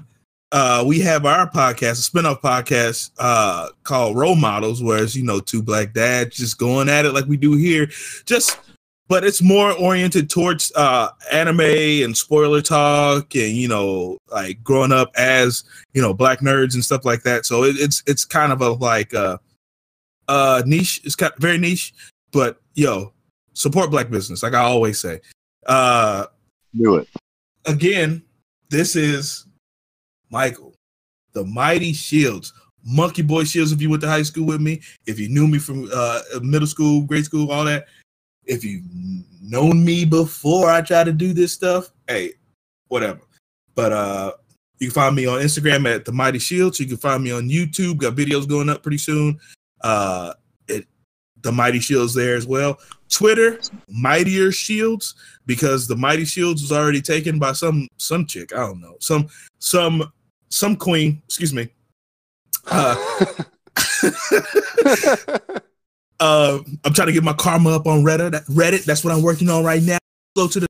uh, 0.52 0.84
we 0.86 1.00
have 1.00 1.26
our 1.26 1.50
podcast, 1.50 2.08
a 2.08 2.12
spinoff 2.12 2.42
podcast 2.42 3.10
uh, 3.18 3.70
called 3.84 4.16
Role 4.16 4.36
Models, 4.36 4.84
where 4.84 5.04
it's 5.04 5.16
you 5.16 5.24
know 5.24 5.40
two 5.40 5.64
black 5.64 5.94
dads 5.94 6.36
just 6.36 6.60
going 6.60 6.88
at 6.88 7.06
it 7.06 7.14
like 7.14 7.26
we 7.26 7.38
do 7.38 7.56
here, 7.56 7.88
just 8.26 8.60
but 9.08 9.24
it's 9.24 9.42
more 9.42 9.72
oriented 9.74 10.30
towards 10.30 10.72
uh, 10.76 11.10
anime 11.32 11.60
and 11.60 12.16
spoiler 12.16 12.62
talk 12.62 13.36
and 13.36 13.56
you 13.56 13.68
know 13.68 14.18
like 14.32 14.64
growing 14.64 14.92
up 14.92 15.12
as 15.16 15.64
you 15.94 16.02
know 16.02 16.14
black 16.14 16.40
nerds 16.40 16.74
and 16.74 16.84
stuff 16.84 17.06
like 17.06 17.24
that. 17.24 17.46
So 17.46 17.64
it, 17.64 17.76
it's 17.78 18.04
it's 18.08 18.26
kind 18.26 18.52
of 18.52 18.62
a 18.62 18.70
like 18.70 19.14
uh, 19.14 19.38
uh 20.28 20.64
niche. 20.66 21.02
It's 21.04 21.16
kind 21.16 21.34
very 21.40 21.58
niche, 21.58 21.94
but 22.32 22.62
yo, 22.76 23.14
support 23.54 23.92
black 23.92 24.10
business 24.10 24.44
like 24.44 24.54
i 24.54 24.60
always 24.60 25.00
say 25.00 25.20
uh 25.68 26.26
Do 26.76 26.98
it. 26.98 27.08
again 27.66 28.24
this 28.70 28.96
is 28.96 29.46
michael 30.30 30.74
the 31.34 31.46
mighty 31.46 31.94
shields 31.94 32.54
monkey 32.84 33.22
boy 33.22 33.44
shields 33.44 33.72
if 33.72 33.82
you 33.82 33.90
went 33.90 34.02
to 34.02 34.10
high 34.10 34.24
school 34.24 34.46
with 34.46 34.60
me 34.60 34.82
if 35.06 35.20
you 35.20 35.30
knew 35.30 35.48
me 35.48 35.60
from 35.60 35.90
uh 35.94 36.20
middle 36.42 36.68
school 36.68 37.02
grade 37.04 37.26
school 37.26 37.52
all 37.52 37.64
that 37.66 37.86
if 38.46 38.64
you've 38.64 38.84
known 39.42 39.84
me 39.84 40.06
before 40.06 40.70
i 40.70 40.82
try 40.82 41.04
to 41.04 41.12
do 41.12 41.34
this 41.34 41.54
stuff 41.54 41.92
hey 42.08 42.34
whatever 42.88 43.22
but 43.76 43.92
uh 43.92 44.32
you 44.80 44.88
can 44.88 44.94
find 44.94 45.16
me 45.16 45.26
on 45.26 45.42
instagram 45.42 45.88
at 45.88 46.06
the 46.06 46.12
mighty 46.12 46.40
shields 46.40 46.80
you 46.80 46.88
can 46.88 46.98
find 46.98 47.24
me 47.24 47.32
on 47.32 47.50
youtube 47.50 47.98
got 47.98 48.16
videos 48.16 48.48
going 48.48 48.70
up 48.70 48.82
pretty 48.82 48.98
soon 48.98 49.40
uh 49.82 50.34
it 50.68 50.86
the 51.42 51.52
mighty 51.52 51.80
shields 51.80 52.14
there 52.14 52.36
as 52.36 52.48
well 52.48 52.80
Twitter, 53.14 53.60
Mightier 53.88 54.52
Shields, 54.52 55.14
because 55.46 55.88
the 55.88 55.96
Mighty 55.96 56.26
Shields 56.26 56.64
was 56.64 56.72
already 56.72 57.02
taken 57.02 57.38
by 57.38 57.52
some 57.52 57.88
some 57.98 58.26
chick. 58.26 58.54
I 58.54 58.62
don't 58.62 58.82
know, 58.82 58.96
some 59.00 59.28
some 59.60 60.12
some 60.50 60.76
queen. 60.76 61.22
Excuse 61.26 61.54
me. 61.54 61.70
Uh, 62.66 62.96
uh, 66.24 66.60
I'm 66.86 66.94
trying 66.94 67.08
to 67.08 67.14
get 67.14 67.24
my 67.24 67.34
karma 67.34 67.72
up 67.72 67.86
on 67.86 68.02
Reddit. 68.04 68.32
Reddit. 68.46 68.86
That's 68.86 69.04
what 69.04 69.14
I'm 69.14 69.22
working 69.22 69.50
on 69.50 69.66
right 69.66 69.84
now. 69.84 69.98
Go 70.38 70.48
to 70.48 70.62
the 70.62 70.68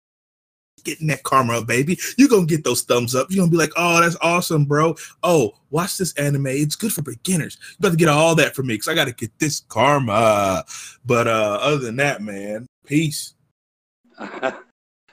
getting 0.84 1.08
that 1.08 1.22
karma 1.22 1.60
up, 1.60 1.68
baby. 1.68 1.98
You're 2.18 2.28
gonna 2.28 2.48
get 2.48 2.64
those 2.64 2.82
thumbs 2.82 3.14
up. 3.14 3.28
You're 3.30 3.44
gonna 3.44 3.52
be 3.52 3.58
like, 3.58 3.72
oh, 3.78 4.02
that's 4.02 4.18
awesome, 4.20 4.66
bro. 4.66 4.96
Oh, 5.22 5.54
watch 5.70 5.98
this 5.98 6.12
anime. 6.16 6.48
It's 6.48 6.76
good 6.76 6.92
for 6.92 7.04
beginners. 7.04 7.60
You 7.78 7.84
got 7.84 7.92
to 7.92 7.98
get 7.98 8.10
all 8.10 8.34
that 8.36 8.56
for 8.56 8.64
me 8.64 8.74
because 8.74 8.88
I 8.88 8.96
got 8.96 9.06
to 9.06 9.14
get 9.14 9.38
this 9.38 9.62
karma. 9.70 10.66
But 11.06 11.28
uh, 11.28 11.60
other 11.62 11.78
than 11.78 11.98
that, 11.98 12.24
man, 12.24 12.66
peace. 12.88 13.36
hey, 14.20 14.54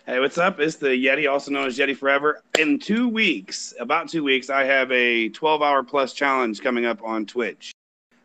what's 0.06 0.38
up? 0.38 0.58
It's 0.58 0.76
the 0.76 0.88
Yeti, 0.88 1.30
also 1.30 1.50
known 1.50 1.66
as 1.66 1.76
Yeti 1.76 1.96
Forever. 1.96 2.42
In 2.58 2.78
two 2.78 3.08
weeks, 3.08 3.74
about 3.78 4.08
two 4.08 4.24
weeks, 4.24 4.48
I 4.48 4.64
have 4.64 4.90
a 4.90 5.28
12 5.28 5.60
hour 5.60 5.82
plus 5.82 6.14
challenge 6.14 6.62
coming 6.62 6.86
up 6.86 7.02
on 7.04 7.26
Twitch. 7.26 7.72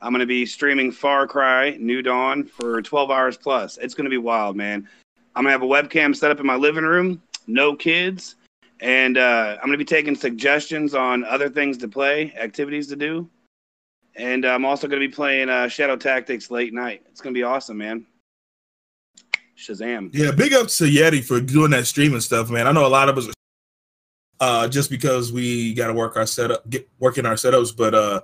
I'm 0.05 0.11
going 0.11 0.19
to 0.19 0.27
be 0.27 0.45
streaming 0.45 0.91
Far 0.91 1.25
Cry 1.25 1.71
New 1.79 2.03
Dawn 2.03 2.43
for 2.43 2.79
12 2.79 3.09
hours 3.09 3.37
plus. 3.37 3.77
It's 3.77 3.95
going 3.95 4.05
to 4.05 4.11
be 4.11 4.19
wild, 4.19 4.55
man. 4.55 4.87
I'm 5.35 5.43
going 5.43 5.51
to 5.51 5.59
have 5.59 5.63
a 5.63 5.65
webcam 5.65 6.15
set 6.15 6.29
up 6.29 6.39
in 6.39 6.45
my 6.45 6.55
living 6.55 6.83
room, 6.83 7.23
no 7.47 7.75
kids, 7.75 8.35
and 8.81 9.17
uh, 9.17 9.55
I'm 9.55 9.65
going 9.65 9.71
to 9.71 9.79
be 9.79 9.83
taking 9.83 10.15
suggestions 10.15 10.93
on 10.93 11.23
other 11.23 11.49
things 11.49 11.79
to 11.79 11.87
play, 11.87 12.31
activities 12.39 12.85
to 12.89 12.95
do. 12.95 13.27
And 14.15 14.45
I'm 14.45 14.63
also 14.63 14.87
going 14.87 15.01
to 15.01 15.07
be 15.07 15.11
playing 15.11 15.49
uh, 15.49 15.67
Shadow 15.69 15.95
Tactics 15.95 16.51
late 16.51 16.71
night. 16.71 17.01
It's 17.09 17.19
going 17.19 17.33
to 17.33 17.39
be 17.39 17.43
awesome, 17.43 17.79
man. 17.79 18.05
Shazam. 19.57 20.11
Yeah, 20.13 20.29
big 20.29 20.53
up 20.53 20.67
to 20.67 20.83
Yeti 20.83 21.23
for 21.23 21.41
doing 21.41 21.71
that 21.71 21.87
streaming 21.87 22.21
stuff, 22.21 22.51
man. 22.51 22.67
I 22.67 22.71
know 22.71 22.85
a 22.85 22.87
lot 22.87 23.09
of 23.09 23.17
us 23.17 23.27
uh 24.39 24.67
just 24.67 24.89
because 24.89 25.31
we 25.31 25.73
got 25.73 25.87
to 25.87 25.93
work 25.93 26.17
our 26.17 26.25
setup 26.25 26.69
get 26.69 26.89
working 26.99 27.25
our 27.25 27.35
setups 27.35 27.73
but 27.73 27.95
uh 27.95 28.19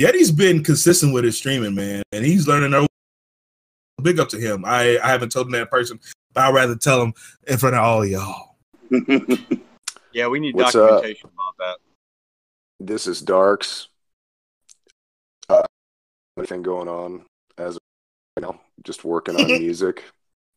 Yeti's 0.00 0.32
been 0.32 0.62
consistent 0.64 1.14
with 1.14 1.24
his 1.24 1.36
streaming, 1.36 1.74
man, 1.74 2.02
and 2.12 2.24
he's 2.24 2.48
learning. 2.48 2.74
Our, 2.74 2.86
big 4.02 4.18
up 4.18 4.28
to 4.30 4.38
him. 4.38 4.64
I, 4.64 4.98
I 5.02 5.08
haven't 5.08 5.30
told 5.30 5.46
him 5.46 5.52
that 5.52 5.62
in 5.62 5.66
person, 5.68 6.00
but 6.32 6.44
I'd 6.44 6.54
rather 6.54 6.76
tell 6.76 7.00
him 7.02 7.14
in 7.46 7.58
front 7.58 7.76
of 7.76 7.82
all 7.82 8.02
of 8.02 8.08
y'all. 8.08 8.56
Yeah, 10.14 10.28
we 10.28 10.38
need 10.38 10.54
What's 10.54 10.76
up? 10.76 10.88
documentation 10.88 11.30
about 11.34 11.56
that. 11.58 11.78
This 12.78 13.08
is 13.08 13.20
Darks. 13.20 13.88
Uh, 15.48 15.64
anything 16.38 16.62
going 16.62 16.86
on 16.88 17.24
as 17.58 17.74
of 17.74 17.80
right 18.36 18.48
now? 18.48 18.60
Just 18.84 19.04
working 19.04 19.34
on 19.34 19.46
music. 19.48 20.04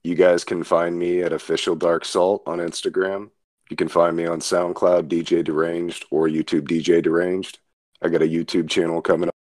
You 0.04 0.14
guys 0.14 0.44
can 0.44 0.64
find 0.64 0.98
me 0.98 1.24
at 1.24 1.34
official 1.34 1.76
Dark 1.76 2.06
Salt 2.06 2.44
on 2.46 2.60
Instagram. 2.60 3.32
You 3.72 3.76
can 3.76 3.88
find 3.88 4.16
me 4.16 4.28
on 4.28 4.42
SoundCloud 4.42 5.08
DJ 5.10 5.44
Deranged 5.44 6.06
or 6.12 6.28
YouTube 6.28 6.68
DJ 6.68 7.02
Deranged. 7.02 7.58
I 8.02 8.10
got 8.10 8.22
a 8.22 8.26
YouTube 8.26 8.70
channel 8.70 9.02
coming 9.02 9.30
up. 9.30 9.36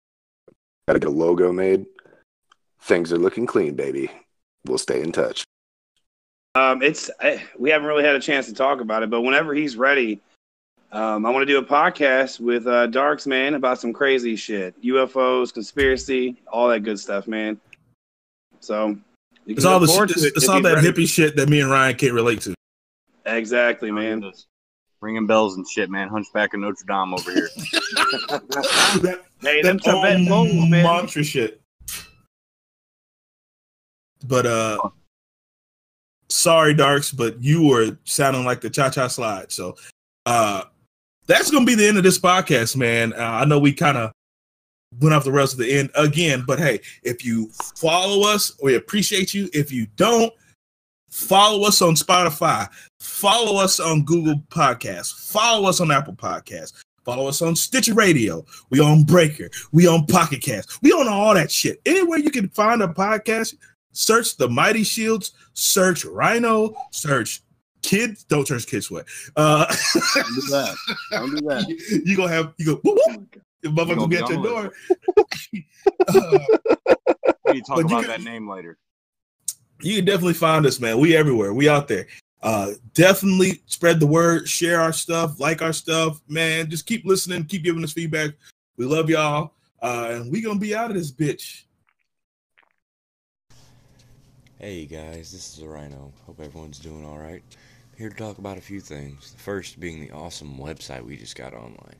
Got 0.87 0.93
to 0.93 0.99
get 0.99 1.09
a 1.09 1.11
logo 1.11 1.51
made. 1.51 1.85
Things 2.81 3.11
are 3.11 3.17
looking 3.17 3.45
clean, 3.45 3.75
baby. 3.75 4.09
We'll 4.65 4.77
stay 4.77 5.01
in 5.01 5.11
touch. 5.11 5.43
Um, 6.55 6.81
it's 6.81 7.09
I, 7.19 7.43
we 7.57 7.69
haven't 7.69 7.87
really 7.87 8.03
had 8.03 8.15
a 8.15 8.19
chance 8.19 8.47
to 8.47 8.53
talk 8.53 8.81
about 8.81 9.03
it, 9.03 9.09
but 9.09 9.21
whenever 9.21 9.53
he's 9.53 9.75
ready, 9.75 10.21
um, 10.91 11.25
I 11.25 11.29
want 11.29 11.43
to 11.43 11.45
do 11.45 11.59
a 11.59 11.63
podcast 11.63 12.39
with 12.39 12.65
uh, 12.65 12.87
Darks 12.87 13.27
man 13.27 13.53
about 13.53 13.79
some 13.79 13.93
crazy 13.93 14.35
shit, 14.35 14.81
UFOs, 14.81 15.53
conspiracy, 15.53 16.41
all 16.51 16.69
that 16.69 16.79
good 16.79 16.99
stuff, 16.99 17.27
man. 17.27 17.59
So 18.59 18.97
you 19.45 19.55
It's 19.55 19.65
all 19.65 19.79
the 19.79 19.87
shit, 19.87 20.11
it's, 20.11 20.23
it 20.23 20.33
it's 20.35 20.49
all 20.49 20.61
that 20.61 20.75
ready. 20.75 20.87
hippie 20.87 21.07
shit 21.07 21.35
that 21.35 21.49
me 21.49 21.61
and 21.61 21.69
Ryan 21.69 21.95
can't 21.95 22.13
relate 22.13 22.41
to. 22.41 22.55
Exactly, 23.25 23.91
man. 23.91 24.31
Ringing 25.01 25.27
bells 25.27 25.57
and 25.57 25.67
shit, 25.67 25.91
man. 25.91 26.07
Hunchback 26.07 26.53
of 26.53 26.61
Notre 26.61 26.85
Dame 26.87 27.13
over 27.13 27.31
here. 27.31 27.49
that 29.01 29.23
Hey, 29.41 29.61
them 29.61 29.79
Tibetan 29.79 30.25
man. 30.69 30.83
mantra 30.83 31.23
shit. 31.23 31.61
But 34.25 34.45
uh 34.45 34.77
sorry, 36.29 36.73
Darks, 36.73 37.11
but 37.11 37.41
you 37.41 37.67
were 37.67 37.97
sounding 38.03 38.45
like 38.45 38.61
the 38.61 38.69
cha 38.69 38.89
cha 38.89 39.07
slide. 39.07 39.51
So 39.51 39.75
uh 40.25 40.63
that's 41.27 41.51
gonna 41.51 41.65
be 41.65 41.75
the 41.75 41.87
end 41.87 41.97
of 41.97 42.03
this 42.03 42.19
podcast, 42.19 42.75
man. 42.75 43.13
Uh, 43.13 43.17
I 43.17 43.45
know 43.45 43.59
we 43.59 43.73
kind 43.73 43.97
of 43.97 44.11
went 44.99 45.13
off 45.13 45.23
the 45.25 45.31
rails 45.31 45.53
at 45.53 45.59
the 45.59 45.71
end 45.71 45.89
again, 45.95 46.43
but 46.47 46.57
hey, 46.59 46.79
if 47.03 47.23
you 47.23 47.49
follow 47.75 48.27
us, 48.27 48.53
we 48.63 48.75
appreciate 48.75 49.33
you. 49.33 49.49
If 49.53 49.71
you 49.71 49.87
don't, 49.97 50.33
follow 51.11 51.67
us 51.67 51.81
on 51.81 51.95
Spotify, 51.95 52.67
follow 52.99 53.61
us 53.61 53.79
on 53.81 54.03
Google 54.05 54.41
Podcasts, 54.49 55.29
follow 55.31 55.67
us 55.67 55.81
on 55.81 55.91
Apple 55.91 56.15
Podcasts, 56.15 56.81
follow 57.07 57.27
us 57.27 57.41
on 57.41 57.55
Stitcher 57.55 57.93
Radio. 57.93 58.45
We 58.69 58.81
on 58.81 59.03
Breaker, 59.03 59.49
we 59.71 59.87
on 59.87 60.05
Pocket 60.07 60.41
Cast, 60.41 60.81
we 60.83 60.91
on 60.91 61.07
all 61.07 61.33
that 61.33 61.49
shit. 61.49 61.79
Anywhere 61.85 62.19
you 62.19 62.29
can 62.29 62.49
find 62.49 62.83
a 62.83 62.87
podcast, 62.87 63.55
search 63.93 64.35
the 64.35 64.49
Mighty 64.49 64.83
Shields, 64.83 65.31
search 65.53 66.03
Rhino, 66.05 66.75
search 66.91 67.41
Kids. 67.81 68.25
Don't 68.25 68.45
search 68.45 68.67
Kids 68.67 68.87
Sweat. 68.87 69.05
Uh, 69.37 69.65
Don't 70.15 70.35
do 70.35 70.41
that. 70.49 70.75
Don't 71.11 71.29
do 71.31 71.47
that. 71.47 72.01
you, 72.05 72.17
gonna 72.17 72.33
have 72.33 72.53
you 72.57 72.65
go 72.65 72.75
whoop, 72.83 72.99
whoop, 73.07 73.41
the 73.61 73.69
motherfucker 73.69 73.87
gonna 73.87 73.95
will 74.01 74.07
be 74.07 74.17
be 74.21 74.33
your 74.33 74.43
door. 74.43 74.73
Uh, 76.09 76.39
We 77.53 77.61
talk 77.61 77.79
about 77.79 78.01
can- 78.01 78.07
that 78.07 78.21
name 78.21 78.49
later. 78.49 78.77
you 79.81 79.95
can 79.95 80.03
definitely 80.05 80.33
find 80.33 80.65
us, 80.65 80.81
man. 80.81 80.97
We 80.99 81.15
everywhere. 81.15 81.53
We 81.53 81.69
out 81.69 81.87
there. 81.87 82.07
Uh, 82.41 82.73
definitely 82.93 83.61
spread 83.65 83.99
the 83.99 84.07
word, 84.07 84.47
share 84.47 84.79
our 84.79 84.93
stuff, 84.93 85.39
like 85.39 85.61
our 85.61 85.73
stuff, 85.73 86.21
man. 86.27 86.69
Just 86.69 86.85
keep 86.85 87.05
listening, 87.05 87.45
keep 87.45 87.63
giving 87.63 87.83
us 87.83 87.93
feedback. 87.93 88.31
We 88.77 88.85
love 88.85 89.09
y'all, 89.09 89.53
uh, 89.81 90.09
and 90.11 90.31
we 90.31 90.41
gonna 90.41 90.59
be 90.59 90.75
out 90.75 90.91
of 90.91 90.97
this 90.97 91.11
bitch. 91.11 91.63
Hey 94.59 94.85
guys, 94.85 95.31
this 95.31 95.57
is 95.57 95.63
Rhino. 95.63 96.11
Hope 96.25 96.39
everyone's 96.39 96.79
doing 96.79 97.05
all 97.05 97.17
right. 97.17 97.43
Here 97.97 98.09
to 98.09 98.15
talk 98.15 98.37
about 98.37 98.57
a 98.57 98.61
few 98.61 98.79
things. 98.79 99.31
The 99.31 99.39
first 99.39 99.79
being 99.79 99.99
the 99.99 100.11
awesome 100.11 100.57
website 100.57 101.03
we 101.03 101.17
just 101.17 101.35
got 101.35 101.53
online. 101.53 101.95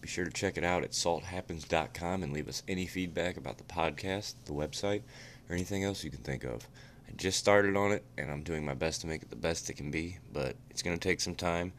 Be 0.00 0.08
sure 0.08 0.24
to 0.24 0.30
check 0.30 0.56
it 0.58 0.64
out 0.64 0.82
at 0.82 0.92
salthappens.com 0.92 2.22
and 2.22 2.32
leave 2.32 2.48
us 2.48 2.62
any 2.66 2.86
feedback 2.86 3.36
about 3.36 3.58
the 3.58 3.64
podcast, 3.64 4.34
the 4.46 4.52
website, 4.52 5.02
or 5.48 5.54
anything 5.54 5.84
else 5.84 6.02
you 6.02 6.10
can 6.10 6.22
think 6.22 6.44
of. 6.44 6.66
I 7.12 7.16
just 7.16 7.38
started 7.38 7.76
on 7.76 7.92
it 7.92 8.04
and 8.16 8.30
I'm 8.30 8.42
doing 8.42 8.64
my 8.64 8.74
best 8.74 9.02
to 9.02 9.06
make 9.06 9.22
it 9.22 9.30
the 9.30 9.36
best 9.36 9.68
it 9.70 9.74
can 9.74 9.90
be, 9.90 10.18
but 10.32 10.56
it's 10.70 10.82
going 10.82 10.98
to 10.98 11.08
take 11.08 11.20
some 11.20 11.34
time. 11.34 11.72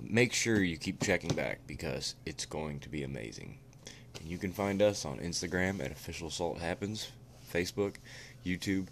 Make 0.00 0.32
sure 0.32 0.62
you 0.62 0.76
keep 0.76 1.02
checking 1.02 1.34
back 1.34 1.60
because 1.66 2.14
it's 2.26 2.44
going 2.44 2.80
to 2.80 2.88
be 2.88 3.02
amazing. 3.02 3.58
And 4.18 4.28
you 4.28 4.38
can 4.38 4.52
find 4.52 4.82
us 4.82 5.04
on 5.04 5.18
Instagram 5.18 5.84
at 5.84 5.92
official 5.92 6.30
salt 6.30 6.58
happens, 6.58 7.10
Facebook, 7.52 7.96
YouTube, 8.44 8.88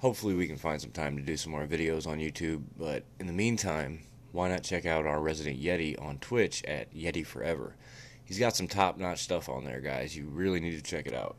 hopefully 0.00 0.34
we 0.34 0.46
can 0.46 0.56
find 0.56 0.80
some 0.80 0.90
time 0.90 1.16
to 1.16 1.22
do 1.22 1.36
some 1.36 1.52
more 1.52 1.66
videos 1.66 2.06
on 2.06 2.18
YouTube. 2.18 2.62
But 2.78 3.04
in 3.18 3.26
the 3.26 3.32
meantime, 3.32 4.00
why 4.32 4.48
not 4.48 4.64
check 4.64 4.86
out 4.86 5.06
our 5.06 5.20
resident 5.20 5.62
Yeti 5.62 6.00
on 6.00 6.18
Twitch 6.18 6.64
at 6.64 6.92
Yeti 6.94 7.24
Forever? 7.24 7.76
He's 8.24 8.38
got 8.38 8.56
some 8.56 8.68
top-notch 8.68 9.18
stuff 9.18 9.48
on 9.48 9.64
there, 9.64 9.80
guys. 9.80 10.16
You 10.16 10.26
really 10.26 10.60
need 10.60 10.76
to 10.76 10.82
check 10.82 11.06
it 11.06 11.14
out. 11.14 11.36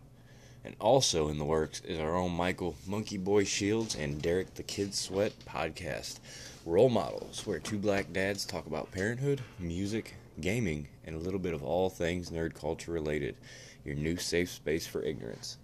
And 0.63 0.75
also 0.79 1.27
in 1.29 1.39
the 1.39 1.45
works 1.45 1.81
is 1.81 1.99
our 1.99 2.15
own 2.15 2.31
Michael 2.31 2.75
Monkey 2.85 3.17
Boy 3.17 3.43
Shields 3.43 3.95
and 3.95 4.21
Derek 4.21 4.53
the 4.53 4.63
Kid 4.63 4.93
Sweat 4.93 5.33
podcast. 5.45 6.19
Role 6.65 6.89
models, 6.89 7.47
where 7.47 7.57
two 7.57 7.79
black 7.79 8.13
dads 8.13 8.45
talk 8.45 8.67
about 8.67 8.91
parenthood, 8.91 9.41
music, 9.57 10.13
gaming, 10.39 10.87
and 11.05 11.15
a 11.15 11.19
little 11.19 11.39
bit 11.39 11.55
of 11.55 11.63
all 11.63 11.89
things 11.89 12.29
nerd 12.29 12.53
culture 12.53 12.91
related. 12.91 13.35
Your 13.83 13.95
new 13.95 14.17
safe 14.17 14.51
space 14.51 14.85
for 14.85 15.01
ignorance. 15.01 15.57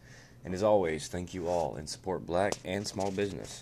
And 0.43 0.55
as 0.55 0.63
always, 0.63 1.07
thank 1.07 1.33
you 1.33 1.47
all 1.47 1.75
and 1.75 1.87
support 1.87 2.25
black 2.25 2.53
and 2.65 2.87
small 2.87 3.11
business. 3.11 3.61